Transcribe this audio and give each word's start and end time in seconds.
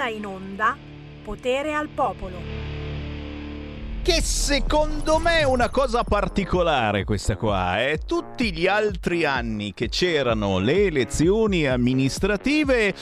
ora 0.00 0.08
in 0.08 0.24
onda 0.24 0.76
Potere 1.22 1.74
al 1.74 1.88
Popolo. 1.88 2.68
Che 4.02 4.22
secondo 4.22 5.18
me 5.18 5.40
è 5.40 5.44
una 5.44 5.68
cosa 5.68 6.04
particolare 6.04 7.04
questa 7.04 7.36
qua. 7.36 7.82
Eh? 7.82 7.98
Tutti 8.06 8.50
gli 8.50 8.66
altri 8.66 9.26
anni 9.26 9.74
che 9.74 9.90
c'erano 9.90 10.58
le 10.58 10.86
elezioni 10.86 11.66
amministrative 11.66 12.94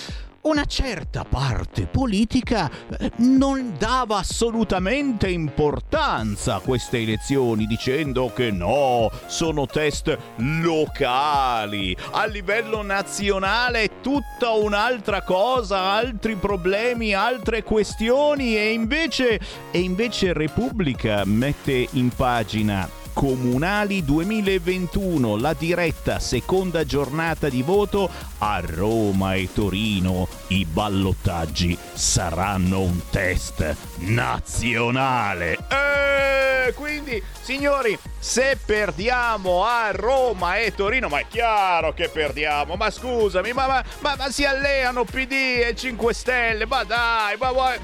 una 0.43 0.65
certa 0.65 1.25
parte 1.25 1.87
politica 1.87 2.71
eh, 2.99 3.11
non 3.17 3.75
dava 3.79 4.19
assolutamente 4.19 5.29
importanza 5.29 6.57
a 6.57 6.61
queste 6.61 6.99
elezioni 6.99 7.67
dicendo 7.67 8.33
che 8.33 8.51
no, 8.51 9.11
sono 9.27 9.67
test 9.67 10.17
locali, 10.37 11.97
a 12.13 12.25
livello 12.27 12.83
nazionale 12.83 13.83
è 13.83 13.91
tutta 14.01 14.51
un'altra 14.51 15.23
cosa, 15.23 15.79
altri 15.79 16.37
problemi, 16.37 17.15
altre 17.15 17.63
questioni 17.63 18.57
e 18.57 18.73
invece, 18.73 19.41
e 19.71 19.81
invece 19.81 20.33
Repubblica 20.33 21.25
mette 21.25 21.89
in 21.93 22.11
pagina 22.11 22.98
comunali 23.19 24.05
2021, 24.05 25.39
la 25.39 25.53
diretta 25.53 26.21
seconda 26.21 26.85
giornata 26.85 27.49
di 27.49 27.63
voto 27.63 28.09
a 28.39 28.63
Roma 28.65 29.35
e 29.35 29.49
Torino. 29.53 30.29
I 30.47 30.65
ballottaggi 30.65 31.77
saranno 31.95 32.83
un 32.83 33.01
test 33.11 33.75
nazionale. 33.97 35.59
E 35.69 36.73
quindi, 36.75 37.21
signori, 37.41 37.99
se 38.21 38.57
perdiamo 38.65 39.65
a 39.65 39.91
Roma 39.91 40.59
e 40.59 40.73
Torino, 40.73 41.09
ma 41.09 41.19
è 41.19 41.27
chiaro 41.27 41.93
che 41.95 42.11
perdiamo, 42.11 42.77
ma 42.77 42.89
scusami, 42.89 43.53
ma, 43.53 43.67
ma, 43.67 43.85
ma, 43.99 44.15
ma 44.17 44.31
si 44.31 44.45
alleano 44.45 45.03
PD 45.05 45.33
e 45.67 45.75
5 45.75 46.15
Stelle, 46.15 46.67
ma 46.67 46.85
dai, 46.85 47.37
ma 47.37 47.51
vuoi 47.51 47.77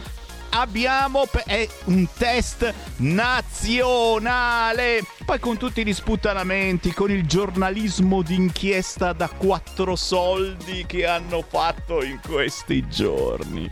abbiamo 0.55 1.27
è 1.45 1.69
un 1.85 2.07
test 2.17 2.73
nazionale. 2.99 5.03
Poi 5.25 5.39
con 5.39 5.57
tutti 5.57 5.85
gli 5.85 5.93
sputtanamenti, 5.93 6.93
con 6.93 7.11
il 7.11 7.27
giornalismo 7.27 8.23
d'inchiesta 8.23 9.13
da 9.13 9.29
quattro 9.29 9.97
soldi 9.97 10.85
che 10.87 11.07
hanno 11.07 11.45
fatto 11.47 12.05
in 12.05 12.21
questi 12.27 12.87
giorni. 12.89 13.69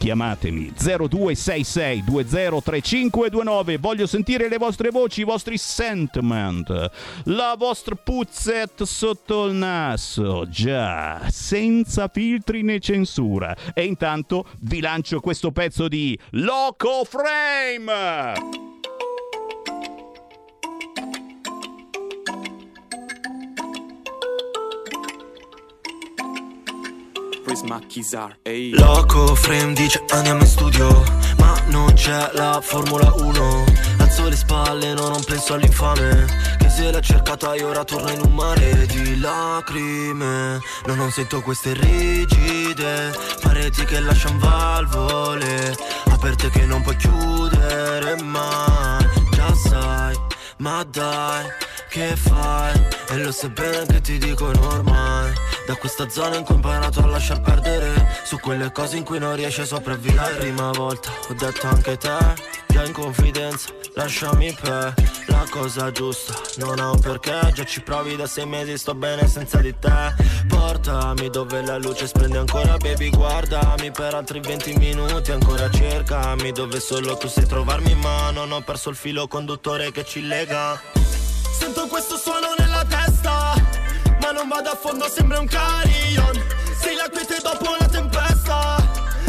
Chiamatemi 0.00 0.72
0266 0.74 2.04
203529. 2.04 3.76
Voglio 3.76 4.06
sentire 4.06 4.48
le 4.48 4.56
vostre 4.56 4.88
voci, 4.88 5.20
i 5.20 5.24
vostri 5.24 5.58
sentiment, 5.58 6.90
la 7.24 7.54
vostra 7.58 7.94
puzzetta 7.96 8.86
sotto 8.86 9.44
il 9.44 9.56
naso. 9.56 10.48
Già, 10.48 11.28
senza 11.28 12.08
filtri 12.08 12.62
né 12.62 12.80
censura. 12.80 13.54
E 13.74 13.84
intanto 13.84 14.46
vi 14.60 14.80
lancio 14.80 15.20
questo 15.20 15.50
pezzo 15.52 15.86
di 15.86 16.18
Loco 16.30 17.04
Frame. 17.04 18.69
Prisma 27.50 27.80
Kizar 27.80 28.36
Ehi. 28.44 28.70
Loco 28.78 29.34
Frame 29.34 29.72
dice 29.72 30.04
andiamo 30.10 30.42
in 30.42 30.46
studio. 30.46 31.02
Ma 31.38 31.60
non 31.66 31.92
c'è 31.94 32.30
la 32.34 32.60
Formula 32.62 33.12
1 33.12 33.64
Alzo 33.98 34.28
le 34.28 34.36
spalle, 34.36 34.94
no, 34.94 35.08
non 35.08 35.20
penso 35.24 35.54
all'infame. 35.54 36.26
Che 36.60 36.68
se 36.68 36.92
l'ha 36.92 37.00
cercata 37.00 37.54
e 37.54 37.64
ora 37.64 37.82
torna 37.82 38.12
in 38.12 38.20
un 38.20 38.34
mare 38.34 38.86
di 38.86 39.18
lacrime. 39.18 40.60
No, 40.86 40.94
non 40.94 41.10
sento 41.10 41.40
queste 41.40 41.72
rigide 41.72 43.12
Pareti 43.40 43.84
che 43.84 43.98
lasciano 43.98 44.38
valvole 44.38 45.76
Aperte 46.08 46.50
che 46.50 46.64
non 46.66 46.82
puoi 46.82 46.94
chiudere 46.94 48.22
mai. 48.22 49.04
Già 49.32 49.52
sai, 49.54 50.14
ma 50.58 50.84
dai, 50.84 51.46
che 51.88 52.14
fai? 52.14 52.80
E 53.08 53.16
lo 53.16 53.32
sai 53.32 53.50
bene 53.50 53.86
che 53.86 54.00
ti 54.00 54.18
dicono 54.18 54.68
ormai 54.68 55.39
Da 55.70 55.76
questa 55.76 56.08
zona 56.08 56.34
in 56.34 56.42
cui 56.42 56.54
ho 56.54 56.56
imparato 56.56 56.98
a 56.98 57.06
lasciar 57.06 57.40
perdere 57.42 58.12
Su 58.24 58.40
quelle 58.40 58.72
cose 58.72 58.96
in 58.96 59.04
cui 59.04 59.20
non 59.20 59.36
riesci 59.36 59.60
a 59.60 59.64
sopravvivere. 59.64 60.32
La 60.32 60.36
prima 60.36 60.70
volta 60.72 61.10
ho 61.28 61.32
detto 61.32 61.68
anche 61.68 61.96
te 61.96 62.18
Già 62.66 62.84
in 62.84 62.92
confidenza, 62.92 63.68
lasciami 63.94 64.52
per 64.60 64.92
La 65.28 65.46
cosa 65.48 65.92
giusta, 65.92 66.34
non 66.56 66.80
un 66.80 66.98
perché 66.98 67.52
Già 67.54 67.64
ci 67.64 67.82
provi 67.82 68.16
da 68.16 68.26
sei 68.26 68.46
mesi, 68.46 68.76
sto 68.76 68.96
bene 68.96 69.28
senza 69.28 69.58
di 69.58 69.72
te. 69.78 70.12
Portami 70.48 71.30
dove 71.30 71.64
la 71.64 71.78
luce 71.78 72.08
splende 72.08 72.38
ancora 72.38 72.76
Baby 72.76 73.10
guardami 73.10 73.92
per 73.92 74.14
altri 74.14 74.40
20 74.40 74.72
minuti 74.76 75.30
Ancora 75.30 75.70
cercami 75.70 76.50
dove 76.50 76.80
solo 76.80 77.16
tu 77.16 77.28
sai 77.28 77.46
trovarmi 77.46 77.94
Ma 77.94 78.32
non 78.32 78.50
ho 78.50 78.60
perso 78.62 78.90
il 78.90 78.96
filo 78.96 79.28
conduttore 79.28 79.92
che 79.92 80.04
ci 80.04 80.26
lega. 80.26 80.80
Sento 81.56 81.86
questo 81.86 82.16
suono 82.16 82.59
vado 84.50 84.70
a 84.72 84.74
fondo, 84.74 85.08
sembra 85.08 85.38
un 85.38 85.46
carillon. 85.46 86.34
Sei 86.82 86.96
la 86.96 87.08
quiete 87.08 87.38
dopo 87.40 87.76
la 87.78 87.86
tempesta. 87.86 88.76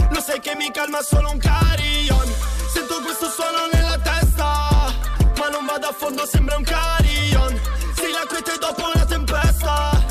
Lo 0.09 0.20
sai 0.20 0.40
che 0.40 0.56
mi 0.56 0.72
calma 0.72 1.02
solo 1.04 1.30
un 1.30 1.38
carillon. 1.38 2.28
Sento 2.74 3.00
questo 3.02 3.30
suono 3.30 3.70
nella 3.72 4.00
testa. 4.00 4.92
Ma 5.38 5.48
non 5.50 5.66
vado 5.66 5.88
a 5.88 5.94
fondo, 5.94 6.26
sembra 6.26 6.58
un 6.58 6.64
carillon. 6.64 7.54
Sei 7.94 8.12
la 8.12 8.26
quiete 8.28 8.58
dopo 8.60 8.92
la 8.94 9.06
tempesta. 9.06 10.04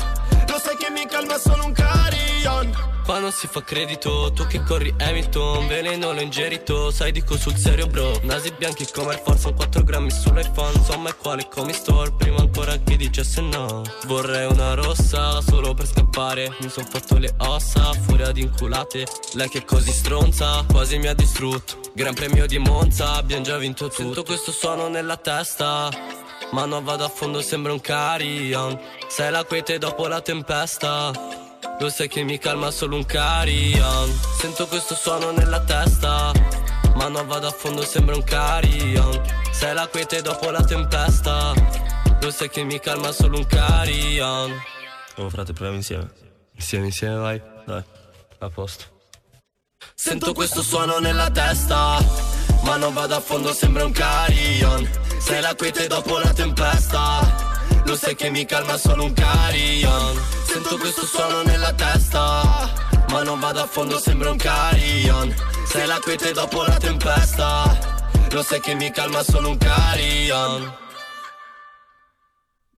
Lo 0.47 0.57
sai 0.57 0.77
che 0.77 0.89
mi 0.89 1.05
calma 1.05 1.37
solo 1.37 1.65
un 1.65 1.73
carillon 1.73 2.10
Non 3.19 3.31
si 3.31 3.47
fa 3.47 3.61
credito, 3.61 4.31
tu 4.33 4.47
che 4.47 4.63
corri 4.63 4.93
Hamilton 4.97 5.67
Veleno 5.67 6.11
l'ho 6.11 6.21
ingerito, 6.21 6.91
sai 6.91 7.11
dico 7.11 7.37
sul 7.37 7.55
serio 7.55 7.85
bro 7.85 8.19
Nasi 8.23 8.51
bianchi 8.57 8.85
come 8.91 9.13
il 9.13 9.21
Forza, 9.23 9.51
4 9.51 9.83
grammi 9.83 10.09
sull'iPhone 10.09 10.73
Insomma 10.75 11.09
è 11.09 11.15
quale 11.15 11.47
come 11.47 11.71
store, 11.71 12.11
prima 12.13 12.39
ancora 12.39 12.75
che 12.77 12.97
dicesse 12.97 13.41
no. 13.41 13.83
Vorrei 14.07 14.47
una 14.47 14.73
rossa, 14.73 15.39
solo 15.41 15.73
per 15.73 15.87
scappare 15.87 16.55
Mi 16.61 16.69
son 16.69 16.85
fatto 16.85 17.17
le 17.17 17.33
ossa, 17.37 17.93
furia 17.93 18.31
di 18.31 18.41
inculate 18.41 19.05
Lei 19.33 19.49
che 19.49 19.59
è 19.59 19.65
così 19.65 19.91
stronza, 19.91 20.65
quasi 20.69 20.97
mi 20.97 21.07
ha 21.07 21.13
distrutto. 21.13 21.79
Gran 21.93 22.13
premio 22.13 22.47
di 22.47 22.57
Monza, 22.57 23.13
abbiamo 23.13 23.43
già 23.43 23.57
vinto 23.57 23.87
tutto. 23.87 24.01
Sento 24.01 24.23
questo 24.23 24.51
suono 24.51 24.87
nella 24.87 25.17
testa 25.17 25.89
ma 26.51 26.65
non 26.65 26.83
vado 26.83 27.05
a 27.05 27.09
fondo, 27.09 27.39
sembra 27.41 27.71
un 27.71 27.79
carillon 27.79 28.77
Sei 29.07 29.31
la 29.31 29.45
quiete 29.45 29.77
dopo 29.77 30.07
la 30.07 30.19
tempesta 30.19 31.40
lo 31.81 31.89
sai 31.89 32.07
che 32.07 32.23
mi 32.23 32.37
calma 32.37 32.69
solo 32.69 32.95
un 32.95 33.05
carillon 33.05 34.09
Sento 34.39 34.67
questo 34.67 34.93
suono 34.93 35.31
nella 35.31 35.61
testa 35.61 36.31
Ma 36.95 37.07
non 37.07 37.25
vado 37.25 37.47
a 37.47 37.51
fondo, 37.51 37.83
sembra 37.83 38.15
un 38.15 38.23
carillon 38.23 39.19
Sei 39.51 39.73
la 39.73 39.87
quiete 39.87 40.21
dopo 40.21 40.49
la 40.49 40.63
tempesta. 40.63 41.53
Lo 42.21 42.31
sai 42.31 42.49
che 42.49 42.63
mi 42.63 42.79
calma 42.79 43.11
solo 43.11 43.37
un 43.37 43.45
carillon 43.45 44.51
Oh 45.15 45.29
frate, 45.29 45.53
proviamo 45.53 45.75
insieme. 45.75 46.09
Insieme, 46.55 46.85
insieme, 46.85 47.15
vai. 47.17 47.41
Dai, 47.65 47.83
a 48.39 48.49
posto. 48.49 48.85
Sento 49.93 50.33
questo 50.33 50.61
suono 50.61 50.99
nella 50.99 51.29
testa, 51.29 51.99
ma 52.63 52.77
non 52.77 52.93
vado 52.93 53.15
a 53.15 53.19
fondo, 53.19 53.53
sembra 53.53 53.83
un 53.83 53.91
carillon. 53.91 54.89
Sei 55.19 55.41
la 55.41 55.53
quiete 55.53 55.87
dopo 55.87 56.17
la 56.17 56.31
tempesta, 56.33 57.50
lo 57.85 57.95
sai 57.95 58.15
che 58.15 58.29
mi 58.29 58.45
calma 58.45 58.77
solo 58.77 59.03
un 59.05 59.13
carillon. 59.13 60.19
Sento 60.45 60.77
questo 60.77 61.05
suono 61.05 61.41
nella 61.43 61.73
testa, 61.73 62.69
ma 63.09 63.23
non 63.23 63.39
vado 63.39 63.61
a 63.61 63.67
fondo, 63.67 63.99
sembra 63.99 64.31
un 64.31 64.37
carillon. 64.37 65.33
Sei 65.67 65.85
la 65.87 65.99
quiete 65.99 66.31
dopo 66.31 66.63
la 66.63 66.77
tempesta, 66.77 67.77
lo 68.31 68.43
sai 68.43 68.59
che 68.59 68.75
mi 68.75 68.91
calma 68.91 69.23
solo 69.23 69.49
un 69.49 69.57
carillon. 69.57 70.79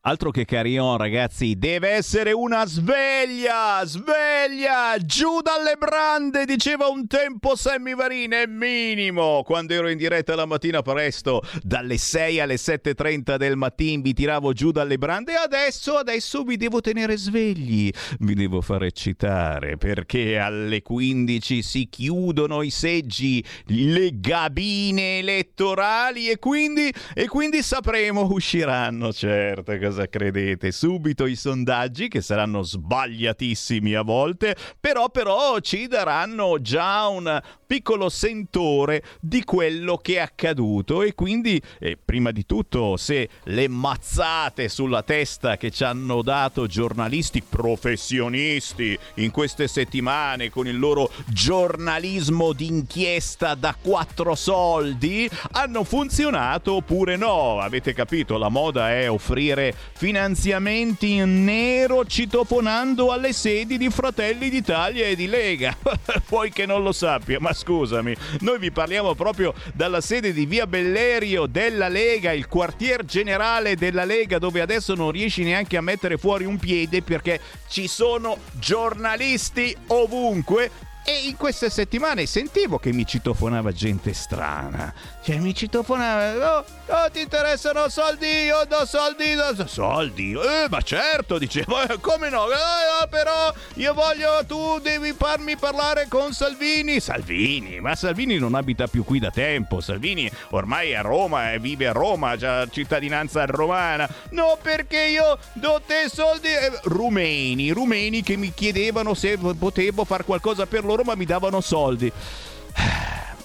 Altro 0.05 0.31
che 0.31 0.43
carillon, 0.43 0.97
ragazzi, 0.97 1.55
deve 1.57 1.91
essere 1.91 2.33
una 2.33 2.65
sveglia! 2.65 3.81
Sveglia! 3.85 4.97
Giù 4.99 5.39
dalle 5.39 5.77
brande, 5.79 6.43
diceva 6.43 6.87
un 6.87 7.07
tempo 7.07 7.55
Sammy 7.55 7.95
Varin, 7.95 8.31
è 8.31 8.45
minimo! 8.45 9.43
Quando 9.45 9.71
ero 9.71 9.87
in 9.87 9.97
diretta 9.97 10.35
la 10.35 10.45
mattina 10.45 10.81
presto, 10.81 11.41
dalle 11.61 11.97
6 11.97 12.41
alle 12.41 12.55
7.30 12.55 13.37
del 13.37 13.55
mattino, 13.55 14.01
vi 14.01 14.13
tiravo 14.13 14.51
giù 14.51 14.71
dalle 14.71 14.97
brande 14.97 15.35
adesso, 15.35 15.95
adesso 15.95 16.43
vi 16.43 16.57
devo 16.57 16.81
tenere 16.81 17.15
svegli, 17.15 17.89
vi 18.19 18.33
devo 18.33 18.59
far 18.59 18.83
eccitare, 18.83 19.77
perché 19.77 20.37
alle 20.37 20.81
15 20.81 21.61
si 21.61 21.87
chiudono 21.87 22.61
i 22.61 22.71
seggi, 22.71 23.41
le 23.67 24.09
gabine 24.19 25.19
elettorali 25.19 26.27
e 26.27 26.39
quindi, 26.39 26.93
e 27.13 27.29
quindi 27.29 27.63
sapremo, 27.63 28.29
usciranno, 28.29 29.13
certo, 29.13 29.71
cosa 29.93 30.09
credete? 30.09 30.71
Subito 30.71 31.27
i 31.27 31.35
sondaggi 31.35 32.07
che 32.07 32.21
saranno 32.21 32.63
sbagliatissimi 32.63 33.93
a 33.93 34.01
volte, 34.01 34.55
però 34.79 35.09
però 35.09 35.59
ci 35.59 35.87
daranno 35.87 36.59
già 36.59 37.05
un 37.07 37.39
piccolo 37.67 38.09
sentore 38.09 39.03
di 39.19 39.43
quello 39.43 39.97
che 39.97 40.15
è 40.15 40.19
accaduto. 40.19 41.03
E 41.03 41.13
quindi 41.13 41.61
eh, 41.79 41.97
prima 42.03 42.31
di 42.31 42.45
tutto 42.45 42.97
se 42.97 43.29
le 43.45 43.67
mazzate 43.67 44.67
sulla 44.67 45.03
testa 45.03 45.57
che 45.57 45.69
ci 45.69 45.83
hanno 45.83 46.23
dato 46.23 46.65
giornalisti 46.65 47.43
professionisti 47.47 48.97
in 49.15 49.29
queste 49.29 49.67
settimane 49.67 50.49
con 50.49 50.67
il 50.67 50.77
loro 50.79 51.11
giornalismo 51.27 52.53
d'inchiesta 52.53 53.53
da 53.55 53.75
quattro 53.79 54.33
soldi 54.33 55.29
hanno 55.51 55.83
funzionato 55.83 56.73
oppure 56.73 57.15
no? 57.15 57.59
Avete 57.59 57.93
capito? 57.93 58.37
La 58.37 58.49
moda 58.49 58.91
è 58.91 59.09
offrire 59.09 59.75
finanziamenti 59.93 61.13
in 61.13 61.43
nero 61.43 62.05
citofonando 62.05 63.11
alle 63.11 63.33
sedi 63.33 63.77
di 63.77 63.89
Fratelli 63.89 64.49
d'Italia 64.49 65.05
e 65.05 65.15
di 65.15 65.27
Lega. 65.27 65.75
Poi 66.27 66.51
che 66.51 66.65
non 66.65 66.83
lo 66.83 66.91
sappia, 66.91 67.39
ma 67.39 67.53
scusami, 67.53 68.15
noi 68.39 68.59
vi 68.59 68.71
parliamo 68.71 69.13
proprio 69.13 69.53
dalla 69.73 70.01
sede 70.01 70.33
di 70.33 70.45
Via 70.45 70.67
Bellerio 70.67 71.45
della 71.45 71.87
Lega, 71.87 72.31
il 72.31 72.47
quartier 72.47 73.05
generale 73.05 73.75
della 73.75 74.05
Lega, 74.05 74.39
dove 74.39 74.61
adesso 74.61 74.93
non 74.95 75.11
riesci 75.11 75.43
neanche 75.43 75.77
a 75.77 75.81
mettere 75.81 76.17
fuori 76.17 76.45
un 76.45 76.57
piede 76.57 77.01
perché 77.01 77.39
ci 77.67 77.87
sono 77.87 78.37
giornalisti 78.59 79.75
ovunque 79.87 80.91
e 81.05 81.27
in 81.27 81.35
queste 81.35 81.69
settimane 81.69 82.25
sentivo 82.25 82.79
che 82.79 82.93
mi 82.93 83.05
citofonava 83.05 83.73
gente 83.73 84.13
strana. 84.13 84.93
Cioè, 85.21 85.37
mi 85.37 85.53
citofonava. 85.53 86.59
Oh, 86.59 86.65
oh 86.87 87.11
ti 87.11 87.21
interessano 87.21 87.89
soldi? 87.89 88.25
Io 88.25 88.63
do 88.67 88.85
soldi. 88.85 89.35
Do 89.35 89.67
soldi? 89.67 90.31
Eh, 90.31 90.67
ma 90.69 90.81
certo, 90.81 91.37
dicevo. 91.37 91.81
Eh, 91.83 91.99
come 91.99 92.29
no? 92.29 92.45
Eh, 92.49 93.07
però 93.09 93.53
io 93.75 93.93
voglio. 93.93 94.45
Tu 94.47 94.79
devi 94.79 95.13
farmi 95.13 95.57
parlare 95.57 96.07
con 96.07 96.31
Salvini. 96.31 97.01
Salvini? 97.01 97.81
Ma 97.81 97.95
Salvini 97.95 98.37
non 98.37 98.55
abita 98.55 98.87
più 98.87 99.03
qui 99.03 99.19
da 99.19 99.29
tempo. 99.29 99.81
Salvini 99.81 100.31
ormai 100.51 100.91
è 100.91 100.95
a 100.95 101.01
Roma 101.01 101.51
e 101.51 101.59
vive 101.59 101.87
a 101.87 101.91
Roma. 101.91 102.31
Ha 102.31 102.67
cittadinanza 102.69 103.43
romana. 103.45 104.09
No, 104.29 104.57
perché 104.61 105.03
io 105.07 105.37
do 105.53 105.81
te 105.85 106.07
soldi. 106.07 106.47
Eh, 106.47 106.79
rumeni, 106.83 107.71
rumeni 107.71 108.21
che 108.21 108.37
mi 108.37 108.53
chiedevano 108.53 109.13
se 109.13 109.37
potevo 109.37 110.05
fare 110.05 110.23
qualcosa 110.23 110.65
per 110.65 110.83
loro 110.85 110.92
loro 110.93 111.03
ma 111.03 111.15
mi 111.15 111.25
davano 111.25 111.59
soldi. 111.59 112.11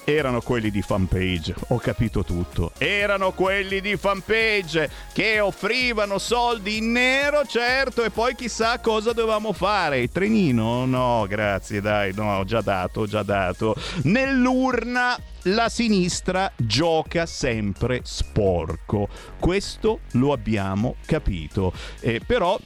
Erano 0.05 0.41
quelli 0.41 0.71
di 0.71 0.81
fanpage, 0.81 1.55
ho 1.69 1.77
capito 1.77 2.25
tutto. 2.25 2.73
Erano 2.79 3.33
quelli 3.33 3.83
di 3.83 3.95
fanpage 3.99 4.89
che 5.13 5.39
offrivano 5.39 6.17
soldi 6.17 6.79
in 6.79 6.93
nero, 6.93 7.45
certo, 7.47 8.03
e 8.05 8.09
poi 8.09 8.35
chissà 8.35 8.79
cosa 8.81 9.13
dovevamo 9.13 9.53
fare. 9.53 10.01
Il 10.01 10.11
trenino? 10.11 10.87
No, 10.87 11.27
grazie, 11.29 11.83
dai, 11.83 12.15
no, 12.15 12.39
ho 12.39 12.45
già 12.45 12.63
dato, 12.63 13.01
ho 13.01 13.07
già 13.07 13.23
dato. 13.23 13.75
Nell'urna 14.05 15.19
la 15.43 15.69
sinistra 15.69 16.51
gioca 16.57 17.27
sempre 17.27 18.01
sporco. 18.03 19.09
Questo 19.39 20.01
lo 20.13 20.33
abbiamo 20.33 20.97
capito. 21.05 21.71
Eh, 22.01 22.23
però 22.27 22.59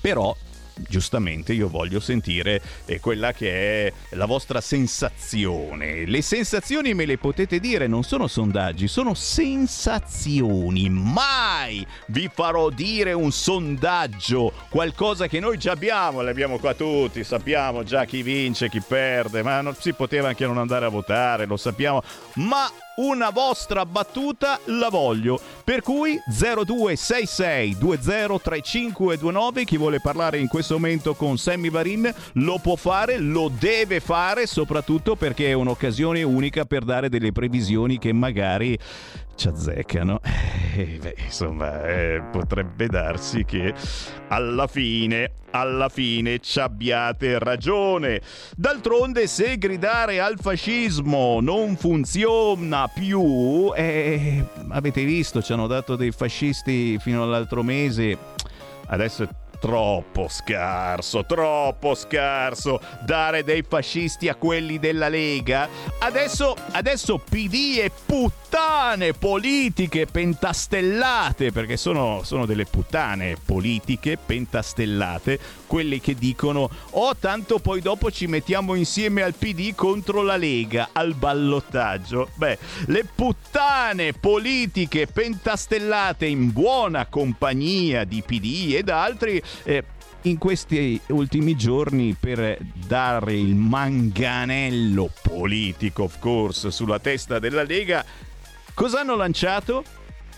però 0.00 0.36
giustamente 0.88 1.52
io 1.52 1.68
voglio 1.68 2.00
sentire 2.00 2.60
eh, 2.84 3.00
quella 3.00 3.32
che 3.32 3.86
è 3.86 3.92
la 4.10 4.26
vostra 4.26 4.60
sensazione. 4.60 6.04
Le 6.06 6.22
sensazioni 6.22 6.94
me 6.94 7.06
le 7.06 7.18
potete 7.18 7.58
dire, 7.58 7.86
non 7.86 8.02
sono 8.02 8.26
sondaggi, 8.26 8.88
sono 8.88 9.14
sensazioni. 9.14 10.88
Mai 10.88 11.86
vi 12.08 12.30
farò 12.32 12.70
dire 12.70 13.12
un 13.12 13.32
sondaggio, 13.32 14.52
qualcosa 14.68 15.26
che 15.26 15.40
noi 15.40 15.58
già 15.58 15.72
abbiamo, 15.72 16.20
l'abbiamo 16.20 16.58
qua 16.58 16.74
tutti, 16.74 17.24
sappiamo 17.24 17.82
già 17.82 18.04
chi 18.04 18.22
vince, 18.22 18.68
chi 18.68 18.80
perde, 18.80 19.42
ma 19.42 19.60
non 19.60 19.74
si 19.78 19.92
poteva 19.92 20.28
anche 20.28 20.46
non 20.46 20.58
andare 20.58 20.86
a 20.86 20.90
votare, 20.90 21.46
lo 21.46 21.56
sappiamo, 21.56 22.02
ma 22.34 22.70
una 22.96 23.30
vostra 23.30 23.84
battuta 23.84 24.58
la 24.66 24.88
voglio. 24.88 25.40
Per 25.64 25.82
cui 25.82 26.18
0266 26.26 27.76
203529 27.78 29.64
chi 29.64 29.76
vuole 29.76 30.00
parlare 30.00 30.38
in 30.38 30.48
questo 30.48 30.74
momento 30.74 31.14
con 31.14 31.38
Sammy 31.38 31.70
Varin 31.70 32.12
lo 32.34 32.58
può 32.58 32.76
fare, 32.76 33.18
lo 33.18 33.50
deve 33.58 34.00
fare, 34.00 34.46
soprattutto 34.46 35.16
perché 35.16 35.48
è 35.48 35.52
un'occasione 35.52 36.22
unica 36.22 36.64
per 36.64 36.84
dare 36.84 37.08
delle 37.08 37.32
previsioni 37.32 37.98
che 37.98 38.12
magari 38.12 38.78
ci 39.36 39.48
azzeccano. 39.48 40.20
Eh, 40.76 40.98
beh, 41.00 41.14
insomma, 41.24 41.86
eh, 41.86 42.22
potrebbe 42.30 42.86
darsi 42.86 43.46
che 43.46 43.72
alla 44.28 44.66
fine, 44.66 45.32
alla 45.52 45.88
fine 45.88 46.38
ci 46.40 46.60
abbiate 46.60 47.38
ragione. 47.38 48.20
D'altronde, 48.54 49.26
se 49.26 49.56
gridare 49.56 50.20
al 50.20 50.36
fascismo 50.38 51.40
non 51.40 51.76
funziona 51.76 52.90
più, 52.94 53.72
eh, 53.74 54.44
avete 54.68 55.02
visto, 55.04 55.40
ci 55.40 55.54
hanno 55.54 55.66
dato 55.66 55.96
dei 55.96 56.10
fascisti 56.10 56.98
fino 56.98 57.22
all'altro 57.22 57.62
mese. 57.62 58.18
Adesso 58.88 59.26
Troppo 59.58 60.28
scarso, 60.28 61.24
troppo 61.24 61.94
scarso 61.94 62.80
dare 63.04 63.42
dei 63.42 63.64
fascisti 63.66 64.28
a 64.28 64.34
quelli 64.34 64.78
della 64.78 65.08
Lega. 65.08 65.68
Adesso, 65.98 66.56
adesso 66.72 67.18
PD 67.18 67.78
e 67.78 67.90
puttane 68.04 69.12
politiche 69.12 70.06
pentastellate, 70.06 71.52
perché 71.52 71.76
sono, 71.76 72.20
sono 72.22 72.46
delle 72.46 72.64
puttane 72.64 73.36
politiche 73.42 74.18
pentastellate, 74.18 75.38
quelli 75.66 76.00
che 76.00 76.14
dicono 76.14 76.70
oh 76.90 77.16
tanto 77.16 77.58
poi 77.58 77.80
dopo 77.80 78.10
ci 78.10 78.26
mettiamo 78.26 78.74
insieme 78.74 79.22
al 79.22 79.34
PD 79.34 79.74
contro 79.74 80.22
la 80.22 80.36
Lega 80.36 80.90
al 80.92 81.14
ballottaggio. 81.14 82.30
Beh, 82.34 82.58
le 82.86 83.04
puttane 83.12 84.12
politiche 84.12 85.06
pentastellate 85.06 86.26
in 86.26 86.52
buona 86.52 87.06
compagnia 87.06 88.04
di 88.04 88.22
PD 88.22 88.74
ed 88.74 88.88
altri 88.88 89.42
eh, 89.64 89.84
in 90.22 90.38
questi 90.38 91.00
ultimi 91.08 91.56
giorni 91.56 92.16
per 92.18 92.58
dare 92.60 93.34
il 93.34 93.54
manganello 93.54 95.10
politico, 95.22 96.04
of 96.04 96.18
course, 96.18 96.70
sulla 96.70 96.98
testa 96.98 97.38
della 97.38 97.62
Lega, 97.62 98.04
cosa 98.74 99.00
hanno 99.00 99.14
lanciato? 99.14 99.84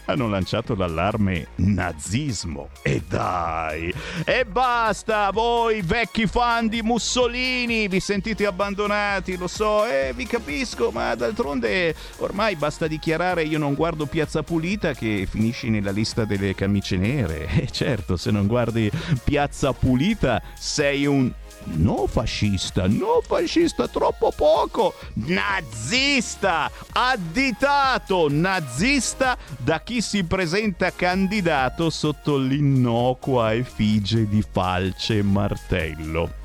Hanno 0.08 0.26
lanciato 0.28 0.74
l'allarme 0.74 1.48
nazismo. 1.56 2.70
E 2.82 3.02
dai! 3.06 3.92
E 4.24 4.44
basta! 4.44 5.30
Voi 5.30 5.82
vecchi 5.82 6.26
fan 6.26 6.68
di 6.68 6.82
Mussolini 6.82 7.88
vi 7.88 8.00
sentite 8.00 8.46
abbandonati, 8.46 9.36
lo 9.36 9.46
so, 9.46 9.84
e 9.84 10.12
vi 10.14 10.26
capisco, 10.26 10.90
ma 10.90 11.14
d'altronde 11.14 11.94
ormai 12.18 12.56
basta 12.56 12.86
dichiarare 12.86 13.42
io 13.42 13.58
non 13.58 13.74
guardo 13.74 14.06
Piazza 14.06 14.42
Pulita 14.42 14.94
che 14.94 15.26
finisci 15.30 15.68
nella 15.68 15.90
lista 15.90 16.24
delle 16.24 16.54
camicie 16.54 16.96
nere. 16.96 17.46
E 17.58 17.68
certo, 17.70 18.16
se 18.16 18.30
non 18.30 18.46
guardi 18.46 18.90
Piazza 19.24 19.72
Pulita 19.72 20.40
sei 20.56 21.06
un 21.06 21.30
No 21.64 22.06
fascista, 22.06 22.86
no 22.86 23.20
fascista, 23.22 23.88
troppo 23.88 24.32
poco. 24.34 24.94
Nazista, 25.14 26.70
additato 26.92 28.28
nazista 28.30 29.36
da 29.56 29.80
chi 29.80 30.00
si 30.00 30.24
presenta 30.24 30.92
candidato 30.92 31.90
sotto 31.90 32.36
l'innocua 32.36 33.54
effigie 33.54 34.26
di 34.26 34.42
falce 34.50 35.18
e 35.18 35.22
martello. 35.22 36.36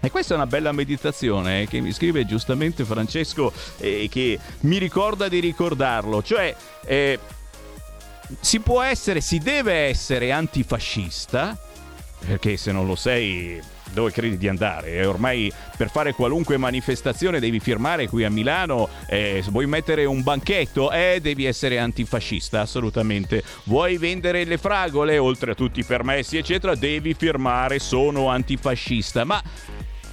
E 0.00 0.10
questa 0.10 0.34
è 0.34 0.36
una 0.36 0.46
bella 0.46 0.72
meditazione 0.72 1.62
eh, 1.62 1.66
che 1.66 1.80
mi 1.80 1.90
scrive 1.90 2.26
giustamente 2.26 2.84
Francesco 2.84 3.52
e 3.78 4.04
eh, 4.04 4.08
che 4.08 4.38
mi 4.60 4.76
ricorda 4.76 5.28
di 5.28 5.40
ricordarlo. 5.40 6.22
Cioè, 6.22 6.54
eh, 6.84 7.18
si 8.40 8.60
può 8.60 8.82
essere, 8.82 9.22
si 9.22 9.38
deve 9.38 9.72
essere 9.72 10.30
antifascista, 10.30 11.56
perché 12.18 12.58
se 12.58 12.70
non 12.70 12.86
lo 12.86 12.96
sei 12.96 13.62
dove 13.94 14.10
credi 14.10 14.36
di 14.36 14.48
andare? 14.48 15.06
Ormai 15.06 15.50
per 15.76 15.88
fare 15.90 16.12
qualunque 16.12 16.56
manifestazione 16.58 17.40
devi 17.40 17.60
firmare 17.60 18.08
qui 18.08 18.24
a 18.24 18.30
Milano, 18.30 18.88
eh, 19.06 19.42
vuoi 19.48 19.66
mettere 19.66 20.04
un 20.04 20.22
banchetto, 20.22 20.90
eh, 20.92 21.18
devi 21.22 21.46
essere 21.46 21.78
antifascista, 21.78 22.60
assolutamente. 22.60 23.42
Vuoi 23.64 23.96
vendere 23.96 24.44
le 24.44 24.58
fragole, 24.58 25.16
oltre 25.16 25.52
a 25.52 25.54
tutti 25.54 25.80
i 25.80 25.84
permessi, 25.84 26.36
eccetera, 26.36 26.74
devi 26.74 27.14
firmare 27.14 27.78
sono 27.78 28.28
antifascista. 28.28 29.24
Ma, 29.24 29.42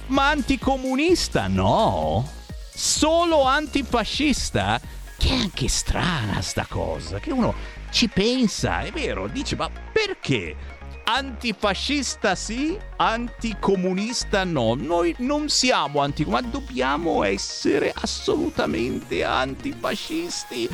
ma 0.06 0.30
anticomunista 0.30 1.48
no? 1.48 2.26
Solo 2.74 3.44
antifascista? 3.44 4.80
Che 5.18 5.28
è 5.28 5.32
anche 5.32 5.68
strana 5.68 6.40
sta 6.40 6.66
cosa, 6.68 7.18
che 7.20 7.30
uno 7.30 7.54
ci 7.90 8.08
pensa, 8.08 8.80
è 8.80 8.90
vero, 8.90 9.28
dice 9.28 9.54
ma 9.54 9.70
perché? 9.92 10.56
Antifascista 11.04 12.34
sì, 12.34 12.78
anticomunista 12.96 14.44
no. 14.44 14.74
Noi 14.74 15.14
non 15.18 15.48
siamo 15.48 16.00
anticomunisti, 16.00 16.46
ma 16.46 16.50
dobbiamo 16.50 17.24
essere 17.24 17.92
assolutamente 17.94 19.24
antifascisti. 19.24 20.68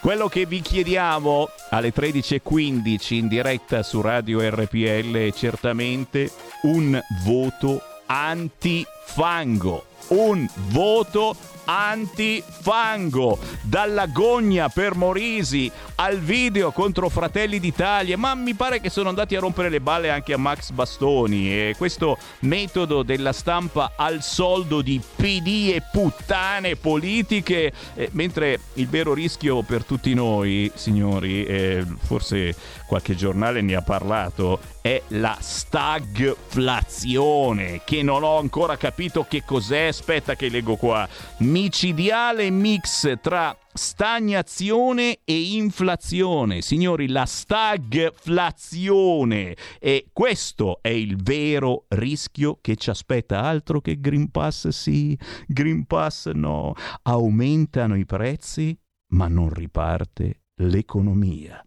Quello 0.00 0.28
che 0.28 0.46
vi 0.46 0.60
chiediamo 0.60 1.48
alle 1.70 1.92
13.15 1.94 3.14
in 3.14 3.28
diretta 3.28 3.82
su 3.82 4.00
Radio 4.00 4.40
RPL 4.40 5.14
è 5.14 5.32
certamente 5.32 6.30
un 6.62 7.00
voto 7.24 7.80
antifango. 8.06 9.84
Un 10.08 10.48
voto 10.70 11.36
antifango. 11.64 13.38
Dalla 13.62 14.06
gogna 14.06 14.68
per 14.68 14.94
Morisi 14.94 15.70
al 15.96 16.18
video 16.18 16.72
contro 16.72 17.08
Fratelli 17.08 17.60
d'Italia, 17.60 18.18
ma 18.18 18.34
mi 18.34 18.54
pare 18.54 18.80
che 18.80 18.90
sono 18.90 19.08
andati 19.08 19.36
a 19.36 19.40
rompere 19.40 19.68
le 19.68 19.80
balle 19.80 20.10
anche 20.10 20.32
a 20.32 20.38
Max 20.38 20.70
Bastoni 20.70 21.50
e 21.50 21.74
questo 21.76 22.18
metodo 22.40 23.02
della 23.02 23.32
stampa 23.32 23.92
al 23.96 24.22
soldo 24.22 24.82
di 24.82 25.00
PD 25.16 25.72
e 25.74 25.82
puttane 25.90 26.76
politiche, 26.76 27.72
eh, 27.94 28.08
mentre 28.12 28.58
il 28.74 28.88
vero 28.88 29.14
rischio 29.14 29.62
per 29.62 29.84
tutti 29.84 30.14
noi, 30.14 30.70
signori, 30.74 31.44
eh, 31.44 31.84
forse 32.00 32.54
qualche 32.86 33.14
giornale 33.14 33.62
ne 33.62 33.74
ha 33.74 33.82
parlato, 33.82 34.60
è 34.82 35.00
la 35.08 35.36
stagflazione, 35.40 37.80
che 37.84 38.02
non 38.02 38.22
ho 38.24 38.38
ancora 38.38 38.76
capito 38.76 39.24
che 39.28 39.44
cos'è. 39.46 39.86
Aspetta 39.86 40.34
che 40.34 40.48
leggo 40.48 40.74
qua. 40.76 41.08
Micidiale 41.52 42.48
mix 42.48 43.20
tra 43.20 43.54
stagnazione 43.74 45.18
e 45.22 45.52
inflazione. 45.52 46.62
Signori, 46.62 47.08
la 47.08 47.26
stagflazione. 47.26 49.54
E 49.78 50.06
questo 50.14 50.78
è 50.80 50.88
il 50.88 51.22
vero 51.22 51.84
rischio 51.88 52.56
che 52.62 52.76
ci 52.76 52.88
aspetta. 52.88 53.42
Altro 53.42 53.82
che 53.82 54.00
Green 54.00 54.30
Pass 54.30 54.68
sì, 54.68 55.14
Green 55.46 55.84
Pass 55.84 56.30
no. 56.30 56.72
Aumentano 57.02 57.96
i 57.96 58.06
prezzi, 58.06 58.74
ma 59.08 59.28
non 59.28 59.52
riparte 59.52 60.44
l'economia. 60.54 61.62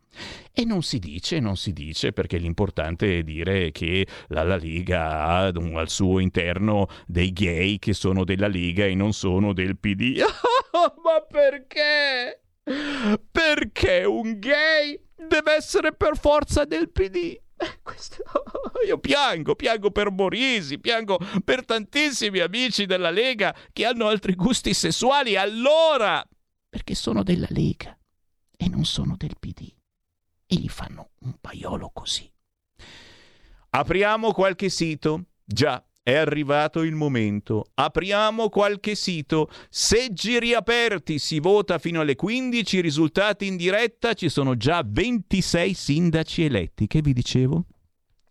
E 0.58 0.64
non 0.64 0.84
si 0.84 1.00
dice, 1.00 1.42
non 1.42 1.58
si 1.58 1.74
dice, 1.74 2.14
perché 2.14 2.38
l'importante 2.38 3.20
è 3.20 3.24
dire 3.24 3.74
che 3.74 4.08
la, 4.28 4.44
la 4.44 4.56
Liga 4.56 5.26
ha 5.26 5.48
al 5.48 5.90
suo 5.90 6.20
interno 6.20 6.88
dei 7.06 7.34
gay 7.34 7.78
che 7.78 7.92
sono 7.92 8.24
della 8.24 8.48
Liga 8.48 8.86
e 8.86 8.96
non 8.96 9.12
sono 9.12 9.52
del 9.52 9.78
PD. 9.78 10.22
Ma 11.04 11.22
perché? 11.30 12.42
Perché 13.30 14.06
un 14.06 14.40
gay 14.40 14.98
deve 15.28 15.56
essere 15.56 15.94
per 15.94 16.18
forza 16.18 16.64
del 16.64 16.90
PD? 16.90 17.38
Eh, 17.58 17.80
questo... 17.84 18.24
Io 18.88 18.98
piango, 18.98 19.56
piango 19.56 19.92
per 19.92 20.10
Morisi, 20.10 20.80
piango 20.80 21.20
per 21.44 21.66
tantissimi 21.66 22.40
amici 22.40 22.86
della 22.86 23.12
Lega 23.12 23.54
che 23.74 23.84
hanno 23.84 24.08
altri 24.08 24.36
gusti 24.36 24.74
sessuali. 24.74 25.36
Allora, 25.36 26.26
perché 26.70 26.96
sono 26.96 27.24
della 27.24 27.48
Lega 27.50 27.98
e 28.56 28.70
non 28.70 28.86
sono 28.86 29.16
del 29.18 29.36
PD 29.38 29.75
e 30.56 30.60
gli 30.60 30.70
fanno 30.70 31.10
un 31.20 31.36
paiolo 31.40 31.92
così. 31.94 32.30
Apriamo 33.72 34.32
qualche 34.32 34.70
sito. 34.70 35.26
Già, 35.44 35.84
è 36.02 36.14
arrivato 36.14 36.82
il 36.82 36.96
momento. 36.96 37.66
Apriamo 37.74 38.50
qualche 38.50 38.96
sito. 38.96 39.50
Seggi 39.70 40.40
riaperti, 40.40 41.20
si 41.20 41.40
vota 41.40 41.78
fino 41.78 42.02
alle 42.02 42.16
15, 42.16 42.80
risultati 42.80 43.48
in 43.48 43.58
diretta, 43.58 44.14
ci 44.14 44.30
sono 44.30 44.56
già 44.56 44.84
26 44.86 45.74
sindaci 45.74 46.44
eletti. 46.44 46.88
Che 46.88 47.02
vi 47.02 47.14
dicevo? 47.14 47.66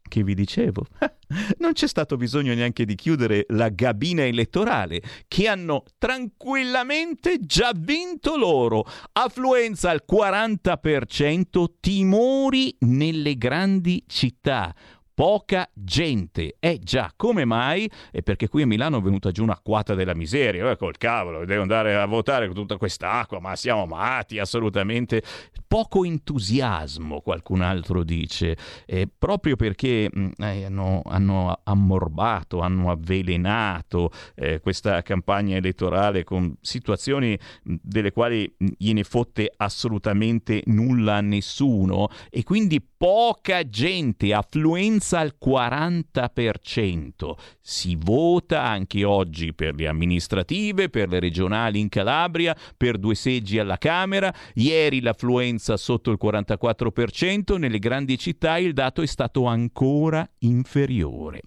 Che 0.06 0.22
vi 0.22 0.34
dicevo? 0.34 0.86
non 1.58 1.72
c'è 1.72 1.88
stato 1.88 2.16
bisogno 2.16 2.54
neanche 2.54 2.84
di 2.84 2.94
chiudere 2.94 3.46
la 3.48 3.68
gabina 3.68 4.24
elettorale, 4.24 5.02
che 5.26 5.48
hanno 5.48 5.84
tranquillamente 5.98 7.38
già 7.40 7.72
vinto 7.74 8.36
loro. 8.36 8.84
Affluenza 9.12 9.90
al 9.90 10.04
40%, 10.10 11.64
timori 11.80 12.76
nelle 12.80 13.36
grandi 13.36 14.04
città 14.06 14.74
poca 15.14 15.70
gente. 15.72 16.56
Eh 16.58 16.80
già, 16.82 17.12
come 17.14 17.44
mai? 17.44 17.88
È 18.10 18.22
perché 18.22 18.48
qui 18.48 18.62
a 18.62 18.66
Milano 18.66 18.98
è 18.98 19.00
venuta 19.00 19.30
giù 19.30 19.44
una 19.44 19.58
quata 19.62 19.94
della 19.94 20.14
miseria. 20.14 20.68
Eh, 20.70 20.76
col 20.76 20.96
cavolo, 20.98 21.44
devo 21.44 21.62
andare 21.62 21.94
a 21.94 22.04
votare 22.06 22.46
con 22.46 22.54
tutta 22.54 22.76
quest'acqua, 22.76 23.38
ma 23.38 23.54
siamo 23.54 23.86
matti, 23.86 24.38
assolutamente. 24.38 25.22
Poco 25.66 26.04
entusiasmo, 26.04 27.20
qualcun 27.20 27.60
altro 27.60 28.02
dice, 28.04 28.56
eh, 28.86 29.08
proprio 29.16 29.56
perché 29.56 30.10
mm, 30.14 30.30
eh, 30.38 30.64
hanno, 30.64 31.02
hanno, 31.04 31.60
ammorbato, 31.62 32.60
hanno 32.60 32.90
avvelenato 32.90 34.10
eh, 34.34 34.60
questa 34.60 35.02
campagna 35.02 35.56
elettorale 35.56 36.24
con 36.24 36.54
situazioni 36.60 37.36
mm, 37.68 37.74
delle 37.82 38.12
quali 38.12 38.52
mm, 38.62 38.66
gliene 38.78 39.04
fotte 39.04 39.52
assolutamente 39.56 40.62
nulla 40.66 41.16
a 41.16 41.20
nessuno 41.20 42.08
e 42.30 42.42
quindi 42.42 42.80
poca 42.80 43.68
gente, 43.68 44.32
affluenza 44.32 45.03
al 45.12 45.36
40%. 45.42 47.34
Si 47.60 47.96
vota 47.96 48.62
anche 48.62 49.04
oggi 49.04 49.52
per 49.54 49.74
le 49.74 49.86
amministrative, 49.86 50.88
per 50.88 51.08
le 51.08 51.20
regionali 51.20 51.80
in 51.80 51.88
Calabria, 51.88 52.56
per 52.76 52.98
due 52.98 53.14
seggi 53.14 53.58
alla 53.58 53.78
Camera. 53.78 54.34
Ieri 54.54 55.00
l'affluenza 55.00 55.76
sotto 55.76 56.10
il 56.10 56.18
44%, 56.20 57.56
nelle 57.58 57.78
grandi 57.78 58.18
città 58.18 58.58
il 58.58 58.72
dato 58.72 59.02
è 59.02 59.06
stato 59.06 59.46
ancora 59.46 60.28
inferiore. 60.38 61.40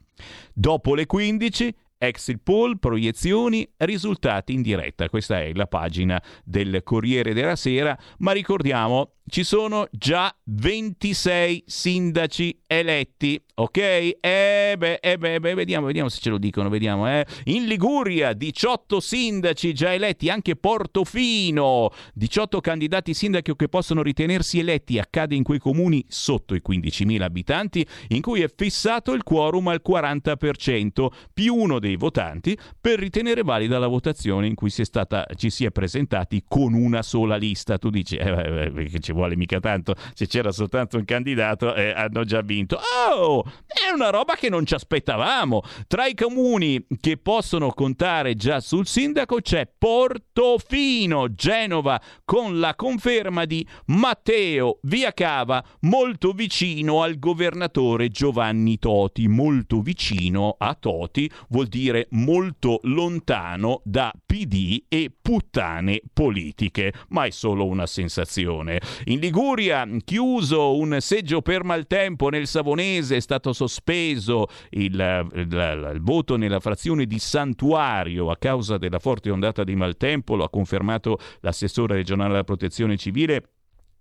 Dopo 0.53 0.95
le 0.95 1.05
15 1.05 1.75
Exit 1.99 2.41
poll, 2.43 2.77
proiezioni, 2.77 3.67
risultati 3.77 4.53
in 4.53 4.61
diretta. 4.61 5.09
Questa 5.09 5.41
è 5.41 5.51
la 5.53 5.65
pagina 5.65 6.21
del 6.43 6.83
Corriere 6.83 7.33
della 7.33 7.55
Sera, 7.55 7.97
ma 8.19 8.33
ricordiamo 8.33 9.13
ci 9.29 9.43
sono 9.43 9.87
già 9.91 10.33
26 10.45 11.63
sindaci 11.65 12.61
eletti, 12.65 13.41
ok? 13.55 13.77
Eh 13.77 14.75
beh, 14.77 14.99
eh 15.01 15.17
beh, 15.17 15.39
beh, 15.39 15.53
vediamo, 15.53 15.87
vediamo 15.87 16.07
se 16.07 16.19
ce 16.21 16.29
lo 16.29 16.37
dicono, 16.37 16.69
vediamo, 16.69 17.09
eh. 17.09 17.25
In 17.45 17.65
Liguria 17.65 18.31
18 18.33 18.99
sindaci 18.99 19.73
già 19.73 19.93
eletti, 19.93 20.29
anche 20.29 20.55
Portofino, 20.55 21.91
18 22.13 22.61
candidati 22.61 23.13
sindaci 23.13 23.55
che 23.55 23.67
possono 23.67 24.01
ritenersi 24.01 24.59
eletti, 24.59 24.97
accade 24.97 25.35
in 25.35 25.43
quei 25.43 25.59
comuni 25.59 26.03
sotto 26.07 26.55
i 26.55 26.61
15.000 26.67 27.21
abitanti 27.21 27.85
in 28.09 28.21
cui 28.21 28.41
è 28.41 28.51
fissato 28.53 29.11
il 29.13 29.23
quorum 29.23 29.67
al 29.67 29.81
40%, 29.85 31.07
più 31.33 31.53
uno 31.53 31.79
dei 31.79 31.97
votanti 31.97 32.57
per 32.79 32.97
ritenere 32.99 33.43
valida 33.43 33.77
la 33.77 33.87
votazione 33.87 34.47
in 34.47 34.55
cui 34.55 34.69
si 34.69 34.85
stata, 34.85 35.25
ci 35.35 35.49
si 35.49 35.65
è 35.65 35.71
presentati 35.71 36.43
con 36.47 36.73
una 36.73 37.01
sola 37.01 37.35
lista. 37.35 37.77
Tu 37.77 37.89
dici, 37.89 38.15
eh, 38.15 38.71
eh, 38.73 38.83
che 38.85 38.99
ci 38.99 39.11
vuole 39.17 39.35
mica 39.35 39.59
tanto, 39.59 39.95
se 40.13 40.27
c'era 40.27 40.51
soltanto 40.51 40.97
un 40.97 41.05
candidato 41.05 41.73
eh, 41.73 41.89
hanno 41.89 42.23
già 42.23 42.41
vinto. 42.41 42.79
Oh, 43.09 43.43
è 43.65 43.91
una 43.93 44.09
roba 44.09 44.35
che 44.35 44.49
non 44.49 44.65
ci 44.65 44.75
aspettavamo. 44.75 45.63
Tra 45.87 46.05
i 46.05 46.13
comuni 46.13 46.85
che 47.01 47.17
possono 47.17 47.71
contare 47.71 48.35
già 48.35 48.59
sul 48.59 48.85
sindaco 48.85 49.41
c'è 49.41 49.67
Portofino, 49.77 51.33
Genova, 51.33 51.99
con 52.23 52.59
la 52.59 52.75
conferma 52.75 53.45
di 53.45 53.67
Matteo 53.87 54.79
Viacava, 54.83 55.63
molto 55.81 56.31
vicino 56.31 57.01
al 57.01 57.17
governatore 57.17 58.09
Giovanni 58.09 58.77
Toti, 58.77 59.27
molto 59.27 59.81
vicino 59.81 60.55
a 60.57 60.75
Toti 60.75 61.29
vuol 61.49 61.67
dire 61.67 62.07
molto 62.11 62.79
lontano 62.83 63.81
da 63.83 64.13
PD 64.25 64.83
e 64.87 65.11
puttane 65.19 66.01
politiche, 66.13 66.93
ma 67.09 67.25
è 67.25 67.29
solo 67.31 67.65
una 67.65 67.85
sensazione. 67.85 68.79
In 69.09 69.19
Liguria, 69.19 69.87
chiuso 70.03 70.75
un 70.75 70.97
seggio 70.99 71.41
per 71.41 71.63
maltempo 71.63 72.27
nel 72.27 72.45
Savonese, 72.45 73.15
è 73.15 73.19
stato 73.21 73.53
sospeso 73.53 74.47
il, 74.71 75.29
il, 75.33 75.91
il, 75.93 76.01
voto 76.01 76.35
nella 76.35 76.59
frazione 76.59 77.05
di 77.05 77.17
Santuario 77.17 78.29
a 78.29 78.35
causa 78.35 78.77
della 78.77 78.99
forte 78.99 79.29
ondata 79.29 79.63
di 79.63 79.75
maltempo, 79.75 80.35
lo 80.35 80.43
ha 80.43 80.49
confermato 80.49 81.19
l'assessore 81.39 81.95
regionale 81.95 82.31
della 82.31 82.43
protezione 82.43 82.97
civile 82.97 83.51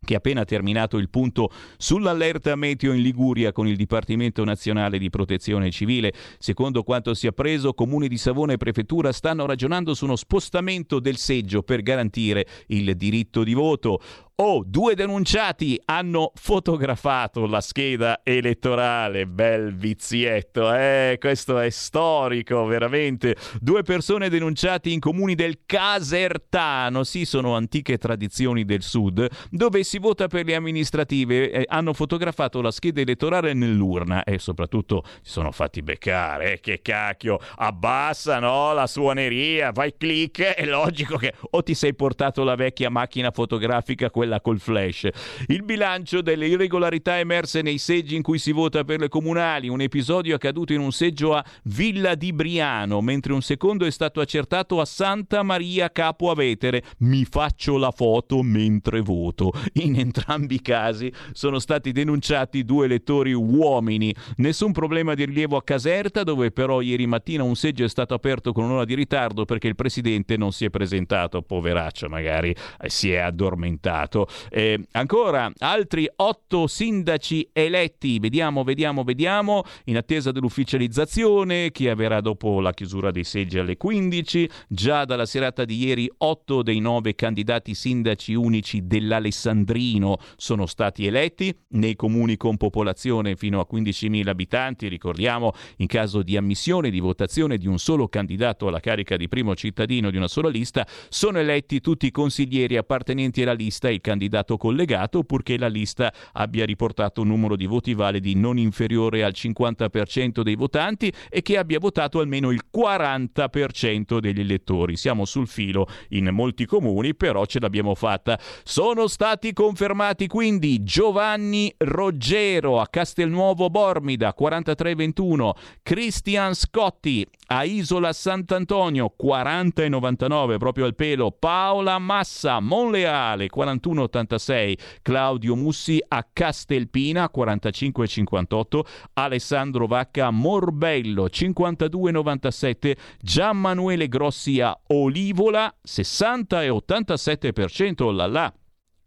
che 0.06 0.14
ha 0.14 0.18
appena 0.18 0.44
terminato 0.44 0.96
il 0.98 1.10
punto 1.10 1.50
sull'allerta 1.76 2.54
meteo 2.54 2.92
in 2.92 3.02
Liguria 3.02 3.52
con 3.52 3.66
il 3.66 3.76
Dipartimento 3.76 4.44
Nazionale 4.44 4.98
di 4.98 5.10
Protezione 5.10 5.70
Civile. 5.70 6.12
Secondo 6.38 6.82
quanto 6.82 7.12
si 7.12 7.26
è 7.26 7.30
appreso, 7.30 7.74
Comuni 7.74 8.08
di 8.08 8.16
Savona 8.16 8.52
e 8.52 8.56
Prefettura 8.56 9.12
stanno 9.12 9.44
ragionando 9.46 9.94
su 9.94 10.04
uno 10.04 10.16
spostamento 10.16 11.00
del 11.00 11.16
seggio 11.16 11.62
per 11.62 11.82
garantire 11.82 12.46
il 12.68 12.94
diritto 12.96 13.42
di 13.42 13.52
voto. 13.52 14.00
Oh, 14.38 14.62
due 14.66 14.94
denunciati 14.94 15.80
hanno 15.86 16.30
fotografato 16.34 17.46
la 17.46 17.62
scheda 17.62 18.20
elettorale. 18.22 19.26
Bel 19.26 19.74
vizietto, 19.74 20.74
eh? 20.74 21.16
Questo 21.18 21.58
è 21.58 21.70
storico, 21.70 22.66
veramente. 22.66 23.34
Due 23.58 23.80
persone 23.80 24.28
denunciate 24.28 24.90
in 24.90 25.00
comuni 25.00 25.34
del 25.34 25.60
Casertano, 25.64 27.02
sì, 27.02 27.24
sono 27.24 27.56
antiche 27.56 27.96
tradizioni 27.96 28.66
del 28.66 28.82
sud, 28.82 29.26
dove 29.48 29.82
si 29.84 29.98
vota 29.98 30.26
per 30.26 30.44
le 30.44 30.54
amministrative. 30.54 31.50
Eh, 31.50 31.64
hanno 31.68 31.94
fotografato 31.94 32.60
la 32.60 32.70
scheda 32.70 33.00
elettorale 33.00 33.54
nell'urna 33.54 34.22
e 34.22 34.38
soprattutto 34.38 35.02
si 35.22 35.32
sono 35.32 35.50
fatti 35.50 35.80
beccare. 35.80 36.52
Eh, 36.52 36.60
che 36.60 36.82
cacchio, 36.82 37.38
abbassa, 37.54 38.38
no? 38.38 38.74
La 38.74 38.86
suoneria, 38.86 39.72
fai 39.72 39.94
clic, 39.96 40.42
è 40.42 40.66
logico 40.66 41.16
che 41.16 41.32
o 41.52 41.62
ti 41.62 41.72
sei 41.72 41.94
portato 41.94 42.44
la 42.44 42.54
vecchia 42.54 42.90
macchina 42.90 43.30
fotografica, 43.30 44.10
quella 44.10 44.24
quella 44.26 44.40
col 44.40 44.58
flash. 44.58 45.08
Il 45.46 45.62
bilancio 45.62 46.20
delle 46.20 46.48
irregolarità 46.48 47.18
emerse 47.18 47.62
nei 47.62 47.78
seggi 47.78 48.16
in 48.16 48.22
cui 48.22 48.38
si 48.38 48.50
vota 48.50 48.82
per 48.84 48.98
le 48.98 49.08
comunali, 49.08 49.68
un 49.68 49.80
episodio 49.80 50.34
accaduto 50.34 50.72
in 50.72 50.80
un 50.80 50.90
seggio 50.90 51.34
a 51.34 51.44
Villa 51.64 52.14
di 52.16 52.32
Briano, 52.32 53.00
mentre 53.00 53.32
un 53.32 53.42
secondo 53.42 53.86
è 53.86 53.90
stato 53.90 54.20
accertato 54.20 54.80
a 54.80 54.84
Santa 54.84 55.42
Maria 55.42 55.90
Capo 55.90 56.30
Avetere. 56.30 56.82
Mi 56.98 57.24
faccio 57.24 57.78
la 57.78 57.92
foto 57.92 58.42
mentre 58.42 59.00
voto. 59.00 59.52
In 59.74 59.98
entrambi 59.98 60.56
i 60.56 60.62
casi 60.62 61.12
sono 61.32 61.58
stati 61.58 61.92
denunciati 61.92 62.64
due 62.64 62.86
elettori 62.86 63.32
uomini. 63.32 64.14
Nessun 64.36 64.72
problema 64.72 65.14
di 65.14 65.24
rilievo 65.24 65.56
a 65.56 65.62
Caserta, 65.62 66.24
dove 66.24 66.50
però 66.50 66.80
ieri 66.80 67.06
mattina 67.06 67.44
un 67.44 67.54
seggio 67.54 67.84
è 67.84 67.88
stato 67.88 68.14
aperto 68.14 68.52
con 68.52 68.64
un'ora 68.64 68.84
di 68.84 68.94
ritardo 68.94 69.44
perché 69.44 69.68
il 69.68 69.76
presidente 69.76 70.36
non 70.36 70.52
si 70.52 70.64
è 70.64 70.70
presentato, 70.70 71.42
poveraccio 71.42 72.08
magari 72.08 72.50
eh, 72.50 72.88
si 72.88 73.12
è 73.12 73.18
addormentato. 73.18 74.15
Veneto. 74.16 74.28
Eh, 74.48 74.86
ancora 74.92 75.52
altri 75.58 76.08
otto 76.16 76.66
sindaci 76.66 77.50
eletti, 77.52 78.18
vediamo, 78.18 78.64
vediamo, 78.64 79.04
vediamo, 79.04 79.62
in 79.84 79.96
attesa 79.96 80.32
dell'ufficializzazione 80.32 81.70
che 81.70 81.90
avverrà 81.90 82.20
dopo 82.20 82.60
la 82.60 82.72
chiusura 82.72 83.10
dei 83.10 83.24
seggi 83.24 83.58
alle 83.58 83.76
15. 83.76 84.48
Già 84.68 85.04
dalla 85.04 85.26
serata 85.26 85.64
di 85.64 85.84
ieri 85.84 86.10
otto 86.18 86.62
dei 86.62 86.78
nove 86.78 87.14
candidati 87.14 87.74
sindaci 87.74 88.34
unici 88.34 88.86
dell'Alessandrino 88.86 90.16
sono 90.36 90.66
stati 90.66 91.06
eletti 91.06 91.54
nei 91.70 91.96
comuni 91.96 92.36
con 92.36 92.56
popolazione 92.56 93.36
fino 93.36 93.60
a 93.60 93.66
15.000 93.70 94.28
abitanti. 94.28 94.88
Ricordiamo, 94.88 95.52
in 95.78 95.86
caso 95.86 96.22
di 96.22 96.36
ammissione 96.36 96.90
di 96.90 97.00
votazione 97.00 97.58
di 97.58 97.66
un 97.66 97.78
solo 97.78 98.08
candidato 98.08 98.68
alla 98.68 98.80
carica 98.80 99.16
di 99.16 99.28
primo 99.28 99.54
cittadino 99.54 100.10
di 100.10 100.16
una 100.16 100.28
sola 100.28 100.48
lista, 100.48 100.86
sono 101.08 101.38
eletti 101.38 101.80
tutti 101.80 102.06
i 102.06 102.10
consiglieri 102.10 102.76
appartenenti 102.76 103.42
alla 103.42 103.52
lista 103.52 103.88
e 103.88 103.94
il 103.94 104.00
candidato 104.06 104.56
collegato 104.56 105.24
purché 105.24 105.58
la 105.58 105.66
lista 105.66 106.12
abbia 106.34 106.64
riportato 106.64 107.22
un 107.22 107.26
numero 107.26 107.56
di 107.56 107.66
voti 107.66 107.92
validi 107.92 108.36
non 108.36 108.56
inferiore 108.56 109.24
al 109.24 109.32
50% 109.34 110.42
dei 110.42 110.54
votanti 110.54 111.12
e 111.28 111.42
che 111.42 111.58
abbia 111.58 111.80
votato 111.80 112.20
almeno 112.20 112.52
il 112.52 112.60
40% 112.72 114.18
degli 114.18 114.38
elettori. 114.38 114.96
Siamo 114.96 115.24
sul 115.24 115.48
filo 115.48 115.88
in 116.10 116.28
molti 116.28 116.66
comuni, 116.66 117.16
però 117.16 117.44
ce 117.46 117.58
l'abbiamo 117.58 117.96
fatta. 117.96 118.38
Sono 118.62 119.08
stati 119.08 119.52
confermati 119.52 120.28
quindi 120.28 120.84
Giovanni 120.84 121.74
Roggero 121.76 122.78
a 122.78 122.86
Castelnuovo 122.86 123.70
Bormida 123.70 124.32
43-21, 124.38 125.50
Cristian 125.82 126.54
Scotti 126.54 127.26
a 127.48 127.64
Isola 127.64 128.12
Sant'Antonio 128.12 129.14
40,99 129.20 130.58
proprio 130.58 130.84
al 130.86 130.94
pelo, 130.94 131.30
Paola 131.30 131.98
Massa 131.98 132.60
Monleale 132.60 133.48
41,86, 133.54 134.74
Claudio 135.02 135.54
Mussi 135.54 136.02
a 136.08 136.26
Castelpina 136.32 137.30
45,58, 137.34 138.80
Alessandro 139.14 139.86
Vacca 139.86 140.30
Morbello 140.30 141.26
52,97, 141.26 142.96
Gianmanuele 143.20 144.08
Grossi 144.08 144.60
a 144.60 144.76
Olivola 144.88 145.72
60 145.82 146.64
e 146.64 146.68
87% 146.68 148.02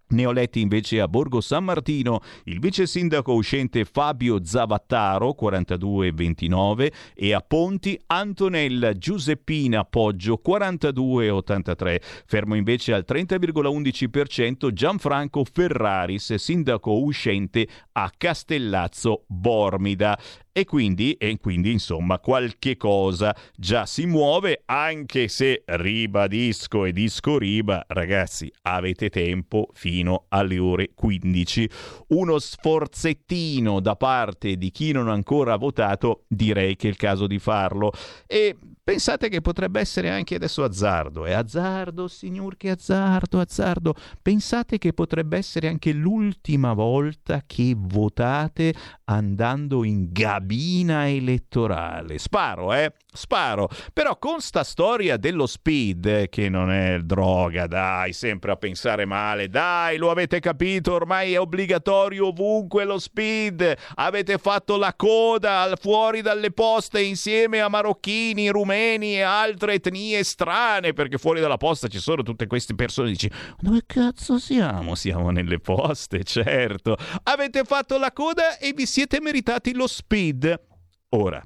là 0.09 0.23
là. 0.23 0.27
Neoletti 0.29 0.61
invece 0.61 0.99
a 0.99 1.07
Borgo 1.07 1.41
San 1.41 1.63
Martino, 1.63 2.21
il 2.45 2.59
vice 2.59 2.87
sindaco 2.87 3.33
uscente 3.33 3.85
Fabio 3.85 4.43
Zavattaro 4.43 5.35
42,29 5.39 6.91
e 7.13 7.33
a 7.33 7.41
Ponti 7.41 7.99
Antonella 8.07 8.93
Giuseppina 8.93 9.83
Poggio 9.85 10.41
42,83. 10.45 11.97
Fermo 12.25 12.55
invece 12.55 12.93
al 12.93 13.05
30,11% 13.07 14.71
Gianfranco 14.71 15.43
Ferraris, 15.51 16.33
sindaco 16.35 17.03
uscente 17.03 17.67
a 17.93 18.11
Castellazzo 18.15 19.23
Bormida. 19.27 20.17
E 20.59 20.65
quindi, 20.65 21.13
e 21.13 21.37
quindi, 21.39 21.71
insomma, 21.71 22.19
qualche 22.19 22.75
cosa 22.75 23.33
già 23.55 23.85
si 23.85 24.05
muove, 24.05 24.63
anche 24.65 25.29
se 25.29 25.63
ribadisco 25.65 26.83
e 26.83 26.91
disco 26.91 27.37
riba, 27.37 27.85
ragazzi, 27.87 28.51
avete 28.63 29.09
tempo 29.09 29.69
fino 29.71 30.25
alle 30.27 30.59
ore 30.59 30.89
15. 30.93 31.69
Uno 32.07 32.39
sforzettino 32.39 33.79
da 33.79 33.95
parte 33.95 34.57
di 34.57 34.69
chi 34.69 34.91
non 34.91 35.07
ha 35.07 35.13
ancora 35.13 35.55
votato, 35.55 36.25
direi 36.27 36.75
che 36.75 36.87
è 36.87 36.89
il 36.89 36.97
caso 36.97 37.25
di 37.25 37.39
farlo. 37.39 37.93
E 38.27 38.57
Pensate 38.89 39.29
che 39.29 39.39
potrebbe 39.39 39.79
essere 39.79 40.09
anche 40.09 40.33
adesso 40.33 40.63
azzardo. 40.63 41.25
È 41.25 41.31
azzardo, 41.31 42.07
signor, 42.07 42.57
che 42.57 42.71
azzardo, 42.71 43.39
azzardo. 43.39 43.93
Pensate 44.19 44.79
che 44.79 44.93
potrebbe 44.93 45.37
essere 45.37 45.67
anche 45.67 45.91
l'ultima 45.91 46.73
volta 46.73 47.43
che 47.45 47.75
votate 47.77 48.73
andando 49.03 49.83
in 49.83 50.07
gabina 50.11 51.07
elettorale. 51.07 52.17
Sparo, 52.17 52.73
eh? 52.73 52.91
Sparo. 53.13 53.69
Però 53.93 54.17
con 54.17 54.39
sta 54.39 54.63
storia 54.63 55.17
dello 55.17 55.45
speed, 55.45 56.27
che 56.29 56.49
non 56.49 56.71
è 56.71 56.99
droga, 56.99 57.67
dai, 57.67 58.11
sempre 58.11 58.53
a 58.53 58.55
pensare 58.55 59.05
male. 59.05 59.49
Dai, 59.49 59.97
lo 59.97 60.09
avete 60.09 60.39
capito, 60.39 60.93
ormai 60.93 61.33
è 61.33 61.39
obbligatorio 61.39 62.29
ovunque 62.29 62.85
lo 62.85 62.97
speed. 62.97 63.77
Avete 63.95 64.39
fatto 64.39 64.77
la 64.77 64.95
coda 64.95 65.71
fuori 65.79 66.21
dalle 66.21 66.49
poste 66.49 67.01
insieme 67.01 67.61
a 67.61 67.69
marocchini, 67.69 68.49
rumeni 68.49 68.78
rumeni 68.79 69.15
e 69.15 69.21
altre 69.21 69.73
etnie 69.75 70.23
strane, 70.23 70.93
perché 70.93 71.17
fuori 71.17 71.41
dalla 71.41 71.57
posta 71.57 71.87
ci 71.87 71.99
sono 71.99 72.23
tutte 72.23 72.47
queste 72.47 72.75
persone. 72.75 73.09
Dici, 73.09 73.29
dove 73.59 73.81
cazzo 73.85 74.39
siamo? 74.39 74.95
Siamo 74.95 75.29
nelle 75.31 75.59
poste, 75.59 76.23
certo. 76.23 76.95
Avete 77.23 77.63
fatto 77.63 77.97
la 77.97 78.11
coda 78.11 78.57
e 78.57 78.73
vi 78.73 78.85
siete 78.85 79.19
meritati 79.21 79.73
lo 79.73 79.87
speed. 79.87 80.67
Ora, 81.09 81.43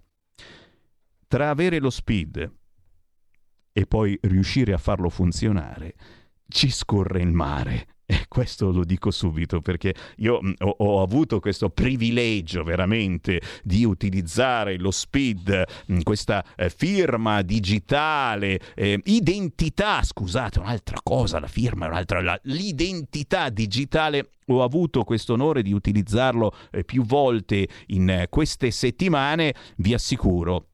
tra 1.27 1.49
avere 1.49 1.79
lo 1.79 1.89
speed 1.89 2.51
e 3.71 3.85
poi 3.87 4.17
riuscire 4.21 4.73
a 4.73 4.77
farlo 4.77 5.09
funzionare, 5.09 5.95
ci 6.47 6.69
scorre 6.69 7.21
il 7.21 7.31
mare. 7.31 7.87
E 8.05 8.25
questo 8.27 8.71
lo 8.71 8.83
dico 8.83 9.11
subito 9.11 9.61
perché 9.61 9.95
io 10.17 10.39
mm, 10.43 10.51
ho, 10.59 10.75
ho, 10.79 11.01
avuto 11.01 11.39
questo 11.39 11.69
privilegio 11.69 12.63
veramente 12.63 13.41
di 13.63 13.85
utilizzare 13.85 14.77
lo 14.77 14.91
SPID, 14.91 15.63
mm, 15.91 15.99
questa 16.01 16.43
eh, 16.57 16.69
firma 16.69 17.41
digitale, 17.41 18.59
eh, 18.75 18.99
identità, 19.05 20.03
scusate, 20.03 20.59
un'altra 20.59 20.97
cosa, 21.01 21.39
la 21.39 21.47
firma 21.47 21.85
è 21.85 21.89
un'altra, 21.89 22.21
la, 22.21 22.37
l'identità 22.43 23.49
digitale. 23.49 24.31
Ho 24.47 24.61
avuto 24.61 25.05
questo 25.05 25.33
onore 25.33 25.61
di 25.61 25.71
utilizzarlo 25.71 26.53
eh, 26.71 26.83
più 26.83 27.05
volte 27.05 27.65
in 27.87 28.09
eh, 28.09 28.27
queste 28.29 28.71
settimane, 28.71 29.55
vi 29.77 29.93
assicuro 29.93 30.72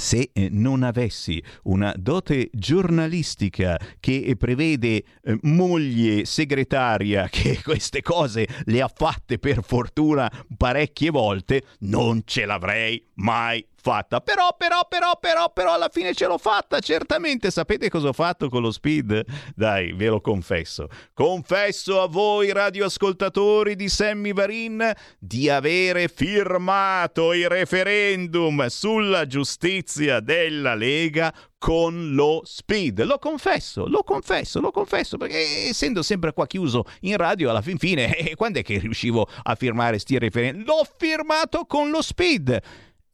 se 0.00 0.30
eh, 0.32 0.48
non 0.50 0.82
avessi 0.82 1.40
una 1.64 1.94
dote 1.96 2.48
giornalistica 2.52 3.78
che 4.00 4.34
prevede 4.38 5.04
eh, 5.22 5.38
moglie 5.42 6.24
segretaria 6.24 7.28
che 7.28 7.60
queste 7.62 8.00
cose 8.00 8.48
le 8.64 8.80
ha 8.80 8.90
fatte 8.92 9.38
per 9.38 9.62
fortuna 9.62 10.30
parecchie 10.56 11.10
volte, 11.10 11.62
non 11.80 12.22
ce 12.24 12.46
l'avrei 12.46 13.04
mai 13.14 13.64
fatta. 13.80 14.20
Però, 14.20 14.54
però, 14.56 14.86
però, 14.88 15.16
però, 15.18 15.50
però, 15.50 15.74
alla 15.74 15.88
fine 15.90 16.14
ce 16.14 16.26
l'ho 16.26 16.38
fatta, 16.38 16.80
certamente. 16.80 17.50
Sapete 17.50 17.88
cosa 17.88 18.08
ho 18.08 18.12
fatto 18.12 18.48
con 18.48 18.62
lo 18.62 18.70
speed? 18.70 19.24
Dai, 19.54 19.92
ve 19.92 20.06
lo 20.06 20.20
confesso. 20.20 20.88
Confesso 21.14 22.00
a 22.00 22.06
voi, 22.06 22.52
radioascoltatori 22.52 23.76
di 23.76 23.88
Sammy 23.88 24.32
Varin, 24.32 24.92
di 25.18 25.48
avere 25.48 26.08
firmato 26.08 27.32
il 27.32 27.48
referendum 27.48 28.66
sulla 28.66 29.26
giustizia 29.26 30.20
della 30.20 30.74
Lega 30.74 31.32
con 31.60 32.14
lo 32.14 32.40
speed. 32.42 33.04
Lo 33.04 33.18
confesso, 33.18 33.86
lo 33.86 34.02
confesso, 34.02 34.60
lo 34.60 34.70
confesso, 34.70 35.18
perché 35.18 35.68
essendo 35.68 36.02
sempre 36.02 36.32
qua 36.32 36.46
chiuso 36.46 36.84
in 37.00 37.18
radio, 37.18 37.50
alla 37.50 37.60
fin 37.60 37.76
fine, 37.76 38.16
eh, 38.16 38.34
quando 38.34 38.60
è 38.60 38.62
che 38.62 38.78
riuscivo 38.78 39.28
a 39.42 39.54
firmare 39.54 39.98
sti 39.98 40.18
referendum? 40.18 40.64
L'ho 40.64 40.86
firmato 40.96 41.66
con 41.66 41.90
lo 41.90 42.00
speed. 42.00 42.60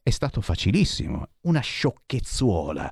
È 0.06 0.10
stato 0.10 0.40
facilissimo, 0.40 1.30
una 1.48 1.58
sciocchezzuola. 1.58 2.88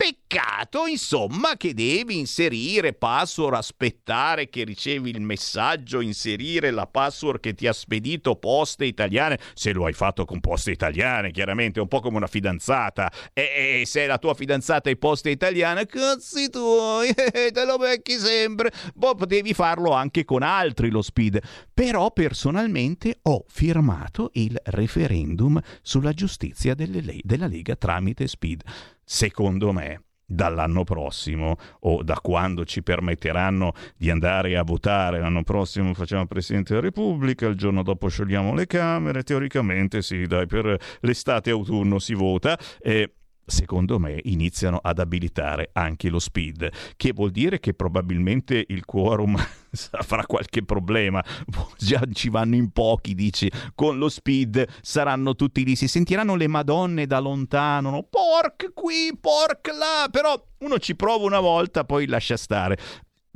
Peccato, 0.00 0.86
insomma, 0.86 1.56
che 1.56 1.74
devi 1.74 2.20
inserire 2.20 2.92
password, 2.92 3.56
aspettare 3.56 4.48
che 4.48 4.62
ricevi 4.62 5.10
il 5.10 5.20
messaggio, 5.20 6.00
inserire 6.00 6.70
la 6.70 6.86
password 6.86 7.40
che 7.40 7.52
ti 7.52 7.66
ha 7.66 7.72
spedito 7.72 8.36
Poste 8.36 8.84
Italiane, 8.84 9.40
se 9.54 9.72
lo 9.72 9.86
hai 9.86 9.92
fatto 9.92 10.24
con 10.24 10.38
Poste 10.38 10.70
Italiane, 10.70 11.32
chiaramente, 11.32 11.80
è 11.80 11.82
un 11.82 11.88
po' 11.88 11.98
come 11.98 12.16
una 12.16 12.28
fidanzata. 12.28 13.10
E, 13.32 13.80
e 13.80 13.86
se 13.86 14.06
la 14.06 14.18
tua 14.18 14.34
fidanzata 14.34 14.88
è 14.88 14.94
Poste 14.94 15.30
Italiane, 15.30 15.86
cazzi 15.86 16.48
tuoi, 16.48 17.12
te 17.52 17.64
lo 17.66 17.76
becchi 17.76 18.18
sempre. 18.18 18.70
Poi 18.96 19.16
potevi 19.16 19.52
farlo 19.52 19.90
anche 19.90 20.24
con 20.24 20.44
altri 20.44 20.90
lo 20.90 21.02
speed. 21.02 21.40
Però 21.74 22.12
personalmente 22.12 23.18
ho 23.22 23.44
firmato 23.48 24.30
il 24.34 24.56
referendum 24.66 25.60
sulla 25.82 26.12
giustizia 26.12 26.76
delle, 26.76 27.02
della 27.24 27.48
Lega 27.48 27.74
tramite 27.74 28.28
speed 28.28 28.62
secondo 29.08 29.72
me, 29.72 30.02
dall'anno 30.30 30.84
prossimo 30.84 31.56
o 31.80 32.02
da 32.02 32.18
quando 32.20 32.66
ci 32.66 32.82
permetteranno 32.82 33.72
di 33.96 34.10
andare 34.10 34.58
a 34.58 34.62
votare. 34.62 35.18
L'anno 35.18 35.42
prossimo 35.42 35.94
facciamo 35.94 36.26
Presidente 36.26 36.74
della 36.74 36.84
Repubblica, 36.84 37.46
il 37.46 37.56
giorno 37.56 37.82
dopo 37.82 38.08
sciogliamo 38.08 38.52
le 38.52 38.66
Camere, 38.66 39.22
teoricamente 39.22 40.02
sì, 40.02 40.26
dai, 40.26 40.46
per 40.46 40.78
l'estate 41.00 41.48
e 41.48 41.54
autunno 41.54 41.98
si 41.98 42.12
vota. 42.12 42.58
Eh, 42.80 43.14
secondo 43.48 43.98
me 43.98 44.20
iniziano 44.24 44.78
ad 44.80 44.98
abilitare 44.98 45.70
anche 45.72 46.10
lo 46.10 46.18
speed, 46.18 46.70
che 46.96 47.12
vuol 47.12 47.30
dire 47.30 47.58
che 47.58 47.74
probabilmente 47.74 48.64
il 48.68 48.84
quorum 48.84 49.36
avrà 49.92 50.24
qualche 50.26 50.62
problema, 50.62 51.24
già 51.76 52.02
ci 52.12 52.28
vanno 52.28 52.54
in 52.54 52.70
pochi, 52.70 53.14
dici, 53.14 53.50
con 53.74 53.98
lo 53.98 54.08
speed 54.08 54.66
saranno 54.82 55.34
tutti 55.34 55.64
lì, 55.64 55.74
si 55.76 55.88
sentiranno 55.88 56.36
le 56.36 56.46
madonne 56.46 57.06
da 57.06 57.18
lontano, 57.18 57.90
no? 57.90 58.02
porc 58.02 58.72
qui, 58.74 59.16
porc 59.18 59.68
là, 59.68 60.08
però 60.10 60.40
uno 60.58 60.78
ci 60.78 60.94
prova 60.94 61.24
una 61.24 61.40
volta, 61.40 61.84
poi 61.84 62.06
lascia 62.06 62.36
stare 62.36 62.76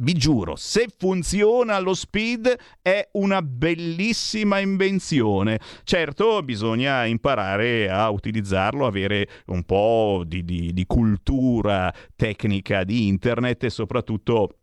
vi 0.03 0.15
giuro, 0.15 0.57
se 0.57 0.89
funziona 0.97 1.79
lo 1.79 1.95
speed 1.95 2.55
è 2.83 3.09
una 3.13 3.41
bellissima 3.41 4.59
invenzione. 4.59 5.61
Certo, 5.85 6.43
bisogna 6.43 7.05
imparare 7.05 7.89
a 7.89 8.11
utilizzarlo, 8.11 8.87
avere 8.87 9.29
un 9.47 9.63
po' 9.65 10.25
di, 10.27 10.45
di, 10.45 10.73
di 10.73 10.85
cultura 10.87 11.93
tecnica 12.17 12.85
di 12.85 13.07
internet 13.07 13.65
e 13.65 13.71
soprattutto 13.71 14.57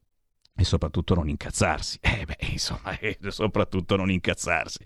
e 0.59 0.65
soprattutto 0.65 1.15
non 1.15 1.29
incazzarsi. 1.29 1.97
Eh 2.19 2.25
beh, 2.25 2.47
insomma, 2.51 2.97
eh, 2.99 3.17
soprattutto 3.29 3.95
non 3.95 4.11
incazzarsi. 4.11 4.79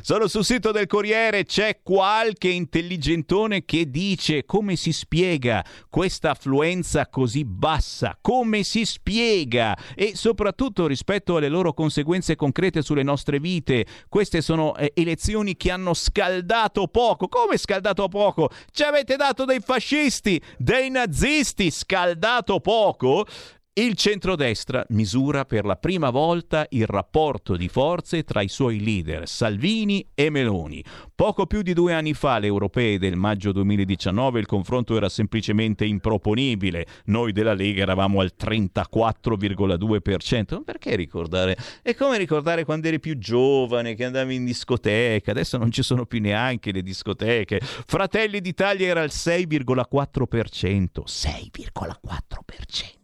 Sono 0.00 0.26
sul 0.26 0.44
sito 0.44 0.72
del 0.72 0.86
Corriere, 0.86 1.44
c'è 1.44 1.80
qualche 1.82 2.48
intelligentone 2.48 3.64
che 3.64 3.88
dice 3.90 4.44
come 4.44 4.74
si 4.74 4.92
spiega 4.92 5.64
questa 5.88 6.30
affluenza 6.30 7.06
così 7.08 7.44
bassa, 7.44 8.18
come 8.20 8.64
si 8.64 8.84
spiega 8.84 9.76
e 9.94 10.16
soprattutto 10.16 10.88
rispetto 10.88 11.36
alle 11.36 11.48
loro 11.48 11.72
conseguenze 11.72 12.34
concrete 12.34 12.82
sulle 12.82 13.04
nostre 13.04 13.38
vite. 13.38 13.86
Queste 14.08 14.40
sono 14.40 14.74
eh, 14.76 14.92
elezioni 14.94 15.56
che 15.56 15.70
hanno 15.70 15.94
scaldato 15.94 16.88
poco. 16.88 17.28
Come 17.28 17.56
scaldato 17.56 18.08
poco? 18.08 18.50
Ci 18.72 18.82
avete 18.82 19.14
dato 19.14 19.44
dei 19.44 19.60
fascisti, 19.60 20.42
dei 20.58 20.90
nazisti, 20.90 21.70
scaldato 21.70 22.58
poco? 22.58 23.26
Il 23.72 23.94
centrodestra 23.94 24.84
misura 24.88 25.44
per 25.44 25.64
la 25.64 25.76
prima 25.76 26.10
volta 26.10 26.66
il 26.70 26.86
rapporto 26.86 27.54
di 27.54 27.68
forze 27.68 28.24
tra 28.24 28.42
i 28.42 28.48
suoi 28.48 28.82
leader 28.82 29.28
Salvini 29.28 30.04
e 30.12 30.28
Meloni. 30.28 30.84
Poco 31.14 31.46
più 31.46 31.62
di 31.62 31.72
due 31.72 31.94
anni 31.94 32.12
fa, 32.12 32.34
alle 32.34 32.48
europee 32.48 32.98
del 32.98 33.14
maggio 33.14 33.52
2019, 33.52 34.40
il 34.40 34.46
confronto 34.46 34.96
era 34.96 35.08
semplicemente 35.08 35.84
improponibile. 35.84 36.84
Noi 37.04 37.30
della 37.30 37.54
Lega 37.54 37.82
eravamo 37.82 38.20
al 38.20 38.32
34,2%. 38.36 40.64
Perché 40.64 40.96
ricordare? 40.96 41.56
È 41.80 41.94
come 41.94 42.18
ricordare 42.18 42.64
quando 42.64 42.88
eri 42.88 42.98
più 42.98 43.18
giovane, 43.18 43.94
che 43.94 44.04
andavi 44.04 44.34
in 44.34 44.46
discoteca. 44.46 45.30
Adesso 45.30 45.58
non 45.58 45.70
ci 45.70 45.84
sono 45.84 46.06
più 46.06 46.20
neanche 46.20 46.72
le 46.72 46.82
discoteche. 46.82 47.60
Fratelli 47.60 48.40
d'Italia 48.40 48.88
era 48.88 49.02
al 49.02 49.10
6,4%. 49.12 51.04
6,4%. 51.06 52.98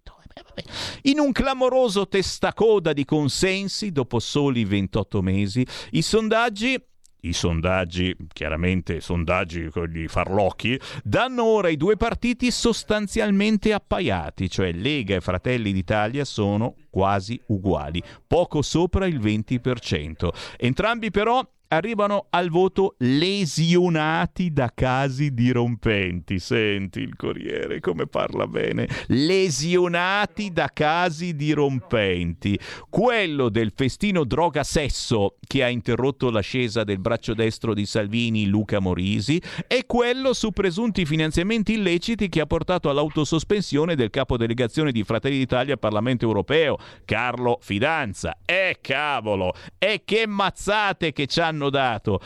In 1.02 1.18
un 1.18 1.32
clamoroso 1.32 2.08
testacoda 2.08 2.92
di 2.92 3.04
consensi, 3.04 3.92
dopo 3.92 4.18
soli 4.18 4.64
28 4.64 5.22
mesi, 5.22 5.66
i 5.90 6.02
sondaggi 6.02 6.80
i 7.26 7.32
sondaggi, 7.32 8.16
chiaramente 8.32 9.00
sondaggi 9.00 9.68
gli 9.88 10.06
farlocchi, 10.06 10.78
danno 11.02 11.44
ora 11.44 11.68
i 11.68 11.76
due 11.76 11.96
partiti 11.96 12.50
sostanzialmente 12.50 13.72
appaiati, 13.72 14.48
cioè 14.48 14.70
Lega 14.72 15.16
e 15.16 15.20
Fratelli 15.20 15.72
d'Italia 15.72 16.24
sono 16.24 16.76
quasi 16.88 17.40
uguali, 17.48 18.02
poco 18.26 18.62
sopra 18.62 19.06
il 19.06 19.18
20%. 19.18 20.28
Entrambi 20.56 21.10
però 21.10 21.44
arrivano 21.76 22.26
al 22.30 22.50
voto 22.50 22.94
lesionati 22.98 24.52
da 24.52 24.72
casi 24.74 25.32
dirompenti. 25.32 26.38
Senti 26.38 27.00
il 27.00 27.16
Corriere 27.16 27.80
come 27.80 28.06
parla 28.06 28.46
bene. 28.46 28.88
Lesionati 29.08 30.50
da 30.50 30.70
casi 30.72 31.36
dirompenti. 31.36 32.58
Quello 32.88 33.48
del 33.48 33.72
festino 33.74 34.24
droga 34.24 34.64
sesso 34.64 35.36
che 35.46 35.62
ha 35.62 35.68
interrotto 35.68 36.30
l'ascesa 36.30 36.84
del 36.84 36.98
braccio 36.98 37.34
destro 37.34 37.74
di 37.74 37.86
Salvini 37.86 38.46
Luca 38.46 38.80
Morisi 38.80 39.40
e 39.66 39.84
quello 39.86 40.32
su 40.32 40.50
presunti 40.50 41.04
finanziamenti 41.04 41.74
illeciti 41.74 42.28
che 42.28 42.40
ha 42.40 42.46
portato 42.46 42.88
all'autosospensione 42.88 43.94
del 43.94 44.10
capo 44.10 44.36
delegazione 44.36 44.92
di 44.92 45.04
Fratelli 45.04 45.38
d'Italia 45.38 45.74
al 45.74 45.78
Parlamento 45.78 46.24
europeo, 46.24 46.78
Carlo 47.04 47.58
Fidanza. 47.60 48.38
E 48.44 48.78
cavolo, 48.80 49.52
e 49.78 50.02
che 50.04 50.26
mazzate 50.26 51.12
che 51.12 51.26
ci 51.26 51.40
hanno 51.40 51.65
hanno 51.66 51.70
dato. 51.70 52.20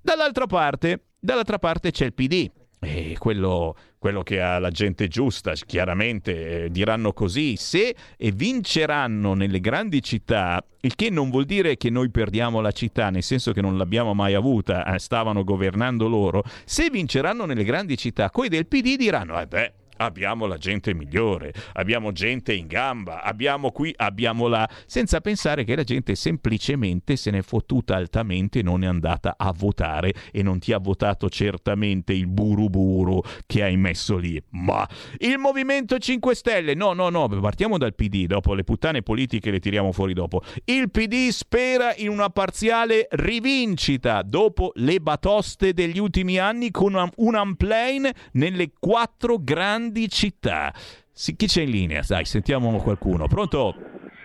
Dall'altra 0.00 0.46
parte, 0.46 1.04
dall'altra 1.18 1.58
parte 1.58 1.90
c'è 1.90 2.06
il 2.06 2.14
PD. 2.14 2.50
E 2.80 3.16
quello, 3.18 3.74
quello, 3.98 4.22
che 4.22 4.42
ha 4.42 4.58
la 4.58 4.70
gente 4.70 5.08
giusta, 5.08 5.52
chiaramente 5.54 6.64
eh, 6.64 6.70
diranno 6.70 7.14
così, 7.14 7.56
se 7.56 7.96
vinceranno 8.18 9.32
nelle 9.32 9.58
grandi 9.58 10.02
città, 10.02 10.62
il 10.82 10.94
che 10.94 11.08
non 11.08 11.30
vuol 11.30 11.46
dire 11.46 11.78
che 11.78 11.88
noi 11.88 12.10
perdiamo 12.10 12.60
la 12.60 12.72
città, 12.72 13.08
nel 13.08 13.22
senso 13.22 13.52
che 13.52 13.62
non 13.62 13.78
l'abbiamo 13.78 14.12
mai 14.12 14.34
avuta, 14.34 14.84
eh, 14.84 14.98
stavano 14.98 15.44
governando 15.44 16.08
loro, 16.08 16.42
se 16.66 16.90
vinceranno 16.90 17.46
nelle 17.46 17.64
grandi 17.64 17.96
città, 17.96 18.28
quei 18.28 18.50
del 18.50 18.66
PD 18.66 18.96
diranno, 18.96 19.40
eh 19.40 19.46
beh, 19.46 19.72
abbiamo 19.96 20.46
la 20.46 20.56
gente 20.56 20.94
migliore, 20.94 21.52
abbiamo 21.74 22.12
gente 22.12 22.52
in 22.52 22.66
gamba, 22.66 23.22
abbiamo 23.22 23.70
qui, 23.70 23.92
abbiamo 23.96 24.48
là, 24.48 24.68
senza 24.86 25.20
pensare 25.20 25.64
che 25.64 25.76
la 25.76 25.84
gente 25.84 26.14
semplicemente 26.14 27.16
se 27.16 27.30
n'è 27.30 27.42
fottuta 27.42 27.96
altamente 27.96 28.62
non 28.62 28.84
è 28.84 28.86
andata 28.86 29.34
a 29.36 29.52
votare 29.56 30.14
e 30.32 30.42
non 30.42 30.58
ti 30.58 30.72
ha 30.72 30.78
votato 30.78 31.28
certamente 31.28 32.12
il 32.12 32.26
buruburu 32.26 33.20
che 33.46 33.62
hai 33.62 33.76
messo 33.76 34.16
lì. 34.16 34.40
Ma 34.50 34.86
il 35.18 35.38
Movimento 35.38 35.98
5 35.98 36.34
Stelle, 36.34 36.74
no, 36.74 36.92
no, 36.92 37.08
no, 37.08 37.28
partiamo 37.28 37.78
dal 37.78 37.94
PD, 37.94 38.26
dopo 38.26 38.54
le 38.54 38.64
puttane 38.64 39.02
politiche 39.02 39.50
le 39.50 39.60
tiriamo 39.60 39.92
fuori 39.92 40.12
dopo. 40.12 40.42
Il 40.64 40.90
PD 40.90 41.28
spera 41.28 41.94
in 41.96 42.08
una 42.08 42.30
parziale 42.30 43.06
rivincita 43.10 44.22
dopo 44.22 44.72
le 44.76 45.00
batoste 45.00 45.72
degli 45.72 45.98
ultimi 45.98 46.38
anni 46.38 46.70
con 46.70 46.94
un 46.94 47.34
unplane 47.34 48.14
nelle 48.32 48.72
quattro 48.78 49.38
grandi 49.40 49.83
grandi 49.84 50.08
città. 50.08 50.72
Sì, 51.12 51.36
chi 51.36 51.46
c'è 51.46 51.62
in 51.62 51.70
linea? 51.70 52.00
Dai, 52.06 52.24
sentiamo 52.24 52.76
qualcuno. 52.78 53.26
Pronto? 53.28 53.74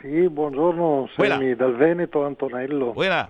Sì, 0.02 0.30
buongiorno, 0.30 1.10
Semi 1.16 1.56
dal 1.56 1.76
Veneto, 1.76 2.24
Antonello. 2.24 2.94
Buona. 2.94 3.28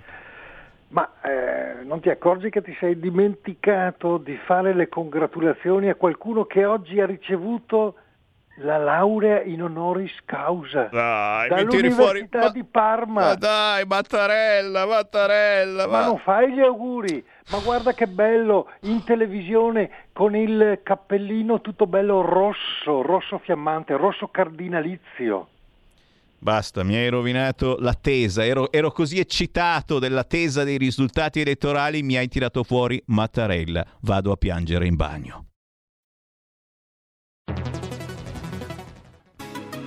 Ma 0.89 1.11
eh, 1.21 1.83
non 1.83 1.99
ti 1.99 2.09
accorgi 2.09 2.49
che 2.49 2.61
ti 2.61 2.75
sei 2.79 2.99
dimenticato 2.99 4.17
di 4.17 4.37
fare 4.45 4.73
le 4.73 4.89
congratulazioni 4.89 5.89
a 5.89 5.95
qualcuno 5.95 6.45
che 6.45 6.65
oggi 6.65 6.99
ha 6.99 7.05
ricevuto 7.05 7.95
la 8.61 8.77
laurea 8.77 9.41
in 9.43 9.63
honoris 9.63 10.11
causa 10.25 10.89
dai, 10.91 11.47
dall'Università 11.47 12.39
fuori... 12.39 12.53
di 12.53 12.63
Parma. 12.63 13.21
Ma 13.21 13.35
dai, 13.35 13.85
Mattarella, 13.85 14.85
Mattarella. 14.85 15.87
Ma... 15.87 15.99
ma 15.99 16.05
non 16.05 16.17
fai 16.17 16.51
gli 16.53 16.59
auguri? 16.59 17.23
Ma 17.51 17.57
guarda 17.59 17.93
che 17.93 18.05
bello, 18.05 18.69
in 18.81 19.03
televisione 19.03 20.07
con 20.13 20.35
il 20.35 20.81
cappellino 20.83 21.61
tutto 21.61 21.87
bello 21.87 22.21
rosso, 22.21 23.01
rosso 23.01 23.39
fiammante, 23.39 23.97
rosso 23.97 24.27
cardinalizio. 24.27 25.47
Basta, 26.37 26.83
mi 26.83 26.95
hai 26.95 27.09
rovinato 27.09 27.77
l'attesa. 27.79 28.45
Ero, 28.45 28.71
ero 28.71 28.91
così 28.91 29.19
eccitato 29.19 29.97
dell'attesa 29.97 30.63
dei 30.63 30.77
risultati 30.77 31.41
elettorali, 31.41 32.03
mi 32.03 32.17
hai 32.17 32.27
tirato 32.27 32.63
fuori 32.63 33.01
Mattarella. 33.07 33.85
Vado 34.01 34.31
a 34.31 34.35
piangere 34.35 34.85
in 34.85 34.95
bagno. 34.95 35.45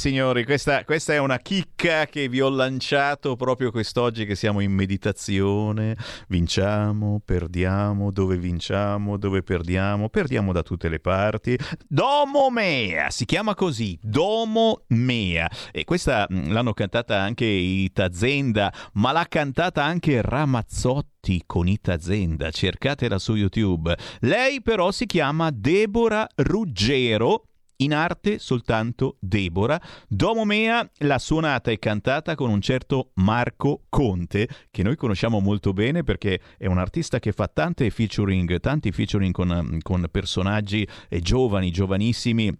Signori, 0.00 0.46
questa, 0.46 0.82
questa, 0.86 1.12
è 1.12 1.18
una 1.18 1.36
chicca 1.36 2.06
che 2.06 2.26
vi 2.26 2.40
ho 2.40 2.48
lanciato 2.48 3.36
proprio 3.36 3.70
quest'oggi 3.70 4.24
che 4.24 4.34
siamo 4.34 4.60
in 4.60 4.72
meditazione. 4.72 5.94
Vinciamo, 6.28 7.20
perdiamo, 7.22 8.10
dove 8.10 8.38
vinciamo, 8.38 9.18
dove 9.18 9.42
perdiamo, 9.42 10.08
perdiamo 10.08 10.52
da 10.52 10.62
tutte 10.62 10.88
le 10.88 11.00
parti. 11.00 11.58
Domo 11.86 12.48
Mea, 12.48 13.10
si 13.10 13.26
chiama 13.26 13.54
così, 13.54 13.98
Domo 14.00 14.84
Mea. 14.86 15.50
E 15.70 15.84
questa 15.84 16.26
mm, 16.32 16.50
l'hanno 16.50 16.72
cantata 16.72 17.20
anche 17.20 17.44
Ita 17.44 18.10
Zenda, 18.10 18.72
ma 18.94 19.12
l'ha 19.12 19.26
cantata 19.28 19.84
anche 19.84 20.22
Ramazzotti 20.22 21.42
con 21.44 21.68
Ita 21.68 22.00
Zenda. 22.00 22.50
Cercatela 22.50 23.18
su 23.18 23.34
YouTube. 23.34 23.94
Lei 24.20 24.62
però 24.62 24.92
si 24.92 25.04
chiama 25.04 25.50
Deborah 25.52 26.26
Ruggero 26.36 27.49
in 27.80 27.94
arte 27.94 28.38
soltanto 28.38 29.16
Deborah. 29.20 29.80
Domo 30.08 30.44
Mea 30.44 30.88
l'ha 30.98 31.18
suonata 31.18 31.70
e 31.70 31.78
cantata 31.78 32.34
con 32.34 32.50
un 32.50 32.60
certo 32.60 33.10
Marco 33.14 33.82
Conte, 33.88 34.48
che 34.70 34.82
noi 34.82 34.96
conosciamo 34.96 35.40
molto 35.40 35.72
bene 35.72 36.02
perché 36.02 36.40
è 36.56 36.66
un 36.66 36.78
artista 36.78 37.18
che 37.18 37.32
fa 37.32 37.48
tante 37.48 37.90
featuring, 37.90 38.60
tanti 38.60 38.92
featuring 38.92 39.32
con, 39.32 39.78
con 39.82 40.06
personaggi 40.10 40.86
eh, 41.08 41.20
giovani, 41.20 41.70
giovanissimi 41.70 42.52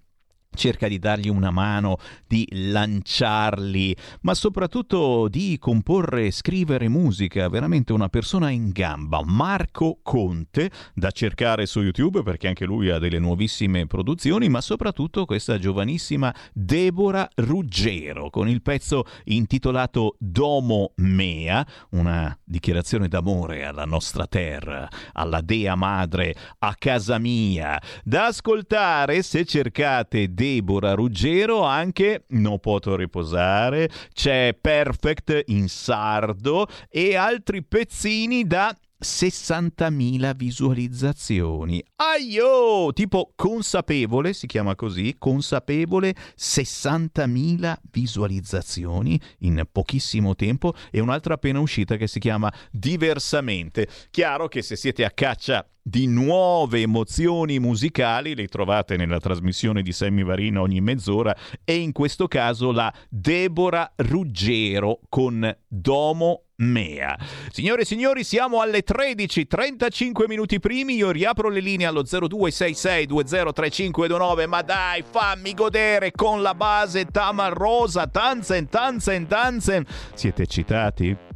cerca 0.54 0.88
di 0.88 0.98
dargli 0.98 1.28
una 1.28 1.50
mano, 1.50 1.98
di 2.26 2.46
lanciarli, 2.50 3.96
ma 4.22 4.34
soprattutto 4.34 5.28
di 5.28 5.56
comporre 5.58 6.26
e 6.26 6.30
scrivere 6.30 6.88
musica, 6.88 7.48
veramente 7.48 7.92
una 7.92 8.08
persona 8.08 8.50
in 8.50 8.70
gamba. 8.70 9.22
Marco 9.24 10.00
Conte, 10.02 10.70
da 10.94 11.10
cercare 11.10 11.66
su 11.66 11.80
YouTube 11.80 12.22
perché 12.22 12.48
anche 12.48 12.64
lui 12.64 12.90
ha 12.90 12.98
delle 12.98 13.18
nuovissime 13.18 13.86
produzioni, 13.86 14.48
ma 14.48 14.60
soprattutto 14.60 15.24
questa 15.24 15.58
giovanissima 15.58 16.34
Deborah 16.52 17.28
Ruggero 17.36 18.30
con 18.30 18.48
il 18.48 18.62
pezzo 18.62 19.04
intitolato 19.24 20.16
Domo 20.18 20.92
Mea, 20.96 21.66
una 21.90 22.36
dichiarazione 22.44 23.08
d'amore 23.08 23.64
alla 23.64 23.84
nostra 23.84 24.26
terra, 24.26 24.88
alla 25.12 25.40
Dea 25.40 25.74
Madre, 25.74 26.34
a 26.58 26.74
casa 26.76 27.18
mia, 27.18 27.80
da 28.04 28.26
ascoltare 28.26 29.22
se 29.22 29.44
cercate 29.44 30.34
Deborah 30.40 30.94
Ruggero, 30.94 31.64
anche 31.64 32.24
Non 32.28 32.60
Poto 32.60 32.96
Riposare, 32.96 33.90
c'è 34.14 34.56
Perfect 34.58 35.42
in 35.48 35.68
sardo 35.68 36.66
e 36.88 37.14
altri 37.14 37.62
pezzini 37.62 38.46
da 38.46 38.74
60.000 39.02 40.34
visualizzazioni. 40.34 41.82
Aio! 41.96 42.92
Tipo 42.92 43.32
consapevole, 43.34 44.32
si 44.32 44.46
chiama 44.46 44.74
così, 44.74 45.16
consapevole, 45.18 46.14
60.000 46.38 47.76
visualizzazioni 47.90 49.20
in 49.40 49.64
pochissimo 49.70 50.34
tempo 50.34 50.74
e 50.90 51.00
un'altra 51.00 51.34
appena 51.34 51.60
uscita 51.60 51.96
che 51.96 52.06
si 52.06 52.18
chiama 52.18 52.52
Diversamente. 52.70 53.88
Chiaro 54.10 54.48
che 54.48 54.62
se 54.62 54.76
siete 54.76 55.04
a 55.04 55.10
caccia 55.10 55.66
di 55.82 56.06
nuove 56.06 56.82
emozioni 56.82 57.58
musicali 57.58 58.34
le 58.34 58.46
trovate 58.48 58.96
nella 58.96 59.18
trasmissione 59.18 59.82
di 59.82 59.92
Sammy 59.92 60.22
Varina 60.22 60.60
ogni 60.60 60.80
mezz'ora 60.80 61.34
e 61.64 61.76
in 61.76 61.92
questo 61.92 62.28
caso 62.28 62.70
la 62.70 62.92
Deborah 63.08 63.92
Ruggero 63.96 65.00
con 65.08 65.56
Domo 65.66 66.44
Mea. 66.60 67.18
Signore 67.50 67.82
e 67.82 67.84
signori, 67.84 68.24
siamo 68.24 68.60
alle 68.60 68.82
13, 68.82 69.46
35 69.46 70.26
minuti 70.28 70.60
primi. 70.60 70.96
Io 70.96 71.10
riapro 71.10 71.48
le 71.48 71.60
linee 71.60 71.86
allo 71.86 72.02
0266203529. 72.02 74.46
Ma 74.46 74.62
dai, 74.62 75.02
fammi 75.08 75.54
godere 75.54 76.10
con 76.12 76.42
la 76.42 76.54
base 76.54 77.06
Tamarrosa. 77.06 78.06
Tanzen, 78.06 78.68
tanzen, 78.68 79.26
tanzen. 79.26 79.86
Siete 80.14 80.42
eccitati? 80.42 81.29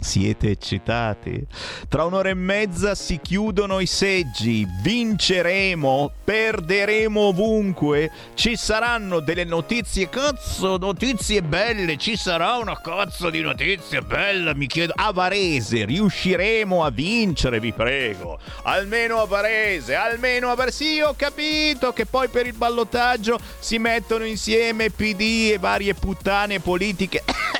Siete 0.00 0.50
eccitati? 0.50 1.46
Tra 1.88 2.04
un'ora 2.04 2.28
e 2.28 2.34
mezza 2.34 2.94
si 2.94 3.18
chiudono 3.20 3.80
i 3.80 3.86
seggi, 3.86 4.66
vinceremo, 4.82 6.12
perderemo 6.24 7.20
ovunque, 7.20 8.10
ci 8.34 8.56
saranno 8.56 9.20
delle 9.20 9.44
notizie, 9.44 10.08
cazzo, 10.08 10.76
notizie 10.76 11.42
belle, 11.42 11.96
ci 11.96 12.16
sarà 12.16 12.56
una 12.56 12.80
cazzo 12.80 13.28
di 13.28 13.40
notizie 13.40 14.00
bella, 14.00 14.54
mi 14.54 14.66
chiedo, 14.68 14.92
a 14.96 15.12
Varese 15.12 15.84
riusciremo 15.84 16.84
a 16.84 16.90
vincere, 16.90 17.58
vi 17.58 17.72
prego, 17.72 18.38
almeno 18.62 19.20
a 19.20 19.26
Varese, 19.26 19.94
almeno 19.94 20.50
a 20.50 20.54
Varese, 20.54 20.76
sì 20.78 21.00
ho 21.00 21.14
capito 21.16 21.92
che 21.92 22.06
poi 22.06 22.28
per 22.28 22.46
il 22.46 22.52
ballottaggio 22.52 23.36
si 23.58 23.78
mettono 23.78 24.24
insieme 24.24 24.90
PD 24.90 25.50
e 25.52 25.58
varie 25.58 25.92
puttane 25.94 26.60
politiche 26.60 27.24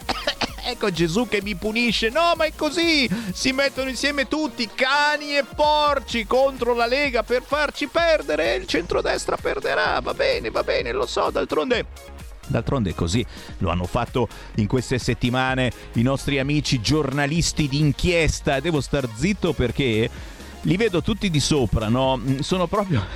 ecco 0.70 0.90
Gesù 0.90 1.26
che 1.28 1.40
mi 1.42 1.54
punisce. 1.54 2.10
No, 2.10 2.34
ma 2.36 2.44
è 2.44 2.52
così. 2.54 3.08
Si 3.32 3.52
mettono 3.52 3.88
insieme 3.88 4.28
tutti, 4.28 4.68
cani 4.74 5.36
e 5.36 5.44
porci, 5.44 6.26
contro 6.26 6.74
la 6.74 6.86
Lega 6.86 7.22
per 7.22 7.42
farci 7.42 7.86
perdere. 7.86 8.54
Il 8.56 8.66
centrodestra 8.66 9.36
perderà. 9.36 10.00
Va 10.00 10.14
bene, 10.14 10.50
va 10.50 10.62
bene, 10.62 10.92
lo 10.92 11.06
so. 11.06 11.30
D'altronde 11.30 12.16
D'altronde 12.48 12.94
così 12.94 13.24
lo 13.58 13.70
hanno 13.70 13.84
fatto 13.84 14.26
in 14.56 14.66
queste 14.66 14.98
settimane 14.98 15.70
i 15.94 16.02
nostri 16.02 16.38
amici 16.38 16.80
giornalisti 16.80 17.68
d'inchiesta. 17.68 18.60
Devo 18.60 18.80
star 18.80 19.08
zitto 19.14 19.52
perché 19.52 20.08
li 20.62 20.76
vedo 20.76 21.02
tutti 21.02 21.30
di 21.30 21.40
sopra, 21.40 21.88
no? 21.88 22.20
Sono 22.40 22.66
proprio... 22.66 23.06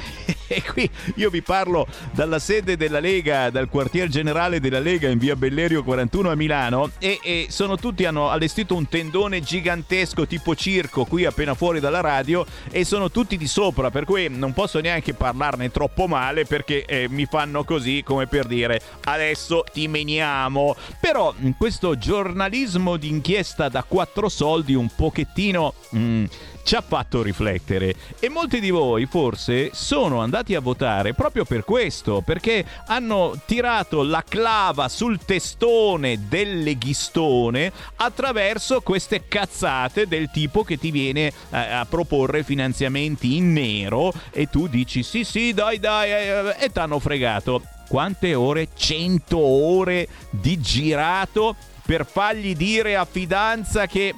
e 0.52 0.62
qui 0.62 0.88
io 1.16 1.30
vi 1.30 1.40
parlo 1.40 1.86
dalla 2.12 2.38
sede 2.38 2.76
della 2.76 3.00
Lega, 3.00 3.48
dal 3.50 3.68
quartier 3.68 4.08
generale 4.08 4.60
della 4.60 4.80
Lega 4.80 5.08
in 5.08 5.18
via 5.18 5.34
Bellerio 5.34 5.82
41 5.82 6.30
a 6.30 6.34
Milano 6.34 6.90
e, 6.98 7.18
e 7.22 7.46
sono 7.48 7.76
tutti, 7.76 8.04
hanno 8.04 8.28
allestito 8.28 8.74
un 8.74 8.86
tendone 8.88 9.40
gigantesco 9.40 10.26
tipo 10.26 10.54
circo 10.54 11.04
qui 11.04 11.24
appena 11.24 11.54
fuori 11.54 11.80
dalla 11.80 12.00
radio 12.00 12.44
e 12.70 12.84
sono 12.84 13.10
tutti 13.10 13.36
di 13.36 13.46
sopra, 13.46 13.90
per 13.90 14.04
cui 14.04 14.28
non 14.28 14.52
posso 14.52 14.80
neanche 14.80 15.14
parlarne 15.14 15.70
troppo 15.70 16.06
male 16.06 16.44
perché 16.44 16.84
eh, 16.84 17.06
mi 17.08 17.24
fanno 17.24 17.64
così 17.64 18.02
come 18.04 18.26
per 18.26 18.46
dire 18.46 18.80
adesso 19.04 19.64
ti 19.72 19.88
meniamo. 19.88 20.76
Però 21.00 21.34
questo 21.56 21.96
giornalismo 21.96 22.96
d'inchiesta 22.96 23.68
da 23.68 23.82
quattro 23.84 24.28
soldi 24.28 24.74
un 24.74 24.88
pochettino... 24.94 25.74
Mm, 25.96 26.24
ci 26.62 26.74
ha 26.74 26.80
fatto 26.86 27.22
riflettere 27.22 27.94
e 28.18 28.28
molti 28.28 28.60
di 28.60 28.70
voi 28.70 29.06
forse 29.06 29.70
sono 29.72 30.20
andati 30.20 30.54
a 30.54 30.60
votare 30.60 31.14
proprio 31.14 31.44
per 31.44 31.64
questo, 31.64 32.22
perché 32.24 32.64
hanno 32.86 33.34
tirato 33.44 34.02
la 34.02 34.24
clava 34.26 34.88
sul 34.88 35.18
testone 35.24 36.28
del 36.28 36.62
leghistone 36.62 37.72
attraverso 37.96 38.80
queste 38.80 39.26
cazzate 39.26 40.06
del 40.06 40.30
tipo 40.30 40.62
che 40.62 40.78
ti 40.78 40.90
viene 40.90 41.26
eh, 41.28 41.56
a 41.56 41.86
proporre 41.88 42.42
finanziamenti 42.42 43.36
in 43.36 43.52
nero 43.52 44.12
e 44.30 44.48
tu 44.48 44.66
dici 44.66 45.02
sì 45.02 45.24
sì 45.24 45.52
dai 45.52 45.78
dai 45.78 46.10
eh, 46.10 46.56
e 46.58 46.70
t'hanno 46.70 46.98
fregato. 46.98 47.62
Quante 47.88 48.34
ore? 48.34 48.68
100 48.74 49.36
ore 49.36 50.08
di 50.30 50.58
girato 50.60 51.56
per 51.84 52.06
fargli 52.06 52.54
dire 52.54 52.96
a 52.96 53.04
fidanza 53.04 53.86
che 53.86 54.14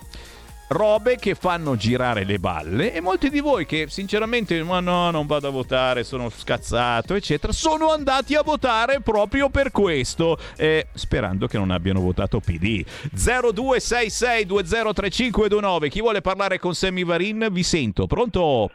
robe 0.74 1.16
che 1.16 1.34
fanno 1.34 1.76
girare 1.76 2.24
le 2.24 2.38
balle 2.38 2.92
e 2.92 3.00
molti 3.00 3.30
di 3.30 3.40
voi 3.40 3.64
che 3.64 3.86
sinceramente 3.88 4.62
ma 4.62 4.80
no 4.80 5.10
non 5.10 5.26
vado 5.26 5.48
a 5.48 5.50
votare 5.50 6.04
sono 6.04 6.28
scazzato 6.28 7.14
eccetera 7.14 7.52
sono 7.52 7.90
andati 7.90 8.34
a 8.34 8.42
votare 8.42 9.00
proprio 9.00 9.48
per 9.48 9.70
questo 9.70 10.36
eh, 10.56 10.88
sperando 10.92 11.46
che 11.46 11.56
non 11.58 11.70
abbiano 11.70 12.00
votato 12.00 12.40
PD 12.40 12.84
0266203529 13.14 15.88
chi 15.88 16.00
vuole 16.00 16.20
parlare 16.20 16.58
con 16.58 16.74
Sammy 16.74 17.04
Varin? 17.04 17.48
Vi 17.50 17.62
sento. 17.62 18.06
Pronto? 18.06 18.70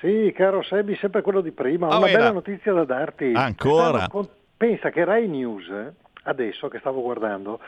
Sì 0.00 0.32
caro 0.36 0.62
Sammy 0.62 0.96
sempre 0.96 1.22
quello 1.22 1.40
di 1.40 1.50
prima. 1.50 1.88
Ho 1.88 1.94
oh, 1.94 1.98
una 1.98 2.08
era. 2.08 2.18
bella 2.18 2.32
notizia 2.32 2.72
da 2.72 2.84
darti. 2.84 3.32
Ancora? 3.34 4.08
Pensa 4.56 4.90
che 4.90 5.04
Rai 5.04 5.26
News 5.26 5.66
adesso 6.24 6.68
che 6.68 6.78
stavo 6.78 7.00
guardando, 7.00 7.60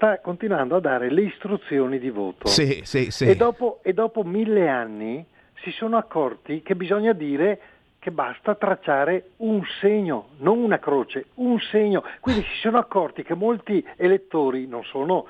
sta 0.00 0.18
continuando 0.20 0.76
a 0.76 0.80
dare 0.80 1.10
le 1.10 1.24
istruzioni 1.24 1.98
di 1.98 2.08
voto. 2.08 2.48
Sì, 2.48 2.80
sì, 2.84 3.10
sì. 3.10 3.26
E, 3.26 3.36
dopo, 3.36 3.80
e 3.82 3.92
dopo 3.92 4.22
mille 4.22 4.66
anni 4.66 5.22
si 5.62 5.70
sono 5.72 5.98
accorti 5.98 6.62
che 6.62 6.74
bisogna 6.74 7.12
dire 7.12 7.60
che 7.98 8.10
basta 8.10 8.54
tracciare 8.54 9.32
un 9.38 9.62
segno, 9.78 10.30
non 10.38 10.58
una 10.58 10.78
croce, 10.78 11.26
un 11.34 11.60
segno. 11.60 12.02
Quindi 12.20 12.44
si 12.44 12.60
sono 12.62 12.78
accorti 12.78 13.22
che 13.22 13.34
molti 13.34 13.86
elettori 13.96 14.66
non 14.66 14.82
sono 14.84 15.26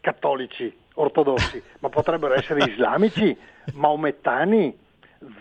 cattolici, 0.00 0.74
ortodossi, 0.94 1.62
ma 1.80 1.90
potrebbero 1.90 2.32
essere 2.32 2.64
islamici, 2.70 3.36
maomettani, 3.74 4.74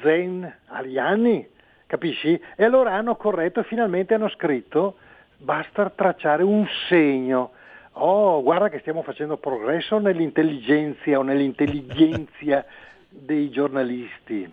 zen, 0.02 0.54
ariani, 0.66 1.48
capisci? 1.88 2.38
E 2.58 2.66
allora 2.66 2.94
hanno 2.94 3.16
corretto 3.16 3.62
e 3.62 3.64
finalmente 3.64 4.16
hanno 4.16 4.28
scritto 4.28 4.96
basta 5.38 5.90
tracciare 5.90 6.44
un 6.44 6.68
segno. 6.90 7.52
Oh, 7.94 8.42
guarda 8.42 8.70
che 8.70 8.80
stiamo 8.80 9.04
facendo 9.04 9.38
progresso 9.38 9.98
nell'intelligenza 10.00 11.18
o 11.18 11.24
nell'intelligenza 11.24 12.66
dei 13.10 13.50
giornalisti. 13.50 14.50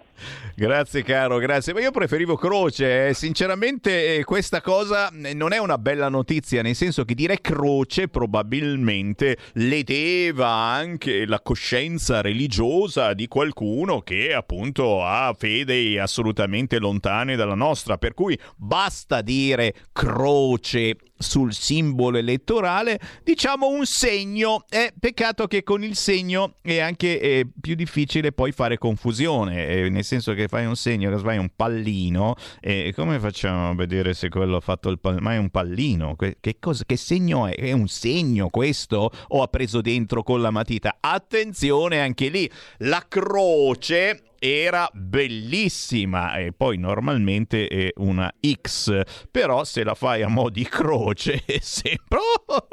Grazie 0.54 1.02
caro, 1.02 1.38
grazie. 1.38 1.72
Ma 1.72 1.80
io 1.80 1.90
preferivo 1.90 2.36
Croce, 2.36 3.08
eh. 3.08 3.14
sinceramente 3.14 4.16
eh, 4.16 4.24
questa 4.24 4.60
cosa 4.60 5.10
eh, 5.10 5.34
non 5.34 5.52
è 5.52 5.58
una 5.58 5.78
bella 5.78 6.08
notizia, 6.08 6.62
nel 6.62 6.74
senso 6.74 7.04
che 7.04 7.14
dire 7.14 7.40
Croce 7.40 8.08
probabilmente 8.08 9.36
ledeva 9.54 10.48
anche 10.48 11.26
la 11.26 11.40
coscienza 11.40 12.20
religiosa 12.20 13.14
di 13.14 13.28
qualcuno 13.28 14.00
che 14.00 14.34
appunto 14.34 15.04
ha 15.04 15.34
fede 15.38 16.00
assolutamente 16.00 16.78
lontane 16.78 17.36
dalla 17.36 17.54
nostra, 17.54 17.98
per 17.98 18.14
cui 18.14 18.38
basta 18.56 19.22
dire 19.22 19.74
Croce 19.92 20.96
sul 21.18 21.52
simbolo 21.52 22.16
elettorale, 22.16 22.98
diciamo 23.24 23.68
un 23.68 23.84
segno. 23.84 24.64
È 24.68 24.92
peccato 24.98 25.46
che 25.46 25.62
con 25.62 25.82
il 25.82 25.96
segno 25.96 26.54
è 26.62 26.78
anche 26.78 27.20
eh, 27.20 27.46
più 27.60 27.74
difficile 27.74 28.32
poi 28.32 28.52
fare 28.52 28.78
confusione, 28.78 29.66
eh, 29.66 29.88
nel 29.88 30.04
senso 30.08 30.34
che 30.34 30.48
fai 30.48 30.66
un 30.66 30.74
segno, 30.74 31.10
che 31.10 31.18
fai 31.18 31.38
un 31.38 31.50
pallino, 31.54 32.34
e 32.60 32.92
come 32.96 33.20
facciamo 33.20 33.68
a 33.68 33.74
vedere 33.74 34.14
se 34.14 34.28
quello 34.28 34.56
ha 34.56 34.60
fatto 34.60 34.88
il 34.88 34.98
pallino? 34.98 35.22
Ma 35.22 35.34
è 35.34 35.36
un 35.36 35.50
pallino, 35.50 36.16
che, 36.16 36.56
cosa, 36.58 36.84
che 36.86 36.96
segno 36.96 37.46
è? 37.46 37.54
È 37.54 37.72
un 37.72 37.88
segno 37.88 38.48
questo? 38.48 39.10
O 39.28 39.42
ha 39.42 39.48
preso 39.48 39.80
dentro 39.80 40.22
con 40.22 40.40
la 40.40 40.50
matita? 40.50 40.96
Attenzione 41.00 42.00
anche 42.00 42.28
lì, 42.28 42.50
la 42.78 43.04
croce 43.06 44.22
era 44.38 44.88
bellissima 44.92 46.36
e 46.36 46.52
poi 46.52 46.76
normalmente 46.78 47.66
è 47.66 47.90
una 47.96 48.32
X, 48.40 49.02
però 49.30 49.64
se 49.64 49.84
la 49.84 49.94
fai 49.94 50.22
a 50.22 50.28
mo' 50.28 50.50
di 50.50 50.64
croce 50.64 51.42
sembra 51.60 52.18
oh, 52.46 52.68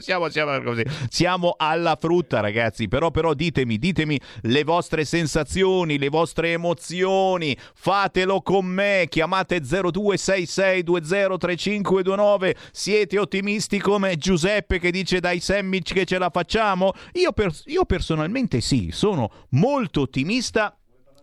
siamo, 0.00 0.28
siamo, 0.28 0.62
così. 0.62 0.84
siamo 1.08 1.54
alla 1.56 1.96
frutta 1.98 2.38
ragazzi, 2.40 2.86
però, 2.88 3.10
però 3.10 3.32
ditemi, 3.34 3.78
ditemi 3.78 4.20
le 4.42 4.62
vostre 4.64 5.04
sensazioni, 5.04 5.98
le 5.98 6.08
vostre 6.08 6.52
emozioni, 6.52 7.56
fatelo 7.74 8.40
con 8.42 8.66
me, 8.66 9.06
chiamate 9.08 9.60
0266203529, 9.60 12.54
siete 12.70 13.18
ottimisti 13.18 13.78
come 13.78 14.16
Giuseppe 14.16 14.78
che 14.78 14.90
dice 14.90 15.20
dai 15.20 15.40
sandwich 15.40 15.94
che 15.94 16.04
ce 16.04 16.18
la 16.18 16.28
facciamo? 16.30 16.92
Io, 17.14 17.32
per, 17.32 17.50
io 17.66 17.84
personalmente 17.84 18.60
sì, 18.60 18.90
sono 18.92 19.30
molto 19.50 20.00
ottimista 20.02 20.77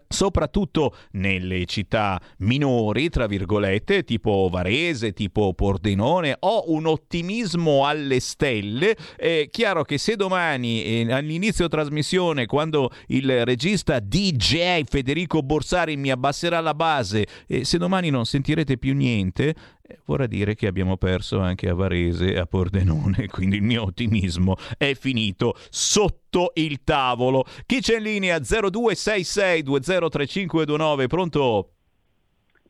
soprattutto 0.07 0.95
nelle 1.11 1.65
città 1.65 2.19
minori, 2.39 3.09
tra 3.09 3.27
virgolette, 3.27 4.03
tipo 4.03 4.47
Varese, 4.51 5.13
tipo 5.13 5.53
Pordenone, 5.53 6.35
ho 6.39 6.65
un 6.67 6.85
ottimismo 6.85 7.85
alle 7.85 8.19
stelle. 8.19 8.95
È 9.15 9.47
chiaro 9.49 9.83
che 9.83 9.97
se 9.97 10.15
domani 10.15 10.83
eh, 10.83 11.11
all'inizio 11.11 11.67
trasmissione, 11.67 12.45
quando 12.45 12.91
il 13.07 13.45
regista 13.45 13.99
DJ 13.99 14.83
Federico 14.83 15.41
Borsari 15.41 15.97
mi 15.97 16.11
abbasserà 16.11 16.59
la 16.59 16.73
base, 16.73 17.25
e 17.47 17.65
se 17.65 17.77
domani 17.77 18.09
non 18.09 18.25
sentirete 18.25 18.77
più 18.77 18.93
niente, 18.93 19.55
eh, 19.84 19.84
vorrà 20.05 20.25
dire 20.27 20.55
che 20.55 20.67
abbiamo 20.67 20.97
perso 20.97 21.39
anche 21.39 21.67
a 21.69 21.73
Varese 21.73 22.33
e 22.33 22.37
a 22.39 22.45
Pordenone, 22.45 23.27
quindi 23.31 23.55
il 23.57 23.63
mio 23.63 23.83
ottimismo 23.83 24.55
è 24.77 24.93
finito 24.93 25.55
sotto 25.69 26.51
il 26.55 26.83
tavolo. 26.83 27.43
Chi 27.65 27.79
c'è 27.81 27.97
in 27.97 28.03
linea? 28.03 28.37
0266203529, 28.37 31.07
pronto? 31.07 31.69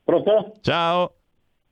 Pronto? 0.03 0.57
Ciao. 0.61 1.13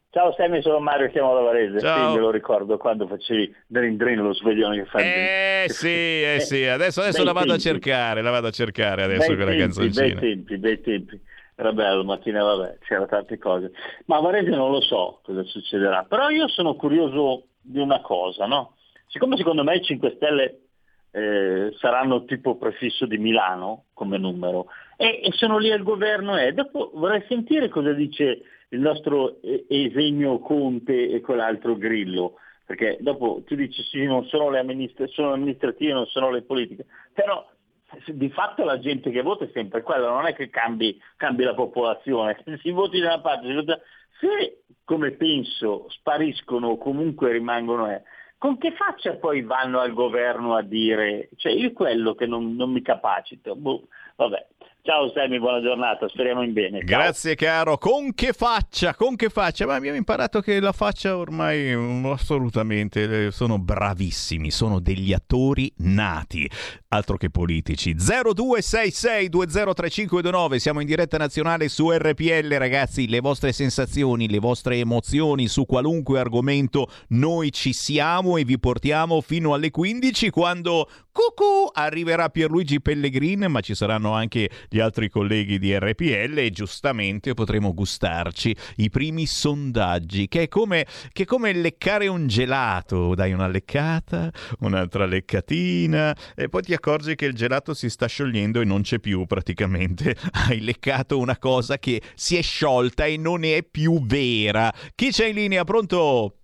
Ciao 0.10 0.34
Sammy, 0.38 0.62
sono 0.62 0.80
Mario, 0.80 1.10
chiamo 1.10 1.34
da 1.34 1.42
Varese. 1.42 1.80
Ciao. 1.80 2.10
Sì, 2.10 2.16
me 2.18 2.22
lo 2.22 2.30
ricordo 2.30 2.78
quando 2.78 3.08
facevi 3.08 3.52
Drin 3.66 3.98
Drin 3.98 4.20
lo 4.20 4.32
sveglione 4.34 4.84
che 4.84 4.86
fa 4.86 5.00
il 5.00 5.06
Eh 5.08 5.66
sì, 5.70 5.88
eh 5.88 6.38
sì, 6.40 6.66
adesso, 6.70 7.02
adesso 7.02 7.24
la 7.24 7.32
vado 7.32 7.54
a 7.54 7.58
tempi. 7.58 7.64
cercare, 7.64 8.22
la 8.22 8.30
vado 8.30 8.46
a 8.48 8.52
cercare 8.52 9.02
adesso 9.04 9.26
bei 9.26 9.36
quella 9.36 9.52
tempi, 9.52 9.64
canzoncina. 9.64 10.20
bei 10.20 10.20
tempi, 10.20 10.58
bei 10.58 10.82
tempi. 10.82 11.20
Era 11.56 11.72
bello, 11.72 12.04
mattina 12.04 12.44
vabbè, 12.44 12.80
c'erano 12.80 13.06
tante 13.06 13.38
cose. 13.38 13.72
Ma 14.06 14.18
a 14.18 14.22
Varese 14.22 14.50
non 14.50 14.72
lo 14.72 14.82
so 14.82 15.20
cosa 15.24 15.44
succederà, 15.44 16.04
però 16.04 16.30
io 16.30 16.48
sono 16.48 16.76
curioso 16.76 17.48
di 17.62 17.80
una 17.80 18.02
cosa, 18.02 18.46
no? 18.46 18.76
Siccome 19.08 19.38
secondo 19.38 19.64
me 19.64 19.76
i 19.76 19.84
5 19.84 20.14
Stelle 20.16 20.62
eh, 21.12 21.72
saranno 21.78 22.26
tipo 22.26 22.58
prefisso 22.58 23.06
di 23.06 23.20
Milano 23.20 23.86
come 23.94 24.18
numero 24.18 24.66
e, 24.98 25.22
e 25.24 25.32
sono 25.34 25.60
lì 25.60 25.72
al 25.72 25.84
governo 25.84 26.38
e 26.38 26.54
dopo 26.54 26.90
vorrei 26.96 27.24
sentire 27.28 27.70
cosa 27.70 27.94
dice 27.94 28.42
il 28.70 28.80
nostro 28.80 29.40
eh, 29.42 29.66
esegno 29.68 30.40
Conte 30.40 31.10
e 31.12 31.22
quell'altro 31.22 31.78
Grillo, 31.78 32.38
perché 32.66 32.98
dopo 33.00 33.44
tu 33.46 33.54
dici 33.54 33.84
sì, 33.84 34.04
non 34.06 34.26
sono 34.26 34.50
le 34.50 34.58
amministra- 34.58 35.06
sono 35.08 35.34
amministrative, 35.34 35.94
non 35.94 36.08
sono 36.08 36.32
le 36.32 36.42
politiche, 36.42 36.86
però 37.14 37.46
di 38.08 38.30
fatto 38.30 38.64
la 38.64 38.80
gente 38.80 39.12
che 39.12 39.22
vota 39.22 39.46
è 39.46 39.50
sempre 39.54 39.82
quella, 39.82 40.10
non 40.10 40.26
è 40.26 40.34
che 40.34 40.50
cambi, 40.50 41.00
cambi 41.18 41.44
la 41.44 41.54
popolazione, 41.54 42.42
si 42.62 42.72
voti 42.72 43.00
da 43.00 43.14
una 43.14 43.22
parte, 43.22 43.48
si 43.48 43.54
vota... 43.54 43.80
se 44.20 44.64
come 44.86 45.12
penso 45.12 45.88
spariscono 45.90 46.70
o 46.70 46.78
comunque 46.78 47.32
rimangono, 47.32 47.90
eh, 47.90 48.04
con 48.38 48.58
che 48.58 48.74
faccia 48.74 49.16
poi 49.16 49.42
vanno 49.42 49.80
al 49.80 49.94
governo 49.94 50.56
a 50.56 50.62
dire, 50.62 51.30
cioè 51.38 51.54
io 51.54 51.72
quello 51.72 52.14
che 52.14 52.26
non, 52.26 52.56
non 52.56 52.72
mi 52.72 52.82
capacito, 52.82 53.56
boh, 53.56 53.88
vabbè. 54.18 54.48
Ciao 54.86 55.10
Sammy, 55.14 55.40
buona 55.40 55.62
giornata, 55.62 56.10
speriamo 56.10 56.44
in 56.44 56.52
bene. 56.52 56.80
Ciao. 56.80 56.86
Grazie 56.86 57.36
caro, 57.36 57.78
con 57.78 58.14
che 58.14 58.34
faccia, 58.34 58.94
con 58.94 59.16
che 59.16 59.30
faccia, 59.30 59.66
ma 59.66 59.76
abbiamo 59.76 59.96
imparato 59.96 60.42
che 60.42 60.60
la 60.60 60.74
faccia 60.74 61.16
ormai 61.16 61.74
mm, 61.74 62.06
assolutamente 62.08 63.32
sono 63.32 63.60
bravissimi, 63.60 64.52
sono 64.52 64.82
degli 64.82 65.14
attori 65.14 65.72
nati, 65.78 66.52
altro 66.90 67.16
che 67.16 67.30
politici. 67.30 67.96
0266203529, 67.96 70.58
siamo 70.58 70.82
in 70.82 70.88
diretta 70.88 71.18
nazionale 71.18 71.70
su 71.70 71.90
RPL 71.90 72.54
ragazzi, 72.58 73.08
le 73.08 73.22
vostre 73.22 73.54
sensazioni, 73.54 74.28
le 74.28 74.40
vostre 74.40 74.80
emozioni 74.80 75.48
su 75.48 75.66
qualunque 75.66 76.20
argomento, 76.20 76.90
noi 77.12 77.54
ci 77.54 77.72
siamo 77.72 78.36
e 78.36 78.44
vi 78.44 78.60
portiamo 78.60 79.22
fino 79.22 79.54
alle 79.54 79.72
15 79.72 80.30
quando 80.30 80.90
cucù 81.10 81.70
arriverà 81.72 82.28
Pierluigi 82.28 82.82
Pellegrin, 82.82 83.46
ma 83.48 83.62
ci 83.62 83.76
saranno 83.76 84.12
anche 84.12 84.50
gli 84.74 84.80
altri 84.80 85.08
colleghi 85.08 85.60
di 85.60 85.78
RPL 85.78 86.36
e 86.36 86.50
giustamente 86.50 87.36
potremo 87.36 87.76
gustarci 87.76 88.56
i 88.78 88.90
primi 88.90 89.28
sondaggi, 89.28 90.28
che 90.28 90.44
è 90.44 90.48
come, 90.48 90.88
che 91.12 91.24
è 91.24 91.26
come 91.28 91.54
leccare 91.54 92.08
un 92.08 92.26
gelato. 92.26 93.14
Dai 93.14 93.34
una 93.34 93.46
leccata, 93.46 94.32
un'altra 94.62 95.06
leccatina 95.06 96.16
e 96.36 96.50
poi 96.50 96.64
ti 96.64 96.74
accorgi 96.74 97.14
che 97.14 97.26
il 97.26 97.36
gelato 97.36 97.76
si 97.76 97.88
sta 97.88 98.08
sciogliendo 98.08 98.62
e 98.62 98.66
non 98.66 98.82
c'è 98.82 98.98
più 98.98 99.28
praticamente. 99.28 100.16
Hai 100.50 100.60
leccato 100.60 101.20
una 101.20 101.38
cosa 101.38 101.78
che 101.78 102.02
si 102.16 102.36
è 102.36 102.42
sciolta 102.42 103.06
e 103.06 103.16
non 103.16 103.44
è 103.44 103.62
più 103.62 104.04
vera. 104.04 104.72
Chi 104.96 105.10
c'è 105.10 105.28
in 105.28 105.36
linea? 105.36 105.64
Pronto? 105.66 106.38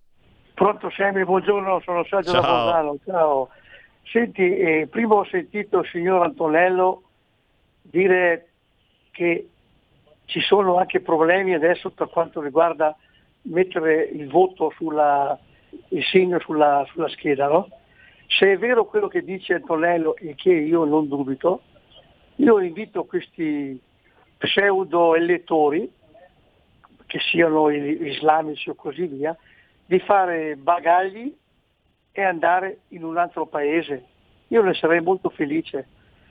Pronto 0.54 0.88
Sammy, 0.90 1.24
buongiorno, 1.24 1.80
sono 1.84 2.04
Sergio 2.04 2.30
da 2.30 2.42
Ciao. 2.42 2.62
Bolzano, 2.62 2.98
ciao. 3.04 3.48
Senti, 4.04 4.42
eh, 4.42 4.86
prima 4.88 5.16
ho 5.16 5.24
sentito 5.24 5.80
il 5.80 5.88
signor 5.90 6.22
Antonello 6.22 7.09
dire 7.90 8.48
che 9.10 9.48
ci 10.26 10.40
sono 10.40 10.76
anche 10.76 11.00
problemi 11.00 11.54
adesso 11.54 11.90
per 11.90 12.08
quanto 12.08 12.40
riguarda 12.40 12.96
mettere 13.42 14.04
il 14.04 14.28
voto 14.28 14.72
sulla, 14.76 15.38
il 15.88 16.04
segno 16.04 16.38
sulla, 16.40 16.86
sulla 16.90 17.08
scheda, 17.08 17.48
no? 17.48 17.68
Se 18.26 18.52
è 18.52 18.58
vero 18.58 18.84
quello 18.84 19.08
che 19.08 19.24
dice 19.24 19.54
Antonello 19.54 20.14
e 20.16 20.34
che 20.36 20.52
io 20.52 20.84
non 20.84 21.08
dubito, 21.08 21.62
io 22.36 22.60
invito 22.60 23.04
questi 23.04 23.78
pseudo 24.38 25.16
elettori, 25.16 25.90
che 27.06 27.18
siano 27.18 27.68
islamici 27.70 28.70
o 28.70 28.74
così 28.74 29.06
via, 29.06 29.36
di 29.84 29.98
fare 29.98 30.54
bagagli 30.54 31.34
e 32.12 32.22
andare 32.22 32.82
in 32.88 33.02
un 33.02 33.16
altro 33.16 33.46
paese. 33.46 34.04
Io 34.48 34.62
ne 34.62 34.74
sarei 34.74 35.00
molto 35.00 35.30
felice. 35.30 35.88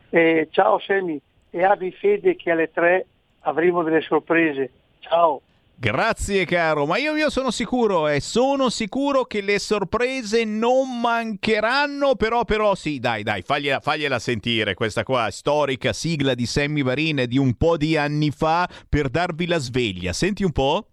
Eh, 0.09 0.47
ciao 0.51 0.79
Semi 0.79 1.21
e 1.49 1.63
abbi 1.63 1.91
fede 1.91 2.35
che 2.35 2.51
alle 2.51 2.71
tre 2.71 3.05
avremo 3.41 3.83
delle 3.83 4.01
sorprese. 4.01 4.71
Ciao. 4.99 5.41
Grazie 5.81 6.43
caro, 6.43 6.85
ma 6.85 6.97
io, 6.97 7.15
io 7.15 7.29
sono 7.29 7.51
sicuro 7.51 8.09
e 8.09 8.19
sono 8.19 8.67
sicuro 8.69 9.23
che 9.23 9.39
le 9.39 9.59
sorprese 9.59 10.43
non 10.43 10.99
mancheranno, 10.99 12.15
però 12.15 12.43
però 12.43 12.75
sì, 12.75 12.99
dai 12.99 13.23
dai, 13.23 13.43
fagliela, 13.43 13.79
fagliela 13.79 14.19
sentire 14.19 14.73
questa 14.73 15.03
qua 15.03 15.29
storica 15.31 15.93
sigla 15.93 16.33
di 16.33 16.45
Sammy 16.45 16.83
Varin 16.83 17.23
di 17.27 17.37
un 17.37 17.53
po' 17.53 17.77
di 17.77 17.95
anni 17.95 18.29
fa 18.29 18.67
per 18.89 19.07
darvi 19.07 19.47
la 19.47 19.57
sveglia. 19.57 20.11
Senti 20.11 20.43
un 20.43 20.51
po'? 20.51 20.85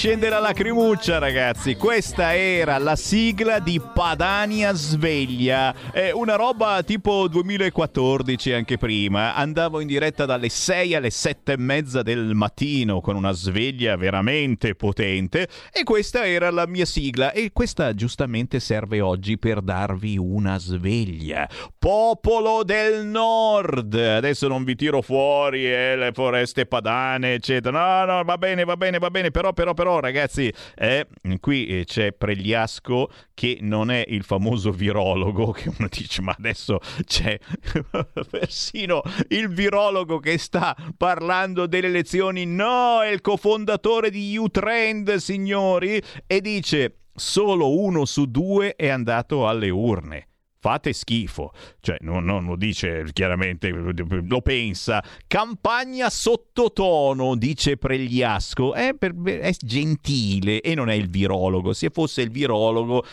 Scende 0.00 0.30
la 0.30 0.38
lacrimuccia, 0.38 1.18
ragazzi. 1.18 1.76
Questa 1.76 2.34
era 2.34 2.78
la 2.78 2.96
sigla 2.96 3.58
di 3.58 3.78
Padania 3.78 4.72
Sveglia. 4.72 5.74
È 5.92 6.10
una 6.10 6.36
roba 6.36 6.82
tipo 6.82 7.28
2014, 7.28 8.52
anche 8.54 8.78
prima. 8.78 9.34
Andavo 9.34 9.78
in 9.78 9.86
diretta 9.86 10.24
dalle 10.24 10.48
6 10.48 10.94
alle 10.94 11.10
7 11.10 11.52
e 11.52 11.58
mezza 11.58 12.00
del 12.00 12.32
mattino 12.32 13.02
con 13.02 13.14
una 13.14 13.32
sveglia 13.32 13.94
veramente 13.96 14.74
potente. 14.74 15.46
E 15.70 15.84
questa 15.84 16.26
era 16.26 16.50
la 16.50 16.66
mia 16.66 16.86
sigla. 16.86 17.32
E 17.32 17.50
questa 17.52 17.92
giustamente 17.92 18.58
serve 18.58 19.02
oggi 19.02 19.36
per 19.36 19.60
darvi 19.60 20.16
una 20.16 20.56
sveglia. 20.58 21.46
Popolo 21.78 22.64
del 22.64 23.04
Nord. 23.04 23.92
Adesso 23.92 24.48
non 24.48 24.64
vi 24.64 24.76
tiro 24.76 25.02
fuori 25.02 25.70
eh, 25.70 25.94
le 25.94 26.12
foreste 26.14 26.64
padane, 26.64 27.34
eccetera. 27.34 28.06
No, 28.06 28.14
no, 28.14 28.24
va 28.24 28.38
bene, 28.38 28.64
va 28.64 28.78
bene, 28.78 28.98
va 28.98 29.10
bene. 29.10 29.30
Però, 29.30 29.52
però, 29.52 29.74
però, 29.74 29.88
ragazzi, 29.98 30.52
eh, 30.76 31.08
qui 31.40 31.66
eh, 31.66 31.84
c'è 31.84 32.12
Pregliasco 32.12 33.10
che 33.34 33.58
non 33.60 33.90
è 33.90 34.04
il 34.06 34.22
famoso 34.22 34.70
virologo 34.70 35.50
che 35.52 35.70
uno 35.76 35.88
dice, 35.90 36.22
ma 36.22 36.34
adesso 36.38 36.78
c'è 37.04 37.38
persino 38.30 39.02
il 39.28 39.48
virologo 39.48 40.18
che 40.20 40.38
sta 40.38 40.76
parlando 40.96 41.66
delle 41.66 41.88
elezioni. 41.88 42.44
No, 42.44 43.00
è 43.02 43.08
il 43.08 43.20
cofondatore 43.20 44.10
di 44.10 44.36
U-Trend, 44.36 45.16
signori, 45.16 46.00
e 46.26 46.40
dice 46.40 46.98
solo 47.14 47.78
uno 47.78 48.04
su 48.04 48.26
due 48.26 48.76
è 48.76 48.88
andato 48.88 49.48
alle 49.48 49.70
urne. 49.70 50.29
Fate 50.60 50.92
schifo, 50.92 51.52
cioè 51.80 51.96
non, 52.00 52.24
non 52.24 52.44
lo 52.44 52.54
dice 52.54 53.06
chiaramente, 53.12 53.70
lo 53.70 54.42
pensa. 54.42 55.02
Campagna 55.26 56.10
sottotono, 56.10 57.34
dice 57.34 57.78
Pregliasco, 57.78 58.74
è, 58.74 58.94
per- 58.94 59.14
è 59.22 59.50
gentile 59.58 60.60
e 60.60 60.74
non 60.74 60.90
è 60.90 60.94
il 60.94 61.08
virologo. 61.08 61.72
Se 61.72 61.88
fosse 61.88 62.20
il 62.20 62.30
virologo 62.30 63.04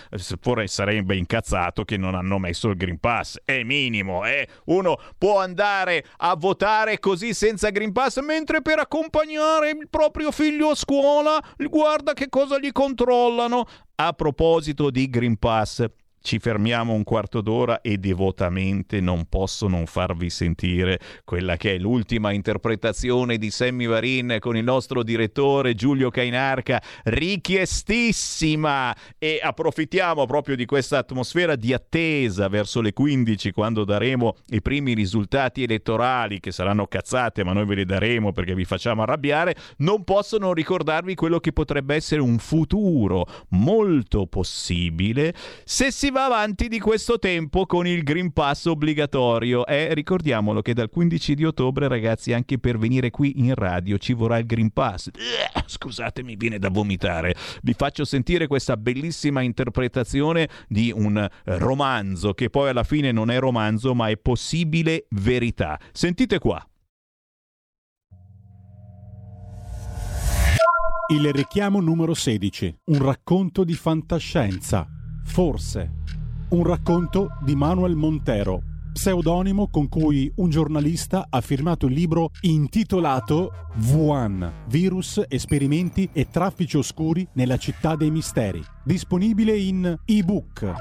forse 0.42 0.68
sarebbe 0.68 1.16
incazzato 1.16 1.86
che 1.86 1.96
non 1.96 2.16
hanno 2.16 2.38
messo 2.38 2.70
il 2.70 2.76
Green 2.76 3.00
Pass. 3.00 3.38
È 3.46 3.64
minimo, 3.64 4.26
eh? 4.26 4.48
uno 4.66 5.00
può 5.18 5.40
andare 5.40 6.04
a 6.18 6.36
votare 6.36 7.00
così 7.00 7.34
senza 7.34 7.70
Green 7.70 7.94
Pass, 7.94 8.22
mentre 8.22 8.62
per 8.62 8.80
accompagnare 8.80 9.70
il 9.70 9.88
proprio 9.90 10.32
figlio 10.32 10.72
a 10.72 10.76
scuola, 10.76 11.42
guarda 11.70 12.14
che 12.14 12.28
cosa 12.30 12.60
gli 12.60 12.72
controllano. 12.72 13.66
A 14.00 14.14
proposito 14.14 14.92
di 14.92 15.10
Green 15.10 15.38
Pass, 15.38 15.84
ci 16.28 16.40
fermiamo 16.40 16.92
un 16.92 17.06
quarto 17.06 17.40
d'ora 17.40 17.80
e 17.80 18.00
devotamente 18.00 19.00
non 19.00 19.30
posso 19.30 19.70
non 19.70 19.86
farvi 19.86 20.30
sentire 20.30 21.00
quella 21.24 21.56
che 21.56 21.76
è 21.76 21.78
l'ultima 21.78 22.34
interpretazione 22.34 23.38
di 23.38 23.50
Sammy 23.50 23.86
Varin 23.86 24.36
con 24.42 24.58
il 24.58 24.66
nostro 24.66 25.04
direttore 25.04 25.74
Giulio 25.74 26.10
Cainarca, 26.10 26.84
richiestissima. 27.06 28.94
E 29.18 29.40
approfittiamo 29.42 30.26
proprio 30.26 30.58
di 30.58 30.66
questa 30.66 30.98
atmosfera 30.98 31.56
di 31.56 31.72
attesa 31.72 32.50
verso 32.50 32.82
le 32.82 32.92
15 32.92 33.52
quando 33.52 33.86
daremo 33.86 34.36
i 34.48 34.62
primi 34.62 34.94
risultati 34.94 35.64
elettorali 35.64 36.42
che 36.42 36.52
saranno 36.52 36.88
cazzate 36.88 37.46
ma 37.46 37.54
noi 37.54 37.66
ve 37.66 37.76
li 37.76 37.86
daremo 37.86 38.34
perché 38.34 38.54
vi 38.54 38.66
facciamo 38.66 39.04
arrabbiare, 39.04 39.56
non 39.78 40.04
posso 40.04 40.38
non 40.38 40.54
ricordarvi 40.54 41.16
quello 41.16 41.40
che 41.40 41.54
potrebbe 41.54 41.96
essere 41.96 42.20
un 42.20 42.38
futuro 42.38 43.26
molto 43.52 44.28
possibile. 44.28 45.34
Se 45.64 45.90
si 45.90 46.16
va 46.18 46.26
avanti 46.26 46.68
di 46.68 46.80
questo 46.80 47.20
tempo 47.20 47.68
con 47.68 47.86
il 47.86 48.02
Green 48.02 48.34
Pass 48.34 48.66
obbligatorio. 48.66 49.68
E 49.68 49.94
ricordiamolo 49.94 50.64
che 50.64 50.74
dal 50.74 50.90
15 50.90 51.36
di 51.36 51.46
ottobre, 51.46 51.88
ragazzi, 51.88 52.34
anche 52.34 52.58
per 52.58 52.80
venire 52.80 53.12
qui 53.12 53.34
in 53.36 53.54
radio 53.54 54.00
ci 54.00 54.14
vorrà 54.14 54.40
il 54.40 54.48
Green 54.48 54.72
Pass. 54.72 55.10
Eh, 55.10 55.62
Scusate, 55.68 56.24
mi 56.24 56.36
viene 56.36 56.58
da 56.58 56.70
vomitare. 56.70 57.36
Vi 57.62 57.74
faccio 57.74 58.04
sentire 58.04 58.48
questa 58.48 58.76
bellissima 58.78 59.42
interpretazione 59.42 60.50
di 60.68 60.92
un 60.92 61.18
eh, 61.18 61.30
romanzo 61.60 62.34
che 62.34 62.50
poi 62.50 62.70
alla 62.70 62.84
fine 62.84 63.12
non 63.12 63.30
è 63.30 63.38
romanzo, 63.38 63.94
ma 63.94 64.08
è 64.08 64.18
possibile 64.18 65.06
verità. 65.12 65.80
Sentite 65.92 66.40
qua. 66.40 66.68
Il 71.14 71.32
richiamo 71.32 71.80
numero 71.80 72.16
16. 72.16 72.80
Un 72.86 73.04
racconto 73.04 73.64
di 73.64 73.76
fantascienza. 73.76 74.97
Forse. 75.28 75.92
Un 76.50 76.64
racconto 76.64 77.38
di 77.44 77.54
Manuel 77.54 77.96
Montero, 77.96 78.64
pseudonimo 78.92 79.68
con 79.68 79.88
cui 79.88 80.32
un 80.38 80.50
giornalista 80.50 81.28
ha 81.30 81.42
firmato 81.42 81.86
il 81.86 81.94
libro 81.94 82.32
intitolato 82.42 83.52
Wuhan, 83.92 84.64
virus, 84.68 85.22
esperimenti 85.28 86.10
e 86.12 86.28
traffici 86.30 86.78
oscuri 86.78 87.28
nella 87.34 87.58
città 87.58 87.96
dei 87.96 88.10
misteri, 88.10 88.64
disponibile 88.84 89.56
in 89.56 89.96
ebook. 90.06 90.74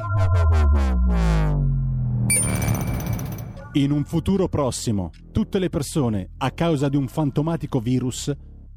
In 3.72 3.90
un 3.90 4.04
futuro 4.04 4.48
prossimo, 4.48 5.10
tutte 5.32 5.58
le 5.58 5.68
persone, 5.68 6.30
a 6.38 6.50
causa 6.52 6.88
di 6.88 6.96
un 6.96 7.08
fantomatico 7.08 7.78
virus, 7.78 8.32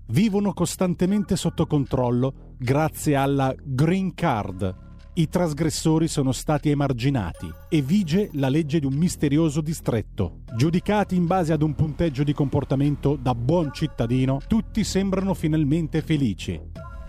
vivono 0.07 0.51
costantemente 0.51 1.37
sotto 1.37 1.65
controllo 1.67 2.55
grazie 2.57 3.15
alla 3.15 3.55
Green 3.63 4.13
Card. 4.13 4.87
I 5.19 5.27
trasgressori 5.27 6.07
sono 6.07 6.31
stati 6.31 6.69
emarginati 6.69 7.51
e 7.67 7.81
vige 7.81 8.29
la 8.35 8.47
legge 8.47 8.79
di 8.79 8.85
un 8.85 8.93
misterioso 8.93 9.59
distretto. 9.59 10.43
Giudicati 10.55 11.17
in 11.17 11.25
base 11.25 11.51
ad 11.51 11.61
un 11.61 11.75
punteggio 11.75 12.23
di 12.23 12.31
comportamento 12.31 13.17
da 13.17 13.35
buon 13.35 13.73
cittadino, 13.73 14.39
tutti 14.47 14.85
sembrano 14.85 15.33
finalmente 15.33 16.01
felici. 16.01 16.57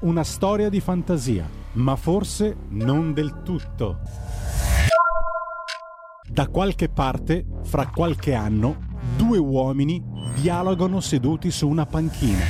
Una 0.00 0.24
storia 0.24 0.68
di 0.68 0.80
fantasia, 0.80 1.48
ma 1.74 1.94
forse 1.94 2.56
non 2.70 3.12
del 3.12 3.42
tutto. 3.44 4.00
Da 6.28 6.48
qualche 6.48 6.88
parte, 6.88 7.46
fra 7.62 7.86
qualche 7.86 8.34
anno, 8.34 8.88
due 9.16 9.38
uomini 9.38 10.02
dialogano 10.34 10.98
seduti 10.98 11.52
su 11.52 11.68
una 11.68 11.86
panchina. 11.86 12.48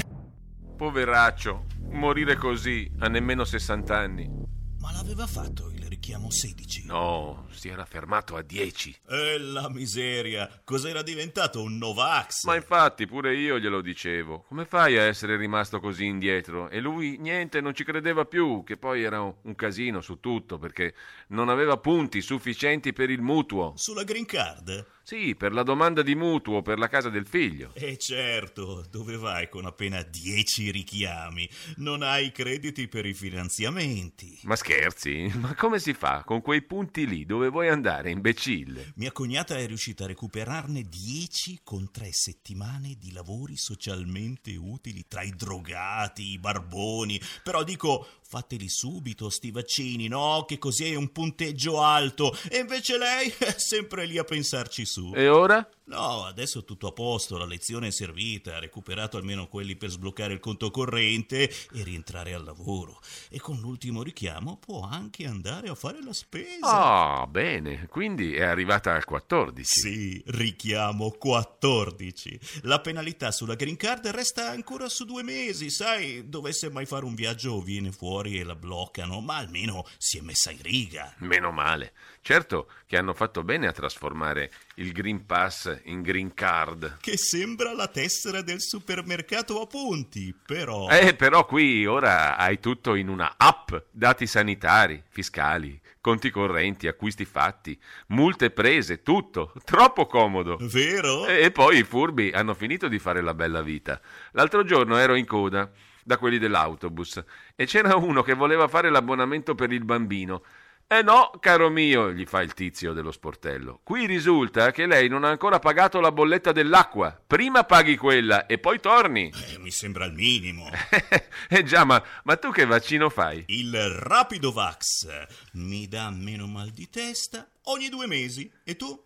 Poveraccio, 0.78 1.66
morire 1.90 2.36
così 2.36 2.90
a 3.00 3.08
nemmeno 3.08 3.44
60 3.44 3.94
anni. 3.94 4.48
Ma 4.80 4.92
l'aveva 4.92 5.26
fatto 5.26 5.70
il 5.70 5.86
richiamo 6.01 6.30
16? 6.30 6.86
No, 6.86 7.46
si 7.51 7.68
era 7.68 7.84
fermato 7.84 8.34
a 8.34 8.40
10. 8.40 9.01
E 9.07 9.38
la 9.38 9.68
miseria, 9.68 10.62
cos'era 10.64 11.03
diventato 11.03 11.61
un 11.61 11.76
Novax? 11.76 12.44
Ma 12.44 12.57
infatti 12.57 13.07
pure 13.07 13.36
io 13.36 13.59
glielo 13.59 13.82
dicevo. 13.82 14.46
Come 14.48 14.64
fai 14.64 14.96
a 14.96 15.03
essere 15.03 15.36
rimasto 15.36 15.78
così 15.78 16.07
indietro? 16.07 16.70
E 16.70 16.80
lui 16.80 17.18
niente, 17.18 17.61
non 17.61 17.74
ci 17.74 17.84
credeva 17.84 18.24
più, 18.24 18.64
che 18.64 18.78
poi 18.78 19.03
era 19.03 19.20
un 19.20 19.55
casino 19.55 20.01
su 20.01 20.20
tutto 20.20 20.59
perché 20.59 20.94
non 21.28 21.51
aveva 21.51 21.76
punti 21.76 22.22
sufficienti 22.22 22.94
per 22.94 23.11
il 23.11 23.20
mutuo. 23.20 23.74
Sulla 23.76 24.03
green 24.03 24.24
card? 24.24 24.86
Sì, 25.03 25.34
per 25.34 25.53
la 25.53 25.64
domanda 25.64 26.03
di 26.03 26.14
mutuo 26.14 26.62
per 26.62 26.78
la 26.78 26.88
casa 26.88 27.09
del 27.09 27.26
figlio. 27.26 27.72
E 27.74 27.96
certo, 27.98 28.86
dove 28.90 29.16
vai 29.16 29.48
con 29.48 29.66
appena 29.66 30.03
10 30.03 30.70
richiami? 30.70 31.51
Non 31.76 32.03
hai 32.03 32.30
crediti 32.30 32.86
per 32.86 33.07
i 33.07 33.12
finanziamenti. 33.12 34.38
Ma 34.44 34.55
scherzi? 34.55 35.28
Ma 35.34 35.55
come 35.57 35.80
si 35.80 35.89
fa 35.95 36.22
con 36.24 36.41
quei 36.41 36.62
punti 36.62 37.07
lì 37.07 37.24
dove 37.24 37.49
vuoi 37.49 37.68
andare, 37.68 38.11
imbecille? 38.11 38.93
Mia 38.97 39.12
cognata 39.12 39.57
è 39.57 39.66
riuscita 39.66 40.05
a 40.05 40.09
recuperarne 40.09 40.82
10 40.82 41.61
con 41.62 41.91
tre 41.91 42.09
settimane 42.12 42.97
di 42.99 43.12
lavori 43.12 43.57
socialmente 43.57 44.57
utili 44.57 45.07
tra 45.09 45.22
i 45.22 45.30
drogati, 45.30 46.32
i 46.32 46.38
barboni. 46.38 47.20
Però 47.43 47.62
dico, 47.62 48.07
fateli 48.30 48.68
subito 48.68 49.28
sti 49.28 49.50
vaccini, 49.50 50.06
no? 50.06 50.44
Che 50.46 50.56
così 50.56 50.92
è 50.92 50.94
un 50.94 51.10
punteggio 51.10 51.82
alto. 51.82 52.32
E 52.48 52.58
invece 52.58 52.96
lei 52.96 53.28
è 53.38 53.56
sempre 53.56 54.06
lì 54.06 54.18
a 54.18 54.24
pensarci 54.24 54.86
su. 54.86 55.12
E 55.16 55.28
ora? 55.28 55.68
No, 55.86 56.24
adesso 56.24 56.62
tutto 56.62 56.86
a 56.86 56.92
posto, 56.92 57.36
la 57.36 57.44
lezione 57.44 57.88
è 57.88 57.90
servita, 57.90 58.54
ha 58.54 58.60
recuperato 58.60 59.16
almeno 59.16 59.48
quelli 59.48 59.74
per 59.74 59.90
sbloccare 59.90 60.34
il 60.34 60.38
conto 60.38 60.70
corrente 60.70 61.50
e 61.50 61.82
rientrare 61.82 62.32
al 62.32 62.44
lavoro. 62.44 63.00
E 63.28 63.40
con 63.40 63.58
l'ultimo 63.58 64.04
richiamo 64.04 64.56
può 64.58 64.82
anche 64.88 65.26
andare 65.26 65.68
a 65.68 65.74
fare 65.74 66.00
la 66.00 66.12
spesa. 66.12 66.60
Ah, 66.60 67.26
bene, 67.26 67.88
quindi 67.88 68.36
è 68.36 68.44
arrivata 68.44 68.94
al 68.94 69.04
14. 69.04 69.64
Sì, 69.64 70.22
richiamo 70.26 71.10
14. 71.10 72.38
La 72.62 72.80
penalità 72.80 73.32
sulla 73.32 73.56
green 73.56 73.76
card 73.76 74.06
resta 74.06 74.50
ancora 74.50 74.88
su 74.88 75.04
due 75.04 75.24
mesi, 75.24 75.70
sai, 75.70 76.28
dovesse 76.28 76.70
mai 76.70 76.86
fare 76.86 77.04
un 77.04 77.16
viaggio 77.16 77.60
viene 77.60 77.90
fuori 77.90 78.19
e 78.28 78.44
la 78.44 78.54
bloccano, 78.54 79.20
ma 79.20 79.36
almeno 79.36 79.86
si 79.96 80.18
è 80.18 80.20
messa 80.20 80.50
in 80.50 80.60
riga. 80.62 81.14
Meno 81.18 81.50
male. 81.50 81.92
Certo 82.22 82.70
che 82.86 82.98
hanno 82.98 83.14
fatto 83.14 83.42
bene 83.42 83.66
a 83.66 83.72
trasformare 83.72 84.50
il 84.74 84.92
Green 84.92 85.24
Pass 85.24 85.80
in 85.84 86.02
Green 86.02 86.34
Card. 86.34 86.98
Che 87.00 87.16
sembra 87.16 87.72
la 87.72 87.88
tessera 87.88 88.42
del 88.42 88.60
supermercato 88.60 89.60
a 89.60 89.66
punti, 89.66 90.34
però... 90.46 90.88
Eh, 90.88 91.14
però 91.14 91.46
qui 91.46 91.86
ora 91.86 92.36
hai 92.36 92.60
tutto 92.60 92.94
in 92.94 93.08
una 93.08 93.34
app, 93.36 93.72
dati 93.90 94.26
sanitari, 94.26 95.02
fiscali, 95.08 95.80
conti 96.00 96.30
correnti, 96.30 96.88
acquisti 96.88 97.24
fatti, 97.24 97.78
multe 98.08 98.50
prese, 98.50 99.02
tutto. 99.02 99.52
Troppo 99.64 100.06
comodo. 100.06 100.58
Vero? 100.60 101.26
E 101.26 101.50
poi 101.50 101.78
i 101.78 101.84
furbi 101.84 102.30
hanno 102.32 102.54
finito 102.54 102.88
di 102.88 102.98
fare 102.98 103.22
la 103.22 103.34
bella 103.34 103.62
vita. 103.62 104.00
L'altro 104.32 104.64
giorno 104.64 104.96
ero 104.98 105.14
in 105.14 105.26
coda 105.26 105.70
da 106.11 106.18
quelli 106.18 106.38
dell'autobus 106.38 107.22
e 107.54 107.66
c'era 107.66 107.94
uno 107.94 108.22
che 108.22 108.34
voleva 108.34 108.66
fare 108.66 108.90
l'abbonamento 108.90 109.54
per 109.54 109.70
il 109.70 109.84
bambino. 109.84 110.42
Eh 110.88 111.02
no, 111.02 111.30
caro 111.38 111.70
mio, 111.70 112.11
gli 112.11 112.26
fa 112.26 112.42
il 112.42 112.52
tizio 112.52 112.92
dello 112.92 113.12
sportello. 113.12 113.78
Qui 113.84 114.06
risulta 114.06 114.72
che 114.72 114.86
lei 114.86 115.08
non 115.08 115.22
ha 115.22 115.28
ancora 115.28 115.61
pagato 115.61 116.00
la 116.00 116.11
bolletta 116.11 116.50
dell'acqua. 116.50 117.16
Prima 117.24 117.62
paghi 117.62 117.96
quella 117.96 118.46
e 118.46 118.58
poi 118.58 118.80
torni. 118.80 119.32
Eh, 119.52 119.58
mi 119.58 119.70
sembra 119.70 120.06
il 120.06 120.14
minimo. 120.14 120.68
eh 121.48 121.62
già, 121.62 121.84
ma, 121.84 122.02
ma 122.24 122.36
tu 122.38 122.50
che 122.50 122.64
vaccino 122.64 123.08
fai? 123.08 123.44
Il 123.46 123.72
Rapido 123.88 124.50
Vax 124.50 125.06
mi 125.52 125.86
dà 125.86 126.11
meno 126.11 126.48
mal 126.48 126.70
di 126.70 126.90
testa 126.90 127.48
ogni 127.66 127.88
due 127.88 128.08
mesi. 128.08 128.50
E 128.64 128.74
tu? 128.74 129.00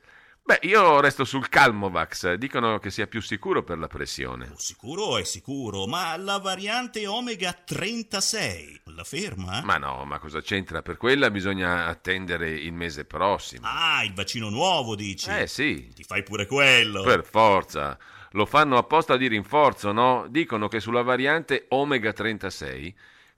Beh, 0.47 0.59
io 0.65 1.01
resto 1.01 1.25
sul 1.25 1.49
Calmovax. 1.49 2.35
Dicono 2.35 2.79
che 2.79 2.91
sia 2.91 3.07
più 3.07 3.23
sicuro 3.23 3.63
per 3.63 3.79
la 3.79 3.87
pressione. 3.87 4.53
Sicuro 4.57 5.17
è 5.17 5.25
sicuro, 5.25 5.87
ma 5.87 6.15
la 6.19 6.37
variante 6.39 7.07
Omega 7.07 7.55
36 7.55 8.83
la 8.95 9.05
ferma? 9.05 9.63
Ma 9.65 9.79
no, 9.79 10.05
ma 10.05 10.19
cosa 10.19 10.43
c'entra? 10.43 10.83
Per 10.83 10.99
quella 10.99 11.31
bisogna 11.31 11.87
attendere 11.87 12.51
il 12.51 12.75
mese 12.75 13.07
prossimo. 13.07 13.67
Ah, 13.67 14.05
il 14.05 14.13
vaccino 14.13 14.51
nuovo, 14.51 14.95
dici? 14.95 15.31
Eh 15.31 15.47
sì. 15.47 15.91
Ti 15.95 16.05
fai 16.05 16.23
pure 16.23 16.45
quello. 16.47 17.03
Per 17.03 17.25
forza. 17.25 17.99
Lo 18.33 18.45
fanno 18.45 18.77
apposta 18.77 19.17
di 19.17 19.29
rinforzo, 19.29 19.93
no? 19.93 20.27
Dicono 20.29 20.69
che 20.69 20.79
sulla 20.79 21.03
variante 21.03 21.65
Omega 21.71 22.13
36 22.13 22.95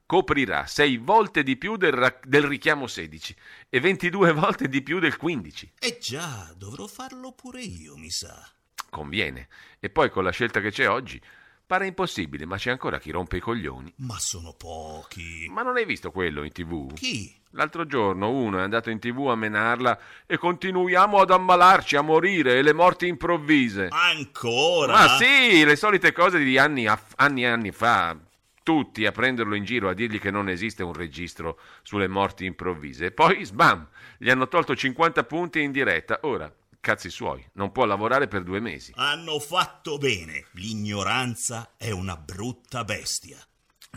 coprirà 0.07 0.65
6 0.65 0.97
volte 0.97 1.43
di 1.43 1.57
più 1.57 1.75
del, 1.75 1.91
ra- 1.91 2.19
del, 2.23 2.43
richiamo 2.43 2.87
16 2.87 3.35
e 3.69 3.79
22 3.79 4.31
volte 4.31 4.67
di 4.67 4.81
più 4.81 4.97
del 4.97 5.17
15. 5.17 5.73
Eh 5.77 5.99
già, 6.01 6.51
dovrò 6.57 6.87
farlo 6.87 7.33
pure 7.33 7.61
io, 7.61 7.95
mi 7.97 8.09
sa. 8.09 8.49
Conviene. 8.89 9.49
E 9.79 9.89
poi 9.89 10.09
con 10.09 10.23
la 10.23 10.31
scelta 10.31 10.61
che 10.61 10.71
c'è 10.71 10.89
oggi, 10.89 11.21
pare 11.67 11.85
impossibile, 11.87 12.45
ma 12.45 12.55
c'è 12.57 12.71
ancora 12.71 12.99
chi 12.99 13.11
rompe 13.11 13.37
i 13.37 13.41
coglioni. 13.41 13.93
Ma 13.97 14.17
sono 14.17 14.53
pochi. 14.53 15.47
Ma 15.49 15.61
non 15.61 15.75
hai 15.75 15.85
visto 15.85 16.09
quello 16.11 16.43
in 16.43 16.53
tv? 16.53 16.93
Chi? 16.93 17.35
L'altro 17.51 17.85
giorno 17.85 18.29
uno 18.29 18.59
è 18.59 18.61
andato 18.61 18.89
in 18.89 18.99
tv 18.99 19.27
a 19.29 19.35
menarla 19.35 19.99
e 20.25 20.37
continuiamo 20.37 21.19
ad 21.19 21.31
ammalarci, 21.31 21.97
a 21.97 22.01
morire 22.01 22.57
e 22.57 22.61
le 22.61 22.73
morti 22.73 23.07
improvvise. 23.07 23.87
Ancora? 23.89 24.93
Ma 24.93 25.17
sì, 25.17 25.65
le 25.65 25.75
solite 25.75 26.13
cose 26.13 26.39
di 26.39 26.57
anni, 26.57 26.87
a- 26.87 27.01
anni 27.17 27.43
e 27.43 27.47
anni 27.47 27.71
fa 27.71 28.15
tutti 28.67 29.05
a 29.05 29.13
prenderlo 29.13 29.55
in 29.55 29.63
giro, 29.63 29.87
a 29.87 29.93
dirgli 29.93 30.19
che 30.19 30.29
non 30.29 30.49
esiste 30.49 30.83
un 30.83 30.91
registro 30.91 31.57
sulle 31.83 32.09
morti 32.09 32.43
improvvise. 32.43 33.05
E 33.05 33.11
poi, 33.11 33.45
sbam, 33.45 33.87
gli 34.17 34.29
hanno 34.29 34.49
tolto 34.49 34.75
50 34.75 35.23
punti 35.23 35.61
in 35.61 35.71
diretta. 35.71 36.19
Ora, 36.23 36.53
cazzi 36.81 37.09
suoi, 37.09 37.47
non 37.53 37.71
può 37.71 37.85
lavorare 37.85 38.27
per 38.27 38.43
due 38.43 38.59
mesi. 38.59 38.91
Hanno 38.95 39.39
fatto 39.39 39.97
bene. 39.97 40.47
L'ignoranza 40.51 41.75
è 41.77 41.91
una 41.91 42.17
brutta 42.17 42.83
bestia. 42.83 43.37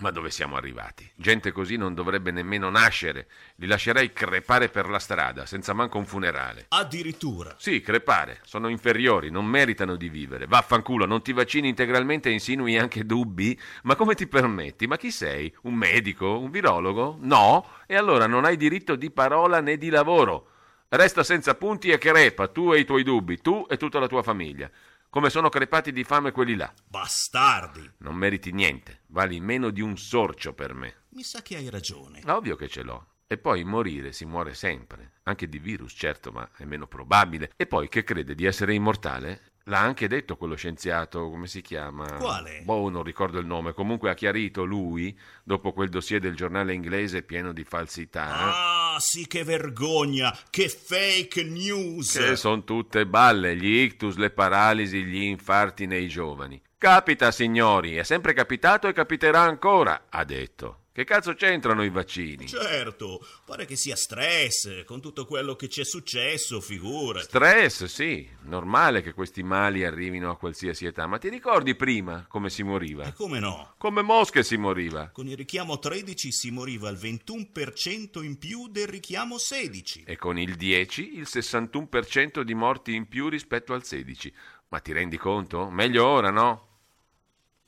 Ma 0.01 0.11
dove 0.11 0.31
siamo 0.31 0.57
arrivati? 0.57 1.09
Gente 1.15 1.53
così 1.53 1.77
non 1.77 1.93
dovrebbe 1.93 2.31
nemmeno 2.31 2.71
nascere. 2.71 3.29
Li 3.57 3.67
lascerei 3.67 4.13
crepare 4.15 4.71
per 4.71 4.89
la 4.89 4.99
strada, 4.99 5.45
senza 5.45 5.75
manco 5.75 5.99
un 5.99 6.07
funerale. 6.07 6.67
Addirittura. 6.69 7.55
Sì, 7.59 7.83
crepare. 7.83 8.41
Sono 8.43 8.69
inferiori, 8.69 9.31
non 9.31 9.45
meritano 9.45 9.97
di 9.97 10.09
vivere. 10.09 10.47
Vaffanculo, 10.47 11.05
non 11.05 11.21
ti 11.21 11.35
vaccini 11.35 11.69
integralmente 11.69 12.31
e 12.31 12.33
insinui 12.33 12.79
anche 12.79 13.05
dubbi? 13.05 13.59
Ma 13.83 13.95
come 13.95 14.15
ti 14.15 14.27
permetti? 14.27 14.87
Ma 14.87 14.97
chi 14.97 15.11
sei? 15.11 15.55
Un 15.63 15.75
medico? 15.75 16.39
Un 16.39 16.51
virologo? 16.51 17.19
No? 17.21 17.67
E 17.87 17.95
allora 17.95 18.27
non 18.27 18.47
hai 18.47 18.57
diritto 18.57 18.97
di 18.97 19.11
parola 19.11 19.61
né 19.61 19.77
di 19.77 19.91
lavoro. 19.91 20.49
Resta 20.89 21.23
senza 21.23 21.55
punti 21.55 21.91
e 21.91 21.99
crepa, 21.99 22.49
tu 22.49 22.73
e 22.73 22.81
i 22.81 22.85
tuoi 22.85 23.05
dubbi, 23.05 23.41
tu 23.41 23.65
e 23.69 23.77
tutta 23.77 24.01
la 24.01 24.09
tua 24.09 24.25
famiglia. 24.25 24.69
Come 25.13 25.29
sono 25.29 25.49
crepati 25.49 25.91
di 25.91 26.05
fame 26.05 26.31
quelli 26.31 26.55
là. 26.55 26.73
Bastardi. 26.87 27.95
Non 27.99 28.15
meriti 28.15 28.53
niente, 28.53 29.01
vali 29.09 29.41
meno 29.41 29.71
di 29.71 29.81
un 29.81 29.97
sorcio 29.99 30.55
per 30.55 30.73
me. 30.73 31.07
Mi 31.09 31.25
sa 31.25 31.43
che 31.43 31.57
hai 31.57 31.69
ragione. 31.69 32.23
Ovvio 32.27 32.55
che 32.55 32.69
ce 32.69 32.85
l'ho. 32.85 33.15
E 33.27 33.37
poi 33.37 33.65
morire 33.65 34.13
si 34.13 34.25
muore 34.25 34.55
sempre. 34.55 35.15
Anche 35.25 35.49
di 35.49 35.59
virus, 35.59 35.95
certo, 35.97 36.31
ma 36.31 36.49
è 36.57 36.65
meno 36.65 36.87
probabile. 36.87 37.51
E 37.57 37.67
poi 37.67 37.89
che 37.89 38.05
crede 38.05 38.37
di 38.37 38.45
essere 38.45 38.73
immortale? 38.73 39.50
L'ha 39.65 39.79
anche 39.81 40.09
detto 40.09 40.37
quello 40.37 40.57
scienziato, 40.57 41.29
come 41.31 41.47
si 41.47 41.61
chiama? 41.61 42.17
Quale? 42.17 42.63
Boh, 42.65 42.89
non 42.89 43.03
ricordo 43.03 43.39
il 43.39 43.47
nome. 43.47 43.73
Comunque 43.73 44.11
ha 44.11 44.15
chiarito 44.15 44.65
lui, 44.65 45.17
dopo 45.45 45.73
quel 45.73 45.91
dossier 45.91 46.19
del 46.19 46.35
giornale 46.35 46.73
inglese 46.73 47.23
pieno 47.23 47.53
di 47.53 47.63
falsità. 47.63 48.95
Ah, 48.95 48.99
sì, 48.99 49.27
che 49.27 49.45
vergogna! 49.45 50.37
Che 50.49 50.69
fake 50.69 51.45
news! 51.45 52.17
Che 52.17 52.37
sono 52.37 52.65
tutte 52.65 53.07
balle, 53.07 53.55
gli 53.55 53.83
ictus, 53.83 54.17
le 54.17 54.31
paralisi, 54.31 55.05
gli 55.05 55.23
infarti 55.23 55.87
nei 55.87 56.09
giovani. 56.09 56.61
Capita, 56.79 57.31
signori, 57.31 57.97
è 57.97 58.03
sempre 58.03 58.33
capitato 58.33 58.89
e 58.89 58.95
capiterà 58.95 59.43
ancora, 59.43 60.07
ha 60.09 60.25
detto. 60.25 60.85
Che 61.01 61.07
cazzo 61.07 61.33
c'entrano 61.33 61.83
i 61.83 61.89
vaccini? 61.89 62.47
Certo, 62.47 63.27
pare 63.47 63.65
che 63.65 63.75
sia 63.75 63.97
stress 63.97 64.85
con 64.85 65.01
tutto 65.01 65.25
quello 65.25 65.57
che 65.57 65.71
ci 65.71 65.81
è 65.81 65.85
successo, 65.85 66.61
figurati. 66.61 67.25
Stress, 67.25 67.85
sì, 67.85 68.29
normale 68.43 69.01
che 69.01 69.15
questi 69.15 69.43
mali 69.43 69.83
arrivino 69.83 70.31
a 70.31 70.37
qualsiasi 70.37 70.85
età, 70.85 71.07
ma 71.07 71.17
ti 71.17 71.31
ricordi 71.31 71.75
prima 71.75 72.27
come 72.29 72.51
si 72.51 72.63
moriva? 72.63 73.05
E 73.05 73.15
come 73.15 73.39
no? 73.39 73.77
Come 73.79 74.03
mosche 74.03 74.43
si 74.43 74.59
moriva. 74.59 75.09
Con 75.09 75.27
il 75.27 75.39
richiamo 75.39 75.79
13 75.79 76.31
si 76.31 76.51
moriva 76.51 76.91
al 76.91 76.97
21% 76.97 78.23
in 78.23 78.37
più 78.37 78.69
del 78.69 78.87
richiamo 78.87 79.39
16. 79.39 80.05
E 80.05 80.19
con 80.19 80.39
il 80.39 80.55
10 80.55 81.17
il 81.17 81.27
61% 81.27 82.43
di 82.43 82.53
morti 82.53 82.95
in 82.95 83.09
più 83.09 83.31
rispetto 83.31 83.73
al 83.73 83.85
16. 83.85 84.31
Ma 84.69 84.81
ti 84.81 84.93
rendi 84.93 85.17
conto? 85.17 85.71
Meglio 85.71 86.05
ora, 86.05 86.29
no? 86.29 86.67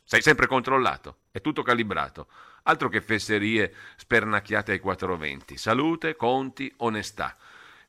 Sei 0.04 0.20
sempre 0.20 0.46
controllato, 0.46 1.20
è 1.30 1.40
tutto 1.40 1.62
calibrato. 1.62 2.28
Altro 2.64 2.88
che 2.88 3.00
fesserie 3.00 3.72
spernacchiate 3.96 4.72
ai 4.72 4.78
420. 4.78 5.56
Salute, 5.56 6.14
conti, 6.16 6.72
onestà. 6.78 7.36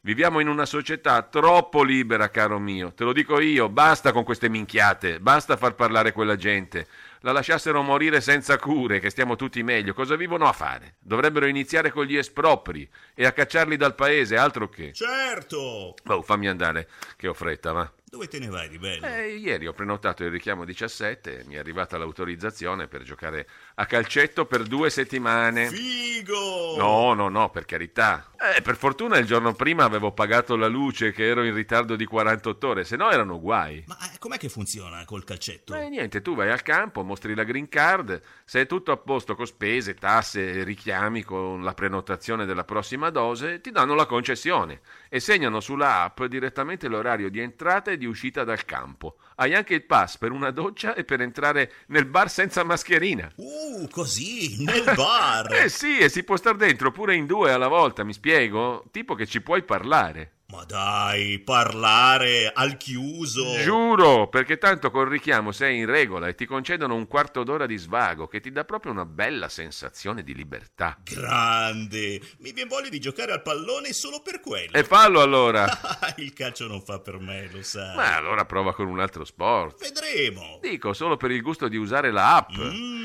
Viviamo 0.06 0.42
in 0.42 0.50
una 0.50 0.66
società 0.66 1.22
troppo 1.22 1.82
libera, 1.82 2.30
caro 2.30 2.60
mio. 2.60 2.92
Te 2.94 3.06
lo 3.06 3.14
dico 3.14 3.40
io, 3.40 3.70
basta 3.70 4.12
con 4.12 4.26
queste 4.26 4.50
minchiate, 4.50 5.22
basta 5.22 5.56
far 5.56 5.76
parlare 5.76 6.12
quella 6.12 6.36
gente. 6.36 6.88
La 7.22 7.32
lasciassero 7.32 7.82
morire 7.82 8.20
senza 8.20 8.58
cure, 8.58 9.00
che 9.00 9.10
stiamo 9.10 9.38
tutti 9.38 9.64
meglio. 9.64 9.94
Cosa 9.94 10.18
vivono 10.18 10.46
a 10.46 10.52
fare? 10.52 10.96
Dovrebbero 11.00 11.46
iniziare 11.46 11.90
con 11.90 12.04
gli 12.04 12.18
espropri 12.18 12.86
e 13.14 13.26
a 13.26 13.32
cacciarli 13.32 13.78
dal 13.78 13.96
paese, 13.96 14.36
altro 14.36 14.68
che. 14.68 14.92
Certo! 14.92 15.94
Oh, 16.08 16.22
fammi 16.22 16.50
andare, 16.50 16.90
che 17.16 17.30
ho 17.30 17.34
fretta, 17.34 17.72
va. 17.72 17.90
Dove 18.14 18.28
te 18.28 18.38
ne 18.38 18.48
vai 18.48 18.70
di 18.70 18.78
bello? 18.78 19.08
Eh, 19.08 19.38
ieri 19.38 19.66
ho 19.66 19.74
prenotato 19.74 20.24
il 20.24 20.30
richiamo 20.30 20.66
17 20.66 21.40
e 21.40 21.44
mi 21.46 21.56
è 21.56 21.58
arrivata 21.58 21.98
l'autorizzazione 21.98 22.88
per 22.88 23.02
giocare 23.02 23.48
a 23.76 23.86
calcetto 23.86 24.46
per 24.46 24.64
due 24.64 24.90
settimane. 24.90 25.68
Figo! 25.68 26.76
No, 26.78 27.14
no, 27.14 27.30
no, 27.30 27.50
per 27.50 27.66
carità. 27.66 28.28
Eh, 28.56 28.62
per 28.62 28.76
fortuna 28.76 29.18
il 29.18 29.26
giorno 29.26 29.54
prima 29.54 29.86
avevo 29.86 30.12
pagato 30.12 30.56
la 30.56 30.68
luce 30.68 31.12
che 31.12 31.26
ero 31.26 31.44
in 31.44 31.54
ritardo 31.54 31.96
di 31.96 32.06
48 32.06 32.68
ore, 32.68 32.84
se 32.84 32.98
no 32.98 33.10
erano 33.10 33.40
guai. 33.40 33.84
Ma 33.88 33.98
eh, 34.00 34.18
com'è 34.20 34.38
che 34.38 34.50
funziona 34.50 35.06
col 35.06 35.24
calcetto? 35.24 35.74
E 35.76 35.88
niente, 35.90 36.22
tu 36.22 36.36
vai 36.36 36.50
al 36.50 36.62
campo, 36.62 37.04
mostri 37.04 37.36
la 37.36 37.44
green 37.44 37.70
card, 37.70 38.22
se 38.44 38.62
è 38.62 38.66
tutto 38.66 38.92
a 38.92 38.98
posto 38.98 39.36
con 39.36 39.46
spese, 39.46 39.94
tasse, 39.94 40.64
richiami 40.64 41.24
con 41.24 41.64
la 41.64 41.74
prenotazione 41.74 42.46
della 42.46 42.66
prossima 42.66 43.10
dose, 43.10 43.62
ti 43.62 43.72
danno 43.72 43.96
la 43.96 44.06
concessione 44.06 44.82
e 45.08 45.20
segnano 45.20 45.60
sulla 45.60 46.02
app 46.04 46.24
direttamente 46.24 46.88
l'orario 46.88 47.30
di 47.30 47.40
entrata 47.40 47.92
e 47.92 47.98
di 47.98 48.06
uscita 48.06 48.44
dal 48.44 48.66
campo. 48.66 49.16
Hai 49.36 49.54
anche 49.54 49.74
il 49.74 49.86
pass 49.86 50.18
per 50.18 50.32
una 50.32 50.52
doccia 50.52 50.94
e 50.96 51.04
per 51.04 51.22
entrare 51.22 51.72
nel 51.88 52.06
bar 52.06 52.30
senza 52.30 52.64
mascherina. 52.64 53.32
Uh, 53.36 53.88
così, 53.90 54.64
nel 54.64 54.92
bar! 54.96 55.52
Eh 55.64 55.70
sì, 55.70 55.98
e 55.98 56.10
si 56.10 56.24
può 56.24 56.36
star 56.36 56.56
dentro 56.56 56.92
pure 56.92 57.16
in 57.16 57.26
due 57.26 57.52
alla 57.52 57.68
volta, 57.68 58.04
mi 58.04 58.14
spiego? 58.14 58.86
Tipo 58.92 59.16
che 59.16 59.26
ci 59.26 59.42
puoi 59.42 59.64
parlare. 59.64 60.32
Ma 60.54 60.66
dai, 60.66 61.40
parlare 61.40 62.52
al 62.54 62.78
chiuso! 62.78 63.58
Giuro, 63.58 64.28
perché 64.28 64.60
tanto 64.60 64.92
col 64.92 65.08
richiamo 65.08 65.52
sei 65.52 65.80
in 65.80 65.88
regola 65.88 66.28
e 66.28 66.36
ti 66.36 66.46
concedono 66.46 66.94
un 66.94 67.08
quarto 67.08 67.44
d'ora 67.44 67.66
di 67.66 67.76
svago 67.76 68.28
che 68.28 68.40
ti 68.40 68.52
dà 68.52 68.64
proprio 68.64 68.92
una 68.92 69.04
bella 69.04 69.50
sensazione 69.50 70.22
di 70.22 70.36
libertà. 70.36 70.96
Grande! 71.04 72.22
Mi 72.38 72.52
viene 72.52 72.70
voglia 72.70 72.90
di 72.90 73.00
giocare 73.00 73.32
al 73.32 73.42
pallone 73.42 73.94
solo 73.94 74.22
per 74.22 74.42
quello. 74.42 74.74
E 74.74 74.84
fallo 74.84 75.22
allora! 75.22 75.66
Il 76.18 76.34
calcio 76.34 76.68
non 76.68 76.84
fa 76.84 77.00
per 77.00 77.18
me, 77.18 77.50
lo 77.52 77.64
sai. 77.64 77.96
Ma 77.96 78.16
allora 78.16 78.46
prova 78.46 78.76
con 78.76 78.86
un 78.86 79.00
altro 79.00 79.26
sport. 79.26 79.80
Vedremo. 79.80 80.60
Dico, 80.62 80.94
solo 80.94 81.18
per 81.18 81.32
il 81.32 81.42
gusto 81.42 81.68
di 81.68 81.78
usare 81.78 82.12
la 82.12 82.36
app. 82.36 82.52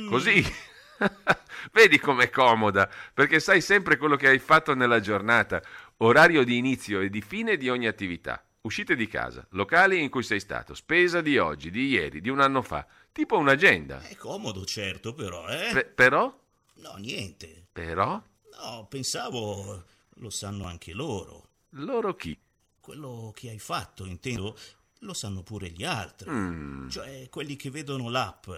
Così. 0.07 0.45
Vedi 1.73 1.99
com'è 1.99 2.31
comoda, 2.31 2.89
perché 3.15 3.41
sai 3.41 3.61
sempre 3.61 3.97
quello 3.97 4.17
che 4.17 4.29
hai 4.29 4.39
fatto 4.39 4.75
nella 4.75 5.01
giornata, 5.01 5.63
orario 5.99 6.45
di 6.45 6.57
inizio 6.57 7.01
e 7.01 7.09
di 7.09 7.21
fine 7.21 7.57
di 7.57 7.69
ogni 7.69 7.87
attività, 7.87 8.45
uscite 8.63 8.95
di 8.95 9.07
casa, 9.07 9.47
locali 9.51 10.01
in 10.03 10.11
cui 10.11 10.23
sei 10.23 10.41
stato, 10.41 10.75
spesa 10.75 11.21
di 11.21 11.39
oggi, 11.39 11.71
di 11.71 11.89
ieri, 11.89 12.21
di 12.21 12.29
un 12.29 12.41
anno 12.41 12.63
fa, 12.63 12.87
tipo 13.13 13.37
un'agenda. 13.37 14.01
È 14.01 14.15
comodo, 14.17 14.65
certo, 14.65 15.15
però, 15.15 15.49
eh? 15.49 15.71
Pe- 15.73 15.87
però? 15.87 16.37
No, 16.75 16.95
niente. 16.97 17.67
Però? 17.73 18.23
No, 18.61 18.87
pensavo 18.89 19.85
lo 20.15 20.31
sanno 20.31 20.67
anche 20.67 20.93
loro. 20.93 21.49
Loro 21.71 22.15
chi? 22.15 22.39
Quello 22.81 23.33
che 23.35 23.51
hai 23.51 23.59
fatto, 23.59 24.05
intendo, 24.05 24.57
lo 25.01 25.13
sanno 25.15 25.43
pure 25.43 25.71
gli 25.71 25.85
altri. 25.85 26.31
Mm. 26.31 26.89
Cioè, 26.89 27.29
quelli 27.29 27.57
che 27.57 27.71
vedono 27.71 28.09
l'app, 28.09 28.49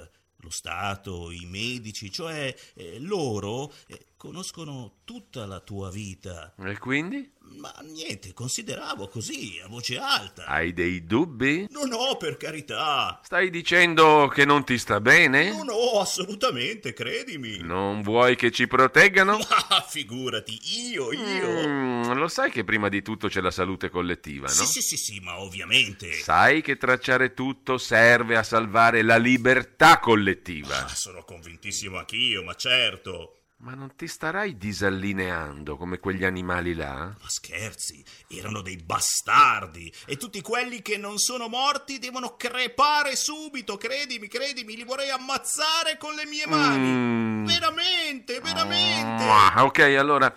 lo 0.42 0.50
Stato, 0.50 1.30
i 1.30 1.44
medici, 1.46 2.10
cioè 2.10 2.54
eh, 2.74 2.98
loro 2.98 3.72
eh, 3.86 4.06
conoscono 4.20 4.96
tutta 5.04 5.46
la 5.46 5.60
tua 5.60 5.90
vita. 5.90 6.52
E 6.62 6.76
quindi? 6.76 7.32
Ma 7.56 7.74
niente, 7.80 8.34
consideravo 8.34 9.08
così, 9.08 9.58
a 9.64 9.66
voce 9.66 9.96
alta. 9.96 10.44
Hai 10.44 10.74
dei 10.74 11.06
dubbi? 11.06 11.66
No, 11.70 11.84
no, 11.84 12.18
per 12.18 12.36
carità. 12.36 13.18
Stai 13.24 13.48
dicendo 13.48 14.28
che 14.28 14.44
non 14.44 14.62
ti 14.62 14.76
sta 14.76 15.00
bene? 15.00 15.52
No, 15.52 15.62
no, 15.62 16.00
assolutamente, 16.00 16.92
credimi. 16.92 17.60
Non 17.60 18.02
vuoi 18.02 18.36
che 18.36 18.50
ci 18.50 18.66
proteggano? 18.66 19.38
Ma 19.38 19.80
figurati, 19.88 20.60
io, 20.90 21.12
io. 21.12 21.66
Mm, 21.66 22.12
lo 22.12 22.28
sai 22.28 22.50
che 22.50 22.62
prima 22.62 22.90
di 22.90 23.00
tutto 23.00 23.28
c'è 23.28 23.40
la 23.40 23.50
salute 23.50 23.88
collettiva, 23.88 24.48
no? 24.48 24.52
Sì, 24.52 24.66
sì, 24.66 24.82
sì, 24.82 24.96
sì, 24.98 25.20
ma 25.20 25.40
ovviamente. 25.40 26.12
Sai 26.12 26.60
che 26.60 26.76
tracciare 26.76 27.32
tutto 27.32 27.78
serve 27.78 28.36
a 28.36 28.42
salvare 28.42 29.00
la 29.00 29.16
libertà 29.16 29.98
collettiva. 29.98 30.84
Ah, 30.84 30.88
sono 30.88 31.24
convintissimo 31.24 31.96
anch'io, 31.96 32.44
ma 32.44 32.54
certo. 32.54 33.36
Ma 33.62 33.74
non 33.74 33.94
ti 33.94 34.08
starai 34.08 34.56
disallineando 34.56 35.76
come 35.76 35.98
quegli 35.98 36.24
animali 36.24 36.72
là? 36.72 37.14
Ma 37.20 37.28
scherzi, 37.28 38.02
erano 38.28 38.62
dei 38.62 38.78
bastardi 38.78 39.92
e 40.06 40.16
tutti 40.16 40.40
quelli 40.40 40.80
che 40.80 40.96
non 40.96 41.18
sono 41.18 41.46
morti 41.46 41.98
devono 41.98 42.36
crepare 42.36 43.16
subito, 43.16 43.76
credimi, 43.76 44.28
credimi, 44.28 44.76
li 44.76 44.84
vorrei 44.84 45.10
ammazzare 45.10 45.98
con 45.98 46.14
le 46.14 46.24
mie 46.24 46.46
mani. 46.46 46.88
Mm. 46.88 47.44
Veramente, 47.44 48.40
veramente. 48.40 49.24
Ah, 49.24 49.62
ok, 49.62 49.78
allora 49.98 50.34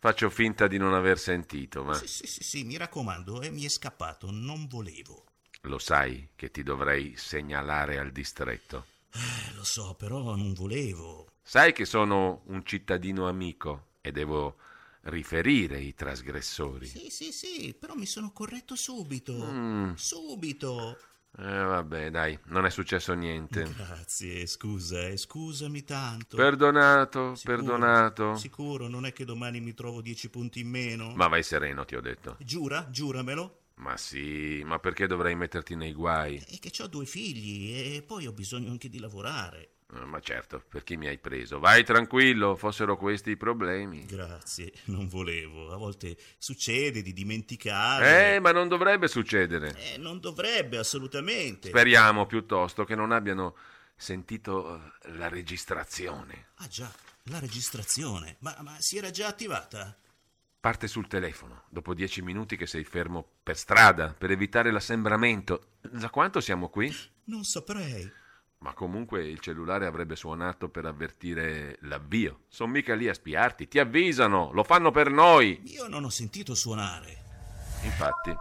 faccio 0.00 0.28
finta 0.28 0.66
di 0.66 0.76
non 0.76 0.92
aver 0.92 1.20
sentito, 1.20 1.84
ma 1.84 1.94
Sì, 1.94 2.08
sì, 2.08 2.26
sì, 2.26 2.42
sì, 2.42 2.64
mi 2.64 2.76
raccomando, 2.76 3.42
eh, 3.42 3.50
mi 3.50 3.64
è 3.64 3.68
scappato, 3.68 4.28
non 4.32 4.66
volevo. 4.66 5.24
lo 5.62 5.78
sai 5.78 6.30
che 6.34 6.50
ti 6.50 6.64
dovrei 6.64 7.14
segnalare 7.16 7.98
al 8.00 8.10
distretto. 8.10 8.86
Eh, 9.12 9.54
lo 9.54 9.62
so, 9.62 9.94
però 9.94 10.34
non 10.34 10.52
volevo. 10.52 11.29
Sai 11.50 11.72
che 11.72 11.84
sono 11.84 12.42
un 12.44 12.64
cittadino 12.64 13.26
amico 13.26 13.94
e 14.02 14.12
devo 14.12 14.58
riferire 15.06 15.80
i 15.80 15.94
trasgressori. 15.96 16.86
Sì, 16.86 17.10
sì, 17.10 17.32
sì, 17.32 17.74
però 17.76 17.94
mi 17.94 18.06
sono 18.06 18.30
corretto 18.30 18.76
subito. 18.76 19.34
Mm. 19.50 19.94
Subito. 19.94 20.96
Eh, 21.36 21.42
vabbè, 21.42 22.10
dai, 22.10 22.38
non 22.44 22.66
è 22.66 22.70
successo 22.70 23.14
niente. 23.14 23.64
Grazie, 23.64 24.46
scusa, 24.46 25.08
eh, 25.08 25.16
scusami 25.16 25.82
tanto. 25.82 26.36
Perdonato, 26.36 27.34
Sicuro, 27.34 27.56
perdonato. 27.56 28.36
Sicuro, 28.36 28.86
non 28.86 29.04
è 29.04 29.12
che 29.12 29.24
domani 29.24 29.58
mi 29.58 29.74
trovo 29.74 30.00
dieci 30.02 30.30
punti 30.30 30.60
in 30.60 30.68
meno. 30.68 31.12
Ma 31.16 31.26
vai 31.26 31.42
sereno, 31.42 31.84
ti 31.84 31.96
ho 31.96 32.00
detto. 32.00 32.36
Giura, 32.38 32.88
giuramelo. 32.90 33.62
Ma 33.80 33.96
sì, 33.96 34.62
ma 34.64 34.78
perché 34.78 35.08
dovrei 35.08 35.34
metterti 35.34 35.74
nei 35.74 35.94
guai? 35.94 36.36
È 36.36 36.58
che 36.60 36.80
ho 36.80 36.86
due 36.86 37.06
figli 37.06 37.72
e 37.72 38.02
poi 38.02 38.28
ho 38.28 38.32
bisogno 38.32 38.70
anche 38.70 38.88
di 38.88 39.00
lavorare. 39.00 39.78
Eh, 39.94 40.04
Ma 40.04 40.20
certo, 40.20 40.62
per 40.68 40.84
chi 40.84 40.96
mi 40.96 41.06
hai 41.06 41.18
preso? 41.18 41.58
Vai 41.58 41.84
tranquillo, 41.84 42.54
fossero 42.56 42.96
questi 42.96 43.30
i 43.30 43.36
problemi. 43.36 44.04
Grazie, 44.06 44.72
non 44.86 45.08
volevo. 45.08 45.72
A 45.72 45.76
volte 45.76 46.16
succede 46.38 47.02
di 47.02 47.12
dimenticare. 47.12 48.34
Eh, 48.34 48.40
ma 48.40 48.52
non 48.52 48.68
dovrebbe 48.68 49.08
succedere. 49.08 49.74
Eh, 49.92 49.98
non 49.98 50.20
dovrebbe, 50.20 50.78
assolutamente. 50.78 51.68
Speriamo 51.68 52.26
piuttosto 52.26 52.84
che 52.84 52.94
non 52.94 53.12
abbiano 53.12 53.56
sentito 53.96 54.76
eh, 54.76 55.12
la 55.16 55.28
registrazione. 55.28 56.48
Ah 56.56 56.68
già, 56.68 56.90
la 57.24 57.38
registrazione. 57.38 58.36
Ma, 58.40 58.56
ma 58.60 58.76
si 58.78 58.96
era 58.96 59.10
già 59.10 59.26
attivata? 59.26 59.96
Parte 60.60 60.88
sul 60.88 61.08
telefono, 61.08 61.64
dopo 61.70 61.94
dieci 61.94 62.20
minuti 62.20 62.56
che 62.56 62.66
sei 62.66 62.84
fermo 62.84 63.26
per 63.42 63.56
strada, 63.56 64.14
per 64.16 64.30
evitare 64.30 64.70
l'assembramento. 64.70 65.76
Da 65.80 66.10
quanto 66.10 66.40
siamo 66.40 66.68
qui? 66.68 66.94
Non 67.24 67.44
saprei. 67.44 68.12
Ma 68.62 68.74
comunque 68.74 69.26
il 69.26 69.40
cellulare 69.40 69.86
avrebbe 69.86 70.16
suonato 70.16 70.68
per 70.68 70.84
avvertire 70.84 71.78
l'avvio. 71.80 72.40
Sono 72.48 72.72
mica 72.72 72.94
lì 72.94 73.08
a 73.08 73.14
spiarti, 73.14 73.68
ti 73.68 73.78
avvisano, 73.78 74.50
lo 74.52 74.64
fanno 74.64 74.90
per 74.90 75.08
noi. 75.08 75.62
Io 75.64 75.88
non 75.88 76.04
ho 76.04 76.10
sentito 76.10 76.54
suonare. 76.54 77.22
Infatti. 77.84 78.36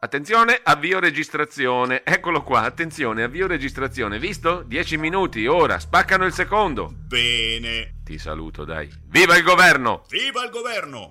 Attenzione, 0.00 0.58
avvio 0.62 0.98
registrazione. 0.98 2.04
Eccolo 2.04 2.42
qua, 2.42 2.62
attenzione, 2.62 3.22
avvio 3.22 3.46
registrazione. 3.46 4.18
Visto? 4.18 4.62
Dieci 4.62 4.96
minuti, 4.96 5.46
ora, 5.46 5.78
spaccano 5.78 6.24
il 6.24 6.32
secondo. 6.32 6.90
Bene. 6.90 8.00
Ti 8.04 8.16
saluto, 8.16 8.64
dai. 8.64 8.90
Viva 9.08 9.36
il 9.36 9.42
governo! 9.42 10.04
Viva 10.08 10.42
il 10.42 10.50
governo! 10.50 11.10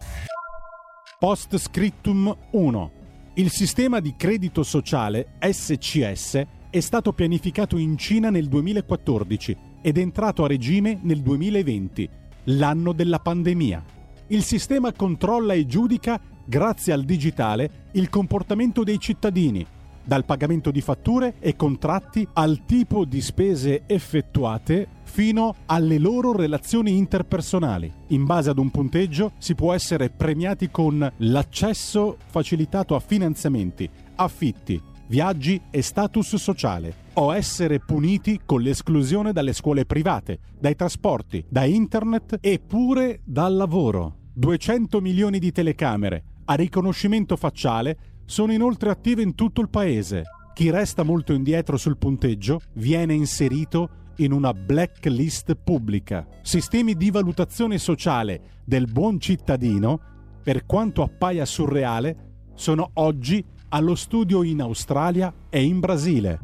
Post 1.19 1.55
scriptum 1.57 2.35
1. 2.49 2.91
Il 3.35 3.51
sistema 3.51 3.99
di 3.99 4.15
credito 4.17 4.63
sociale 4.63 5.37
SCS 5.39 6.56
è 6.77 6.81
stato 6.81 7.11
pianificato 7.11 7.75
in 7.77 7.97
Cina 7.97 8.29
nel 8.29 8.47
2014 8.47 9.57
ed 9.81 9.97
è 9.97 10.01
entrato 10.01 10.43
a 10.43 10.47
regime 10.47 10.99
nel 11.01 11.21
2020, 11.21 12.09
l'anno 12.45 12.93
della 12.93 13.19
pandemia. 13.19 13.83
Il 14.27 14.43
sistema 14.43 14.93
controlla 14.93 15.53
e 15.53 15.65
giudica, 15.65 16.19
grazie 16.45 16.93
al 16.93 17.03
digitale, 17.03 17.87
il 17.93 18.09
comportamento 18.09 18.83
dei 18.83 18.99
cittadini, 18.99 19.65
dal 20.03 20.23
pagamento 20.23 20.69
di 20.69 20.81
fatture 20.81 21.35
e 21.39 21.55
contratti 21.55 22.27
al 22.33 22.63
tipo 22.65 23.05
di 23.05 23.21
spese 23.21 23.83
effettuate 23.87 24.87
fino 25.03 25.55
alle 25.65 25.97
loro 25.97 26.31
relazioni 26.31 26.95
interpersonali. 26.95 27.91
In 28.09 28.25
base 28.25 28.51
ad 28.51 28.59
un 28.59 28.69
punteggio 28.69 29.31
si 29.39 29.55
può 29.55 29.73
essere 29.73 30.11
premiati 30.11 30.69
con 30.69 31.11
l'accesso 31.17 32.17
facilitato 32.27 32.95
a 32.95 32.99
finanziamenti, 32.99 33.89
affitti, 34.15 34.81
viaggi 35.07 35.61
e 35.69 35.81
status 35.81 36.35
sociale, 36.35 36.93
o 37.13 37.33
essere 37.33 37.79
puniti 37.79 38.41
con 38.45 38.61
l'esclusione 38.61 39.33
dalle 39.33 39.53
scuole 39.53 39.85
private, 39.85 40.39
dai 40.59 40.75
trasporti, 40.75 41.43
da 41.47 41.65
internet 41.65 42.37
e 42.41 42.59
pure 42.59 43.21
dal 43.23 43.55
lavoro. 43.55 44.15
200 44.33 45.01
milioni 45.01 45.39
di 45.39 45.51
telecamere 45.51 46.23
a 46.45 46.53
riconoscimento 46.53 47.35
facciale 47.35 47.97
sono 48.25 48.53
inoltre 48.53 48.89
attive 48.89 49.21
in 49.21 49.35
tutto 49.35 49.61
il 49.61 49.69
paese. 49.69 50.23
Chi 50.53 50.69
resta 50.69 51.03
molto 51.03 51.33
indietro 51.33 51.77
sul 51.77 51.97
punteggio 51.97 52.61
viene 52.73 53.13
inserito 53.13 53.89
in 54.17 54.31
una 54.31 54.53
blacklist 54.53 55.55
pubblica. 55.55 56.25
Sistemi 56.41 56.95
di 56.95 57.11
valutazione 57.11 57.77
sociale 57.77 58.61
del 58.63 58.87
buon 58.89 59.19
cittadino, 59.19 59.99
per 60.41 60.65
quanto 60.65 61.03
appaia 61.03 61.45
surreale, 61.45 62.51
sono 62.55 62.91
oggi 62.93 63.43
allo 63.69 63.95
studio 63.95 64.43
in 64.43 64.61
Australia 64.61 65.33
e 65.49 65.63
in 65.63 65.79
Brasile. 65.79 66.39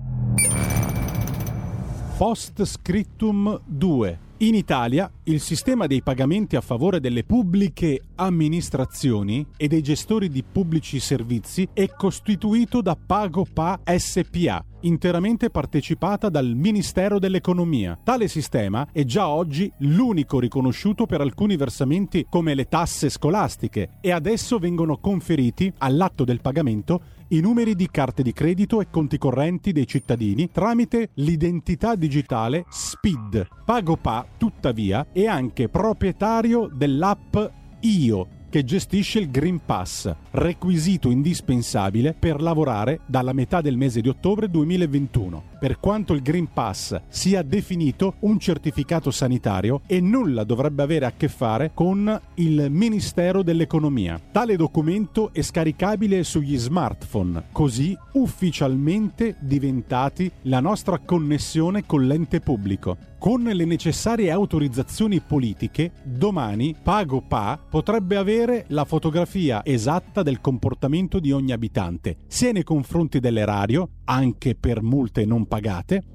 Post 2.17 2.63
scriptum 2.65 3.61
2 3.65 4.19
In 4.38 4.55
Italia 4.55 5.09
il 5.24 5.39
sistema 5.39 5.88
dei 5.88 6.01
pagamenti 6.01 6.55
a 6.55 6.61
favore 6.61 6.99
delle 6.99 7.24
pubbliche 7.24 8.01
amministrazioni 8.15 9.45
e 9.57 9.67
dei 9.67 9.82
gestori 9.82 10.30
di 10.30 10.43
pubblici 10.43 10.99
servizi 10.99 11.67
è 11.74 11.89
costituito 11.89 12.82
da 12.82 12.95
PagoPA 12.95 13.80
SPA, 13.97 14.63
interamente 14.84 15.50
partecipata 15.50 16.30
dal 16.30 16.54
Ministero 16.56 17.20
dell'Economia. 17.20 17.98
Tale 18.04 18.28
sistema 18.28 18.88
è 18.92 19.04
già 19.04 19.28
oggi 19.28 19.72
l'unico 19.80 20.40
riconosciuto 20.40 21.06
per 21.06 21.22
alcuni 21.22 21.56
versamenti 21.56 22.26
come 22.30 22.54
le 22.54 22.68
tasse 22.68 23.10
scolastiche 23.10 23.98
e 24.02 24.12
adesso 24.12 24.58
vengono 24.60 24.98
conferiti 24.98 25.72
all'atto 25.80 26.24
del 26.24 26.42
pagamento 26.42 27.02
i 27.30 27.40
numeri 27.40 27.76
di 27.76 27.90
carte 27.90 28.22
di 28.22 28.32
credito 28.32 28.80
e 28.80 28.90
conti 28.90 29.18
correnti 29.18 29.72
dei 29.72 29.88
cittadini 29.88 30.52
tramite 30.52 31.10
l'identità 31.16 31.96
digitale 31.96 32.66
SPID. 32.70 33.48
PagoPA, 33.66 34.28
tuttavia, 34.38 35.08
è 35.12 35.26
anche 35.26 35.70
proprietario 35.70 36.70
dell'app 36.72 37.36
Io 37.82 38.42
che 38.54 38.64
gestisce 38.64 39.18
il 39.18 39.32
Green 39.32 39.62
Pass, 39.66 40.14
requisito 40.30 41.10
indispensabile 41.10 42.14
per 42.14 42.39
lavorare 42.39 42.99
dalla 43.08 43.34
metà 43.34 43.62
del 43.62 43.78
mese 43.78 43.99
di 43.99 44.10
ottobre 44.10 44.47
2021. 44.47 45.53
Per 45.64 45.80
quanto 45.80 46.11
il 46.11 46.22
Green 46.22 46.49
Pass 46.51 46.99
sia 47.07 47.41
definito 47.41 48.16
un 48.20 48.38
certificato 48.38 49.11
sanitario 49.11 49.80
e 49.88 50.01
nulla 50.01 50.43
dovrebbe 50.43 50.84
avere 50.84 51.05
a 51.05 51.14
che 51.16 51.30
fare 51.30 51.72
con 51.74 52.20
il 52.34 52.68
Ministero 52.70 53.43
dell'Economia. 53.43 54.20
Tale 54.30 54.57
documento 54.57 55.32
è 55.32 55.41
scaricabile 55.41 56.26
sugli 56.26 56.57
smartphone, 56.57 57.45
così 57.53 57.97
ufficialmente 58.11 59.38
diventati 59.39 60.30
la 60.41 60.59
nostra 60.59 60.99
connessione 60.99 61.86
con 61.86 62.07
l'ente 62.07 62.41
pubblico. 62.41 62.97
Con 63.24 63.43
le 63.43 63.64
necessarie 63.64 64.32
autorizzazioni 64.32 65.22
politiche, 65.22 65.93
domani 66.03 66.76
PagoPA 66.84 67.57
potrebbe 67.70 68.18
avere 68.18 68.66
la 68.68 68.84
fotografia 68.84 69.64
esatta 69.64 70.24
del 70.24 70.41
comportamento 70.41 71.22
di 71.22 71.32
ogni 71.32 71.53
abitante, 71.53 72.18
sia 72.28 72.51
nei 72.51 72.64
confronti 72.64 73.22
dell'erario, 73.22 73.91
anche 74.03 74.55
per 74.55 74.82
multe 74.82 75.24
non 75.24 75.45
pagate, 75.45 75.53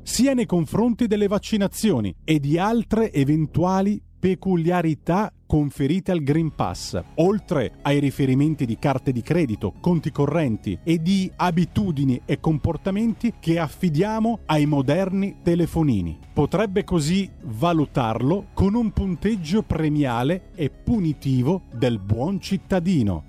sia 0.02 0.34
nei 0.34 0.46
confronti 0.46 1.06
delle 1.06 1.28
vaccinazioni 1.28 2.14
e 2.24 2.40
di 2.40 2.58
altre 2.58 3.12
eventuali 3.12 4.02
peculiarità 4.18 5.32
conferite 5.46 6.10
al 6.12 6.22
Green 6.22 6.54
Pass, 6.54 7.00
oltre 7.16 7.74
ai 7.82 8.00
riferimenti 8.00 8.66
di 8.66 8.78
carte 8.78 9.12
di 9.12 9.22
credito, 9.22 9.72
conti 9.80 10.10
correnti 10.10 10.78
e 10.82 11.00
di 11.00 11.30
abitudini 11.36 12.20
e 12.24 12.38
comportamenti 12.40 13.34
che 13.38 13.58
affidiamo 13.58 14.40
ai 14.46 14.66
moderni 14.66 15.36
telefonini. 15.42 16.18
Potrebbe 16.32 16.84
così 16.84 17.30
valutarlo 17.44 18.48
con 18.52 18.74
un 18.74 18.90
punteggio 18.90 19.62
premiale 19.62 20.50
e 20.54 20.68
punitivo 20.68 21.62
del 21.72 21.98
buon 21.98 22.40
cittadino. 22.40 23.24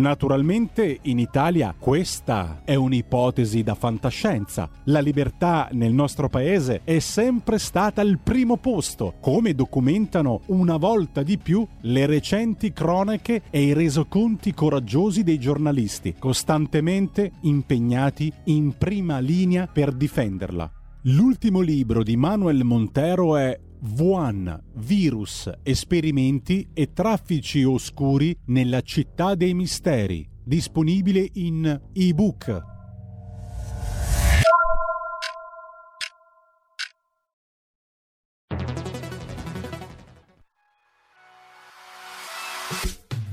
Naturalmente 0.00 1.00
in 1.02 1.18
Italia 1.18 1.74
questa 1.78 2.62
è 2.64 2.74
un'ipotesi 2.74 3.62
da 3.62 3.74
fantascienza. 3.74 4.66
La 4.84 5.00
libertà 5.00 5.68
nel 5.72 5.92
nostro 5.92 6.30
paese 6.30 6.80
è 6.84 7.00
sempre 7.00 7.58
stata 7.58 8.00
al 8.00 8.18
primo 8.18 8.56
posto, 8.56 9.16
come 9.20 9.54
documentano 9.54 10.40
una 10.46 10.78
volta 10.78 11.22
di 11.22 11.36
più 11.36 11.66
le 11.82 12.06
recenti 12.06 12.72
cronache 12.72 13.42
e 13.50 13.62
i 13.62 13.74
resoconti 13.74 14.54
coraggiosi 14.54 15.22
dei 15.22 15.38
giornalisti, 15.38 16.14
costantemente 16.18 17.32
impegnati 17.42 18.32
in 18.44 18.78
prima 18.78 19.18
linea 19.18 19.66
per 19.66 19.92
difenderla. 19.92 20.72
L'ultimo 21.02 21.60
libro 21.60 22.02
di 22.02 22.16
Manuel 22.16 22.64
Montero 22.64 23.36
è 23.36 23.58
Wuhan, 23.82 24.62
virus, 24.74 25.50
esperimenti 25.62 26.68
e 26.74 26.92
traffici 26.92 27.64
oscuri 27.64 28.36
nella 28.46 28.82
città 28.82 29.34
dei 29.34 29.54
misteri, 29.54 30.28
disponibile 30.44 31.26
in 31.34 31.80
ebook. 31.92 32.62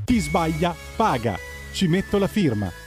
Chi 0.06 0.20
sbaglia 0.20 0.74
paga. 0.96 1.36
Ci 1.74 1.88
metto 1.88 2.18
la 2.18 2.28
firma. 2.28 2.87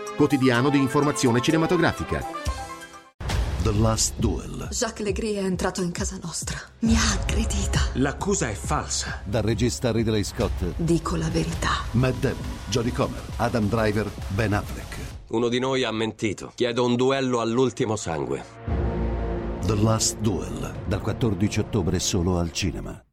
quotidiano 0.21 0.69
di 0.69 0.77
informazione 0.77 1.41
cinematografica. 1.41 2.23
The 3.63 3.71
Last 3.73 4.13
Duel. 4.17 4.67
Jacques 4.69 5.03
Legris 5.03 5.37
è 5.37 5.43
entrato 5.43 5.81
in 5.81 5.91
casa 5.91 6.19
nostra. 6.21 6.59
Mi 6.81 6.95
ha 6.95 7.19
aggredita. 7.19 7.79
L'accusa 7.93 8.47
è 8.47 8.53
falsa. 8.53 9.23
Dal 9.25 9.41
regista 9.41 9.91
Ridley 9.91 10.23
Scott. 10.23 10.75
Dico 10.75 11.15
la 11.15 11.27
verità. 11.29 11.69
Matt 11.93 12.19
Damon, 12.19 12.37
Jodie 12.69 12.91
Comer, 12.91 13.19
Adam 13.37 13.67
Driver, 13.67 14.11
Ben 14.27 14.53
Affleck. 14.53 14.97
Uno 15.29 15.47
di 15.47 15.57
noi 15.57 15.83
ha 15.83 15.91
mentito. 15.91 16.51
Chiedo 16.53 16.85
un 16.85 16.95
duello 16.95 17.39
all'ultimo 17.39 17.95
sangue. 17.95 18.43
The 19.65 19.75
Last 19.75 20.19
Duel. 20.19 20.83
Dal 20.85 21.01
14 21.01 21.61
ottobre 21.61 21.97
solo 21.97 22.37
al 22.37 22.51
cinema. 22.51 23.03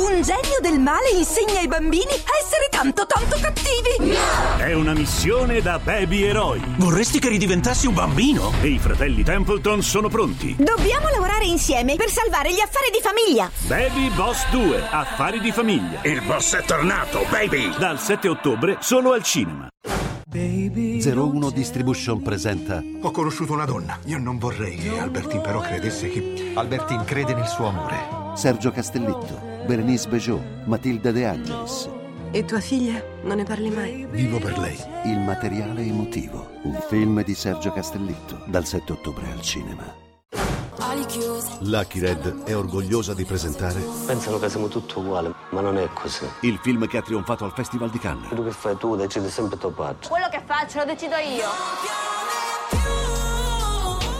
Un 0.00 0.22
genio 0.22 0.60
del 0.62 0.80
male 0.80 1.10
insegna 1.10 1.60
ai 1.60 1.68
bambini 1.68 2.04
a 2.04 2.32
essere 2.42 2.68
tanto 2.70 3.04
tanto 3.04 3.36
cattivi. 3.38 4.16
È 4.56 4.72
una 4.72 4.94
missione 4.94 5.60
da 5.60 5.78
baby 5.78 6.22
eroi. 6.22 6.58
Vorresti 6.78 7.18
che 7.18 7.28
ridiventassi 7.28 7.86
un 7.86 7.92
bambino? 7.92 8.50
E 8.62 8.68
i 8.68 8.78
fratelli 8.78 9.22
Templeton 9.22 9.82
sono 9.82 10.08
pronti. 10.08 10.56
Dobbiamo 10.58 11.08
lavorare 11.10 11.44
insieme 11.44 11.96
per 11.96 12.08
salvare 12.08 12.50
gli 12.50 12.60
affari 12.60 12.88
di 12.90 13.00
famiglia. 13.02 13.50
Baby 13.66 14.08
Boss 14.14 14.48
2, 14.48 14.88
affari 14.88 15.38
di 15.38 15.52
famiglia. 15.52 16.00
Il 16.04 16.22
boss 16.22 16.56
è 16.56 16.62
tornato, 16.62 17.26
baby! 17.28 17.70
Dal 17.76 18.00
7 18.00 18.26
ottobre 18.28 18.78
solo 18.80 19.12
al 19.12 19.22
cinema. 19.22 19.68
01 20.32 21.50
Distribution 21.50 22.22
presenta 22.22 22.80
Ho 23.02 23.10
conosciuto 23.10 23.52
una 23.52 23.64
donna. 23.64 23.98
Io 24.04 24.18
non 24.18 24.38
vorrei 24.38 24.76
che 24.76 24.98
Albertine 24.98 25.42
però 25.42 25.60
credesse 25.60 26.08
che... 26.08 26.52
Albertine 26.54 27.04
crede 27.04 27.34
nel 27.34 27.48
suo 27.48 27.66
amore. 27.66 28.20
Sergio 28.34 28.70
Castellitto, 28.70 29.49
Berenice 29.66 30.08
Bejo, 30.08 30.40
Matilda 30.66 31.12
De 31.12 31.26
Angelis. 31.26 31.88
E 32.32 32.44
tua 32.44 32.60
figlia? 32.60 33.02
Non 33.24 33.36
ne 33.36 33.44
parli 33.44 33.70
mai? 33.70 34.06
Vivo 34.10 34.38
per 34.38 34.56
lei. 34.58 34.76
Il 35.04 35.18
materiale 35.18 35.82
emotivo. 35.82 36.48
Un 36.62 36.78
film 36.88 37.22
di 37.24 37.34
Sergio 37.34 37.72
Castellitto. 37.72 38.42
Dal 38.46 38.64
7 38.64 38.92
ottobre 38.92 39.30
al 39.32 39.40
cinema. 39.40 40.08
Lucky 41.60 42.00
Red 42.00 42.44
è 42.44 42.54
orgogliosa 42.56 43.12
di 43.14 43.24
presentare 43.24 43.80
Pensano 44.06 44.38
che 44.38 44.48
siamo 44.48 44.68
tutti 44.68 44.98
uguali, 44.98 45.32
ma 45.50 45.60
non 45.60 45.76
è 45.76 45.88
così. 45.92 46.24
il 46.40 46.58
film 46.62 46.86
che 46.86 46.96
ha 46.98 47.02
trionfato 47.02 47.44
al 47.44 47.52
Festival 47.54 47.90
di 47.90 47.98
Cannes. 47.98 48.28
Tu 48.34 48.42
che 48.44 48.50
fai 48.50 48.76
tu, 48.76 48.96
decidi 48.96 49.28
sempre 49.28 49.58
tuo 49.58 49.70
padre. 49.70 50.08
Quello 50.08 50.28
che 50.30 50.40
faccio 50.44 50.78
lo 50.78 50.84
decido 50.86 51.14
io. 51.16 51.46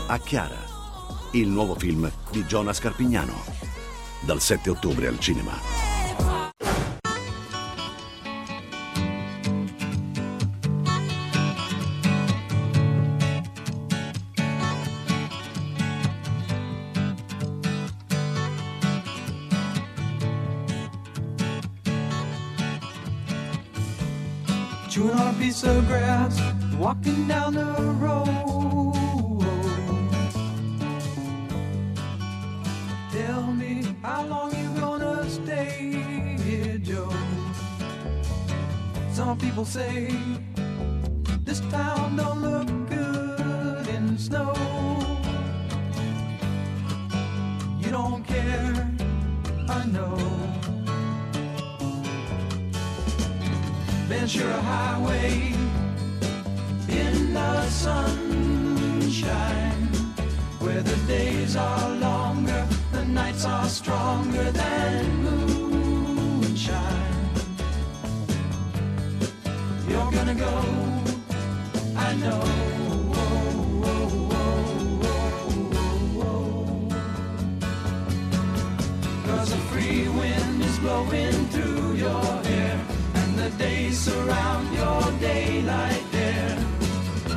A 0.07 0.18
Chiara, 0.18 0.59
il 1.32 1.49
nuovo 1.49 1.74
film 1.74 2.11
di 2.30 2.45
Giona 2.47 2.72
Scarpignano 2.72 3.68
dal 4.20 4.40
7 4.40 4.70
ottobre 4.70 5.06
al 5.06 5.20
cinema. 5.20 5.58
Chewing 24.88 25.10
on 25.10 25.28
a 25.28 25.38
piece 25.38 25.62
of 25.62 25.86
grass, 25.86 26.40
walking 26.76 27.28
down 27.28 27.54
the 27.54 27.64
road. 28.00 28.69
How 34.03 34.24
long 34.26 34.55
you 34.57 34.68
gonna 34.80 35.28
stay 35.28 36.03
here, 36.44 36.78
Joe. 36.78 37.12
Some 39.12 39.36
people 39.38 39.64
say 39.64 40.14
this 41.44 41.61
town 41.70 42.16
don't 42.16 42.40
look 42.42 42.66
good 42.88 43.86
in 43.88 44.16
snow. 44.16 44.55
You 47.78 47.90
don't 47.90 48.24
care, 48.24 48.90
I 49.68 49.84
know. 49.86 50.16
Ventura 54.09 54.61
Highway 54.62 55.53
in 56.88 57.34
the 57.34 57.68
sunshine, 57.68 58.72
where 60.59 60.82
the 60.82 60.96
days 61.07 61.57
are 61.57 61.90
longer, 61.96 62.66
nights 63.14 63.44
are 63.44 63.68
stronger 63.68 64.50
than 64.52 65.24
moonshine. 65.24 66.76
You're 69.88 70.11
gonna 70.12 70.34
go, 70.34 70.64
I 71.96 72.14
know. 72.16 72.40
Cause 79.26 79.52
a 79.52 79.56
free 79.70 80.08
wind 80.08 80.62
is 80.62 80.78
blowing 80.78 81.46
through 81.48 81.94
your 81.94 82.22
hair, 82.44 82.80
and 83.14 83.36
the 83.36 83.50
days 83.58 83.98
surround 83.98 84.72
your 84.74 85.02
daylight 85.18 86.04
there. 86.12 86.58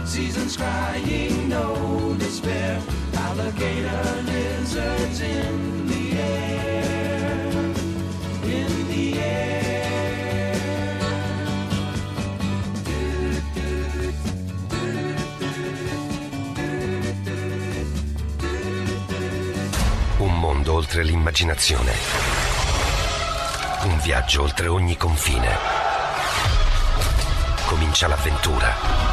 Seasons 0.05 0.55
crying, 0.55 1.42
no 1.53 2.15
despair. 2.17 2.81
Alligator 3.15 4.23
lizards 4.25 5.21
in 5.21 5.87
the 5.87 6.03
air, 6.17 7.51
in 8.43 8.87
the 8.87 9.19
air. 9.19 9.43
Un 20.17 20.39
mondo 20.39 20.73
oltre 20.73 21.03
l'immaginazione. 21.03 21.91
Un 23.83 23.99
viaggio 23.99 24.43
oltre 24.43 24.67
ogni 24.67 24.95
confine. 24.95 25.57
Comincia 27.65 28.07
l'avventura. 28.07 29.12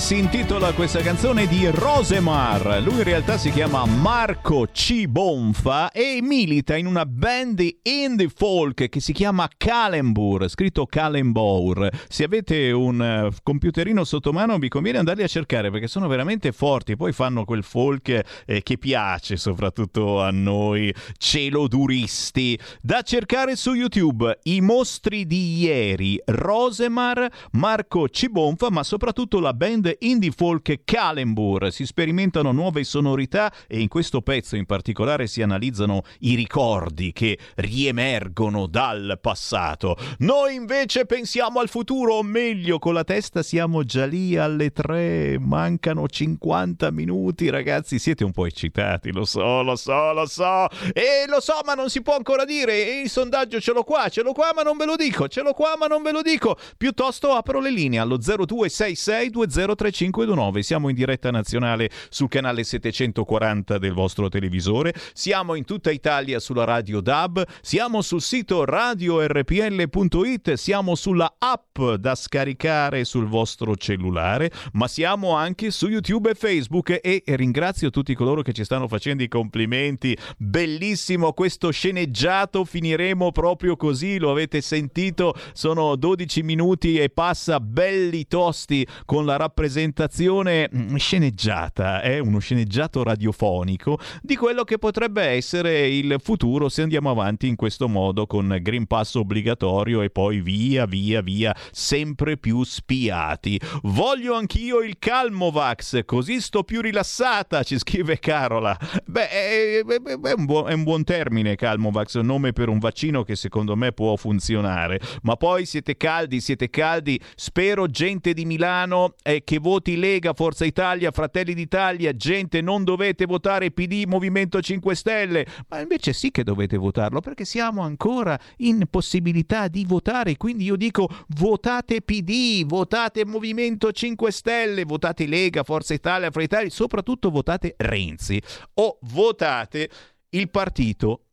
Si 0.00 0.16
intitola 0.16 0.72
questa 0.72 1.00
canzone 1.00 1.46
di 1.46 1.68
Rosemar. 1.68 2.80
Lui 2.82 2.94
in 2.94 3.02
realtà 3.04 3.36
si 3.36 3.50
chiama 3.50 3.84
Marco 3.84 4.66
Cibonfa 4.72 5.90
e 5.90 6.20
milita 6.22 6.74
in 6.74 6.86
una 6.86 7.04
band 7.20 7.62
indie 7.82 8.30
folk 8.34 8.88
che 8.88 8.98
si 8.98 9.12
chiama 9.12 9.46
Kalembur, 9.54 10.48
scritto 10.48 10.86
Kalembur. 10.86 11.90
Se 12.08 12.24
avete 12.24 12.70
un 12.70 13.02
eh, 13.02 13.30
computerino 13.42 14.04
sotto 14.04 14.32
mano 14.32 14.56
vi 14.56 14.70
conviene 14.70 14.96
andarli 14.96 15.22
a 15.22 15.26
cercare 15.26 15.70
perché 15.70 15.86
sono 15.86 16.08
veramente 16.08 16.50
forti, 16.50 16.96
poi 16.96 17.12
fanno 17.12 17.44
quel 17.44 17.62
folk 17.62 18.08
eh, 18.46 18.62
che 18.62 18.78
piace 18.78 19.36
soprattutto 19.36 20.22
a 20.22 20.30
noi 20.30 20.94
celoduristi. 21.18 22.58
Da 22.80 23.02
cercare 23.02 23.54
su 23.54 23.74
YouTube, 23.74 24.38
I 24.44 24.62
mostri 24.62 25.26
di 25.26 25.58
ieri, 25.58 26.18
Rosemar, 26.24 27.30
Marco 27.50 28.08
Cibonfa, 28.08 28.70
ma 28.70 28.82
soprattutto 28.82 29.40
la 29.40 29.52
band 29.52 29.94
indie 29.98 30.30
folk 30.30 30.84
Kalembur. 30.84 31.70
Si 31.70 31.84
sperimentano 31.84 32.50
nuove 32.52 32.82
sonorità 32.82 33.52
e 33.66 33.78
in 33.78 33.88
questo 33.88 34.22
pezzo 34.22 34.56
in 34.56 34.64
particolare 34.64 35.26
si 35.26 35.42
analizzano 35.42 36.00
i 36.20 36.34
ricordi 36.34 37.08
che 37.12 37.38
riemergono 37.56 38.66
dal 38.66 39.18
passato. 39.20 39.96
Noi 40.18 40.54
invece 40.54 41.06
pensiamo 41.06 41.60
al 41.60 41.68
futuro, 41.68 42.14
o 42.14 42.22
meglio, 42.22 42.78
con 42.78 42.94
la 42.94 43.04
testa 43.04 43.42
siamo 43.42 43.84
già 43.84 44.06
lì 44.06 44.36
alle 44.36 44.70
tre, 44.70 45.38
mancano 45.38 46.08
50 46.08 46.90
minuti, 46.90 47.50
ragazzi, 47.50 47.98
siete 47.98 48.24
un 48.24 48.32
po' 48.32 48.46
eccitati, 48.46 49.12
lo 49.12 49.24
so, 49.24 49.62
lo 49.62 49.76
so, 49.76 50.12
lo 50.12 50.26
so, 50.26 50.66
e 50.92 51.24
lo 51.28 51.40
so, 51.40 51.60
ma 51.64 51.74
non 51.74 51.88
si 51.90 52.02
può 52.02 52.16
ancora 52.16 52.44
dire, 52.44 52.86
e 52.86 53.02
il 53.02 53.10
sondaggio 53.10 53.60
ce 53.60 53.72
l'ho 53.72 53.84
qua, 53.84 54.08
ce 54.08 54.22
l'ho 54.22 54.32
qua, 54.32 54.50
ma 54.54 54.62
non 54.62 54.76
ve 54.76 54.86
lo 54.86 54.96
dico, 54.96 55.28
ce 55.28 55.42
l'ho 55.42 55.52
qua, 55.52 55.74
ma 55.78 55.86
non 55.86 56.02
ve 56.02 56.10
lo 56.12 56.22
dico, 56.22 56.56
piuttosto 56.76 57.32
apro 57.32 57.60
le 57.60 57.70
linee 57.70 57.98
allo 57.98 58.18
0266203529, 58.18 60.58
siamo 60.60 60.88
in 60.88 60.94
diretta 60.94 61.30
nazionale 61.30 61.90
sul 62.08 62.28
canale 62.28 62.64
740 62.64 63.76
del 63.78 63.92
vostro 63.92 64.28
televisore, 64.28 64.94
siamo 65.12 65.54
in 65.54 65.64
tutta 65.64 65.90
Italia 65.90 66.40
sulla 66.40 66.64
radio 66.64 66.99
DAB, 67.00 67.44
siamo 67.60 68.02
sul 68.02 68.20
sito 68.20 68.64
radiorpl.it, 68.64 70.52
siamo 70.54 70.94
sulla 70.94 71.34
app 71.38 71.80
da 71.98 72.14
scaricare 72.14 73.04
sul 73.04 73.26
vostro 73.26 73.76
cellulare, 73.76 74.50
ma 74.72 74.88
siamo 74.88 75.34
anche 75.34 75.70
su 75.70 75.88
YouTube 75.88 76.30
e 76.30 76.34
Facebook 76.34 76.98
e 77.02 77.22
ringrazio 77.26 77.90
tutti 77.90 78.14
coloro 78.14 78.42
che 78.42 78.52
ci 78.52 78.64
stanno 78.64 78.88
facendo 78.88 79.22
i 79.22 79.28
complimenti. 79.28 80.16
Bellissimo 80.36 81.32
questo 81.32 81.70
sceneggiato, 81.70 82.64
finiremo 82.64 83.32
proprio 83.32 83.76
così, 83.76 84.18
lo 84.18 84.30
avete 84.30 84.60
sentito, 84.60 85.34
sono 85.52 85.96
12 85.96 86.42
minuti 86.42 86.98
e 86.98 87.08
passa 87.08 87.60
belli 87.60 88.26
tosti 88.26 88.86
con 89.04 89.24
la 89.24 89.36
rappresentazione 89.36 90.68
mm, 90.74 90.96
sceneggiata, 90.96 92.02
è 92.02 92.18
uno 92.18 92.38
sceneggiato 92.38 93.02
radiofonico 93.02 93.98
di 94.22 94.36
quello 94.36 94.64
che 94.64 94.78
potrebbe 94.78 95.22
essere 95.22 95.88
il 95.88 96.16
futuro 96.22 96.68
se 96.68 96.82
andiamo 96.90 97.10
avanti 97.10 97.46
in 97.46 97.54
questo 97.54 97.88
modo 97.88 98.26
con 98.26 98.58
Green 98.60 98.88
Pass 98.88 99.14
obbligatorio 99.14 100.02
e 100.02 100.10
poi 100.10 100.40
via 100.40 100.86
via 100.86 101.20
via 101.20 101.54
sempre 101.70 102.36
più 102.36 102.64
spiati. 102.64 103.60
Voglio 103.82 104.34
anch'io 104.34 104.80
il 104.80 104.98
Calmovax, 104.98 106.04
così 106.04 106.40
sto 106.40 106.64
più 106.64 106.80
rilassata, 106.80 107.62
ci 107.62 107.78
scrive 107.78 108.18
Carola. 108.18 108.76
Beh, 109.04 109.28
è, 109.28 109.84
è- 109.84 110.02
è 110.02 110.32
un 110.36 110.44
buon, 110.46 110.68
è 110.68 110.72
un 110.72 110.82
buon 110.82 111.04
termine 111.04 111.54
Calmovax, 111.54 112.18
nome 112.18 112.52
per 112.52 112.68
un 112.68 112.80
vaccino 112.80 113.22
che 113.22 113.36
secondo 113.36 113.76
me 113.76 113.92
può 113.92 114.16
funzionare. 114.16 115.00
Ma 115.22 115.36
poi 115.36 115.66
siete 115.66 115.96
caldi, 115.96 116.40
siete 116.40 116.70
caldi. 116.70 117.20
Spero 117.36 117.86
gente 117.86 118.32
di 118.32 118.44
Milano 118.44 119.14
eh, 119.22 119.44
che 119.44 119.60
voti 119.60 119.96
Lega, 119.96 120.32
Forza 120.32 120.64
Italia, 120.64 121.12
Fratelli 121.12 121.54
d'Italia, 121.54 122.12
gente 122.16 122.60
non 122.60 122.82
dovete 122.82 123.26
votare 123.26 123.70
PD, 123.70 124.02
Movimento 124.08 124.60
5 124.60 124.94
Stelle. 124.96 125.46
Ma 125.68 125.78
invece 125.78 126.12
sì 126.12 126.32
che 126.32 126.42
dovete 126.42 126.78
votarlo 126.80 127.20
perché 127.20 127.44
siamo 127.44 127.82
ancora 127.82 128.38
in 128.58 128.84
possibilità 128.90 129.68
di 129.68 129.84
votare. 129.84 130.36
Quindi 130.36 130.64
io 130.64 130.76
dico 130.76 131.08
votate 131.28 132.02
PD, 132.02 132.64
votate 132.66 133.24
Movimento 133.24 133.92
5 133.92 134.30
Stelle, 134.30 134.84
votate 134.84 135.26
Lega, 135.26 135.62
Forza 135.62 135.94
Italia, 135.94 136.30
Fratelli 136.30 136.46
d'Italia, 136.46 136.70
soprattutto 136.70 137.30
votate 137.30 137.74
Renzi 137.76 138.40
o 138.74 138.98
votate 139.02 139.90
il 140.30 140.50
partito 140.50 141.29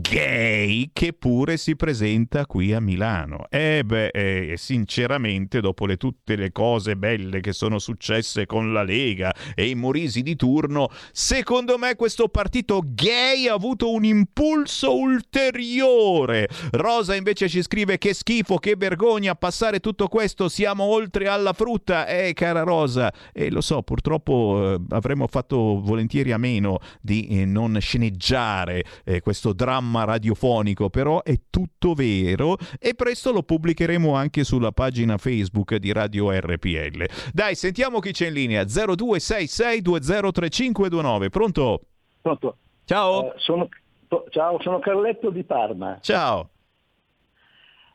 gay 0.00 0.90
che 0.92 1.12
pure 1.12 1.56
si 1.56 1.76
presenta 1.76 2.46
qui 2.46 2.72
a 2.72 2.80
Milano. 2.80 3.46
E 3.50 3.82
beh, 3.84 4.08
eh, 4.08 4.54
sinceramente, 4.56 5.60
dopo 5.60 5.86
le, 5.86 5.96
tutte 5.96 6.36
le 6.36 6.50
cose 6.52 6.96
belle 6.96 7.40
che 7.40 7.52
sono 7.52 7.78
successe 7.78 8.46
con 8.46 8.72
la 8.72 8.82
Lega 8.82 9.34
e 9.54 9.68
i 9.68 9.74
Morisi 9.74 10.22
di 10.22 10.36
turno, 10.36 10.88
secondo 11.12 11.76
me 11.76 11.94
questo 11.94 12.28
partito 12.28 12.82
gay 12.84 13.48
ha 13.48 13.54
avuto 13.54 13.90
un 13.92 14.04
impulso 14.04 14.96
ulteriore. 14.96 16.48
Rosa 16.70 17.14
invece 17.14 17.48
ci 17.48 17.62
scrive 17.62 17.98
che 17.98 18.14
schifo, 18.14 18.56
che 18.56 18.76
vergogna 18.76 19.34
passare 19.34 19.80
tutto 19.80 20.08
questo, 20.08 20.48
siamo 20.48 20.84
oltre 20.84 21.28
alla 21.28 21.52
frutta. 21.52 22.06
Eh, 22.06 22.32
cara 22.32 22.62
Rosa, 22.62 23.12
eh, 23.32 23.50
lo 23.50 23.60
so, 23.60 23.82
purtroppo 23.82 24.74
eh, 24.74 24.94
avremmo 24.94 25.26
fatto 25.26 25.80
volentieri 25.82 26.32
a 26.32 26.38
meno 26.38 26.78
di 27.00 27.26
eh, 27.28 27.44
non 27.44 27.76
sceneggiare 27.80 28.84
eh, 29.04 29.20
questo 29.20 29.52
dramma 29.52 29.80
radiofonico, 30.04 30.90
però 30.90 31.22
è 31.22 31.38
tutto 31.50 31.94
vero 31.94 32.56
e 32.78 32.94
presto 32.94 33.32
lo 33.32 33.42
pubblicheremo 33.42 34.14
anche 34.14 34.44
sulla 34.44 34.72
pagina 34.72 35.18
Facebook 35.18 35.76
di 35.76 35.92
Radio 35.92 36.30
RPL. 36.30 37.04
Dai, 37.32 37.54
sentiamo 37.54 37.98
chi 37.98 38.12
c'è 38.12 38.28
in 38.28 38.34
linea. 38.34 38.62
0266203529. 38.64 41.28
Pronto? 41.28 41.80
Pronto? 42.20 42.56
Ciao. 42.84 43.32
Eh, 43.32 43.38
sono, 43.38 43.68
to- 44.08 44.26
ciao, 44.30 44.60
sono 44.60 44.78
Carletto 44.78 45.30
di 45.30 45.44
Parma. 45.44 45.98
Ciao. 46.00 46.48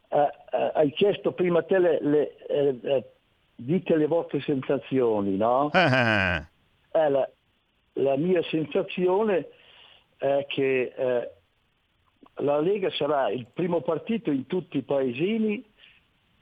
Eh, 0.10 0.18
eh, 0.18 0.72
hai 0.74 0.92
chiesto 0.94 1.34
prima 1.34 1.62
te 1.64 1.80
le, 1.80 2.00
le, 2.02 2.36
dite 3.56 3.96
le 3.96 4.08
vostre 4.08 4.42
sensazioni, 4.42 5.36
no? 5.36 5.70
Ah, 5.74 6.48
la, 7.10 7.30
la 7.94 8.18
mia 8.18 8.42
sensazione 8.50 9.48
è 10.18 10.46
che 10.48 10.94
la 12.40 12.60
Lega 12.60 12.90
sarà 12.92 13.30
il 13.30 13.48
primo 13.52 13.82
partito 13.82 14.32
in 14.32 14.46
tutti 14.48 14.78
i 14.78 14.84
paesini 14.84 15.64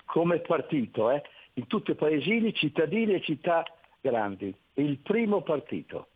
come 0.06 0.40
partito, 0.40 1.10
eh, 1.12 1.24
in 1.54 1.68
tutti 1.68 1.92
i 1.92 1.96
paesini, 1.96 2.54
cittadini 2.54 3.14
e 3.14 3.22
città 3.22 3.64
grandi. 4.02 4.56
Il 4.76 4.98
primo 5.00 5.42
partito. 5.42 6.08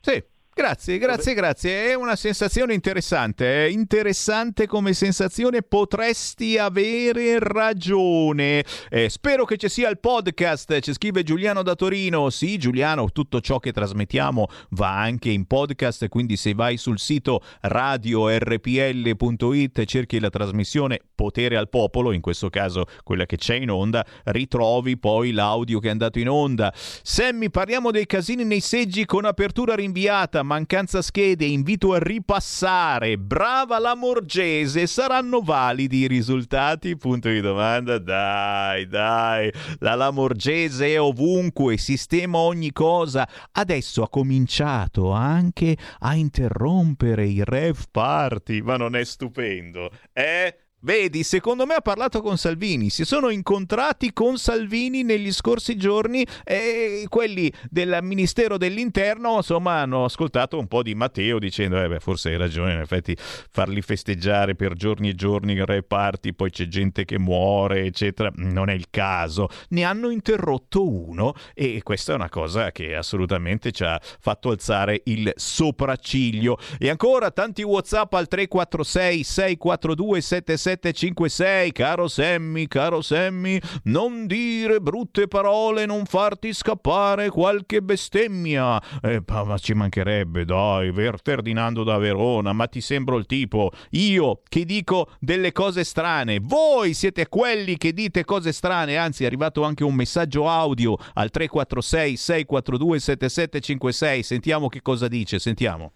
Sì, 0.00 0.22
Grazie, 0.56 0.98
grazie, 0.98 1.34
grazie. 1.34 1.88
È 1.88 1.94
una 1.94 2.14
sensazione 2.14 2.74
interessante. 2.74 3.66
È 3.66 3.68
interessante 3.68 4.68
come 4.68 4.92
sensazione. 4.92 5.62
Potresti 5.62 6.58
avere 6.58 7.40
ragione. 7.40 8.64
Eh, 8.88 9.08
spero 9.08 9.46
che 9.46 9.56
ci 9.56 9.68
sia 9.68 9.88
il 9.88 9.98
podcast. 9.98 10.78
Ci 10.78 10.92
scrive 10.92 11.24
Giuliano 11.24 11.64
da 11.64 11.74
Torino. 11.74 12.30
Sì, 12.30 12.56
Giuliano, 12.56 13.10
tutto 13.10 13.40
ciò 13.40 13.58
che 13.58 13.72
trasmettiamo 13.72 14.46
va 14.70 14.96
anche 14.96 15.30
in 15.30 15.46
podcast. 15.46 16.06
Quindi, 16.06 16.36
se 16.36 16.54
vai 16.54 16.76
sul 16.76 17.00
sito 17.00 17.42
radiorpl.it 17.62 19.78
e 19.80 19.86
cerchi 19.86 20.20
la 20.20 20.30
trasmissione 20.30 21.00
Potere 21.16 21.56
al 21.56 21.68
Popolo, 21.68 22.12
in 22.12 22.20
questo 22.20 22.48
caso 22.48 22.84
quella 23.02 23.26
che 23.26 23.38
c'è 23.38 23.56
in 23.56 23.72
onda, 23.72 24.06
ritrovi 24.26 24.98
poi 24.98 25.32
l'audio 25.32 25.80
che 25.80 25.88
è 25.88 25.90
andato 25.90 26.20
in 26.20 26.28
onda. 26.28 26.72
Sammy, 26.76 27.50
parliamo 27.50 27.90
dei 27.90 28.06
casini 28.06 28.44
nei 28.44 28.60
seggi 28.60 29.04
con 29.04 29.24
apertura 29.24 29.74
rinviata 29.74 30.42
mancanza 30.44 31.02
schede, 31.02 31.44
invito 31.44 31.92
a 31.92 31.98
ripassare. 31.98 33.18
Brava 33.18 33.78
la 33.80 33.96
Morgese, 33.96 34.86
saranno 34.86 35.40
validi 35.40 35.98
i 35.98 36.06
risultati? 36.06 36.96
Punto 36.96 37.28
di 37.28 37.40
domanda. 37.40 37.98
Dai, 37.98 38.86
dai. 38.86 39.52
La 39.80 39.94
Lamorgese 39.94 40.94
è 40.94 41.00
ovunque, 41.00 41.76
sistema 41.78 42.38
ogni 42.38 42.70
cosa. 42.72 43.28
Adesso 43.50 44.02
ha 44.02 44.08
cominciato 44.08 45.10
anche 45.10 45.76
a 46.00 46.14
interrompere 46.14 47.26
i 47.26 47.42
rev 47.42 47.78
party, 47.90 48.60
ma 48.60 48.76
non 48.76 48.94
è 48.94 49.04
stupendo? 49.04 49.90
Eh? 50.12 50.63
Vedi, 50.84 51.22
secondo 51.22 51.64
me 51.64 51.72
ha 51.72 51.80
parlato 51.80 52.20
con 52.20 52.36
Salvini, 52.36 52.90
si 52.90 53.06
sono 53.06 53.30
incontrati 53.30 54.12
con 54.12 54.36
Salvini 54.36 55.02
negli 55.02 55.32
scorsi 55.32 55.78
giorni 55.78 56.26
e 56.44 57.06
quelli 57.08 57.50
del 57.70 58.00
Ministero 58.02 58.58
dell'Interno 58.58 59.36
insomma 59.36 59.80
hanno 59.80 60.04
ascoltato 60.04 60.58
un 60.58 60.66
po' 60.66 60.82
di 60.82 60.94
Matteo 60.94 61.38
dicendo 61.38 61.82
eh 61.82 61.88
beh 61.88 62.00
forse 62.00 62.28
hai 62.28 62.36
ragione 62.36 62.74
in 62.74 62.80
effetti 62.80 63.16
farli 63.16 63.80
festeggiare 63.80 64.56
per 64.56 64.74
giorni 64.74 65.08
e 65.08 65.14
giorni 65.14 65.52
in 65.52 65.64
reparti, 65.64 66.34
poi 66.34 66.50
c'è 66.50 66.68
gente 66.68 67.06
che 67.06 67.18
muore 67.18 67.84
eccetera, 67.84 68.30
non 68.34 68.68
è 68.68 68.74
il 68.74 68.88
caso, 68.90 69.48
ne 69.68 69.84
hanno 69.84 70.10
interrotto 70.10 70.86
uno 70.86 71.32
e 71.54 71.80
questa 71.82 72.12
è 72.12 72.14
una 72.14 72.28
cosa 72.28 72.72
che 72.72 72.94
assolutamente 72.94 73.72
ci 73.72 73.84
ha 73.84 73.98
fatto 74.20 74.50
alzare 74.50 75.00
il 75.04 75.32
sopracciglio. 75.34 76.58
E 76.78 76.90
ancora 76.90 77.30
tanti 77.30 77.62
whatsapp 77.62 78.12
al 78.12 78.28
346 78.28 79.22
642 79.22 80.20
77 80.20 80.72
756, 80.74 81.72
caro 81.72 82.08
Sammy, 82.08 82.66
caro 82.66 83.00
Sammy, 83.00 83.60
non 83.84 84.26
dire 84.26 84.80
brutte 84.80 85.28
parole, 85.28 85.86
non 85.86 86.04
farti 86.04 86.52
scappare 86.52 87.30
qualche 87.30 87.80
bestemmia. 87.80 88.82
Eh, 89.00 89.22
ma 89.26 89.58
ci 89.58 89.74
mancherebbe, 89.74 90.44
dai, 90.44 90.92
Ferdinando 91.22 91.84
da 91.84 91.96
Verona, 91.98 92.52
ma 92.52 92.66
ti 92.66 92.80
sembro 92.80 93.16
il 93.16 93.26
tipo. 93.26 93.70
Io 93.90 94.40
che 94.48 94.64
dico 94.64 95.10
delle 95.20 95.52
cose 95.52 95.84
strane, 95.84 96.40
voi 96.42 96.94
siete 96.94 97.28
quelli 97.28 97.76
che 97.76 97.92
dite 97.92 98.24
cose 98.24 98.52
strane, 98.52 98.96
anzi 98.96 99.22
è 99.22 99.26
arrivato 99.26 99.62
anche 99.62 99.84
un 99.84 99.94
messaggio 99.94 100.48
audio 100.48 100.96
al 101.14 101.30
346 101.30 102.16
642 102.16 102.98
7756, 102.98 104.22
sentiamo 104.22 104.68
che 104.68 104.82
cosa 104.82 105.08
dice, 105.08 105.38
sentiamo. 105.38 105.92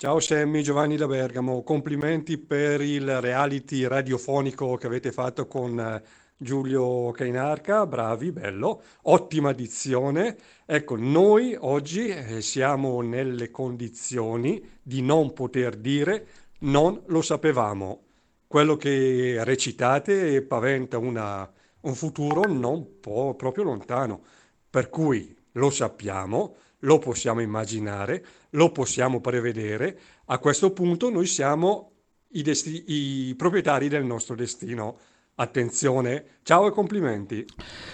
Ciao 0.00 0.18
Sammy, 0.18 0.62
Giovanni 0.62 0.96
da 0.96 1.06
Bergamo, 1.06 1.62
complimenti 1.62 2.38
per 2.38 2.80
il 2.80 3.20
reality 3.20 3.86
radiofonico 3.86 4.76
che 4.76 4.86
avete 4.86 5.12
fatto 5.12 5.46
con 5.46 5.78
eh, 5.78 6.02
Giulio 6.38 7.10
Cainarca, 7.10 7.86
bravi, 7.86 8.32
bello, 8.32 8.80
ottima 9.02 9.52
dizione. 9.52 10.38
Ecco, 10.64 10.96
noi 10.96 11.54
oggi 11.54 12.08
eh, 12.08 12.40
siamo 12.40 13.02
nelle 13.02 13.50
condizioni 13.50 14.66
di 14.80 15.02
non 15.02 15.34
poter 15.34 15.76
dire 15.76 16.26
non 16.60 17.02
lo 17.08 17.20
sapevamo. 17.20 18.04
Quello 18.46 18.76
che 18.76 19.44
recitate 19.44 20.40
paventa 20.40 20.96
una, 20.96 21.46
un 21.82 21.94
futuro 21.94 22.50
non 22.50 23.00
po- 23.00 23.34
proprio 23.34 23.64
lontano, 23.64 24.22
per 24.70 24.88
cui 24.88 25.36
lo 25.52 25.68
sappiamo, 25.68 26.56
lo 26.80 26.98
possiamo 26.98 27.40
immaginare, 27.40 28.24
lo 28.50 28.70
possiamo 28.72 29.20
prevedere, 29.20 29.98
a 30.26 30.38
questo 30.38 30.72
punto 30.72 31.10
noi 31.10 31.26
siamo 31.26 31.92
i, 32.32 32.42
desti- 32.42 32.84
i 32.86 33.34
proprietari 33.34 33.88
del 33.88 34.04
nostro 34.04 34.34
destino. 34.34 34.98
Attenzione, 35.36 36.39
ciao 36.42 36.66
e 36.66 36.70
complimenti. 36.70 37.44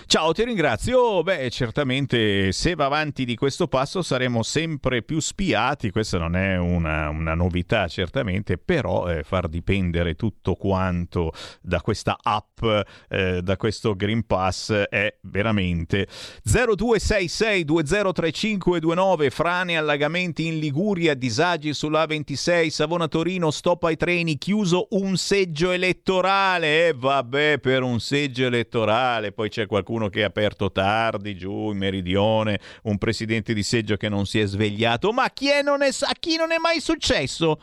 Ciao, 0.07 0.33
ti 0.33 0.45
ringrazio. 0.45 1.23
Beh, 1.23 1.51
certamente 1.51 2.51
se 2.53 2.75
va 2.75 2.87
avanti 2.87 3.25
di 3.25 3.35
questo 3.35 3.67
passo 3.67 4.03
saremo 4.03 4.45
sempre 4.45 5.03
più 5.03 5.19
spiati, 5.19 5.91
questa 5.91 6.19
non 6.19 6.37
è 6.37 6.57
una, 6.57 7.09
una 7.09 7.35
novità 7.35 7.89
certamente, 7.89 8.57
però 8.57 9.09
eh, 9.09 9.25
far 9.25 9.49
dipendere 9.49 10.15
tutto 10.15 10.55
quanto 10.55 11.33
da 11.61 11.81
questa 11.81 12.17
app, 12.23 12.65
eh, 13.09 13.41
da 13.43 13.57
questo 13.57 13.97
Green 13.97 14.25
Pass 14.25 14.73
è 14.73 15.13
veramente 15.23 16.07
0266203529, 16.47 19.31
frane, 19.31 19.77
allagamenti 19.77 20.47
in 20.47 20.61
Liguria, 20.61 21.15
disagi 21.15 21.75
sulla 21.75 22.07
26, 22.07 22.71
Savona 22.71 23.09
Torino, 23.09 23.51
stop 23.51 23.83
ai 23.85 23.97
treni, 23.97 24.39
chiuso 24.39 24.87
un 24.91 25.17
seggio 25.17 25.73
elettorale 25.73 26.85
e 26.85 26.89
eh, 26.89 26.95
vabbè 26.95 27.59
per 27.59 27.83
un 27.83 27.99
seggio 27.99 28.36
elettorale, 28.45 29.33
poi 29.33 29.49
c'è 29.49 29.67
qualcuno 29.67 30.09
che 30.09 30.21
è 30.21 30.25
aperto 30.25 30.71
tardi 30.71 31.37
giù 31.37 31.71
in 31.71 31.79
meridione, 31.79 32.61
un 32.83 32.99
presidente 32.99 33.55
di 33.55 33.63
seggio 33.63 33.97
che 33.97 34.09
non 34.09 34.27
si 34.27 34.39
è 34.39 34.47
svegliato, 34.47 35.13
ma 35.13 35.31
chi 35.31 35.51
è 35.51 35.63
non 35.63 35.83
è, 35.83 35.89
a 35.89 36.13
chi 36.19 36.37
non 36.37 36.53
è 36.53 36.59
mai 36.59 36.81
successo? 36.81 37.59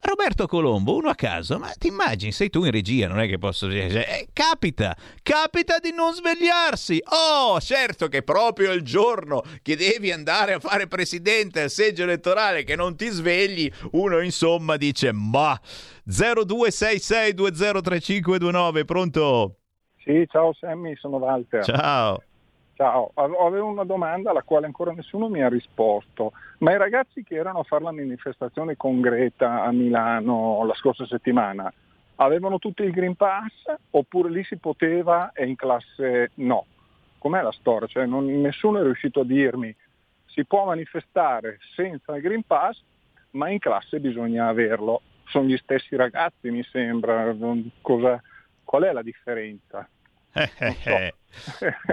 Roberto 0.00 0.46
Colombo, 0.46 0.94
uno 0.94 1.08
a 1.08 1.14
caso, 1.14 1.58
ma 1.58 1.68
ti 1.76 1.88
immagini, 1.88 2.30
sei 2.30 2.48
tu 2.48 2.64
in 2.64 2.70
regia, 2.70 3.08
non 3.08 3.18
è 3.18 3.26
che 3.26 3.38
posso 3.38 3.66
dire, 3.66 3.90
cioè, 3.90 4.06
eh, 4.08 4.28
capita, 4.32 4.96
capita 5.22 5.78
di 5.78 5.92
non 5.92 6.12
svegliarsi. 6.12 7.02
Oh, 7.06 7.58
certo 7.60 8.06
che 8.08 8.22
proprio 8.22 8.72
il 8.72 8.82
giorno 8.82 9.42
che 9.62 9.74
devi 9.74 10.12
andare 10.12 10.52
a 10.52 10.60
fare 10.60 10.86
presidente 10.86 11.62
al 11.62 11.70
seggio 11.70 12.04
elettorale 12.04 12.62
che 12.62 12.76
non 12.76 12.94
ti 12.94 13.08
svegli, 13.08 13.68
uno 13.92 14.20
insomma 14.20 14.76
dice, 14.76 15.12
ma 15.12 15.58
0266203529, 16.08 18.84
pronto? 18.84 19.56
Sì, 20.04 20.24
ciao 20.30 20.52
Sammy, 20.54 20.94
sono 20.96 21.16
Walter. 21.16 21.64
Ciao. 21.64 22.22
Ciao, 22.76 23.10
avevo 23.14 23.68
una 23.68 23.84
domanda 23.84 24.30
alla 24.30 24.42
quale 24.42 24.66
ancora 24.66 24.92
nessuno 24.92 25.28
mi 25.28 25.42
ha 25.42 25.48
risposto, 25.48 26.32
ma 26.58 26.72
i 26.72 26.76
ragazzi 26.76 27.22
che 27.22 27.34
erano 27.34 27.60
a 27.60 27.64
fare 27.64 27.82
la 27.82 27.90
manifestazione 27.90 28.76
con 28.76 29.00
Greta 29.00 29.62
a 29.62 29.72
Milano 29.72 30.62
la 30.64 30.74
scorsa 30.74 31.06
settimana, 31.06 31.72
avevano 32.16 32.58
tutti 32.58 32.82
il 32.82 32.92
Green 32.92 33.14
Pass 33.14 33.74
oppure 33.90 34.30
lì 34.30 34.44
si 34.44 34.58
poteva 34.58 35.32
e 35.32 35.46
in 35.46 35.56
classe 35.56 36.32
no? 36.34 36.66
Com'è 37.16 37.40
la 37.40 37.52
storia? 37.52 37.88
Cioè, 37.88 38.04
non, 38.04 38.26
nessuno 38.26 38.78
è 38.78 38.82
riuscito 38.82 39.20
a 39.20 39.24
dirmi 39.24 39.74
si 40.26 40.44
può 40.44 40.66
manifestare 40.66 41.58
senza 41.74 42.14
il 42.14 42.20
Green 42.20 42.42
Pass, 42.42 42.82
ma 43.30 43.48
in 43.48 43.58
classe 43.58 44.00
bisogna 44.00 44.48
averlo 44.48 45.00
sono 45.28 45.46
gli 45.46 45.56
stessi 45.56 45.96
ragazzi, 45.96 46.50
mi 46.50 46.62
sembra. 46.70 47.34
Cosa, 47.80 48.22
qual 48.64 48.82
è 48.84 48.92
la 48.92 49.02
differenza? 49.02 49.88
Eh, 50.32 50.50
eh, 50.58 50.76
eh. 50.84 51.14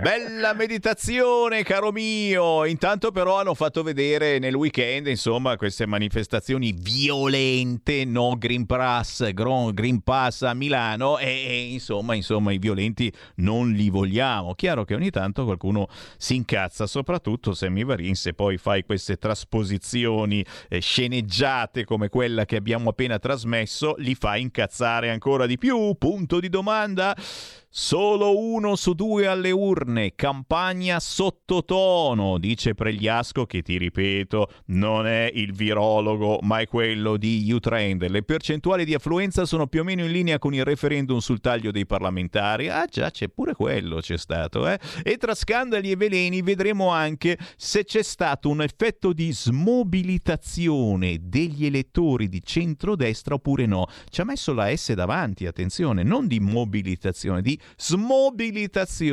Bella 0.01 0.53
meditazione, 0.53 1.63
caro 1.63 1.91
mio. 1.91 2.65
Intanto, 2.65 3.11
però, 3.11 3.39
hanno 3.39 3.53
fatto 3.53 3.83
vedere 3.83 4.39
nel 4.39 4.55
weekend, 4.55 5.07
insomma, 5.07 5.57
queste 5.57 5.85
manifestazioni 5.85 6.73
violente, 6.77 8.05
no 8.05 8.35
Green 8.37 8.65
Pass, 8.65 9.31
Green 9.31 10.01
Pass 10.01 10.43
a 10.43 10.53
Milano. 10.53 11.17
E, 11.17 11.27
e 11.27 11.71
insomma, 11.71 12.15
insomma, 12.15 12.51
i 12.51 12.57
violenti 12.57 13.11
non 13.35 13.71
li 13.71 13.89
vogliamo. 13.89 14.53
Chiaro 14.55 14.85
che 14.85 14.95
ogni 14.95 15.09
tanto 15.09 15.43
qualcuno 15.43 15.87
si 16.17 16.35
incazza, 16.35 16.87
soprattutto 16.87 17.53
se 17.53 17.69
mi 17.69 17.83
varin, 17.83 18.15
se 18.15 18.33
poi 18.33 18.57
fai 18.57 18.83
queste 18.83 19.17
trasposizioni 19.17 20.43
eh, 20.69 20.79
sceneggiate 20.79 21.83
come 21.83 22.09
quella 22.09 22.45
che 22.45 22.55
abbiamo 22.55 22.89
appena 22.89 23.19
trasmesso, 23.19 23.95
li 23.97 24.15
fai 24.15 24.41
incazzare 24.41 25.09
ancora 25.09 25.45
di 25.45 25.57
più. 25.57 25.95
Punto 25.97 26.39
di 26.39 26.49
domanda. 26.49 27.15
Solo 27.75 28.37
uno 28.37 28.75
su 28.75 28.93
due 28.93 29.22
due 29.23 29.27
alle 29.27 29.51
urne, 29.51 30.15
campagna 30.15 30.99
sottotono, 30.99 32.37
dice 32.37 32.73
Pregliasco 32.73 33.45
che 33.45 33.61
ti 33.61 33.77
ripeto 33.77 34.49
non 34.67 35.07
è 35.07 35.31
il 35.33 35.53
virologo 35.53 36.39
ma 36.41 36.59
è 36.59 36.67
quello 36.67 37.15
di 37.15 37.49
Utrend. 37.51 38.05
Le 38.07 38.23
percentuali 38.23 38.83
di 38.83 38.93
affluenza 38.93 39.45
sono 39.45 39.67
più 39.67 39.81
o 39.81 39.83
meno 39.83 40.03
in 40.03 40.11
linea 40.11 40.39
con 40.39 40.53
il 40.53 40.65
referendum 40.65 41.19
sul 41.19 41.39
taglio 41.39 41.71
dei 41.71 41.85
parlamentari. 41.85 42.67
Ah 42.67 42.85
già, 42.85 43.11
c'è 43.11 43.29
pure 43.29 43.53
quello, 43.53 43.99
c'è 43.99 44.17
stato. 44.17 44.67
Eh? 44.67 44.77
E 45.03 45.17
tra 45.17 45.35
scandali 45.35 45.91
e 45.91 45.95
veleni 45.95 46.41
vedremo 46.41 46.89
anche 46.89 47.37
se 47.55 47.85
c'è 47.85 48.03
stato 48.03 48.49
un 48.49 48.61
effetto 48.61 49.13
di 49.13 49.31
smobilitazione 49.31 51.19
degli 51.21 51.65
elettori 51.65 52.27
di 52.27 52.41
centrodestra 52.43 53.35
oppure 53.35 53.65
no. 53.65 53.87
Ci 54.09 54.21
ha 54.21 54.25
messo 54.25 54.53
la 54.53 54.75
S 54.75 54.91
davanti, 54.93 55.45
attenzione, 55.45 56.03
non 56.03 56.27
di 56.27 56.39
mobilitazione, 56.39 57.41
di 57.41 57.57
smobilitazione. 57.77 59.11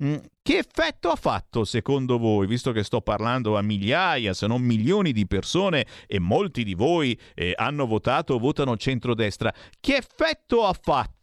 Mm, 0.00 0.22
che 0.42 0.58
effetto 0.58 1.10
ha 1.10 1.16
fatto 1.16 1.64
secondo 1.64 2.18
voi, 2.18 2.48
visto 2.48 2.72
che 2.72 2.82
sto 2.82 3.00
parlando 3.00 3.56
a 3.56 3.62
migliaia, 3.62 4.34
se 4.34 4.48
non 4.48 4.60
milioni 4.60 5.12
di 5.12 5.26
persone 5.26 5.86
e 6.06 6.18
molti 6.18 6.64
di 6.64 6.74
voi 6.74 7.18
eh, 7.34 7.52
hanno 7.56 7.86
votato 7.86 8.34
o 8.34 8.38
votano 8.38 8.76
centrodestra, 8.76 9.54
che 9.78 9.96
effetto 9.96 10.64
ha 10.64 10.72
fatto? 10.72 11.20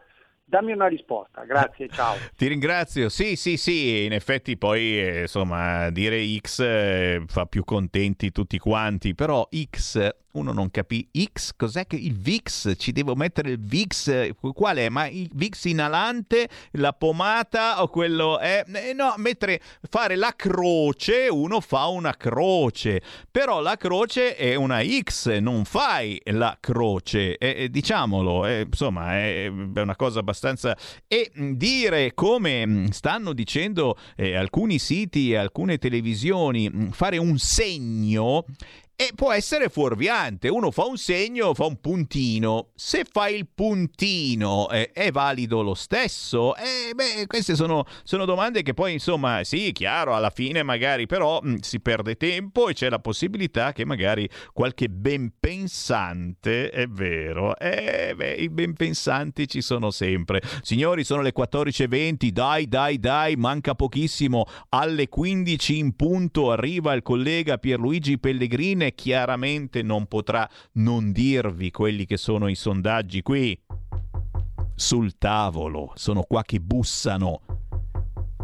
dammi 0.53 0.71
una 0.71 0.85
risposta. 0.85 1.43
Grazie, 1.45 1.89
ciao. 1.89 2.15
Ti 2.38 2.45
ringrazio. 2.45 3.09
Sì, 3.09 3.35
sì, 3.35 3.57
sì, 3.57 4.03
in 4.03 4.13
effetti 4.13 4.55
poi 4.55 4.99
eh, 4.99 5.21
insomma 5.21 5.89
dire 5.89 6.23
X 6.38 6.59
eh, 6.59 7.23
fa 7.25 7.47
più 7.47 7.63
contenti 7.63 8.31
tutti 8.31 8.59
quanti, 8.59 9.15
però 9.15 9.49
X 9.51 10.11
uno 10.34 10.51
non 10.51 10.71
capisce 10.71 11.09
X 11.31 11.53
cos'è 11.55 11.85
che 11.85 11.95
il 11.95 12.15
VIX? 12.15 12.75
Ci 12.75 12.91
devo 12.91 13.15
mettere 13.15 13.51
il 13.51 13.59
VIX? 13.59 14.31
Qual 14.53 14.77
è? 14.77 14.89
Ma 14.89 15.07
il 15.07 15.30
VIX 15.31 15.63
inalante 15.65 16.49
la 16.71 16.93
pomata 16.93 17.81
o 17.81 17.88
quello 17.88 18.39
è? 18.39 18.63
Eh, 18.67 18.93
no 18.93 19.13
mettere 19.17 19.59
fare 19.89 20.15
la 20.15 20.34
croce 20.35 21.27
uno 21.30 21.61
fa 21.61 21.85
una 21.88 22.15
croce. 22.15 23.01
Però 23.30 23.59
la 23.59 23.75
croce 23.75 24.35
è 24.35 24.55
una 24.55 24.81
X 24.84 25.38
non 25.38 25.65
fai 25.65 26.19
la 26.25 26.57
croce. 26.59 27.38
Diciamolo 27.69 28.45
eh, 28.45 28.61
insomma 28.61 29.13
è 29.13 29.47
una 29.47 29.95
cosa 29.95 30.19
abbastanza 30.19 30.42
e 31.07 31.31
mh, 31.33 31.51
dire 31.51 32.13
come 32.13 32.87
stanno 32.91 33.33
dicendo 33.33 33.97
eh, 34.15 34.35
alcuni 34.35 34.79
siti 34.79 35.31
e 35.31 35.37
alcune 35.37 35.77
televisioni 35.77 36.89
fare 36.91 37.17
un 37.17 37.37
segno 37.37 38.45
e 38.95 39.11
può 39.15 39.31
essere 39.31 39.69
fuorviante. 39.69 40.49
Uno 40.49 40.69
fa 40.69 40.85
un 40.85 40.97
segno, 40.97 41.53
fa 41.53 41.65
un 41.65 41.79
puntino. 41.81 42.69
Se 42.75 43.05
fa 43.09 43.27
il 43.27 43.47
puntino, 43.53 44.69
eh, 44.69 44.91
è 44.91 45.11
valido 45.11 45.61
lo 45.61 45.73
stesso? 45.73 46.55
Eh, 46.55 46.93
beh, 46.93 47.25
queste 47.27 47.55
sono, 47.55 47.85
sono, 48.03 48.25
domande 48.25 48.61
che 48.61 48.73
poi, 48.73 48.93
insomma, 48.93 49.43
sì, 49.43 49.71
chiaro, 49.71 50.15
alla 50.15 50.29
fine 50.29 50.61
magari 50.63 51.07
però 51.07 51.39
mh, 51.41 51.57
si 51.61 51.79
perde 51.79 52.15
tempo 52.15 52.69
e 52.69 52.73
c'è 52.73 52.89
la 52.89 52.99
possibilità 52.99 53.71
che 53.71 53.83
magari 53.83 54.29
qualche 54.53 54.89
ben 54.89 55.33
pensante, 55.39 56.69
è 56.69 56.87
vero, 56.87 57.57
eh, 57.57 58.13
beh, 58.15 58.33
i 58.33 58.49
ben 58.49 58.73
pensanti 58.73 59.47
ci 59.47 59.61
sono 59.61 59.89
sempre. 59.89 60.41
Signori, 60.61 61.03
sono 61.03 61.21
le 61.21 61.33
14.20, 61.35 62.29
dai, 62.29 62.67
dai, 62.67 62.99
dai, 62.99 63.35
manca 63.35 63.73
pochissimo. 63.73 64.45
Alle 64.69 65.09
15 65.09 65.77
in 65.77 65.95
punto 65.95 66.51
arriva 66.51 66.93
il 66.93 67.01
collega 67.01 67.57
Pierluigi 67.57 68.19
Pellegrini 68.19 68.82
e 68.85 68.95
chiaramente 68.95 69.81
non 69.81 70.07
potrà 70.07 70.49
non 70.73 71.11
dirvi 71.11 71.72
quelli 71.72 72.05
che 72.05 72.18
sono 72.18 72.47
i 72.47 72.55
sondaggi 72.55 73.22
qui 73.22 73.60
sul 74.76 75.18
tavolo, 75.18 75.91
sono 75.95 76.23
qua 76.23 76.43
che 76.43 76.60
bussano 76.60 77.41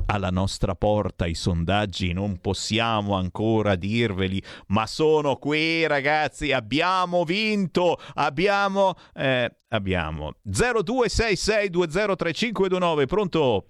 alla 0.06 0.30
nostra 0.30 0.76
porta 0.76 1.26
i 1.28 1.36
sondaggi, 1.36 2.14
non 2.14 2.40
possiamo 2.42 3.16
ancora 3.16 3.76
dirveli, 3.76 4.42
ma 4.68 4.88
sono 4.88 5.36
qui 5.36 5.86
ragazzi, 5.86 6.52
abbiamo 6.52 7.24
vinto, 7.24 7.98
abbiamo, 8.16 8.96
eh, 9.14 9.52
abbiamo 9.70 10.34
0266203529, 10.48 13.06
pronto? 13.06 13.66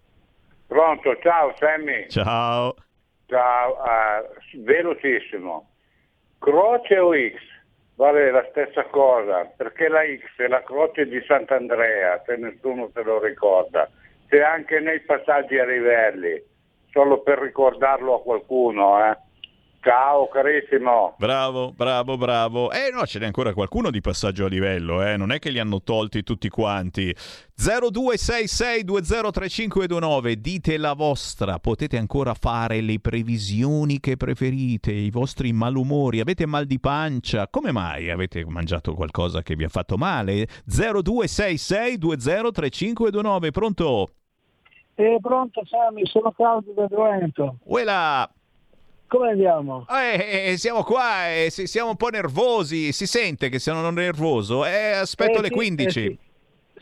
Pronto, 0.67 1.17
ciao 1.21 1.53
Sammy. 1.57 2.07
Ciao. 2.09 2.73
Ciao, 3.25 3.73
uh, 3.73 4.63
velocissimo. 4.63 5.68
Croce 6.39 6.97
o 6.97 7.13
X? 7.13 7.35
Vale 7.95 8.31
la 8.31 8.45
stessa 8.49 8.85
cosa, 8.85 9.51
perché 9.57 9.89
la 9.89 10.03
X 10.03 10.37
è 10.37 10.47
la 10.47 10.63
croce 10.63 11.05
di 11.05 11.21
Sant'Andrea, 11.27 12.23
se 12.25 12.37
nessuno 12.37 12.89
se 12.93 13.03
lo 13.03 13.21
ricorda. 13.21 13.89
C'è 14.29 14.39
anche 14.39 14.79
nei 14.79 15.01
passaggi 15.01 15.59
a 15.59 15.65
livelli, 15.65 16.41
solo 16.91 17.21
per 17.21 17.39
ricordarlo 17.39 18.15
a 18.15 18.21
qualcuno, 18.21 19.11
eh. 19.11 19.17
Ciao 19.81 20.27
carissimo. 20.27 21.15
Bravo, 21.17 21.71
bravo, 21.71 22.17
bravo. 22.17 22.69
Eh 22.69 22.89
no, 22.91 23.05
ce 23.05 23.19
n'è 23.19 23.25
ancora 23.25 23.53
qualcuno 23.53 23.91
di 23.91 24.01
passaggio 24.01 24.43
a 24.43 24.49
livello, 24.49 25.01
eh. 25.01 25.15
Non 25.15 25.31
è 25.31 25.39
che 25.39 25.51
li 25.51 25.59
hanno 25.59 25.81
tolti 25.81 26.21
tutti 26.21 26.49
quanti. 26.49 27.15
0266203529, 27.57 30.33
dite 30.33 30.75
la 30.77 30.91
vostra. 30.93 31.59
Potete 31.59 31.95
ancora 31.97 32.33
fare 32.33 32.81
le 32.81 32.99
previsioni 32.99 34.01
che 34.01 34.17
preferite, 34.17 34.91
i 34.91 35.11
vostri 35.11 35.53
malumori. 35.53 36.19
Avete 36.19 36.45
mal 36.45 36.65
di 36.65 36.81
pancia? 36.81 37.47
Come 37.47 37.71
mai 37.71 38.09
avete 38.09 38.43
mangiato 38.45 38.93
qualcosa 38.93 39.41
che 39.41 39.55
vi 39.55 39.63
ha 39.63 39.69
fatto 39.69 39.95
male? 39.95 40.45
0266203529, 40.67 43.51
pronto? 43.51 44.09
Eh, 44.95 45.17
pronto 45.21 45.61
Sammy, 45.65 46.05
sono 46.05 46.31
Claudio 46.31 46.73
da 46.73 46.87
Duento. 46.87 47.59
Uela! 47.63 48.29
Come 49.09 49.29
andiamo? 49.31 49.85
Eh, 49.89 50.51
eh, 50.51 50.57
siamo 50.57 50.83
qua, 50.83 51.29
eh, 51.33 51.49
si- 51.49 51.65
siamo 51.65 51.89
un 51.89 51.95
po' 51.97 52.09
nervosi. 52.09 52.91
Si 52.91 53.07
sente 53.07 53.49
che 53.49 53.57
sono 53.57 53.89
nervoso? 53.89 54.65
Eh, 54.65 54.91
aspetto 54.91 55.39
Eh, 55.39 55.41
le 55.41 55.47
sì, 55.47 55.53
15. 55.53 56.05
eh, 56.05 56.09
sì. 56.11 56.19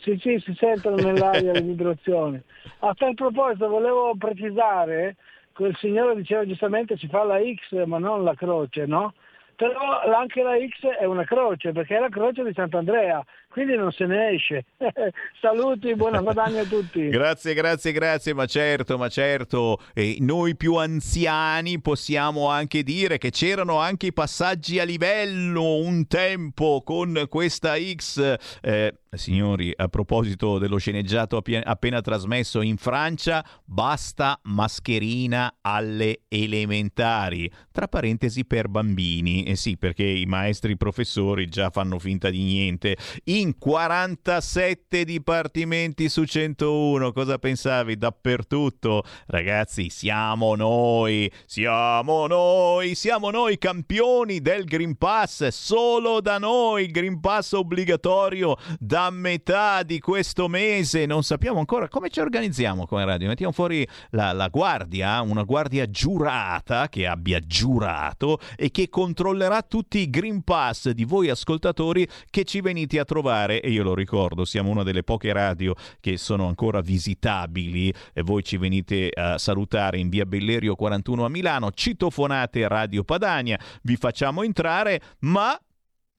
Sì, 0.00 0.18
sì, 0.20 0.38
si 0.44 0.54
sentono 0.58 0.98
nell'aria 0.98 1.54
le 1.54 1.62
vibrazioni. 1.62 2.40
A 2.80 2.94
tal 2.94 3.14
proposito 3.14 3.66
volevo 3.68 4.14
precisare, 4.16 5.16
quel 5.52 5.74
signore 5.80 6.14
diceva 6.14 6.46
giustamente 6.46 6.96
si 6.98 7.08
fa 7.08 7.24
la 7.24 7.38
X 7.40 7.84
ma 7.86 7.98
non 7.98 8.22
la 8.22 8.34
croce, 8.34 8.84
no? 8.86 9.14
Però 9.56 10.00
anche 10.14 10.42
la 10.42 10.54
X 10.56 10.86
è 11.00 11.04
una 11.04 11.24
croce, 11.24 11.72
perché 11.72 11.96
è 11.96 11.98
la 12.00 12.08
croce 12.10 12.44
di 12.44 12.52
Sant'Andrea, 12.54 13.24
quindi 13.48 13.76
non 13.76 13.90
se 13.92 14.06
ne 14.06 14.30
esce. 14.30 14.64
Saluti, 15.40 15.94
buon 15.94 16.22
guadagno 16.22 16.60
a 16.60 16.64
tutti. 16.64 17.08
Grazie, 17.18 17.54
grazie, 17.54 17.92
grazie, 17.92 18.34
ma 18.34 18.46
certo, 18.46 18.96
ma 18.98 19.08
certo, 19.08 19.80
eh, 19.94 20.16
noi 20.20 20.56
più 20.56 20.74
anziani 20.74 21.80
possiamo 21.80 22.48
anche 22.48 22.82
dire 22.82 23.18
che 23.18 23.30
c'erano 23.30 23.78
anche 23.78 24.06
i 24.06 24.12
passaggi 24.12 24.78
a 24.78 24.84
livello 24.84 25.76
un 25.76 26.06
tempo 26.06 26.82
con 26.84 27.26
questa 27.28 27.74
X. 27.76 28.36
Eh, 28.60 28.94
signori, 29.10 29.72
a 29.74 29.88
proposito 29.88 30.58
dello 30.58 30.78
sceneggiato 30.78 31.38
appie- 31.38 31.62
appena 31.62 32.00
trasmesso 32.00 32.60
in 32.60 32.76
Francia, 32.76 33.44
basta 33.64 34.38
mascherina 34.44 35.56
alle 35.62 36.20
elementari, 36.28 37.50
tra 37.72 37.88
parentesi 37.88 38.44
per 38.44 38.68
bambini. 38.68 39.44
Eh 39.44 39.56
sì, 39.56 39.76
perché 39.76 40.04
i 40.04 40.26
maestri 40.26 40.76
professori 40.76 41.46
già 41.48 41.70
fanno 41.70 41.98
finta 41.98 42.30
di 42.30 42.42
niente. 42.42 42.96
In 43.38 43.56
47 43.56 45.04
dipartimenti 45.04 46.08
su 46.08 46.24
101, 46.24 47.12
cosa 47.12 47.38
pensavi? 47.38 47.96
Dappertutto. 47.96 49.04
Ragazzi, 49.28 49.90
siamo 49.90 50.56
noi, 50.56 51.30
siamo 51.46 52.26
noi, 52.26 52.96
siamo 52.96 53.30
noi 53.30 53.56
campioni 53.56 54.40
del 54.40 54.64
Green 54.64 54.96
Pass, 54.96 55.46
solo 55.48 56.20
da 56.20 56.38
noi 56.38 56.86
il 56.86 56.90
Green 56.90 57.20
Pass 57.20 57.52
obbligatorio 57.52 58.56
da 58.80 59.08
metà 59.10 59.84
di 59.84 60.00
questo 60.00 60.48
mese. 60.48 61.06
Non 61.06 61.22
sappiamo 61.22 61.60
ancora 61.60 61.86
come 61.86 62.10
ci 62.10 62.18
organizziamo 62.18 62.86
come 62.86 63.04
radio. 63.04 63.28
Mettiamo 63.28 63.52
fuori 63.52 63.86
la, 64.10 64.32
la 64.32 64.48
guardia, 64.48 65.20
una 65.20 65.44
guardia 65.44 65.88
giurata 65.88 66.88
che 66.88 67.06
abbia 67.06 67.38
giurato 67.38 68.40
e 68.56 68.72
che 68.72 68.88
controllerà 68.88 69.62
tutti 69.62 70.00
i 70.00 70.10
Green 70.10 70.42
Pass 70.42 70.88
di 70.88 71.04
voi 71.04 71.28
ascoltatori 71.30 72.04
che 72.30 72.42
ci 72.42 72.60
venite 72.60 72.98
a 72.98 73.04
trovare. 73.04 73.26
E 73.60 73.70
io 73.70 73.82
lo 73.82 73.94
ricordo, 73.94 74.44
siamo 74.44 74.70
una 74.70 74.82
delle 74.82 75.02
poche 75.02 75.32
radio 75.32 75.74
che 76.00 76.16
sono 76.16 76.46
ancora 76.46 76.80
visitabili 76.80 77.92
e 78.12 78.22
voi 78.22 78.42
ci 78.42 78.56
venite 78.56 79.10
a 79.14 79.38
salutare 79.38 79.98
in 79.98 80.08
via 80.08 80.24
Bellerio 80.24 80.74
41 80.74 81.24
a 81.24 81.28
Milano, 81.28 81.70
citofonate 81.70 82.66
Radio 82.66 83.04
Padania, 83.04 83.58
vi 83.82 83.96
facciamo 83.96 84.42
entrare, 84.42 85.00
ma 85.20 85.58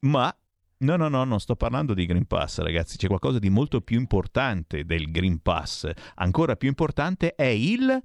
ma 0.01 0.33
No, 0.81 0.95
no, 0.95 1.09
no, 1.09 1.25
non 1.25 1.41
sto 1.41 1.57
parlando 1.57 1.93
di 1.93 2.05
Green 2.05 2.25
Pass, 2.25 2.59
ragazzi, 2.59 2.95
c'è 2.95 3.07
qualcosa 3.07 3.37
di 3.37 3.49
molto 3.49 3.81
più 3.81 3.99
importante 3.99 4.85
del 4.85 5.11
Green 5.11 5.41
Pass. 5.41 5.91
Ancora 6.15 6.55
più 6.55 6.69
importante 6.69 7.35
è 7.35 7.43
il 7.43 8.01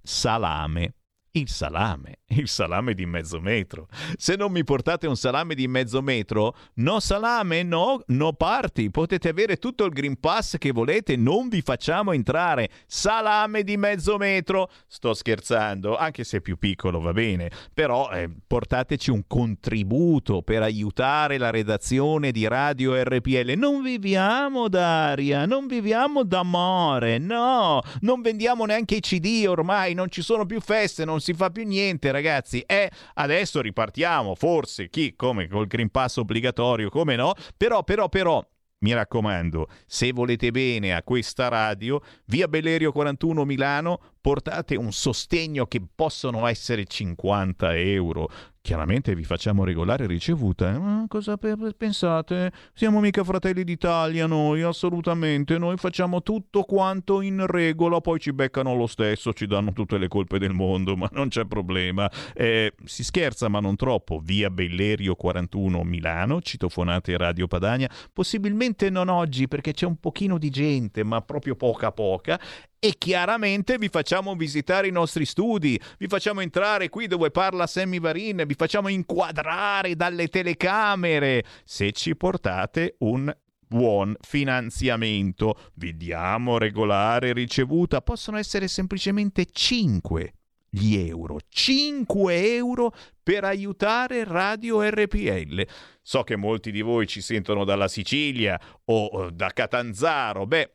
salame. 0.00 0.94
Il 1.36 1.50
salame, 1.50 2.20
il 2.28 2.48
salame 2.48 2.94
di 2.94 3.04
mezzo 3.04 3.42
metro. 3.42 3.88
Se 4.16 4.36
non 4.36 4.50
mi 4.50 4.64
portate 4.64 5.06
un 5.06 5.16
salame 5.16 5.54
di 5.54 5.68
mezzo 5.68 6.00
metro, 6.00 6.56
no 6.76 6.98
salame, 6.98 7.62
no, 7.62 8.00
no 8.06 8.32
party. 8.32 8.88
Potete 8.88 9.28
avere 9.28 9.58
tutto 9.58 9.84
il 9.84 9.92
Green 9.92 10.18
Pass 10.18 10.56
che 10.56 10.72
volete, 10.72 11.14
non 11.16 11.50
vi 11.50 11.60
facciamo 11.60 12.12
entrare. 12.12 12.70
Salame 12.86 13.64
di 13.64 13.76
mezzo 13.76 14.16
metro. 14.16 14.70
Sto 14.86 15.12
scherzando, 15.12 15.98
anche 15.98 16.24
se 16.24 16.38
è 16.38 16.40
più 16.40 16.56
piccolo 16.56 17.00
va 17.00 17.12
bene, 17.12 17.50
però 17.74 18.10
eh, 18.12 18.30
portateci 18.46 19.10
un 19.10 19.24
contributo 19.26 20.40
per 20.40 20.62
aiutare 20.62 21.36
la 21.36 21.50
redazione 21.50 22.32
di 22.32 22.48
Radio 22.48 22.94
RPL. 22.94 23.52
Non 23.58 23.82
viviamo 23.82 24.68
d'aria, 24.68 25.44
non 25.44 25.66
viviamo 25.66 26.22
d'amore, 26.22 27.18
no, 27.18 27.82
non 28.00 28.22
vendiamo 28.22 28.64
neanche 28.64 28.94
i 28.94 29.00
CD 29.00 29.44
ormai, 29.46 29.92
non 29.92 30.10
ci 30.10 30.22
sono 30.22 30.46
più 30.46 30.62
feste, 30.62 31.04
non 31.04 31.24
si 31.26 31.34
fa 31.34 31.50
più 31.50 31.66
niente, 31.66 32.12
ragazzi. 32.12 32.60
E 32.60 32.88
adesso 33.14 33.60
ripartiamo, 33.60 34.36
forse 34.36 34.88
chi 34.88 35.16
come 35.16 35.48
col 35.48 35.66
Green 35.66 35.90
Pass 35.90 36.18
obbligatorio, 36.18 36.88
come 36.88 37.16
no? 37.16 37.34
Però, 37.56 37.82
però, 37.82 38.08
però. 38.08 38.46
Mi 38.78 38.92
raccomando, 38.92 39.68
se 39.86 40.12
volete 40.12 40.50
bene 40.50 40.94
a 40.94 41.02
questa 41.02 41.48
radio, 41.48 42.00
via 42.26 42.46
Bellerio 42.46 42.92
41 42.92 43.44
Milano, 43.44 44.00
portate 44.26 44.74
un 44.74 44.90
sostegno 44.90 45.66
che 45.66 45.80
possono 45.94 46.48
essere 46.48 46.84
50 46.84 47.76
euro. 47.76 48.28
Chiaramente 48.60 49.14
vi 49.14 49.22
facciamo 49.22 49.62
regolare 49.62 50.08
ricevuta. 50.08 50.74
Eh? 50.74 50.78
Ma 50.80 51.04
cosa 51.06 51.36
pe- 51.36 51.54
pensate? 51.76 52.50
Siamo 52.74 52.98
mica 52.98 53.22
fratelli 53.22 53.62
d'Italia 53.62 54.26
noi, 54.26 54.62
assolutamente. 54.62 55.56
Noi 55.58 55.76
facciamo 55.76 56.24
tutto 56.24 56.64
quanto 56.64 57.20
in 57.20 57.46
regola, 57.46 58.00
poi 58.00 58.18
ci 58.18 58.32
beccano 58.32 58.74
lo 58.74 58.88
stesso, 58.88 59.32
ci 59.32 59.46
danno 59.46 59.72
tutte 59.72 59.96
le 59.96 60.08
colpe 60.08 60.40
del 60.40 60.52
mondo, 60.52 60.96
ma 60.96 61.08
non 61.12 61.28
c'è 61.28 61.44
problema. 61.44 62.10
Eh, 62.34 62.74
si 62.84 63.04
scherza, 63.04 63.46
ma 63.46 63.60
non 63.60 63.76
troppo. 63.76 64.18
Via 64.18 64.50
Bellerio 64.50 65.14
41 65.14 65.84
Milano, 65.84 66.40
citofonate 66.40 67.16
Radio 67.16 67.46
Padania. 67.46 67.88
Possibilmente 68.12 68.90
non 68.90 69.08
oggi 69.08 69.46
perché 69.46 69.70
c'è 69.70 69.86
un 69.86 70.00
pochino 70.00 70.36
di 70.36 70.50
gente, 70.50 71.04
ma 71.04 71.20
proprio 71.20 71.54
poca 71.54 71.92
poca 71.92 72.40
e 72.86 72.94
chiaramente 72.98 73.78
vi 73.78 73.88
facciamo 73.88 74.36
visitare 74.36 74.86
i 74.86 74.92
nostri 74.92 75.24
studi, 75.24 75.76
vi 75.98 76.06
facciamo 76.06 76.40
entrare 76.40 76.88
qui 76.88 77.08
dove 77.08 77.32
parla 77.32 77.66
Sammy 77.66 77.98
Varin, 77.98 78.44
vi 78.46 78.54
facciamo 78.54 78.86
inquadrare 78.86 79.96
dalle 79.96 80.28
telecamere 80.28 81.44
se 81.64 81.90
ci 81.90 82.14
portate 82.14 82.94
un 82.98 83.36
buon 83.66 84.14
finanziamento. 84.20 85.58
Vi 85.74 85.96
diamo 85.96 86.58
regolare 86.58 87.32
ricevuta, 87.32 88.02
possono 88.02 88.38
essere 88.38 88.68
semplicemente 88.68 89.46
5 89.50 90.32
gli 90.70 90.96
euro, 90.96 91.38
5 91.48 92.54
euro 92.54 92.94
per 93.20 93.42
aiutare 93.42 94.22
Radio 94.22 94.88
RPL. 94.88 95.66
So 96.02 96.22
che 96.22 96.36
molti 96.36 96.70
di 96.70 96.82
voi 96.82 97.08
ci 97.08 97.20
sentono 97.20 97.64
dalla 97.64 97.88
Sicilia 97.88 98.60
o 98.84 99.30
da 99.30 99.48
Catanzaro, 99.48 100.46
beh, 100.46 100.70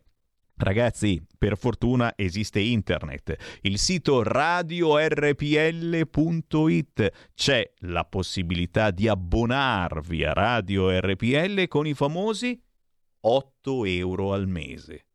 Ragazzi, 0.61 1.19
per 1.39 1.57
fortuna 1.57 2.13
esiste 2.15 2.59
internet. 2.59 3.59
Il 3.61 3.79
sito 3.79 4.21
radiorpl.it 4.21 5.31
c'è 7.33 7.73
la 7.79 8.05
possibilità 8.05 8.91
di 8.91 9.07
abbonarvi 9.07 10.23
a 10.23 10.33
Radio 10.33 10.95
RPL 10.99 11.67
con 11.67 11.87
i 11.87 11.95
famosi 11.95 12.61
8 13.21 13.85
euro 13.85 14.33
al 14.33 14.47
mese. 14.47 15.07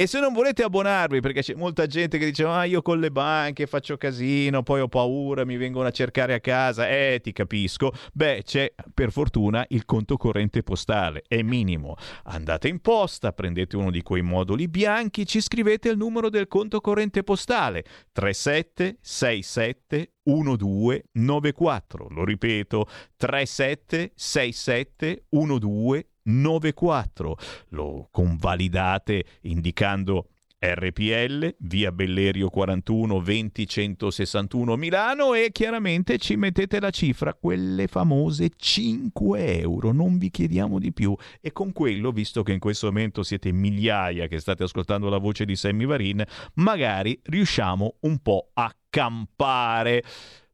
E 0.00 0.06
se 0.06 0.20
non 0.20 0.32
volete 0.32 0.62
abbonarvi, 0.62 1.18
perché 1.18 1.42
c'è 1.42 1.56
molta 1.56 1.86
gente 1.86 2.18
che 2.18 2.26
dice: 2.26 2.44
Ah, 2.44 2.62
io 2.62 2.82
con 2.82 3.00
le 3.00 3.10
banche 3.10 3.66
faccio 3.66 3.96
casino, 3.96 4.62
poi 4.62 4.80
ho 4.80 4.86
paura, 4.86 5.44
mi 5.44 5.56
vengono 5.56 5.88
a 5.88 5.90
cercare 5.90 6.34
a 6.34 6.40
casa. 6.40 6.88
Eh, 6.88 7.18
ti 7.20 7.32
capisco. 7.32 7.90
Beh, 8.12 8.42
c'è 8.44 8.72
per 8.94 9.10
fortuna 9.10 9.66
il 9.70 9.84
conto 9.84 10.16
corrente 10.16 10.62
postale, 10.62 11.24
è 11.26 11.42
minimo. 11.42 11.96
Andate 12.26 12.68
in 12.68 12.78
posta, 12.78 13.32
prendete 13.32 13.74
uno 13.74 13.90
di 13.90 14.02
quei 14.02 14.22
moduli 14.22 14.68
bianchi, 14.68 15.26
ci 15.26 15.40
scrivete 15.40 15.88
il 15.88 15.96
numero 15.96 16.30
del 16.30 16.46
conto 16.46 16.80
corrente 16.80 17.24
postale 17.24 17.82
3767 18.12 20.12
1294. 20.22 22.06
Lo 22.10 22.24
ripeto, 22.24 22.86
3767 23.16 25.24
1294. 25.30 26.17
94. 26.28 27.36
Lo 27.70 28.08
convalidate 28.10 29.24
indicando 29.42 30.28
RPL, 30.60 31.54
via 31.58 31.92
Bellerio 31.92 32.48
41 32.48 33.20
20 33.20 33.66
161 33.68 34.76
Milano 34.76 35.34
e 35.34 35.50
chiaramente 35.52 36.18
ci 36.18 36.34
mettete 36.34 36.80
la 36.80 36.90
cifra, 36.90 37.34
quelle 37.34 37.86
famose 37.86 38.50
5 38.56 39.60
euro, 39.60 39.92
non 39.92 40.18
vi 40.18 40.30
chiediamo 40.30 40.80
di 40.80 40.92
più 40.92 41.14
e 41.40 41.52
con 41.52 41.72
quello, 41.72 42.10
visto 42.10 42.42
che 42.42 42.52
in 42.52 42.58
questo 42.58 42.86
momento 42.86 43.22
siete 43.22 43.52
migliaia 43.52 44.26
che 44.26 44.40
state 44.40 44.64
ascoltando 44.64 45.08
la 45.08 45.18
voce 45.18 45.44
di 45.44 45.54
Sammy 45.54 45.86
Varin, 45.86 46.24
magari 46.54 47.20
riusciamo 47.22 47.98
un 48.00 48.18
po' 48.18 48.50
a 48.54 48.74
campare. 48.90 50.02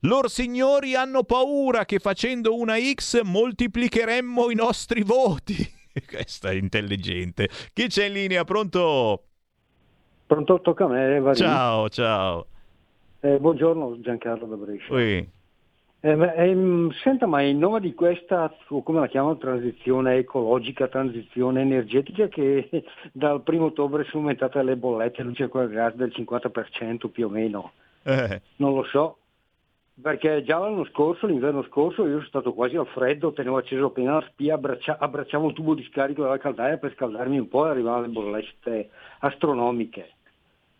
Lor 0.01 0.31
signori 0.31 0.95
hanno 0.95 1.25
paura 1.25 1.87
che 1.87 1.99
facendo 1.99 2.55
una 2.55 2.77
X 2.79 3.23
moltiplicheremmo 3.23 4.51
i 4.51 4.55
nostri 4.55 5.03
voti. 5.03 5.57
Questa 6.07 6.51
è 6.51 6.55
intelligente. 6.55 7.49
Chi 7.73 7.87
c'è 7.87 8.09
in 8.09 8.13
linea? 8.13 8.45
Pronto? 8.45 9.29
Pronto, 10.27 10.61
tocca 10.61 10.85
a 10.85 10.89
me. 10.89 11.21
Varini. 11.21 11.47
Ciao, 11.47 11.89
ciao. 11.89 12.47
Eh, 13.21 13.39
buongiorno 13.39 14.01
Giancarlo 14.01 14.47
da 14.47 14.57
Brescia. 14.57 14.93
Ui. 14.93 15.29
Eh, 16.01 16.33
ehm, 16.37 16.91
senta, 16.91 17.27
ma 17.27 17.41
in 17.41 17.59
nome 17.59 17.81
di 17.81 17.95
questa, 17.95 18.55
come 18.67 19.01
la 19.01 19.07
chiamano, 19.07 19.39
transizione 19.39 20.17
ecologica, 20.17 20.89
transizione 20.89 21.63
energetica, 21.63 22.29
che 22.29 22.69
dal 23.13 23.43
primo 23.43 23.67
ottobre 23.67 24.05
sono 24.05 24.25
aumentate 24.25 24.63
le 24.63 24.77
bollette 24.77 25.23
luce 25.23 25.45
e 25.45 25.69
gas 25.69 25.95
del 25.95 26.13
50% 26.15 27.09
più 27.09 27.27
o 27.27 27.31
meno. 27.31 27.73
Eh. 28.03 28.41
Non 28.57 28.75
lo 28.75 28.85
so, 28.85 29.17
perché 30.01 30.43
già 30.43 30.59
l'anno 30.59 30.85
scorso, 30.87 31.27
l'inverno 31.27 31.63
scorso, 31.63 32.03
io 32.03 32.17
sono 32.17 32.27
stato 32.27 32.53
quasi 32.53 32.77
al 32.77 32.87
freddo, 32.89 33.33
tenevo 33.33 33.57
acceso 33.57 33.87
appena 33.87 34.15
la 34.15 34.27
spia, 34.29 34.55
abbraccia- 34.55 34.99
abbracciavo 34.99 35.49
il 35.49 35.55
tubo 35.55 35.75
di 35.75 35.85
scarico 35.85 36.23
della 36.23 36.37
caldaia 36.37 36.79
per 36.79 36.93
scaldarmi 36.95 37.39
un 37.39 37.49
po' 37.49 37.67
e 37.67 37.71
arrivavano 37.71 38.03
le 38.03 38.09
bollette 38.09 38.91
astronomiche. 39.21 40.14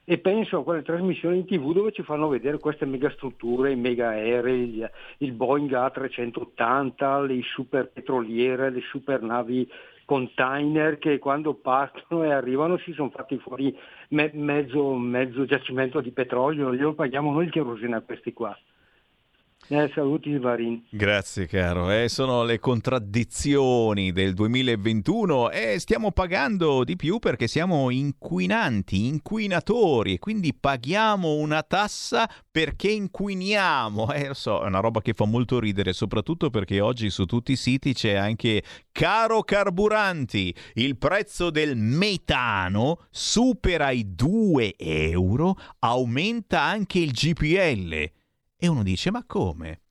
E 0.07 0.19
penso 0.19 0.59
a 0.59 0.63
quelle 0.63 0.83
trasmissioni 0.83 1.39
in 1.39 1.47
tv 1.47 1.73
dove 1.73 1.91
ci 1.91 2.03
fanno 2.03 2.29
vedere 2.29 2.59
queste 2.59 2.85
megastrutture, 2.85 3.73
i 3.73 3.77
mega 3.77 4.09
aerei, 4.09 4.87
il- 5.19 5.33
Boeing 5.33 5.73
A380, 5.73 7.27
le 7.27 7.41
super 7.43 7.89
petroliere, 7.91 8.69
le 8.69 8.83
super 8.83 9.23
navi 9.23 9.67
container 10.05 10.99
che 10.99 11.19
quando 11.19 11.55
partono 11.55 12.23
e 12.25 12.31
arrivano 12.33 12.77
si 12.77 12.93
sono 12.93 13.09
fatti 13.09 13.39
fuori 13.39 13.75
me- 14.11 14.31
mezzo, 14.35 14.95
mezzo 14.95 15.47
giacimento 15.47 16.03
di 16.03 16.11
petrolio, 16.11 16.75
glielo 16.75 16.93
paghiamo 16.93 17.33
noi 17.33 17.47
il 17.47 17.51
kerosene 17.51 17.97
a 17.97 18.03
questi 18.03 18.35
qua. 18.35 18.55
Eh, 19.69 19.91
saluti 19.95 20.37
Varin. 20.37 20.85
Grazie 20.91 21.47
caro, 21.47 21.91
eh, 21.91 22.11
sono 22.11 22.45
le 22.45 22.59
contraddizioni 22.59 24.13
del 24.13 24.35
2021 24.35 25.51
e 25.51 25.79
stiamo 25.79 26.13
pagando 26.13 26.85
di 26.85 26.97
più 26.97 27.19
perché 27.19 27.47
siamo 27.47 27.89
inquinanti, 27.89 29.07
inquinatori 29.07 30.15
e 30.15 30.19
quindi 30.19 30.53
paghiamo 30.53 31.37
una 31.37 31.63
tassa 31.63 32.29
perché 32.51 32.91
inquiniamo. 32.91 34.13
Eh, 34.13 34.29
lo 34.29 34.35
so, 34.35 34.63
è 34.63 34.67
una 34.67 34.81
roba 34.81 35.01
che 35.01 35.15
fa 35.15 35.25
molto 35.25 35.59
ridere, 35.59 35.93
soprattutto 35.93 36.51
perché 36.51 36.81
oggi 36.81 37.09
su 37.09 37.25
tutti 37.25 37.53
i 37.53 37.57
siti 37.57 37.95
c'è 37.95 38.13
anche 38.13 38.63
caro 38.93 39.43
carburanti, 39.43 40.55
il 40.75 40.99
prezzo 40.99 41.51
del 41.51 41.75
metano 41.77 43.07
supera 43.11 43.91
i 43.91 44.15
2 44.15 44.75
euro, 44.77 45.57
aumenta 45.79 46.61
anche 46.61 46.99
il 46.99 47.13
GPL. 47.13 48.23
E 48.65 48.67
uno 48.67 48.83
dice, 48.83 49.11
ma 49.11 49.23
come? 49.27 49.83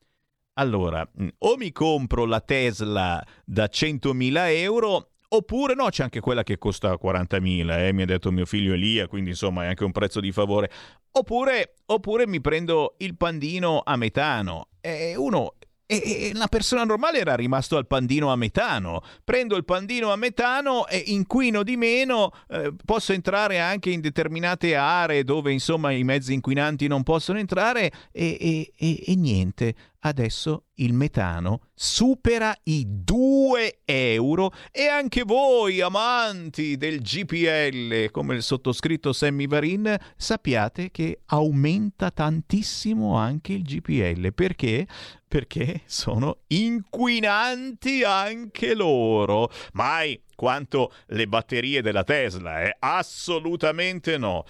Allora, 0.53 1.07
mh, 1.07 1.27
o 1.37 1.57
mi 1.57 1.71
compro 1.71 2.25
la 2.25 2.41
Tesla 2.41 3.23
da 3.45 3.65
100.000 3.65 4.49
euro, 4.61 5.11
oppure 5.27 5.75
no, 5.75 5.89
c'è 5.89 6.01
anche 6.01 6.19
quella 6.19 6.41
che 6.41 6.57
costa 6.57 6.97
40.000, 6.99 7.85
eh, 7.85 7.93
mi 7.93 8.01
ha 8.01 8.05
detto 8.07 8.31
mio 8.31 8.47
figlio 8.47 8.73
Elia, 8.73 9.07
quindi 9.07 9.29
insomma 9.29 9.65
è 9.65 9.67
anche 9.67 9.83
un 9.83 9.91
prezzo 9.91 10.19
di 10.19 10.31
favore. 10.31 10.71
Oppure, 11.11 11.75
oppure 11.85 12.25
mi 12.25 12.41
prendo 12.41 12.95
il 12.97 13.15
pandino 13.15 13.83
a 13.85 13.95
metano. 13.95 14.69
E 14.81 15.15
uno 15.15 15.53
e 16.01 16.31
una 16.33 16.47
persona 16.47 16.83
normale 16.83 17.19
era 17.19 17.35
rimasto 17.35 17.77
al 17.77 17.87
pandino 17.87 18.31
a 18.31 18.35
metano. 18.35 19.01
Prendo 19.23 19.55
il 19.55 19.65
pandino 19.65 20.11
a 20.11 20.15
metano 20.15 20.87
e 20.87 21.03
inquino 21.07 21.63
di 21.63 21.77
meno, 21.77 22.31
eh, 22.49 22.73
posso 22.85 23.13
entrare 23.13 23.59
anche 23.59 23.89
in 23.89 24.01
determinate 24.01 24.75
aree 24.75 25.23
dove 25.23 25.51
insomma 25.51 25.91
i 25.91 26.03
mezzi 26.03 26.33
inquinanti 26.33 26.87
non 26.87 27.03
possono 27.03 27.39
entrare 27.39 27.91
e- 28.11 28.71
e- 28.75 29.03
e 29.05 29.15
niente. 29.15 29.75
Adesso 30.05 30.65
il 30.75 30.93
metano 30.93 31.61
supera 31.73 32.53
i 32.63 32.85
2 32.87 33.79
euro 33.85 34.51
e 34.69 34.87
anche 34.87 35.23
voi 35.23 35.79
amanti 35.79 36.75
del 36.75 36.99
GPL 36.99 38.11
come 38.11 38.35
il 38.35 38.43
sottoscritto 38.43 39.13
Sammy 39.13 39.47
Varin 39.47 39.95
sappiate 40.17 40.91
che 40.91 41.21
aumenta 41.27 42.11
tantissimo 42.11 43.15
anche 43.15 43.53
il 43.53 43.61
GPL 43.61 44.33
perché 44.33 44.87
perché 45.25 45.81
sono 45.85 46.39
inquinanti 46.47 48.03
anche 48.03 48.75
loro. 48.75 49.49
Mai 49.71 50.21
quanto 50.35 50.91
le 51.07 51.27
batterie 51.27 51.81
della 51.81 52.03
Tesla, 52.03 52.61
eh? 52.61 52.75
Assolutamente 52.77 54.17
no. 54.17 54.43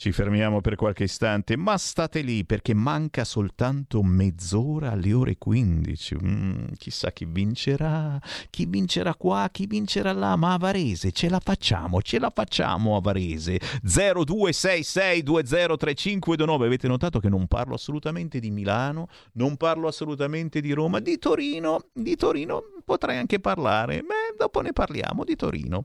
Ci 0.00 0.12
fermiamo 0.12 0.62
per 0.62 0.76
qualche 0.76 1.04
istante, 1.04 1.58
ma 1.58 1.76
state 1.76 2.22
lì 2.22 2.46
perché 2.46 2.72
manca 2.72 3.22
soltanto 3.22 4.02
mezz'ora 4.02 4.92
alle 4.92 5.12
ore 5.12 5.36
15. 5.36 6.16
Mm, 6.24 6.68
chissà 6.78 7.12
chi 7.12 7.26
vincerà, 7.26 8.18
chi 8.48 8.64
vincerà 8.64 9.14
qua, 9.14 9.50
chi 9.52 9.66
vincerà 9.66 10.12
là, 10.12 10.36
ma 10.36 10.54
a 10.54 10.56
Varese 10.56 11.12
ce 11.12 11.28
la 11.28 11.38
facciamo, 11.38 12.00
ce 12.00 12.18
la 12.18 12.32
facciamo 12.34 12.96
a 12.96 13.02
Varese. 13.02 13.60
0266203529. 13.84 16.64
Avete 16.64 16.88
notato 16.88 17.18
che 17.18 17.28
non 17.28 17.46
parlo 17.46 17.74
assolutamente 17.74 18.40
di 18.40 18.50
Milano, 18.50 19.08
non 19.32 19.58
parlo 19.58 19.86
assolutamente 19.86 20.62
di 20.62 20.72
Roma, 20.72 21.00
di 21.00 21.18
Torino, 21.18 21.88
di 21.92 22.16
Torino 22.16 22.62
potrei 22.86 23.18
anche 23.18 23.38
parlare, 23.38 24.00
ma 24.00 24.14
dopo 24.34 24.62
ne 24.62 24.72
parliamo 24.72 25.24
di 25.24 25.36
Torino. 25.36 25.84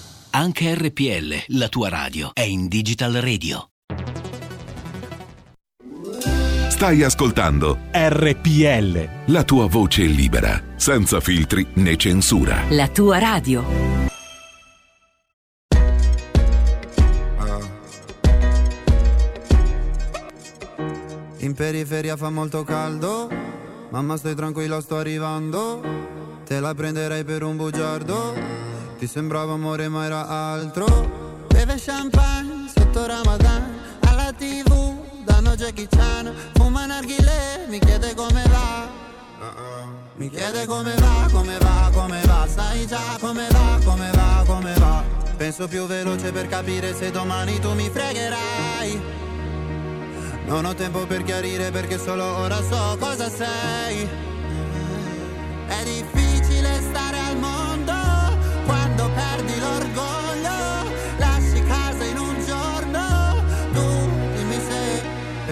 Anche 0.33 0.73
RPL, 0.73 1.57
la 1.57 1.67
tua 1.67 1.89
radio, 1.89 2.29
è 2.33 2.39
in 2.43 2.69
Digital 2.69 3.15
Radio. 3.15 3.71
Stai 6.69 7.03
ascoltando 7.03 7.79
RPL. 7.91 9.09
la 9.25 9.43
tua 9.43 9.67
voce 9.67 10.03
libera, 10.03 10.63
senza 10.77 11.19
filtri 11.19 11.67
né 11.73 11.97
censura. 11.97 12.63
La 12.69 12.87
tua 12.87 13.19
radio. 13.19 13.65
In 21.39 21.53
periferia 21.53 22.15
fa 22.15 22.29
molto 22.29 22.63
caldo, 22.63 23.29
mamma 23.89 24.15
stai 24.15 24.35
tranquilla 24.35 24.79
sto 24.79 24.95
arrivando, 24.95 25.81
te 26.45 26.61
la 26.61 26.73
prenderei 26.73 27.25
per 27.25 27.43
un 27.43 27.57
bugiardo, 27.57 28.33
ti 29.01 29.07
sembrava 29.07 29.53
amore 29.53 29.87
ma 29.89 30.05
era 30.05 30.27
altro. 30.27 30.85
Beve 31.47 31.75
champagne 31.83 32.69
sotto 32.71 33.07
Ramadan, 33.07 33.79
alla 34.01 34.31
tv 34.31 35.23
danno 35.25 35.55
Jackie 35.55 35.87
Chan, 35.87 36.31
fuma 36.53 36.85
narghile, 36.85 37.65
mi 37.67 37.79
chiede 37.79 38.13
come 38.13 38.43
va. 38.43 38.87
Mi 40.17 40.29
chiede 40.29 40.67
come 40.67 40.93
va, 40.93 41.27
come 41.31 41.57
va, 41.57 41.89
come 41.91 42.21
va, 42.25 42.45
sai 42.47 42.85
già 42.85 43.17
come 43.19 43.47
va, 43.49 43.79
come 43.83 44.11
va, 44.11 44.43
come 44.45 44.73
va. 44.75 45.03
Penso 45.35 45.67
più 45.67 45.87
veloce 45.87 46.31
per 46.31 46.47
capire 46.47 46.93
se 46.93 47.09
domani 47.09 47.59
tu 47.59 47.73
mi 47.73 47.89
fregherai. 47.89 49.01
Non 50.45 50.63
ho 50.63 50.75
tempo 50.75 51.07
per 51.07 51.23
chiarire 51.23 51.71
perché 51.71 51.97
solo 51.97 52.23
ora 52.23 52.61
so 52.61 52.97
cosa 52.99 53.27
sei. 53.31 54.07
È 55.65 55.83
difficile 55.85 56.81
stare 56.81 57.17
al 57.17 57.37
mondo 57.39 57.60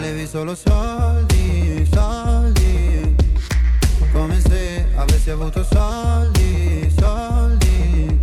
volevi 0.00 0.26
solo 0.26 0.54
soldi, 0.54 1.86
soldi. 1.92 3.14
Come 4.12 4.40
se 4.40 4.86
avessi 4.96 5.28
avuto 5.30 5.62
soldi, 5.62 6.90
soldi. 6.98 8.18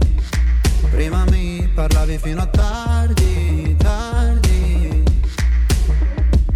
Prima 0.90 1.24
mi 1.30 1.70
parlavi 1.76 2.18
fino 2.18 2.41
a 2.41 2.48
tardi, 2.48 3.76
tardi. 3.78 5.04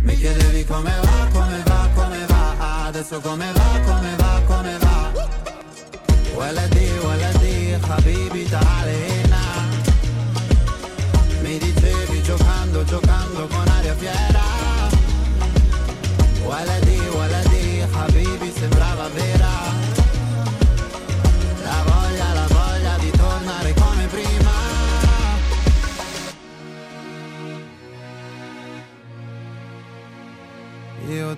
Mi 0.01 0.15
chiedevi 0.17 0.65
come 0.65 0.91
va, 1.01 1.27
come 1.31 1.63
va, 1.65 1.89
come 1.93 2.25
va. 2.27 2.87
Adesso 2.87 3.19
come 3.19 3.51
va, 3.53 3.79
come 3.85 4.15
va, 4.17 4.41
come 4.47 4.77
va. 4.79 4.89
ولدي 6.35 6.89
ولدي 7.05 7.77
حبيبي 7.77 8.45
تعال 8.49 8.70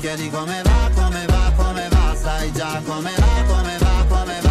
chiedi 0.00 0.30
come 0.30 0.62
va, 0.62 0.90
come 0.94 1.26
va, 1.26 1.52
come 1.56 1.88
va 1.90 2.14
Sai 2.14 2.52
già 2.52 2.80
come 2.84 3.12
va, 3.16 3.44
come 3.46 3.76
va, 3.78 4.04
come 4.08 4.40
va 4.42 4.48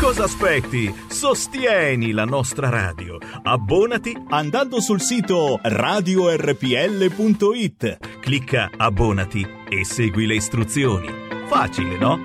Cosa 0.00 0.24
aspetti? 0.24 0.92
Sostieni 1.08 2.10
la 2.10 2.24
nostra 2.24 2.68
radio. 2.68 3.18
Abbonati 3.44 4.12
andando 4.30 4.80
sul 4.80 5.00
sito 5.00 5.60
radiorpl.it. 5.62 6.58
Clicca 8.20 8.68
abbonati 8.76 9.46
e 9.68 9.84
segui 9.84 10.26
le 10.26 10.34
istruzioni. 10.34 11.06
Facile, 11.46 11.96
no? 11.98 12.20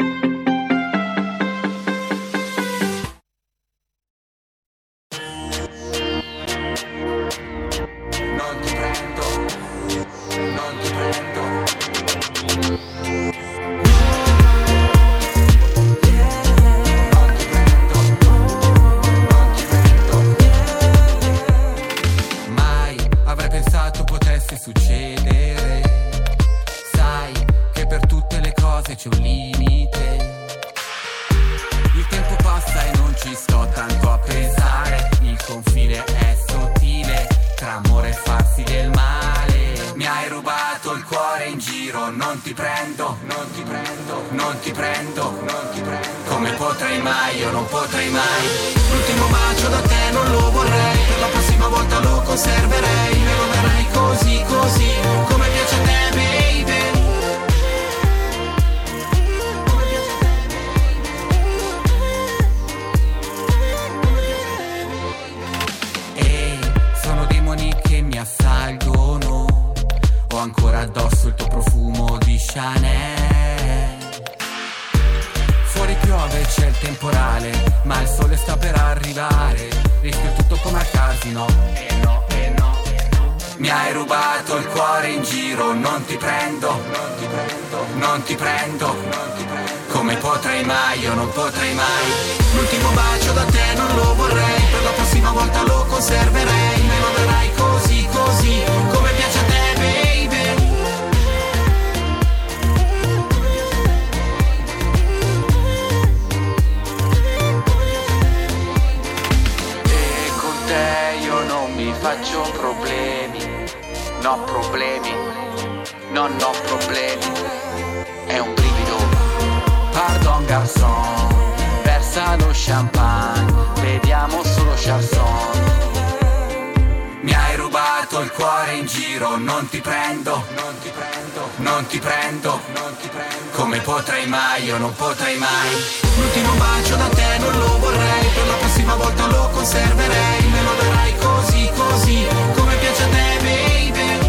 Non 129.38 129.68
ti 129.69 129.80
prendo, 129.80 130.43
non 130.55 130.80
ti 130.80 130.89
prendo, 130.89 131.49
non 131.57 131.85
ti 131.85 131.99
prendo, 131.99 132.59
non 132.73 132.97
ti 132.97 133.07
prendo. 133.07 133.51
Come 133.51 133.80
potrei 133.81 134.27
mai, 134.27 134.64
io 134.64 134.77
non 134.77 134.93
potrei 134.95 135.38
mai. 135.38 135.69
L'ultimo 136.18 136.53
bacio 136.53 136.95
da 136.95 137.07
te 137.09 137.38
non 137.39 137.57
lo 137.57 137.77
vorrei, 137.80 138.27
per 138.34 138.47
la 138.47 138.53
prossima 138.55 138.95
volta 138.95 139.26
lo 139.27 139.49
conserverei. 139.49 140.45
Me 140.47 140.64
lo 140.64 140.73
darai 140.73 141.15
così, 141.18 141.69
così, 141.76 142.27
come 142.55 142.76
piace 142.77 143.03
a 143.03 143.07
te, 143.07 143.38
baby. 143.41 144.26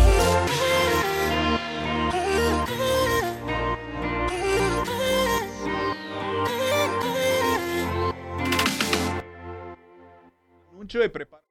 Annuncio 10.70 11.00
e 11.00 11.10
prepara. 11.10 11.47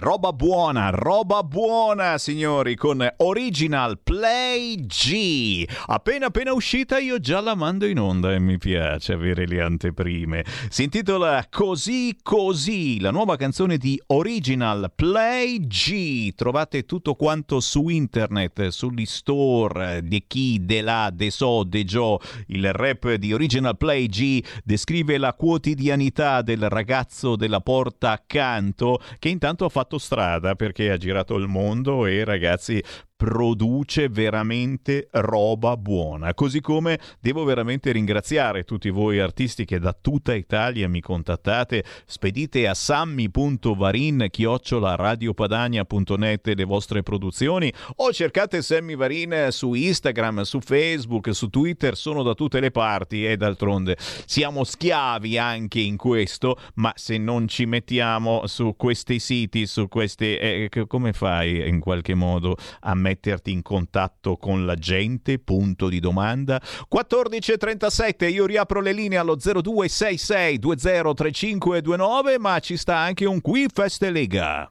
Roba 0.00 0.32
buona, 0.32 0.90
roba 0.90 1.42
buona, 1.42 2.18
signori, 2.18 2.76
con 2.76 3.04
Original 3.16 3.98
Play 3.98 4.86
G. 4.86 5.68
Appena 5.86 6.26
appena 6.26 6.52
uscita 6.52 6.98
io 6.98 7.18
già 7.18 7.40
la 7.40 7.56
mando 7.56 7.84
in 7.84 7.98
onda 7.98 8.32
e 8.32 8.38
mi 8.38 8.58
piace 8.58 9.14
avere 9.14 9.44
le 9.48 9.60
anteprime. 9.60 10.44
Si 10.68 10.84
intitola 10.84 11.44
Così 11.50 12.16
Così, 12.22 13.00
la 13.00 13.10
nuova 13.10 13.34
canzone 13.34 13.76
di 13.76 14.00
Original 14.06 14.92
Play 14.94 15.66
G. 15.66 16.32
Trovate 16.36 16.84
tutto 16.84 17.16
quanto 17.16 17.58
su 17.58 17.88
internet, 17.88 18.68
sugli 18.68 19.04
store 19.04 20.02
di 20.04 20.22
chi, 20.28 20.64
de 20.64 20.80
là, 20.80 21.10
de 21.12 21.28
so, 21.32 21.64
de 21.64 21.82
gio. 21.82 22.20
Il 22.46 22.72
rap 22.72 23.14
di 23.14 23.32
Original 23.32 23.76
Play 23.76 24.06
G 24.06 24.44
descrive 24.62 25.18
la 25.18 25.34
quotidianità 25.34 26.40
del 26.42 26.68
ragazzo 26.68 27.34
della 27.34 27.60
porta 27.60 28.12
accanto 28.12 29.00
che 29.18 29.28
intanto 29.28 29.64
ha 29.64 29.68
fatto 29.68 29.86
strada 29.96 30.54
perché 30.54 30.90
ha 30.90 30.98
girato 30.98 31.36
il 31.36 31.46
mondo 31.46 32.04
e 32.04 32.24
ragazzi 32.24 32.82
produce 33.18 34.08
veramente 34.08 35.08
roba 35.10 35.76
buona. 35.76 36.34
Così 36.34 36.60
come 36.60 37.00
devo 37.18 37.42
veramente 37.42 37.90
ringraziare 37.90 38.62
tutti 38.62 38.90
voi 38.90 39.18
artisti 39.18 39.64
che 39.64 39.80
da 39.80 39.92
tutta 39.92 40.34
Italia 40.34 40.88
mi 40.88 41.00
contattate, 41.00 41.82
spedite 42.06 42.68
a 42.68 42.74
sammi.varin 42.74 44.28
chiocciola 44.30 44.94
radiopadania.net 44.94 46.52
le 46.54 46.64
vostre 46.64 47.02
produzioni 47.02 47.72
o 47.96 48.12
cercate 48.12 48.62
Sammy 48.62 48.94
Varin 48.94 49.48
su 49.50 49.74
Instagram, 49.74 50.42
su 50.42 50.60
Facebook, 50.60 51.34
su 51.34 51.48
Twitter, 51.48 51.96
sono 51.96 52.22
da 52.22 52.34
tutte 52.34 52.60
le 52.60 52.70
parti 52.70 53.26
e 53.26 53.36
d'altronde 53.36 53.96
siamo 54.26 54.62
schiavi 54.62 55.36
anche 55.38 55.80
in 55.80 55.96
questo, 55.96 56.56
ma 56.74 56.92
se 56.94 57.18
non 57.18 57.48
ci 57.48 57.66
mettiamo 57.66 58.46
su 58.46 58.76
questi 58.76 59.18
siti, 59.18 59.66
su 59.66 59.88
questi 59.88 60.36
eh, 60.36 60.70
come 60.86 61.12
fai 61.12 61.68
in 61.68 61.80
qualche 61.80 62.14
modo 62.14 62.56
a 62.82 62.94
metterti 63.08 63.50
in 63.50 63.62
contatto 63.62 64.36
con 64.36 64.66
la 64.66 64.74
gente? 64.74 65.38
Punto 65.38 65.88
di 65.88 66.00
domanda. 66.00 66.60
14:37 66.60 68.30
io 68.30 68.46
riapro 68.46 68.80
le 68.80 68.92
linee 68.92 69.18
allo 69.18 69.36
0266 69.36 70.58
203529, 70.58 72.38
ma 72.38 72.58
ci 72.60 72.76
sta 72.76 72.96
anche 72.96 73.24
un 73.24 73.40
qui 73.40 73.66
Feste 73.72 74.10
Lega. 74.10 74.70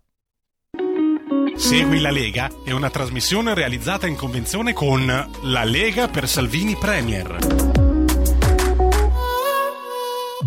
Segui 1.55 1.99
la 1.99 2.11
Lega 2.11 2.51
è 2.63 2.71
una 2.71 2.91
trasmissione 2.91 3.55
realizzata 3.55 4.05
in 4.05 4.15
convenzione 4.15 4.73
con 4.73 5.05
La 5.41 5.63
Lega 5.63 6.07
per 6.07 6.27
Salvini 6.27 6.75
Premier. 6.75 7.66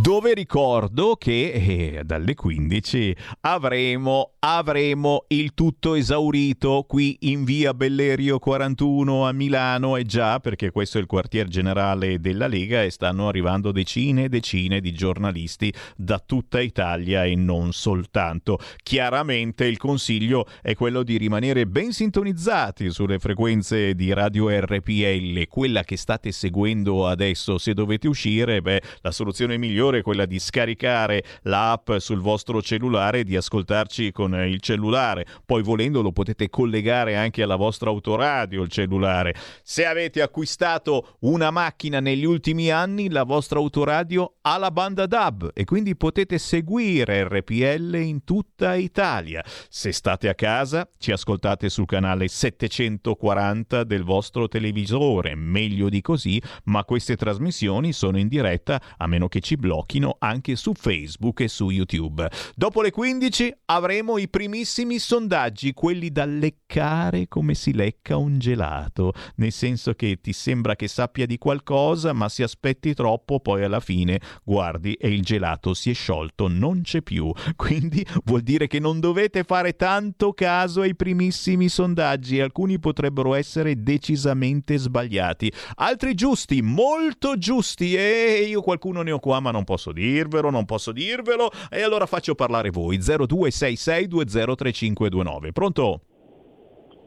Dove 0.01 0.33
ricordo 0.33 1.15
che 1.17 1.53
eh, 1.53 2.05
dalle 2.05 2.35
15 2.35 3.15
avremo, 3.41 4.33
avremo 4.39 5.27
il 5.29 5.53
tutto 5.53 5.95
esaurito 5.95 6.87
qui 6.89 7.19
in 7.21 7.45
via 7.45 7.75
Bellerio 7.75 8.39
41 8.39 9.27
a 9.27 9.33
Milano 9.33 9.97
e 9.97 10.05
già 10.05 10.41
perché 10.41 10.71
questo 10.71 10.97
è 10.97 11.03
il 11.03 11.07
quartier 11.07 11.49
generale 11.49 12.19
della 12.19 12.47
Lega 12.47 12.83
e 12.83 12.89
stanno 12.89 13.29
arrivando 13.29 13.73
decine 13.73 14.25
e 14.25 14.29
decine 14.31 14.81
di 14.81 14.93
giornalisti 14.93 15.71
da 15.95 16.19
tutta 16.19 16.63
Italia 16.63 17.27
e 17.27 17.35
non 17.35 17.75
soltanto. 17.75 18.59
Chiaramente 18.83 19.67
il 19.67 19.77
consiglio 19.77 20.47
è 20.63 20.75
quello 20.75 21.03
di 21.03 21.19
rimanere 21.19 21.67
ben 21.67 21.93
sintonizzati 21.93 22.91
sulle 22.91 23.19
frequenze 23.19 23.95
di 23.95 24.15
Radio 24.15 24.49
RPL, 24.49 25.47
quella 25.47 25.85
che 25.85 25.99
state 25.99 26.33
seguendo 26.33 27.07
adesso. 27.07 27.59
Se 27.59 27.75
dovete 27.75 28.09
uscire, 28.09 28.63
beh, 28.63 28.81
la 29.03 29.11
soluzione 29.11 29.59
migliore 29.59 29.90
è 29.99 30.03
quella 30.03 30.27
di 30.27 30.39
scaricare 30.39 31.25
l'app 31.43 31.93
sul 31.97 32.21
vostro 32.21 32.63
cellulare 32.63 33.21
e 33.21 33.25
di 33.25 33.37
ascoltarci 33.37 34.13
con 34.13 34.35
il 34.35 34.61
cellulare. 34.61 35.27
Poi 35.45 35.63
volendo 35.63 36.03
lo 36.03 36.13
potete 36.13 36.49
collegare 36.49 37.17
anche 37.17 37.43
alla 37.43 37.57
vostra 37.57 37.91
autoradio 37.91 38.63
il 38.63 38.71
cellulare. 38.71 39.35
Se 39.63 39.85
avete 39.85 40.23
acquistato 40.23 41.17
una 41.21 41.51
macchina 41.51 42.01
negli 42.01 42.25
ultimi 42.25 42.71
anni, 42.71 43.11
la 43.11 43.25
vostra 43.25 43.59
autoradio 43.59 44.35
ha 44.43 44.57
la 44.59 44.71
banda 44.71 45.07
DAB 45.07 45.51
e 45.55 45.65
quindi 45.65 45.97
potete 45.97 46.39
seguire 46.39 47.25
RPL 47.25 47.97
in 47.97 48.25
tutta 48.25 48.75
Italia. 48.75 49.45
Se 49.69 49.93
state 49.93 50.29
a 50.29 50.35
casa, 50.35 50.89
ci 50.99 51.13
ascoltate 51.13 51.69
sul 51.69 51.87
canale 51.87 52.29
740 52.29 53.85
del 53.85 54.05
vostro 54.05 54.49
televisore, 54.49 55.35
meglio 55.35 55.89
di 55.89 56.01
così, 56.01 56.41
ma 56.65 56.85
queste 56.85 57.17
trasmissioni 57.17 57.93
sono 57.93 58.19
in 58.19 58.29
diretta 58.29 58.81
a 58.97 59.07
meno 59.07 59.29
che 59.29 59.41
ci 59.41 59.57
blocchino 59.81 60.17
anche 60.19 60.57
su 60.57 60.73
Facebook 60.75 61.41
e 61.41 61.49
su 61.49 61.71
YouTube. 61.71 62.29
Dopo 62.55 62.83
le 62.83 62.91
15 62.91 63.55
avremo 63.67 64.19
i 64.19 64.29
primissimi 64.29 64.99
sondaggi, 64.99 65.73
quelli 65.73 66.11
da 66.11 66.25
leccare 66.25 67.29
come 67.29 67.55
si 67.55 67.73
lecca 67.73 68.17
un 68.17 68.39
gelato, 68.39 69.13
nel 69.37 69.53
senso 69.53 69.95
che 69.95 70.21
ti 70.21 70.33
sembra 70.33 70.77
che 70.77 70.89
sappia 70.89 71.27
di 71.27 71.39
qualcosa, 71.39 72.13
ma 72.13 72.29
se 72.29 72.43
aspetti 72.43 72.95
troppo, 72.95 73.41
poi 73.41 73.65
alla 73.65 73.81
fine 73.81 74.21
guardi 74.45 74.95
e 74.95 75.09
il 75.09 75.23
gelato 75.23 75.75
si 75.75 75.91
è 75.91 75.95
sciolto, 75.95 76.49
non 76.49 76.83
c'è 76.83 77.03
più. 77.03 77.33
Quindi 77.57 78.05
vuol 78.25 78.43
dire 78.43 78.67
che 78.67 78.79
non 78.79 79.01
dovete 79.01 79.45
fare 79.45 79.77
tanto 79.77 80.33
caso 80.33 80.83
ai 80.83 80.95
primissimi 80.95 81.69
sondaggi, 81.69 82.41
alcuni 82.41 82.79
potrebbero 82.79 83.35
essere 83.35 83.83
decisamente 83.83 84.77
sbagliati, 84.77 85.53
altri 85.77 86.15
giusti, 86.15 86.61
molto 86.63 87.39
giusti 87.39 87.95
e 87.95 88.47
io 88.49 88.61
qualcuno 88.61 89.03
ne 89.03 89.13
ho 89.13 89.19
qua 89.19 89.41
ma 89.41 89.51
non 89.51 89.65
posso 89.71 89.93
dirvelo, 89.93 90.51
non 90.51 90.65
posso 90.65 90.91
dirvelo 90.91 91.49
e 91.71 91.83
allora 91.83 92.07
faccio 92.07 92.35
parlare 92.35 92.71
voi 92.71 92.99
0266203529. 92.99 95.53
Pronto? 95.53 96.01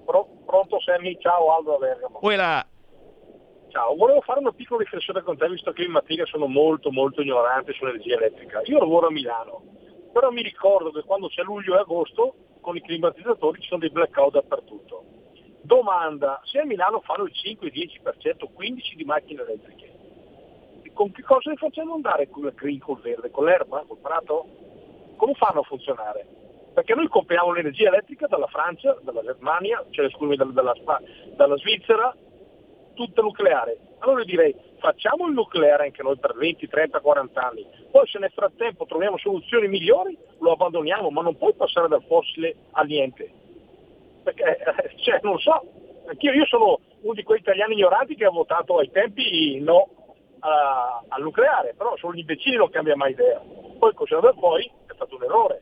Pro- 0.06 0.30
pronto 0.46 0.80
Sammy, 0.80 1.18
ciao 1.20 1.54
Aldo 1.54 1.78
Bergamo. 1.78 2.20
Uela. 2.22 2.66
Ciao, 3.68 3.96
volevo 3.96 4.22
fare 4.22 4.40
una 4.40 4.54
piccola 4.54 4.82
riflessione 4.82 5.22
con 5.24 5.36
te 5.36 5.50
visto 5.50 5.74
che 5.74 5.84
in 5.84 5.92
materia 5.92 6.26
sono 6.26 6.48
molto 6.48 6.90
molto 6.90 7.22
ignorante 7.22 7.74
sull'energia 7.74 8.16
elettrica. 8.16 8.62
Io 8.66 8.80
lavoro 8.80 9.08
a 9.08 9.12
Milano, 9.12 9.62
però 10.14 10.32
mi 10.32 10.42
ricordo 10.42 10.90
che 10.92 11.02
quando 11.02 11.28
c'è 11.28 11.42
luglio 11.42 11.76
e 11.76 11.80
agosto 11.80 12.36
con 12.62 12.78
i 12.78 12.82
climatizzatori 12.82 13.60
ci 13.60 13.68
sono 13.68 13.82
dei 13.82 13.90
blackout 13.90 14.32
dappertutto. 14.34 15.04
Domanda, 15.64 16.40
se 16.44 16.60
a 16.60 16.66
Milano 16.66 17.02
fanno 17.02 17.26
il 17.26 17.34
5, 17.34 17.70
10%, 17.70 18.54
15 18.54 18.96
di 18.96 19.04
macchine 19.04 19.42
elettriche, 19.42 19.83
con 20.94 21.12
che 21.12 21.24
cosa 21.24 21.50
li 21.50 21.58
facciamo 21.58 21.96
andare 21.96 22.30
con 22.30 22.46
il 22.46 22.54
green, 22.54 22.80
col 22.80 23.00
verde, 23.02 23.32
con 23.32 23.46
l'erba, 23.46 23.84
col 23.88 23.98
prato? 23.98 24.46
Come 25.18 25.34
fanno 25.34 25.62
a 25.62 25.64
funzionare? 25.64 26.26
Perché 26.74 26.96
noi 26.96 27.08
compriamo 27.08 27.52
l'energia 27.52 27.90
elettrica 27.90 28.28
dalla 28.28 28.48
Francia, 28.48 28.98
dalla 29.02 29.22
Germania, 29.22 29.84
cioè 29.92 30.10
scusami, 30.10 30.36
dalla, 30.36 30.52
dalla, 30.52 30.74
dalla 31.36 31.58
Svizzera, 31.58 32.16
tutta 32.94 33.22
nucleare. 33.22 33.78
Allora 34.00 34.20
io 34.20 34.26
direi 34.26 34.56
facciamo 34.80 35.28
il 35.28 35.34
nucleare 35.34 35.86
anche 35.86 36.04
noi 36.04 36.18
per 36.18 36.36
20, 36.36 36.68
30, 36.68 37.00
40 37.00 37.42
anni, 37.42 37.66
poi 37.92 38.08
se 38.08 38.20
nel 38.20 38.32
frattempo 38.32 38.86
troviamo 38.86 39.18
soluzioni 39.18 39.68
migliori 39.68 40.18
lo 40.40 40.52
abbandoniamo, 40.52 41.10
ma 41.10 41.22
non 41.22 41.38
puoi 41.38 41.54
passare 41.54 41.88
dal 41.88 42.04
fossile 42.04 42.56
a 42.72 42.82
niente. 42.84 43.32
Perché, 44.24 44.58
cioè, 45.04 45.20
non 45.22 45.38
so, 45.40 45.62
anch'io 46.08 46.34
io 46.34 46.46
sono 46.46 46.80
uno 47.02 47.14
di 47.14 47.24
quei 47.24 47.40
italiani 47.40 47.74
ignoranti 47.74 48.16
che 48.16 48.26
ha 48.26 48.30
votato 48.30 48.78
ai 48.78 48.90
tempi 48.92 49.60
no 49.60 50.03
al 50.44 51.22
nucleare, 51.22 51.74
però 51.78 51.96
sono 51.98 52.14
gli 52.14 52.20
imbecilli 52.20 52.58
non 52.58 52.70
cambia 52.70 52.96
mai 52.96 53.12
idea. 53.12 53.42
Poi 53.80 53.94
cosa 53.94 54.20
da 54.20 54.34
poi 54.34 54.66
è 54.88 54.94
stato 54.94 55.16
un 55.16 55.24
errore. 55.24 55.62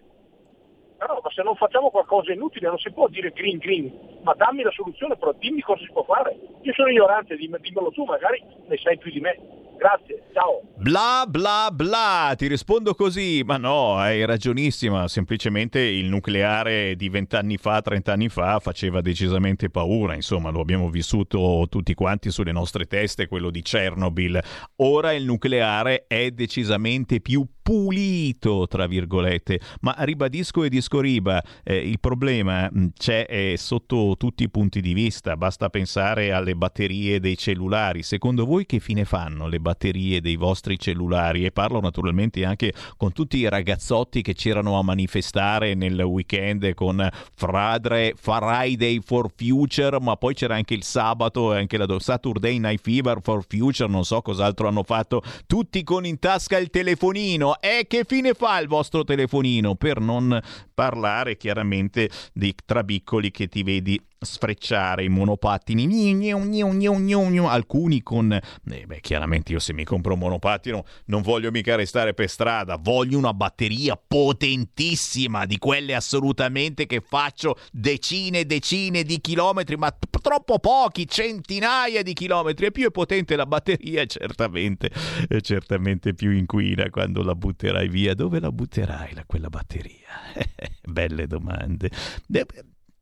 Però 0.97 1.19
ma 1.23 1.31
se 1.31 1.41
non 1.41 1.55
facciamo 1.55 1.89
qualcosa 1.89 2.31
inutile 2.31 2.67
non 2.67 2.77
si 2.77 2.91
può 2.91 3.07
dire 3.07 3.31
green 3.31 3.57
green, 3.57 4.19
ma 4.21 4.33
dammi 4.33 4.61
la 4.61 4.71
soluzione, 4.71 5.17
però 5.17 5.31
dimmi 5.33 5.61
cosa 5.61 5.83
si 5.83 5.91
può 5.91 6.03
fare. 6.03 6.37
Io 6.61 6.73
sono 6.73 6.89
ignorante, 6.89 7.35
dimm- 7.35 7.57
dimmelo 7.57 7.91
tu, 7.91 8.03
magari 8.03 8.43
ne 8.67 8.77
sai 8.77 8.97
più 8.97 9.11
di 9.11 9.19
me. 9.19 9.39
Grazie, 9.81 10.21
ciao. 10.31 10.61
Bla 10.77 11.25
bla 11.27 11.69
bla, 11.73 12.35
ti 12.37 12.45
rispondo 12.45 12.93
così, 12.93 13.41
ma 13.43 13.57
no, 13.57 13.95
hai 13.95 14.23
ragionissima, 14.25 15.07
semplicemente 15.07 15.79
il 15.79 16.05
nucleare 16.05 16.95
di 16.95 17.09
vent'anni 17.09 17.57
fa, 17.57 17.81
trent'anni 17.81 18.29
fa 18.29 18.59
faceva 18.59 19.01
decisamente 19.01 19.71
paura, 19.71 20.13
insomma 20.13 20.51
lo 20.51 20.59
abbiamo 20.59 20.91
vissuto 20.91 21.65
tutti 21.67 21.95
quanti 21.95 22.29
sulle 22.29 22.51
nostre 22.51 22.85
teste, 22.85 23.27
quello 23.27 23.49
di 23.49 23.63
Chernobyl. 23.63 24.39
Ora 24.77 25.13
il 25.13 25.25
nucleare 25.25 26.05
è 26.05 26.29
decisamente 26.29 27.19
più 27.19 27.43
pulito, 27.63 28.67
tra 28.67 28.85
virgolette, 28.85 29.59
ma 29.81 29.95
ribadisco 29.99 30.63
e 30.63 30.69
discoriba, 30.69 31.41
eh, 31.63 31.77
il 31.77 31.99
problema 31.99 32.67
mh, 32.71 32.89
c'è 32.97 33.25
eh, 33.27 33.55
sotto 33.57 34.15
tutti 34.17 34.43
i 34.43 34.49
punti 34.49 34.81
di 34.81 34.93
vista, 34.93 35.37
basta 35.37 35.69
pensare 35.69 36.31
alle 36.31 36.55
batterie 36.55 37.19
dei 37.19 37.37
cellulari, 37.37 38.03
secondo 38.03 38.45
voi 38.45 38.65
che 38.65 38.79
fine 38.79 39.05
fanno 39.05 39.47
le 39.47 39.57
batterie 39.57 39.69
dei 39.79 40.35
vostri 40.35 40.77
cellulari? 40.77 41.45
E 41.45 41.51
parlo 41.51 41.79
naturalmente 41.79 42.45
anche 42.45 42.73
con 42.97 43.11
tutti 43.11 43.37
i 43.37 43.49
ragazzotti 43.49 44.21
che 44.21 44.33
c'erano 44.33 44.77
a 44.77 44.83
manifestare 44.83 45.73
nel 45.73 45.99
weekend 46.01 46.73
con 46.73 47.07
Fradre, 47.35 48.13
Friday 48.15 48.99
for 49.01 49.29
Future, 49.35 49.99
ma 49.99 50.15
poi 50.15 50.33
c'era 50.33 50.55
anche 50.55 50.73
il 50.73 50.83
sabato, 50.83 51.53
anche 51.53 51.77
la 51.77 51.85
Saturday 51.99 52.57
Night 52.57 52.81
Fever 52.81 53.19
for 53.21 53.45
Future, 53.47 53.89
non 53.89 54.03
so 54.03 54.21
cos'altro 54.21 54.67
hanno 54.67 54.83
fatto, 54.83 55.21
tutti 55.47 55.83
con 55.83 56.05
in 56.05 56.19
tasca 56.19 56.57
il 56.57 56.69
telefonino. 56.69 57.59
E 57.59 57.85
che 57.87 58.03
fine 58.05 58.33
fa 58.33 58.59
il 58.59 58.67
vostro 58.67 59.03
telefonino? 59.03 59.75
Per 59.75 59.99
non 59.99 60.39
parlare 60.81 61.37
chiaramente 61.37 62.09
di 62.33 62.55
trabiccoli 62.65 63.29
che 63.29 63.47
ti 63.47 63.61
vedi 63.61 64.03
sfrecciare 64.23 65.03
i 65.03 65.09
monopattini 65.09 65.85
gni, 65.85 66.15
gni, 66.15 66.63
gni. 66.63 67.37
alcuni 67.47 68.01
con 68.01 68.31
eh, 68.31 68.85
beh 68.85 68.99
chiaramente 68.99 69.51
io 69.51 69.59
se 69.59 69.73
mi 69.73 69.83
compro 69.83 70.13
un 70.13 70.19
monopattino 70.19 70.83
non 71.05 71.21
voglio 71.21 71.51
mica 71.51 71.75
restare 71.75 72.15
per 72.15 72.29
strada 72.29 72.77
voglio 72.79 73.19
una 73.19 73.33
batteria 73.33 73.95
potentissima 73.95 75.45
di 75.45 75.59
quelle 75.59 75.93
assolutamente 75.93 76.87
che 76.87 76.99
faccio 76.99 77.57
decine 77.71 78.39
e 78.39 78.45
decine 78.45 79.03
di 79.03 79.21
chilometri 79.21 79.75
ma 79.75 79.91
t- 79.91 80.19
troppo 80.19 80.57
pochi 80.57 81.07
centinaia 81.07 82.01
di 82.01 82.13
chilometri 82.13 82.67
e 82.67 82.71
più 82.71 82.87
è 82.87 82.91
potente 82.91 83.35
la 83.35 83.45
batteria 83.45 84.05
certamente 84.05 84.91
è 85.27 85.39
certamente 85.41 86.15
più 86.15 86.31
inquina 86.31 86.89
quando 86.89 87.23
la 87.23 87.35
butterai 87.35 87.87
via 87.87 88.15
dove 88.15 88.39
la 88.39 88.51
butterai 88.51 89.13
la, 89.13 89.23
quella 89.25 89.49
batteria 89.49 90.09
belle 90.89 91.27
domande 91.27 91.89
De- 92.27 92.45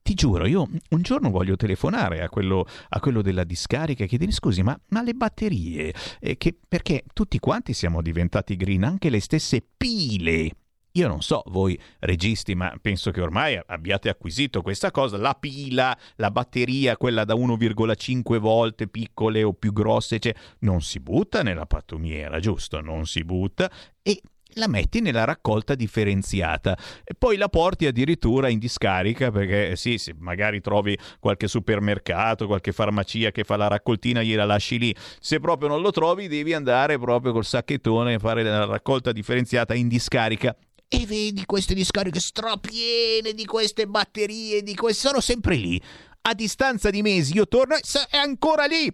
ti 0.09 0.15
giuro, 0.15 0.47
io 0.47 0.67
un 0.89 1.01
giorno 1.03 1.29
voglio 1.29 1.55
telefonare 1.55 2.23
a 2.23 2.29
quello, 2.29 2.65
a 2.89 2.99
quello 2.99 3.21
della 3.21 3.43
discarica 3.43 4.03
e 4.03 4.07
chiedere 4.07 4.31
scusi, 4.31 4.63
ma, 4.63 4.75
ma 4.87 5.03
le 5.03 5.13
batterie, 5.13 5.93
eh, 6.19 6.35
che, 6.35 6.57
perché 6.67 7.03
tutti 7.13 7.37
quanti 7.37 7.73
siamo 7.73 8.01
diventati 8.01 8.55
green, 8.55 8.85
anche 8.85 9.11
le 9.11 9.19
stesse 9.19 9.63
pile. 9.77 10.49
Io 10.93 11.07
non 11.07 11.21
so 11.21 11.43
voi 11.47 11.79
registi, 11.99 12.55
ma 12.55 12.73
penso 12.81 13.11
che 13.11 13.21
ormai 13.21 13.61
abbiate 13.63 14.09
acquisito 14.09 14.63
questa 14.63 14.89
cosa, 14.89 15.17
la 15.17 15.35
pila, 15.35 15.95
la 16.15 16.31
batteria, 16.31 16.97
quella 16.97 17.23
da 17.23 17.35
1,5 17.35 18.39
volte 18.39 18.87
piccole 18.87 19.43
o 19.43 19.53
più 19.53 19.71
grosse, 19.71 20.17
cioè, 20.17 20.33
non 20.61 20.81
si 20.81 20.99
butta 20.99 21.43
nella 21.43 21.67
pattumiera, 21.67 22.39
giusto? 22.39 22.81
Non 22.81 23.05
si 23.05 23.23
butta 23.23 23.69
e 24.01 24.19
la 24.53 24.67
metti 24.67 24.99
nella 24.99 25.25
raccolta 25.25 25.75
differenziata 25.75 26.77
e 27.03 27.13
poi 27.17 27.37
la 27.37 27.49
porti 27.49 27.85
addirittura 27.85 28.49
in 28.49 28.59
discarica 28.59 29.31
perché 29.31 29.75
sì, 29.75 29.97
sì, 29.97 30.13
magari 30.17 30.59
trovi 30.61 30.97
qualche 31.19 31.47
supermercato, 31.47 32.47
qualche 32.47 32.71
farmacia 32.71 33.31
che 33.31 33.43
fa 33.43 33.57
la 33.57 33.67
raccoltina, 33.67 34.23
gliela 34.23 34.45
lasci 34.45 34.79
lì. 34.79 34.95
Se 35.19 35.39
proprio 35.39 35.69
non 35.69 35.81
lo 35.81 35.91
trovi, 35.91 36.27
devi 36.27 36.53
andare 36.53 36.97
proprio 36.97 37.31
col 37.31 37.45
sacchettone 37.45 38.15
a 38.15 38.19
fare 38.19 38.43
la 38.43 38.65
raccolta 38.65 39.11
differenziata 39.11 39.73
in 39.73 39.87
discarica. 39.87 40.55
E 40.87 41.05
vedi 41.05 41.45
queste 41.45 41.75
discariche 41.75 42.19
strapiene 42.19 43.33
di 43.33 43.45
queste 43.45 43.85
batterie, 43.85 44.63
di 44.63 44.73
queste... 44.73 45.07
sono 45.07 45.21
sempre 45.21 45.55
lì. 45.55 45.79
A 46.21 46.33
distanza 46.33 46.89
di 46.89 47.01
mesi 47.01 47.35
io 47.35 47.47
torno 47.47 47.75
e 47.75 47.81
è 48.09 48.17
ancora 48.17 48.65
lì. 48.65 48.91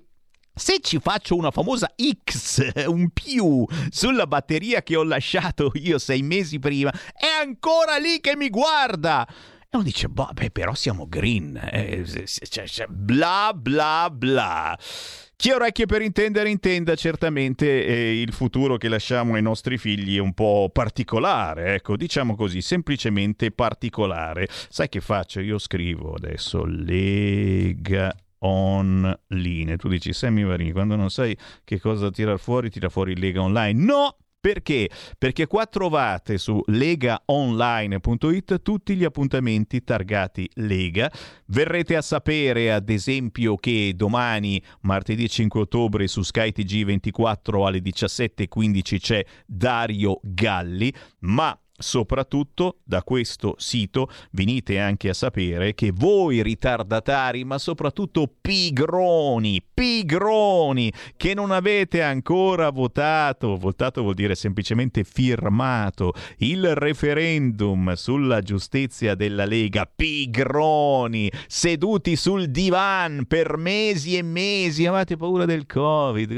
Se 0.57 0.79
ci 0.79 0.99
faccio 0.99 1.35
una 1.35 1.51
famosa 1.51 1.93
X, 2.23 2.71
un 2.87 3.09
più, 3.09 3.65
sulla 3.89 4.25
batteria 4.25 4.83
che 4.83 4.95
ho 4.95 5.03
lasciato 5.03 5.69
io 5.73 5.99
sei 5.99 6.21
mesi 6.21 6.59
prima, 6.59 6.91
è 7.13 7.27
ancora 7.41 7.97
lì 7.97 8.21
che 8.21 8.37
mi 8.37 8.49
guarda. 8.49 9.27
E 9.27 9.75
uno 9.75 9.83
dice, 9.83 10.07
boh, 10.07 10.29
però 10.53 10.73
siamo 10.73 11.09
green, 11.09 11.59
eh, 11.69 12.05
cioè, 12.05 12.65
cioè, 12.67 12.87
bla 12.87 13.51
bla 13.53 14.09
bla. 14.09 14.79
Chi 15.35 15.51
ha 15.51 15.55
orecchie 15.55 15.87
per 15.87 16.01
intendere 16.01 16.49
intenda 16.49 16.95
certamente 16.95 17.85
eh, 17.85 18.21
il 18.21 18.31
futuro 18.31 18.77
che 18.77 18.87
lasciamo 18.87 19.33
ai 19.33 19.41
nostri 19.41 19.77
figli 19.77 20.15
è 20.15 20.21
un 20.21 20.33
po' 20.33 20.69
particolare, 20.71 21.73
ecco, 21.73 21.97
diciamo 21.97 22.35
così, 22.35 22.61
semplicemente 22.61 23.51
particolare. 23.51 24.47
Sai 24.69 24.87
che 24.87 25.01
faccio? 25.01 25.41
Io 25.41 25.57
scrivo 25.57 26.13
adesso 26.13 26.63
Lega 26.63 28.15
online. 28.45 29.77
Tu 29.77 29.87
dici, 29.87 30.13
Sammy 30.13 30.43
Varini, 30.43 30.71
quando 30.71 30.95
non 30.95 31.09
sai 31.09 31.37
che 31.63 31.79
cosa 31.79 32.09
tirar 32.09 32.39
fuori, 32.39 32.69
tira 32.69 32.89
fuori 32.89 33.15
Lega 33.17 33.41
Online. 33.41 33.83
No! 33.83 34.17
Perché? 34.45 34.91
Perché 35.17 35.47
qua 35.47 35.65
trovate 35.65 36.37
su 36.37 36.61
legaonline.it 36.67 38.61
tutti 38.61 38.95
gli 38.95 39.03
appuntamenti 39.03 39.83
targati 39.83 40.47
Lega. 40.53 41.11
Verrete 41.47 41.95
a 41.95 42.03
sapere, 42.03 42.71
ad 42.71 42.87
esempio, 42.89 43.55
che 43.55 43.93
domani, 43.95 44.61
martedì 44.81 45.27
5 45.27 45.61
ottobre, 45.61 46.05
su 46.05 46.21
Sky 46.21 46.51
TG24 46.55 47.65
alle 47.65 47.79
17.15 47.79 48.97
c'è 48.99 49.25
Dario 49.47 50.19
Galli, 50.21 50.93
ma 51.21 51.59
Soprattutto 51.77 52.77
da 52.85 53.03
questo 53.03 53.55
sito 53.57 54.09
venite 54.31 54.79
anche 54.79 55.09
a 55.09 55.13
sapere 55.13 55.75
che 55.75 55.91
voi 55.93 56.41
ritardatari, 56.41 57.43
ma 57.43 57.57
soprattutto 57.57 58.31
pigroni, 58.39 59.61
pigroni, 59.73 60.89
che 61.17 61.33
non 61.33 61.51
avete 61.51 62.01
ancora 62.01 62.69
votato, 62.69 63.57
votato 63.57 64.03
vuol 64.03 64.13
dire 64.13 64.35
semplicemente 64.35 65.03
firmato 65.03 66.13
il 66.37 66.75
referendum 66.75 67.91
sulla 67.95 68.39
giustizia 68.39 69.13
della 69.13 69.43
Lega, 69.43 69.85
pigroni, 69.85 71.29
seduti 71.45 72.15
sul 72.15 72.51
divan 72.51 73.25
per 73.27 73.57
mesi 73.57 74.15
e 74.15 74.21
mesi, 74.21 74.85
avete 74.85 75.17
paura 75.17 75.43
del 75.43 75.65
Covid, 75.65 76.31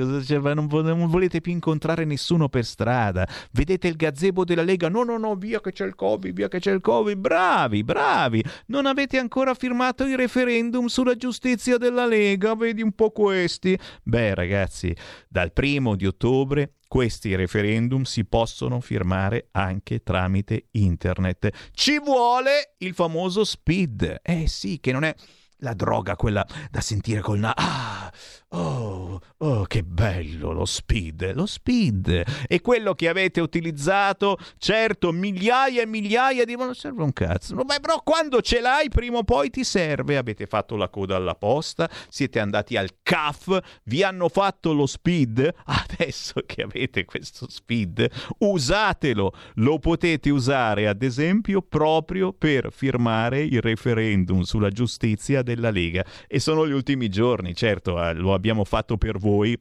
non, 0.55 1.07
volete 1.07 1.41
più 1.41 1.51
incontrare 1.51 2.05
nessuno 2.05 2.49
per 2.49 2.65
strada, 2.65 3.27
vedete 3.51 3.88
il 3.88 3.95
gazebo 3.95 4.43
della 4.43 4.64
Lega, 4.64 4.89
no 4.89 5.03
no 5.03 5.18
no, 5.18 5.27
via 5.36 5.60
che 5.62 5.72
c'è 5.72 5.86
il 5.86 5.95
Covid, 5.95 6.34
via 6.34 6.48
che 6.48 6.60
c'è 6.60 6.72
il 6.72 6.82
Covid, 6.82 7.18
bravi, 7.18 7.84
bravi, 7.84 8.44
non 8.68 8.86
avete 8.86 9.18
ancora 9.18 9.54
firmato 9.54 10.06
il 10.06 10.18
referendum 10.18 10.88
sulla 10.88 11.16
giustizia 11.16 11.78
della 11.78 12.06
Lega, 12.06 12.56
vedi 12.56 12.82
un 12.82 12.94
po' 12.94 13.12
questi. 13.12 13.78
Beh 14.04 14.34
ragazzi, 14.36 14.95
dal 15.28 15.52
primo 15.52 15.95
di 15.95 16.06
ottobre 16.06 16.74
questi 16.88 17.36
referendum 17.36 18.04
si 18.04 18.26
possono 18.26 18.80
firmare 18.80 19.49
anche 19.52 20.04
tramite 20.04 20.68
internet. 20.72 21.70
Ci 21.72 21.99
vuole 21.99 22.76
il 22.78 22.94
famoso 22.94 23.44
speed. 23.44 24.22
Eh 24.22 24.48
sì, 24.48 24.80
che 24.80 24.91
non 24.91 25.04
è 25.04 25.14
la 25.62 25.74
droga 25.74 26.16
quella 26.16 26.45
da 26.70 26.82
sentire 26.82 27.22
col 27.22 27.40
naso. 27.40 27.56
Ah, 27.58 28.12
oh, 28.49 29.19
oh, 29.38 29.64
che 29.65 29.84
bello 29.84 30.52
lo 30.52 30.65
speed, 30.65 31.34
lo 31.34 31.45
speed. 31.45 32.24
E 32.48 32.61
quello 32.61 32.94
che 32.94 33.10
avete 33.10 33.41
utilizzato, 33.41 34.38
certo, 34.57 35.11
migliaia 35.11 35.82
e 35.82 35.86
migliaia 35.86 36.45
di... 36.45 36.56
Ma 36.56 36.65
non 36.65 36.76
serve 36.76 37.03
un 37.03 37.14
cazzo. 37.14 37.56
Beh, 37.56 37.80
però 37.80 38.02
quando 38.03 38.41
ce 38.41 38.61
l'hai, 38.61 38.90
prima 38.90 39.18
o 39.18 39.24
poi 39.24 39.49
ti 39.49 39.64
serve. 39.64 40.18
Avete 40.18 40.45
fatto 40.45 40.76
la 40.76 40.90
coda 40.90 41.15
alla 41.15 41.36
posta, 41.36 41.90
siete 42.10 42.40
andati 42.40 42.78
al 42.78 42.90
CAF, 43.03 43.60
vi 43.84 44.03
hanno 44.03 44.30
fatto 44.30 44.74
lo 44.74 44.86
speed. 44.86 45.53
Adesso 45.65 46.41
che 46.45 46.61
avete 46.61 47.06
questo 47.06 47.49
speed, 47.49 48.10
usatelo. 48.40 49.34
Lo 49.56 49.80
potete 49.80 50.30
usare, 50.30 50.88
ad 50.88 51.03
esempio, 51.03 51.61
proprio 51.61 52.34
per 52.34 52.72
firmare 52.72 53.41
il 53.41 53.61
referendum 53.61 54.41
sulla 54.41 54.69
giustizia 54.69 55.41
della 55.41 55.69
Lega. 55.69 56.06
E 56.28 56.40
sono 56.40 56.68
gli 56.68 56.72
ultimi 56.72 57.10
giorni, 57.10 57.53
certo, 57.53 58.02
eh, 58.02 58.14
lo 58.14 58.34
abbiamo 58.38 58.64
fatto 58.64 58.97
per 58.97 59.18
voi 59.18 59.59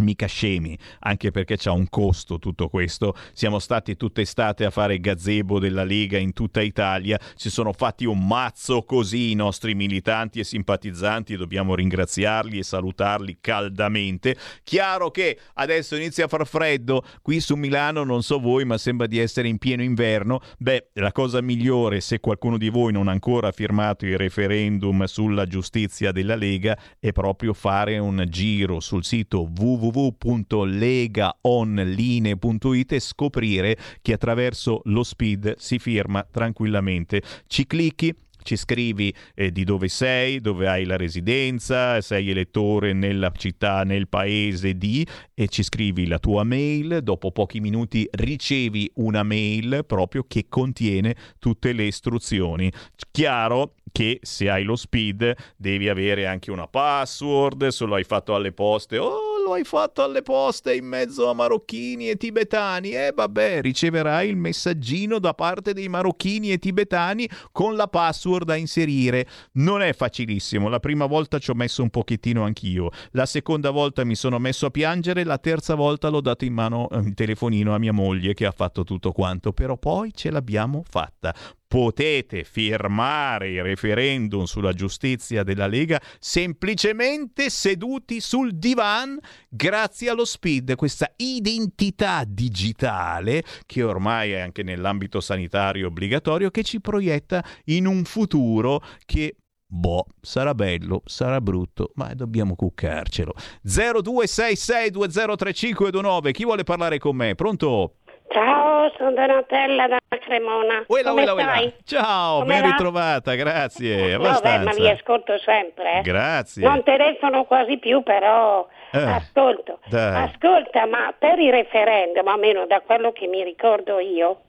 mica 0.00 0.26
scemi, 0.26 0.76
anche 1.00 1.30
perché 1.30 1.56
c'ha 1.56 1.72
un 1.72 1.88
costo 1.88 2.38
tutto 2.38 2.68
questo. 2.68 3.14
Siamo 3.32 3.58
stati 3.58 3.96
tutta 3.96 4.20
estate 4.20 4.64
a 4.64 4.70
fare 4.70 4.98
gazebo 4.98 5.58
della 5.58 5.84
Lega 5.84 6.18
in 6.18 6.32
tutta 6.32 6.60
Italia, 6.60 7.18
si 7.36 7.50
sono 7.50 7.72
fatti 7.72 8.04
un 8.04 8.26
mazzo 8.26 8.82
così 8.82 9.30
i 9.30 9.34
nostri 9.34 9.74
militanti 9.74 10.40
e 10.40 10.44
simpatizzanti, 10.44 11.36
dobbiamo 11.36 11.74
ringraziarli 11.74 12.58
e 12.58 12.62
salutarli 12.62 13.38
caldamente. 13.40 14.36
Chiaro 14.64 15.10
che 15.10 15.38
adesso 15.54 15.96
inizia 15.96 16.24
a 16.24 16.28
far 16.28 16.46
freddo, 16.46 17.04
qui 17.22 17.40
su 17.40 17.54
Milano 17.54 18.04
non 18.04 18.22
so 18.22 18.38
voi, 18.38 18.64
ma 18.64 18.78
sembra 18.78 19.06
di 19.06 19.18
essere 19.18 19.48
in 19.48 19.58
pieno 19.58 19.82
inverno. 19.82 20.40
Beh, 20.58 20.90
la 20.94 21.12
cosa 21.12 21.40
migliore 21.40 22.00
se 22.00 22.20
qualcuno 22.20 22.56
di 22.56 22.68
voi 22.68 22.92
non 22.92 23.08
ha 23.08 23.12
ancora 23.12 23.52
firmato 23.52 24.06
il 24.06 24.16
referendum 24.16 25.04
sulla 25.04 25.46
giustizia 25.46 26.12
della 26.12 26.34
Lega 26.34 26.76
è 26.98 27.12
proprio 27.12 27.52
fare 27.52 27.98
un 27.98 28.24
giro 28.28 28.80
sul 28.80 29.04
sito 29.04 29.48
www 29.56 29.89
www.legaonline.it 29.92 32.92
e 32.92 33.00
scoprire 33.00 33.76
che 34.00 34.12
attraverso 34.12 34.82
lo 34.84 35.02
speed 35.02 35.56
si 35.58 35.78
firma 35.78 36.26
tranquillamente. 36.30 37.22
Ci 37.46 37.66
clicchi, 37.66 38.14
ci 38.42 38.56
scrivi 38.56 39.14
eh, 39.34 39.52
di 39.52 39.64
dove 39.64 39.88
sei, 39.88 40.40
dove 40.40 40.68
hai 40.68 40.84
la 40.84 40.96
residenza, 40.96 42.00
sei 42.00 42.30
elettore 42.30 42.92
nella 42.92 43.30
città, 43.36 43.84
nel 43.84 44.08
paese 44.08 44.74
di 44.74 45.06
e 45.34 45.48
ci 45.48 45.62
scrivi 45.62 46.06
la 46.06 46.18
tua 46.18 46.44
mail, 46.44 47.00
dopo 47.02 47.32
pochi 47.32 47.60
minuti 47.60 48.08
ricevi 48.10 48.90
una 48.94 49.22
mail 49.22 49.84
proprio 49.86 50.24
che 50.26 50.46
contiene 50.48 51.14
tutte 51.38 51.72
le 51.72 51.84
istruzioni. 51.84 52.70
Chiaro 53.10 53.74
che 53.92 54.18
se 54.22 54.48
hai 54.48 54.62
lo 54.62 54.76
speed 54.76 55.34
devi 55.56 55.88
avere 55.88 56.26
anche 56.26 56.50
una 56.50 56.66
password, 56.66 57.68
se 57.68 57.84
lo 57.84 57.94
hai 57.94 58.04
fatto 58.04 58.34
alle 58.34 58.52
poste, 58.52 58.98
oh 58.98 59.29
lo 59.50 59.56
hai 59.56 59.64
fatto 59.64 60.04
alle 60.04 60.22
poste 60.22 60.76
in 60.76 60.86
mezzo 60.86 61.28
a 61.28 61.34
marocchini 61.34 62.08
e 62.08 62.16
tibetani. 62.16 62.90
E 62.90 63.06
eh, 63.06 63.12
vabbè 63.12 63.60
riceverai 63.60 64.28
il 64.28 64.36
messaggino 64.36 65.18
da 65.18 65.34
parte 65.34 65.72
dei 65.72 65.88
marocchini 65.88 66.52
e 66.52 66.58
tibetani 66.58 67.28
con 67.50 67.74
la 67.74 67.88
password 67.88 68.46
da 68.46 68.54
inserire. 68.54 69.26
Non 69.54 69.82
è 69.82 69.92
facilissimo, 69.92 70.68
la 70.68 70.78
prima 70.78 71.06
volta 71.06 71.38
ci 71.38 71.50
ho 71.50 71.54
messo 71.54 71.82
un 71.82 71.90
pochettino 71.90 72.44
anch'io, 72.44 72.90
la 73.12 73.26
seconda 73.26 73.70
volta 73.70 74.04
mi 74.04 74.14
sono 74.14 74.38
messo 74.38 74.66
a 74.66 74.70
piangere, 74.70 75.24
la 75.24 75.38
terza 75.38 75.74
volta 75.74 76.08
l'ho 76.08 76.20
dato 76.20 76.44
in 76.44 76.52
mano 76.52 76.88
eh, 76.88 76.98
il 76.98 77.14
telefonino 77.14 77.74
a 77.74 77.78
mia 77.78 77.92
moglie 77.92 78.34
che 78.34 78.46
ha 78.46 78.52
fatto 78.52 78.84
tutto 78.84 79.10
quanto, 79.10 79.52
però 79.52 79.76
poi 79.76 80.12
ce 80.14 80.30
l'abbiamo 80.30 80.84
fatta 80.88 81.34
potete 81.70 82.42
firmare 82.42 83.50
il 83.50 83.62
referendum 83.62 84.42
sulla 84.42 84.72
giustizia 84.72 85.44
della 85.44 85.68
Lega 85.68 86.00
semplicemente 86.18 87.48
seduti 87.48 88.18
sul 88.18 88.56
divan 88.56 89.16
grazie 89.48 90.10
allo 90.10 90.24
SPID, 90.24 90.74
questa 90.74 91.12
identità 91.14 92.24
digitale 92.26 93.44
che 93.66 93.84
ormai 93.84 94.32
è 94.32 94.40
anche 94.40 94.64
nell'ambito 94.64 95.20
sanitario 95.20 95.86
obbligatorio 95.86 96.50
che 96.50 96.64
ci 96.64 96.80
proietta 96.80 97.44
in 97.66 97.86
un 97.86 98.02
futuro 98.02 98.82
che 99.06 99.36
Boh, 99.72 100.04
sarà 100.20 100.52
bello, 100.52 101.02
sarà 101.04 101.40
brutto, 101.40 101.92
ma 101.94 102.12
dobbiamo 102.14 102.56
cuccarcelo. 102.56 103.32
0266203529, 103.64 106.32
chi 106.32 106.42
vuole 106.42 106.64
parlare 106.64 106.98
con 106.98 107.14
me? 107.14 107.36
Pronto? 107.36 107.98
Ciao, 108.32 108.92
sono 108.96 109.10
Donatella 109.12 109.88
da 109.88 109.98
Cremona. 110.20 110.84
Uela, 110.86 111.10
Come 111.10 111.22
uela, 111.22 111.34
uela. 111.34 111.72
Ciao, 111.84 112.38
Come 112.40 112.54
ben 112.54 112.62
va? 112.62 112.68
ritrovata, 112.68 113.34
grazie. 113.34 114.16
Ma 114.18 114.28
Abbastanza. 114.28 114.80
li 114.80 114.88
ascolto 114.88 115.36
sempre. 115.38 115.98
eh. 115.98 116.02
Grazie. 116.02 116.62
Non 116.66 116.82
telefono 116.84 117.44
quasi 117.44 117.78
più, 117.78 118.02
però 118.04 118.68
Eh, 118.92 118.98
ascolto. 119.02 119.80
dai. 119.88 120.28
Ascolta, 120.28 120.86
ma 120.86 121.12
per 121.18 121.40
i 121.40 121.50
referendum, 121.50 122.28
almeno 122.28 122.66
da 122.66 122.80
quello 122.82 123.10
che 123.10 123.26
mi 123.26 123.42
ricordo 123.42 123.98
io, 123.98 124.42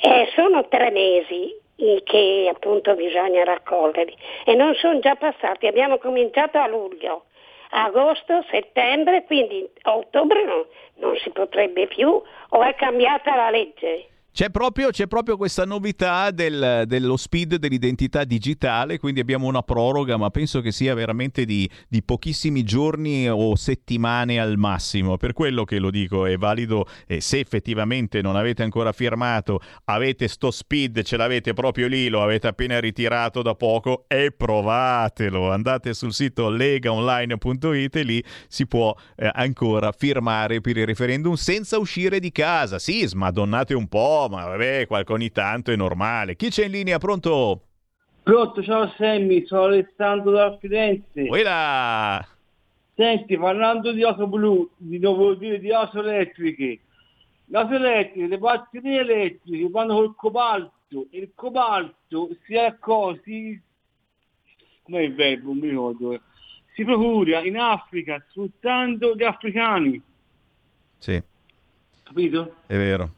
eh, 0.00 0.30
sono 0.34 0.66
tre 0.68 0.90
mesi 0.90 1.54
che 2.04 2.50
appunto 2.50 2.94
bisogna 2.94 3.44
raccoglierli 3.44 4.16
e 4.46 4.54
non 4.54 4.74
sono 4.74 4.98
già 5.00 5.14
passati. 5.16 5.66
Abbiamo 5.66 5.98
cominciato 5.98 6.56
a 6.56 6.66
luglio, 6.66 7.24
agosto, 7.70 8.44
settembre, 8.50 9.24
quindi 9.24 9.68
ottobre 9.82 10.44
non, 10.44 10.64
non 10.96 11.16
si 11.16 11.30
potrebbe 11.30 11.86
più 11.86 12.08
o 12.08 12.62
è 12.62 12.74
cambiata 12.74 13.34
la 13.34 13.50
legge? 13.50 14.08
C'è 14.36 14.50
proprio, 14.50 14.90
c'è 14.90 15.06
proprio 15.06 15.38
questa 15.38 15.64
novità 15.64 16.30
del- 16.30 16.82
dello 16.86 17.16
speed 17.16 17.54
dell'identità 17.54 18.24
digitale, 18.24 18.98
quindi 18.98 19.20
abbiamo 19.20 19.46
una 19.46 19.62
proroga, 19.62 20.18
ma 20.18 20.28
penso 20.28 20.60
che 20.60 20.72
sia 20.72 20.92
veramente 20.92 21.46
di, 21.46 21.66
di 21.88 22.02
pochissimi 22.02 22.62
giorni 22.62 23.26
o 23.30 23.56
settimane 23.56 24.38
al 24.38 24.58
massimo. 24.58 25.16
Per 25.16 25.32
quello 25.32 25.64
che 25.64 25.78
lo 25.78 25.88
dico, 25.88 26.26
è 26.26 26.36
valido 26.36 26.86
eh, 27.06 27.22
se 27.22 27.38
effettivamente 27.38 28.20
non 28.20 28.36
avete 28.36 28.62
ancora 28.62 28.92
firmato, 28.92 29.58
avete 29.84 30.28
sto 30.28 30.50
speed, 30.50 31.02
ce 31.02 31.16
l'avete 31.16 31.54
proprio 31.54 31.86
lì, 31.86 32.08
lo 32.08 32.22
avete 32.22 32.46
appena 32.46 32.78
ritirato 32.78 33.40
da 33.40 33.54
poco 33.54 34.04
e 34.06 34.32
provatelo. 34.32 35.50
Andate 35.50 35.94
sul 35.94 36.12
sito 36.12 36.50
legaonline.it 36.50 37.96
e 37.96 38.02
lì 38.02 38.22
si 38.48 38.66
può 38.66 38.94
eh, 39.16 39.30
ancora 39.32 39.92
firmare 39.92 40.60
per 40.60 40.76
il 40.76 40.84
referendum 40.84 41.32
senza 41.36 41.78
uscire 41.78 42.20
di 42.20 42.30
casa. 42.30 42.78
Sì, 42.78 43.06
smadonnate 43.06 43.72
un 43.72 43.88
po', 43.88 44.24
ma 44.28 44.44
vabbè, 44.46 44.86
qualche 44.86 45.12
ogni 45.12 45.30
tanto 45.30 45.70
è 45.72 45.76
normale. 45.76 46.36
Chi 46.36 46.48
c'è 46.48 46.64
in 46.66 46.72
linea? 46.72 46.98
Pronto? 46.98 47.62
Pronto, 48.22 48.62
ciao 48.62 48.88
Sammy, 48.96 49.46
sono 49.46 49.64
Alessandro 49.64 50.30
da 50.32 50.56
Firenze. 50.58 51.26
Quella! 51.26 52.26
Senti, 52.94 53.36
parlando 53.38 53.92
di 53.92 54.02
auto 54.02 54.26
blu, 54.26 54.68
di 54.76 54.98
devo 54.98 55.34
dire 55.34 55.58
di 55.60 55.70
auto 55.72 56.00
elettriche. 56.00 56.80
Le 57.44 57.58
auto 57.58 57.74
elettriche, 57.74 58.26
le 58.26 58.38
batterie 58.38 59.00
elettriche 59.00 59.68
vanno 59.70 59.94
col 59.94 60.14
cobalto 60.16 61.06
e 61.10 61.18
il 61.18 61.30
cobalto 61.34 62.30
si 62.44 62.54
raccolsi, 62.54 63.62
come 64.82 65.04
il 65.04 65.14
verbo, 65.14 65.48
non 65.48 65.58
mi 65.58 65.68
ricordo, 65.68 66.20
si 66.74 66.84
procura 66.84 67.44
in 67.44 67.58
Africa 67.58 68.24
sfruttando 68.30 69.14
gli 69.14 69.22
africani, 69.22 70.02
Sì, 70.98 71.22
capito? 72.02 72.56
è 72.66 72.76
vero. 72.76 73.10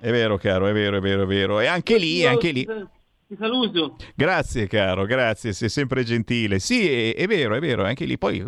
È 0.00 0.10
vero, 0.10 0.38
caro, 0.38 0.66
è 0.68 0.72
vero, 0.72 0.98
è 0.98 1.00
vero, 1.00 1.22
è 1.24 1.26
vero. 1.26 1.60
E 1.60 1.66
anche 1.66 1.98
lì, 1.98 2.18
Io 2.18 2.28
anche 2.28 2.50
lì. 2.52 2.66
Ti, 3.28 3.36
saluto. 3.36 3.96
Grazie 4.14 4.66
caro, 4.66 5.04
grazie, 5.04 5.52
sei 5.52 5.68
sempre 5.68 6.02
gentile. 6.02 6.58
Sì, 6.58 6.88
è, 6.88 7.14
è 7.14 7.26
vero, 7.26 7.54
è 7.54 7.60
vero, 7.60 7.84
anche 7.84 8.06
lì 8.06 8.16
poi, 8.16 8.42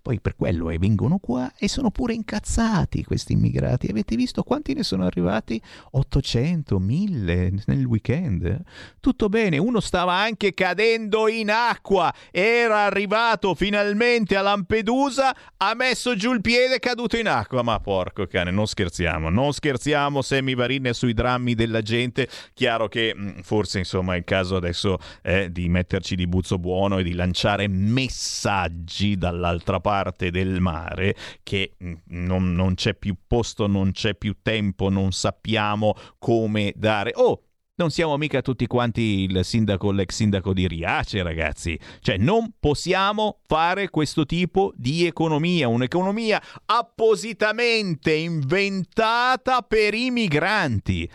poi 0.00 0.20
per 0.20 0.36
quello 0.36 0.70
eh, 0.70 0.78
vengono 0.78 1.18
qua 1.18 1.52
e 1.58 1.66
sono 1.66 1.90
pure 1.90 2.14
incazzati 2.14 3.02
questi 3.02 3.32
immigrati. 3.32 3.88
Avete 3.88 4.14
visto 4.14 4.44
quanti 4.44 4.72
ne 4.72 4.84
sono 4.84 5.04
arrivati? 5.04 5.60
800, 5.90 6.78
1000 6.78 7.50
nel 7.66 7.84
weekend. 7.84 8.62
Tutto 9.00 9.28
bene, 9.28 9.58
uno 9.58 9.80
stava 9.80 10.14
anche 10.14 10.54
cadendo 10.54 11.26
in 11.26 11.50
acqua, 11.50 12.14
era 12.30 12.84
arrivato 12.84 13.56
finalmente 13.56 14.36
a 14.36 14.42
Lampedusa, 14.42 15.34
ha 15.56 15.74
messo 15.74 16.14
giù 16.14 16.32
il 16.32 16.40
piede, 16.40 16.76
è 16.76 16.78
caduto 16.78 17.16
in 17.16 17.26
acqua. 17.26 17.62
Ma 17.62 17.80
porco 17.80 18.28
cane, 18.28 18.52
non 18.52 18.68
scherziamo, 18.68 19.28
non 19.28 19.52
scherziamo, 19.52 20.22
Sammy 20.22 20.54
Varin 20.54 20.84
è 20.84 20.92
sui 20.92 21.14
drammi 21.14 21.56
della 21.56 21.82
gente. 21.82 22.28
Chiaro 22.54 22.86
che 22.86 23.12
mh, 23.12 23.40
forse 23.40 23.80
insomma 23.80 24.18
il 24.20 24.24
caso 24.24 24.56
adesso 24.56 24.98
eh, 25.22 25.50
di 25.50 25.68
metterci 25.68 26.14
di 26.14 26.26
buzzo 26.26 26.58
buono 26.58 26.98
e 26.98 27.02
di 27.02 27.12
lanciare 27.12 27.68
messaggi 27.68 29.16
dall'altra 29.16 29.80
parte 29.80 30.30
del 30.30 30.60
mare 30.60 31.16
che 31.42 31.74
mh, 31.76 31.92
non, 32.06 32.54
non 32.54 32.74
c'è 32.74 32.94
più 32.94 33.16
posto, 33.26 33.66
non 33.66 33.92
c'è 33.92 34.14
più 34.14 34.36
tempo, 34.42 34.88
non 34.88 35.12
sappiamo 35.12 35.94
come 36.18 36.72
dare. 36.76 37.12
Oh! 37.14 37.42
Non 37.80 37.90
siamo 37.90 38.18
mica 38.18 38.42
tutti 38.42 38.66
quanti 38.66 39.22
il 39.22 39.42
sindaco, 39.42 39.90
l'ex 39.90 40.14
sindaco 40.14 40.52
di 40.52 40.68
Riace, 40.68 41.22
ragazzi. 41.22 41.80
Cioè, 42.00 42.18
non 42.18 42.52
possiamo 42.60 43.38
fare 43.46 43.88
questo 43.88 44.26
tipo 44.26 44.74
di 44.76 45.06
economia, 45.06 45.66
un'economia 45.66 46.42
appositamente 46.66 48.12
inventata 48.12 49.62
per 49.62 49.94
i 49.94 50.10
migranti. 50.10 51.10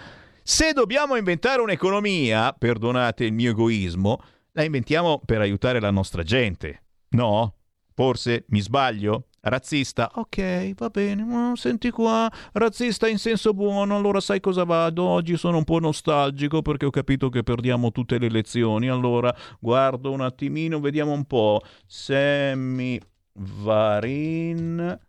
Se 0.48 0.74
dobbiamo 0.74 1.16
inventare 1.16 1.60
un'economia, 1.60 2.54
perdonate 2.54 3.26
il 3.26 3.34
mio 3.34 3.50
egoismo, 3.50 4.22
la 4.52 4.64
inventiamo 4.64 5.20
per 5.26 5.42
aiutare 5.42 5.80
la 5.80 5.90
nostra 5.90 6.22
gente. 6.22 6.84
No? 7.10 7.56
Forse 7.96 8.46
mi 8.50 8.62
sbaglio? 8.62 9.30
Razzista? 9.42 10.12
Ok, 10.14 10.76
va 10.76 10.90
bene, 10.90 11.56
senti 11.56 11.90
qua, 11.90 12.32
razzista 12.52 13.08
in 13.08 13.18
senso 13.18 13.56
buono, 13.56 13.96
allora 13.96 14.20
sai 14.20 14.40
cosa 14.40 14.66
vado? 14.66 15.02
Oggi 15.06 15.36
sono 15.36 15.58
un 15.58 15.64
po' 15.64 15.80
nostalgico 15.80 16.62
perché 16.62 16.86
ho 16.86 16.92
capito 16.92 17.30
che 17.30 17.42
perdiamo 17.42 17.92
tutte 17.92 18.20
le 18.20 18.28
elezioni, 18.28 18.88
allora 18.88 19.36
guardo 19.60 20.12
un 20.12 20.22
attimino, 20.22 20.80
vediamo 20.80 21.12
un 21.12 21.26
po'. 21.26 21.60
Sammy 21.88 23.00
Varin... 23.34 25.00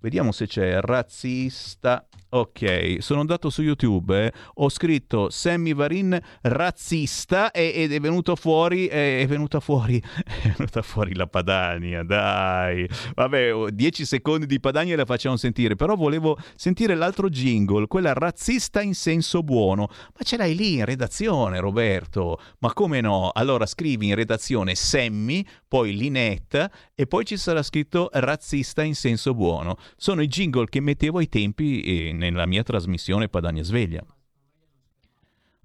Vediamo 0.00 0.30
se 0.32 0.46
c'è 0.46 0.78
razzista. 0.80 2.06
Ok, 2.28 2.96
sono 2.98 3.20
andato 3.20 3.50
su 3.50 3.62
YouTube, 3.62 4.26
eh, 4.26 4.32
ho 4.54 4.68
scritto 4.68 5.30
Sammy 5.30 5.72
Varin 5.74 6.20
razzista 6.42 7.50
e- 7.52 7.72
ed 7.74 7.92
è 7.92 8.00
venuto 8.00 8.34
fuori, 8.36 8.88
è, 8.88 9.24
venuta 9.28 9.60
fuori, 9.60 9.96
è 10.42 10.48
venuta 10.56 10.82
fuori 10.82 11.14
la 11.14 11.28
Padania, 11.28 12.02
dai. 12.02 12.86
Vabbè, 13.14 13.54
oh, 13.54 13.70
10 13.70 14.04
secondi 14.04 14.46
di 14.46 14.60
Padania 14.60 14.96
la 14.96 15.04
facciamo 15.04 15.36
sentire, 15.36 15.76
però 15.76 15.94
volevo 15.94 16.36
sentire 16.56 16.94
l'altro 16.94 17.30
jingle, 17.30 17.86
quella 17.86 18.12
razzista 18.12 18.82
in 18.82 18.94
senso 18.94 19.42
buono. 19.42 19.88
Ma 19.88 20.22
ce 20.22 20.36
l'hai 20.36 20.56
lì 20.56 20.74
in 20.74 20.84
redazione, 20.84 21.60
Roberto? 21.60 22.40
Ma 22.58 22.72
come 22.72 23.00
no? 23.00 23.30
Allora 23.32 23.66
scrivi 23.66 24.08
in 24.08 24.14
redazione 24.16 24.74
Sammy, 24.74 25.46
poi 25.66 25.96
Linetta 25.96 26.70
e 26.94 27.06
poi 27.06 27.24
ci 27.24 27.36
sarà 27.36 27.62
scritto 27.62 28.10
razzista 28.12 28.82
in 28.82 28.94
senso 28.94 29.32
buono. 29.32 29.76
Sono 29.96 30.22
i 30.22 30.28
jingle 30.28 30.66
che 30.66 30.80
mettevo 30.80 31.18
ai 31.18 31.28
tempi 31.28 31.82
eh, 31.82 32.12
nella 32.12 32.46
mia 32.46 32.62
trasmissione 32.62 33.28
Padania 33.28 33.62
Sveglia. 33.62 34.04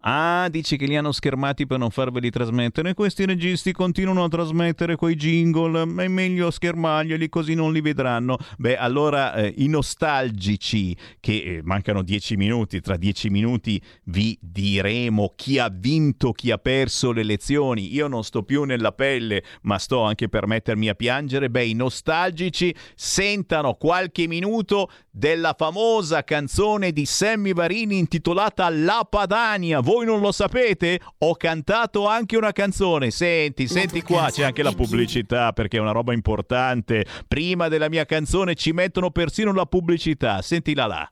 Ah, 0.03 0.48
dici 0.49 0.78
che 0.78 0.88
li 0.88 0.98
hanno 0.98 1.11
schermati 1.11 1.68
per 1.68 1.78
non 1.78 1.91
farveli 1.91 2.32
trasmettere. 2.32 2.95
Questi 2.95 3.23
registi 3.26 3.72
continuano 3.72 4.23
a 4.23 4.30
trasmettere 4.30 4.95
quei 4.95 5.15
jingle. 5.15 5.84
È 6.03 6.07
meglio 6.07 6.49
schermarglieli 6.49 7.30
così 7.30 7.53
non 7.53 7.72
li 7.72 7.82
vedranno. 7.82 8.38
Beh, 8.57 8.78
allora 8.78 9.36
eh, 9.36 9.53
i 9.57 9.68
nostalgici, 9.68 10.98
che 11.19 11.34
eh, 11.34 11.61
mancano 11.64 12.02
dieci 12.02 12.36
minuti, 12.36 12.82
tra 12.82 12.98
dieci 12.98 13.30
minuti 13.30 13.80
vi 14.06 14.36
diremo 14.41 15.34
chi 15.36 15.60
ha 15.60 15.69
vinto, 15.72 16.32
chi 16.32 16.49
ha 16.49 16.57
perso 16.57 17.11
le 17.11 17.22
elezioni. 17.22 17.94
Io 17.94 18.07
non 18.07 18.23
sto 18.23 18.41
più 18.41 18.64
nella 18.64 18.94
pelle, 18.94 19.44
ma 19.64 19.78
sto 19.78 20.02
anche 20.02 20.30
per 20.30 20.48
mettermi 20.48 20.90
a 20.90 20.95
piangere. 20.95 21.52
Beh, 21.52 21.65
i 21.65 21.73
nostalgici 21.73 22.73
sentano 22.95 23.76
qualche 23.76 24.26
minuto 24.26 24.90
della 25.12 25.54
famosa 25.58 26.24
canzone 26.24 26.92
di 26.92 27.06
Sammy 27.06 27.54
Varini 27.54 27.98
intitolata 27.98 28.70
La 28.70 29.06
Padania. 29.08 29.82
Voi 29.82 30.06
non 30.06 30.22
lo 30.22 30.32
sapete? 30.32 31.00
Ho 31.20 31.36
cantato 31.36 32.08
anche 32.08 32.38
una 32.38 32.54
canzone. 32.54 33.12
Senti, 33.12 33.68
senti 33.68 34.02
qua, 34.02 34.30
c'è 34.30 34.44
anche 34.44 34.64
la 34.64 34.72
pubblicità 34.72 35.52
perché 35.52 35.78
è 35.78 35.82
una 35.82 35.92
roba 35.92 36.14
importante. 36.14 37.06
Prima 37.28 37.68
della 37.68 37.90
mia 37.90 38.06
canzone 38.06 38.56
ci 38.56 38.72
mettono 38.72 39.12
persino 39.12 39.54
la 39.54 39.66
pubblicità. 39.66 40.42
Sentila 40.42 40.88
là. 40.88 41.12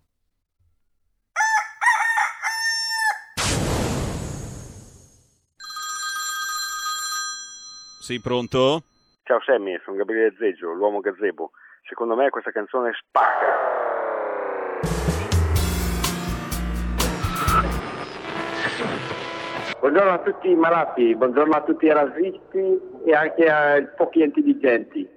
Sei 7.99 8.19
pronto? 8.19 8.83
Ciao 9.23 9.39
Sammy, 9.45 9.79
sono 9.85 9.97
Gabriele 9.97 10.33
Zeggio, 10.39 10.71
l'uomo 10.71 10.99
gazebo. 10.99 11.51
Secondo 11.89 12.15
me 12.15 12.29
questa 12.29 12.51
canzone 12.51 12.91
spacca. 12.93 13.47
Buongiorno 19.79 20.11
a 20.11 20.19
tutti 20.19 20.51
i 20.51 20.55
malati, 20.55 21.15
buongiorno 21.15 21.55
a 21.55 21.63
tutti 21.63 21.85
i 21.85 21.91
razzisti 21.91 22.79
e 23.07 23.13
anche 23.15 23.49
a 23.49 23.81
pochi 23.97 24.21
intelligenti. 24.21 25.09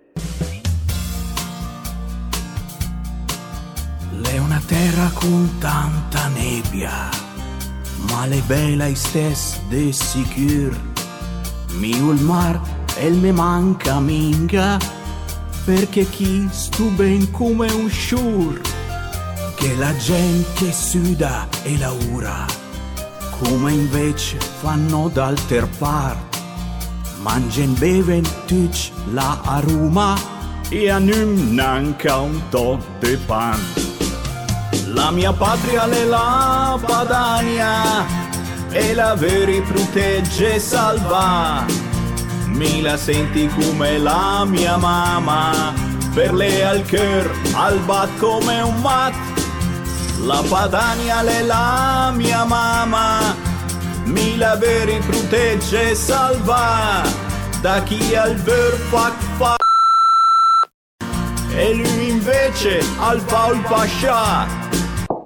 È 4.24 4.39
una 4.39 4.61
terra 4.66 5.11
con 5.12 5.59
tanta 5.61 6.28
nebbia, 6.28 7.11
ma 8.09 8.24
le 8.24 8.40
bella 8.47 8.86
stesse 8.94 9.61
de 9.69 9.93
sicur. 9.93 10.74
Mio 11.78 12.12
il 12.12 12.23
mar 12.23 12.59
e 12.97 13.11
me 13.11 13.32
manca 13.32 14.01
minga, 14.01 14.78
perché 15.64 16.09
chi 16.09 16.48
stu 16.51 16.90
ben 16.90 17.30
come 17.30 17.70
un 17.72 17.89
sciur. 17.89 18.60
che 19.62 19.76
la 19.76 19.97
gente 19.97 20.72
suda 20.72 21.47
e 21.62 21.78
laura, 21.78 22.44
come 23.39 23.70
invece 23.70 24.36
fanno 24.39 25.09
d'alter 25.09 25.68
part. 25.78 26.36
Mangen 27.20 27.74
beven 27.78 28.26
tuc 28.47 28.90
la 29.12 29.39
aroma 29.44 30.18
e 30.68 30.90
a 30.90 30.98
num 30.98 31.55
nanca 31.55 32.18
un 32.18 32.40
tot 32.51 32.82
de 32.98 33.16
pan. 33.18 33.60
La 34.86 35.12
mia 35.12 35.32
patria 35.32 35.89
è 35.89 36.05
la 36.06 36.76
Padania 36.84 38.05
e 38.70 38.94
la 38.94 39.14
veri 39.14 39.62
protegge 39.62 40.55
e 40.55 40.59
salva. 40.59 41.91
Mi 42.55 42.81
la 42.81 42.97
senti 42.97 43.49
come 43.49 43.99
la 43.99 44.45
mia 44.47 44.77
mamma, 44.77 45.73
per 46.15 46.33
lei 46.33 46.62
al 46.62 46.83
cœur, 46.83 47.31
al 47.55 47.79
bat 47.81 48.09
come 48.19 48.61
un 48.61 48.81
mat. 48.81 49.15
La 50.24 50.43
Padania 50.49 51.24
è 51.24 51.43
la 51.43 52.12
mia 52.15 52.45
mamma, 52.45 53.35
mi 54.05 54.37
la 54.37 54.57
veri 54.57 54.99
protegge 55.07 55.91
e 55.91 55.95
salva. 55.95 57.03
Da 57.61 57.83
chi 57.83 58.15
al 58.15 58.35
ver 58.37 58.73
fac 58.91 59.15
fa 59.39 59.57
e 61.55 61.74
lui 61.74 62.09
invece 62.09 62.83
al 62.99 63.20
Paul 63.23 63.61
Pasha. 63.62 64.47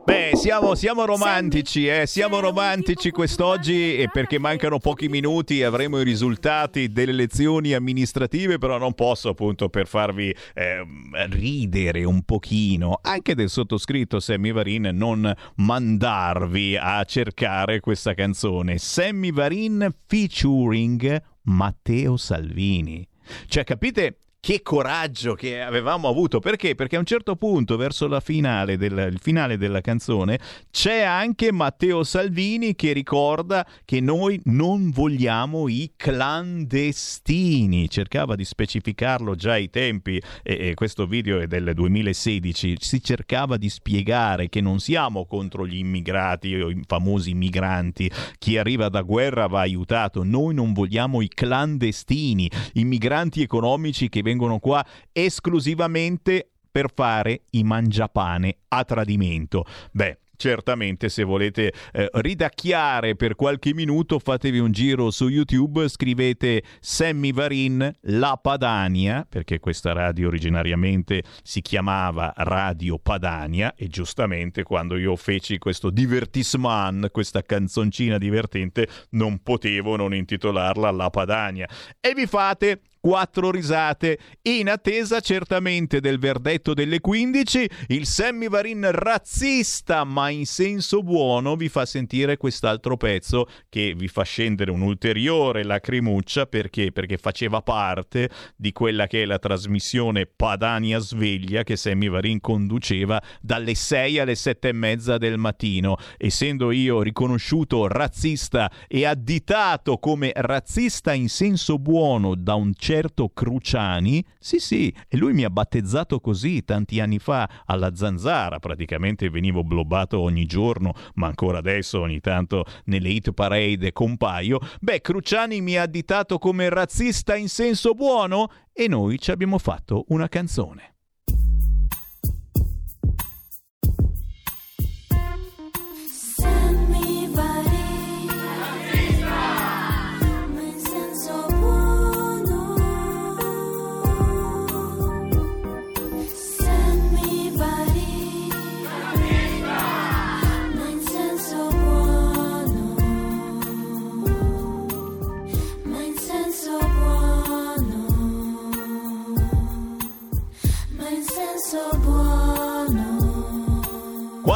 Beh, 0.07 0.37
siamo, 0.37 0.77
siamo 0.77 1.05
romantici, 1.05 1.89
eh? 1.89 2.07
siamo 2.07 2.39
romantici 2.39 3.11
quest'oggi 3.11 3.97
e 3.97 4.09
perché 4.09 4.39
mancano 4.39 4.79
pochi 4.79 5.09
minuti 5.09 5.65
avremo 5.65 5.99
i 5.99 6.05
risultati 6.05 6.93
delle 6.93 7.11
elezioni 7.11 7.73
amministrative, 7.73 8.57
però 8.59 8.79
non 8.79 8.95
posso 8.95 9.31
appunto 9.31 9.69
per 9.69 9.89
farvi 9.89 10.33
eh, 10.55 10.87
ridere 11.29 12.05
un 12.05 12.23
pochino, 12.23 13.01
anche 13.03 13.35
del 13.35 13.51
sottoscritto 13.51 14.21
Sammy 14.21 14.53
Varin, 14.53 14.91
non 14.93 15.35
mandarvi 15.57 16.77
a 16.77 17.03
cercare 17.03 17.81
questa 17.81 18.15
canzone. 18.15 18.79
Sammy 18.79 19.33
Varin 19.33 19.93
featuring 20.07 21.21
Matteo 21.43 22.17
Salvini. 22.17 23.05
Cioè, 23.49 23.65
capite? 23.65 24.19
Che 24.47 24.63
coraggio 24.63 25.35
che 25.35 25.61
avevamo 25.61 26.07
avuto. 26.07 26.39
Perché? 26.39 26.77
Perché 26.77 26.95
a 26.95 27.01
un 27.01 27.05
certo 27.05 27.35
punto, 27.35 27.77
verso 27.77 28.07
la 28.07 28.21
finale, 28.21 28.77
del, 28.77 29.09
il 29.11 29.19
finale 29.21 29.59
della 29.59 29.81
canzone, 29.81 30.39
c'è 30.71 31.01
anche 31.01 31.51
Matteo 31.51 32.05
Salvini 32.05 32.77
che 32.77 32.93
ricorda 32.93 33.67
che 33.85 34.01
noi 34.01 34.41
non 34.45 34.91
vogliamo 34.91 35.67
i 35.67 35.95
clandestini. 35.97 37.91
Cercava 37.91 38.37
di 38.37 38.45
specificarlo 38.45 39.35
già 39.35 39.55
ai 39.55 39.69
tempi, 39.69 40.23
e, 40.45 40.69
e 40.69 40.75
questo 40.75 41.09
video 41.09 41.41
è 41.41 41.49
del 41.49 41.73
2016. 41.75 42.77
Si 42.79 43.03
cercava 43.03 43.57
di 43.57 43.69
spiegare 43.69 44.49
che 44.49 44.61
non 44.61 44.79
siamo 44.79 45.27
contro 45.27 45.67
gli 45.67 45.79
immigrati 45.79 46.55
o 46.55 46.71
i 46.71 46.81
famosi 46.87 47.35
migranti. 47.35 48.09
Chi 48.39 48.59
arriva 48.59 48.89
da 48.91 49.03
guerra 49.03 49.49
va 49.49 49.63
aiutato. 49.63 50.23
Noi 50.23 50.55
non 50.55 50.73
vogliamo 50.73 51.21
i 51.21 51.27
clandestini, 51.27 52.49
i 52.75 52.85
migranti 52.85 53.43
economici 53.43 54.09
che 54.09 54.23
vengono 54.23 54.35
vengono 54.37 54.59
qua 54.59 54.85
esclusivamente 55.13 56.51
per 56.71 56.91
fare 56.95 57.45
i 57.53 57.65
mangiapane 57.65 58.59
a 58.69 58.85
tradimento. 58.85 59.65
Beh, 59.93 60.19
certamente 60.37 61.09
se 61.09 61.25
volete 61.25 61.73
eh, 61.93 62.11
ridacchiare 62.13 63.17
per 63.17 63.35
qualche 63.35 63.73
minuto 63.73 64.19
fatevi 64.19 64.59
un 64.59 64.73
giro 64.73 65.11
su 65.11 65.29
YouTube, 65.29 65.89
scrivete 65.89 66.63
Sammy 66.81 67.33
Varin 67.33 67.91
La 68.03 68.39
Padania, 68.41 69.27
perché 69.27 69.59
questa 69.59 69.95
radio 69.95 70.29
originariamente 70.29 71.23
si 71.43 71.63
chiamava 71.63 72.35
Radio 72.37 72.99
Padania 72.99 73.75
e 73.75 73.89
giustamente 73.89 74.63
quando 74.65 74.99
io 74.99 75.17
feci 75.17 75.57
questo 75.57 75.89
divertissement, 75.89 77.11
questa 77.11 77.41
canzoncina 77.41 78.19
divertente, 78.19 78.87
non 79.13 79.43
potevo 79.43 79.97
non 79.97 80.15
intitolarla 80.15 80.91
La 80.91 81.09
Padania. 81.09 81.67
E 81.99 82.13
vi 82.15 82.27
fate 82.27 82.83
quattro 83.07 83.53
risate. 83.53 84.19
In 84.43 84.69
attesa 84.69 85.21
certamente 85.21 86.01
del 86.01 86.19
verdetto 86.19 86.75
delle 86.75 86.99
15, 86.99 87.71
il 87.89 88.05
Sammy 88.05 88.49
Varin 88.49 88.91
razzista 88.91 90.03
ma 90.03 90.29
in 90.29 90.45
senso 90.45 91.05
buono 91.05 91.55
vi 91.55 91.69
fa 91.69 91.87
sentire 91.87 92.37
quest'altro 92.37 92.97
pezzo 92.97 93.47
che 93.69 93.95
vi 93.97 94.09
fa 94.09 94.25
scendere 94.25 94.73
un'ulteriore 94.73 95.63
lacrimuccia 95.63 96.47
perché? 96.47 96.91
Perché 96.91 97.17
faceva 97.17 97.63
parte 97.63 98.29
di 98.57 98.73
quella 98.73 99.07
che 99.07 99.23
è 99.23 99.25
la 99.25 99.39
trasmissione 99.39 100.27
Padania 100.27 100.99
Sveglia 100.99 101.63
che 101.63 101.77
Sammy 101.77 102.09
Varin 102.09 102.41
conduceva 102.41 103.23
dalle 103.41 103.77
6 103.77 104.19
alle 104.19 104.35
7 104.35 104.71
e 104.71 104.73
mezza 104.73 105.17
del 105.17 105.39
mattino. 105.39 105.97
Essendo 106.17 106.73
io 106.73 107.03
riconosciuto 107.03 107.87
razzista 107.87 108.69
e 108.89 109.07
additato 109.07 109.99
come 109.99 110.33
razzista 110.35 111.13
in 111.13 111.29
senso 111.29 111.79
buono 111.79 112.35
da 112.35 112.55
un 112.57 112.73
certo 112.75 112.95
certo 112.97 113.29
Cruciani, 113.29 114.25
sì 114.39 114.59
sì, 114.59 114.95
e 115.09 115.19
lui 115.19 115.35
mi 115.35 115.45
ha 115.45 115.51
battezzato 115.51 116.19
così 116.19 116.65
tanti 116.65 116.99
anni 116.99 117.19
fa 117.19 117.47
alla 117.67 117.95
zanzara, 117.95 118.59
praticamente 118.59 119.29
venivo 119.29 119.63
blobbato 119.63 120.19
ogni 120.19 120.47
giorno, 120.47 120.95
ma 121.17 121.27
ancora 121.27 121.59
adesso 121.59 122.01
ogni 122.01 122.21
tanto 122.21 122.65
nelle 122.85 123.11
hit 123.11 123.33
parade 123.33 123.93
compaio, 123.93 124.61
beh 124.81 125.03
Cruciani 125.03 125.61
mi 125.61 125.77
ha 125.77 125.83
additato 125.83 126.39
come 126.39 126.71
razzista 126.71 127.37
in 127.37 127.51
senso 127.51 127.93
buono 127.93 128.51
e 128.73 128.89
noi 128.89 129.19
ci 129.19 129.31
abbiamo 129.31 129.59
fatto 129.59 130.07
una 130.09 130.29
canzone. 130.29 130.96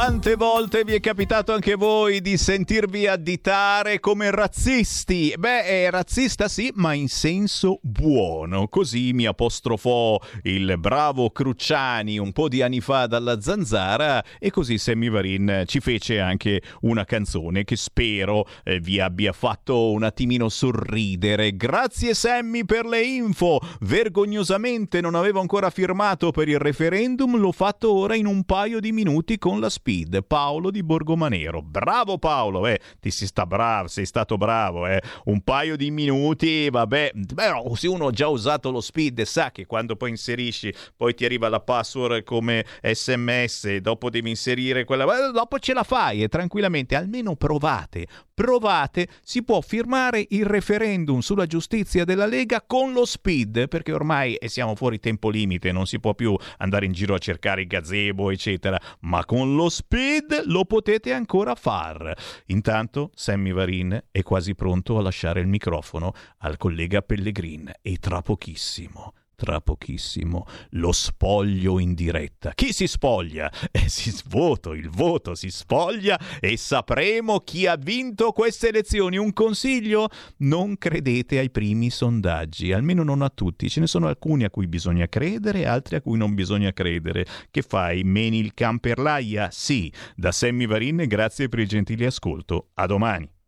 Quante 0.01 0.33
volte 0.33 0.83
vi 0.83 0.95
è 0.95 0.99
capitato 0.99 1.53
anche 1.53 1.75
voi 1.75 2.21
di 2.21 2.35
sentirvi 2.35 3.05
additare 3.05 3.99
come 3.99 4.31
razzisti? 4.31 5.31
Beh, 5.37 5.63
è 5.63 5.91
razzista 5.91 6.47
sì, 6.47 6.71
ma 6.73 6.93
in 6.93 7.07
senso 7.07 7.77
buono. 7.83 8.67
Così 8.67 9.13
mi 9.13 9.27
apostrofò 9.27 10.19
il 10.41 10.73
bravo 10.79 11.29
Crucciani 11.29 12.17
un 12.17 12.31
po' 12.31 12.47
di 12.47 12.63
anni 12.63 12.81
fa 12.81 13.05
dalla 13.05 13.39
zanzara 13.41 14.23
e 14.39 14.49
così 14.49 14.79
Sammy 14.79 15.07
Varin 15.11 15.65
ci 15.67 15.79
fece 15.79 16.19
anche 16.19 16.63
una 16.81 17.05
canzone 17.05 17.63
che 17.63 17.75
spero 17.75 18.47
eh, 18.63 18.79
vi 18.79 18.99
abbia 18.99 19.33
fatto 19.33 19.91
un 19.91 20.01
attimino 20.01 20.49
sorridere. 20.49 21.55
Grazie 21.55 22.15
Sammy 22.15 22.65
per 22.65 22.87
le 22.87 23.03
info. 23.03 23.59
Vergognosamente 23.81 24.99
non 24.99 25.13
avevo 25.13 25.41
ancora 25.41 25.69
firmato 25.69 26.31
per 26.31 26.49
il 26.49 26.57
referendum, 26.57 27.37
l'ho 27.37 27.51
fatto 27.51 27.93
ora 27.93 28.15
in 28.15 28.25
un 28.25 28.43
paio 28.45 28.79
di 28.79 28.91
minuti 28.91 29.37
con 29.37 29.59
la 29.59 29.69
Speed, 29.91 30.23
Paolo 30.23 30.71
di 30.71 30.83
Borgomanero. 30.83 31.61
Bravo 31.61 32.17
Paolo, 32.17 32.65
eh, 32.65 32.79
ti 33.01 33.11
si 33.11 33.27
sta 33.27 33.45
bravo, 33.45 33.89
sei 33.89 34.05
stato 34.05 34.37
bravo, 34.37 34.87
eh. 34.87 35.01
Un 35.25 35.41
paio 35.41 35.75
di 35.75 35.91
minuti, 35.91 36.69
vabbè, 36.69 37.11
però 37.35 37.75
se 37.75 37.89
uno 37.89 38.07
ha 38.07 38.11
già 38.11 38.27
usato 38.27 38.71
lo 38.71 38.79
Speed 38.79 39.23
sa 39.23 39.51
che 39.51 39.65
quando 39.65 39.97
poi 39.97 40.11
inserisci, 40.11 40.73
poi 40.95 41.13
ti 41.13 41.25
arriva 41.25 41.49
la 41.49 41.59
password 41.59 42.23
come 42.23 42.65
SMS, 42.81 43.77
dopo 43.77 44.09
devi 44.09 44.29
inserire 44.29 44.85
quella, 44.85 45.29
dopo 45.31 45.59
ce 45.59 45.73
la 45.73 45.83
fai 45.83 46.23
e 46.23 46.29
tranquillamente, 46.29 46.95
almeno 46.95 47.35
provate, 47.35 48.07
provate, 48.41 49.07
si 49.21 49.43
può 49.43 49.61
firmare 49.61 50.25
il 50.29 50.45
referendum 50.45 51.19
sulla 51.19 51.45
giustizia 51.45 52.05
della 52.05 52.25
Lega 52.25 52.63
con 52.65 52.91
lo 52.91 53.05
Speed, 53.05 53.67
perché 53.67 53.93
ormai 53.93 54.35
siamo 54.45 54.73
fuori 54.73 54.99
tempo 54.99 55.29
limite, 55.29 55.71
non 55.71 55.85
si 55.85 55.99
può 55.99 56.15
più 56.15 56.35
andare 56.57 56.87
in 56.87 56.91
giro 56.91 57.13
a 57.13 57.19
cercare 57.19 57.61
i 57.61 57.67
gazebo, 57.67 58.31
eccetera, 58.31 58.81
ma 59.01 59.23
con 59.25 59.55
lo 59.55 59.69
speed 59.69 60.45
lo 60.45 60.65
potete 60.65 61.13
ancora 61.13 61.53
far. 61.53 62.11
Intanto 62.47 63.11
Sammy 63.13 63.51
Varin 63.51 64.05
è 64.09 64.23
quasi 64.23 64.55
pronto 64.55 64.97
a 64.97 65.03
lasciare 65.03 65.39
il 65.39 65.47
microfono 65.47 66.13
al 66.39 66.57
collega 66.57 67.03
Pellegrin 67.03 67.71
e 67.83 67.97
tra 67.97 68.21
pochissimo 68.21 69.13
tra 69.41 69.59
pochissimo 69.59 70.45
lo 70.71 70.91
spoglio 70.91 71.79
in 71.79 71.95
diretta. 71.95 72.51
Chi 72.53 72.71
si 72.71 72.85
spoglia? 72.85 73.51
Eh, 73.71 73.87
si 73.87 74.13
voto, 74.27 74.73
il 74.73 74.89
voto 74.89 75.33
si 75.33 75.49
spoglia 75.49 76.19
e 76.41 76.57
sapremo 76.57 77.39
chi 77.39 77.65
ha 77.67 77.77
vinto 77.77 78.33
queste 78.33 78.67
elezioni. 78.67 79.17
Un 79.17 79.31
consiglio? 79.31 80.09
Non 80.39 80.77
credete 80.77 81.39
ai 81.39 81.49
primi 81.49 81.89
sondaggi, 81.89 82.73
almeno 82.73 83.03
non 83.03 83.21
a 83.21 83.29
tutti. 83.29 83.69
Ce 83.69 83.79
ne 83.79 83.87
sono 83.87 84.07
alcuni 84.07 84.43
a 84.43 84.49
cui 84.49 84.67
bisogna 84.67 85.07
credere, 85.07 85.65
altri 85.65 85.95
a 85.95 86.01
cui 86.01 86.17
non 86.17 86.35
bisogna 86.35 86.73
credere. 86.73 87.25
Che 87.49 87.61
fai? 87.61 88.03
Meni 88.03 88.39
il 88.39 88.53
can 88.53 88.79
per 88.79 88.99
l'aia? 88.99 89.49
Sì. 89.49 89.91
Da 90.15 90.31
Sammy 90.31 90.67
Varin, 90.67 91.05
grazie 91.07 91.47
per 91.47 91.59
il 91.59 91.67
gentile 91.67 92.07
ascolto. 92.07 92.71
A 92.73 92.85
domani. 92.85 93.40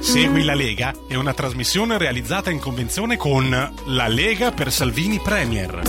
Segui 0.00 0.44
la 0.44 0.54
Lega 0.54 0.94
è 1.06 1.14
una 1.14 1.34
trasmissione 1.34 1.98
realizzata 1.98 2.50
in 2.50 2.58
convenzione 2.58 3.16
con 3.16 3.50
La 3.84 4.08
Lega 4.08 4.50
per 4.50 4.72
Salvini 4.72 5.20
Premier. 5.20 5.82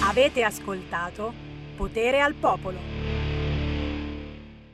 Avete 0.00 0.42
ascoltato 0.42 1.32
Potere 1.76 2.20
al 2.20 2.34
Popolo. 2.34 3.33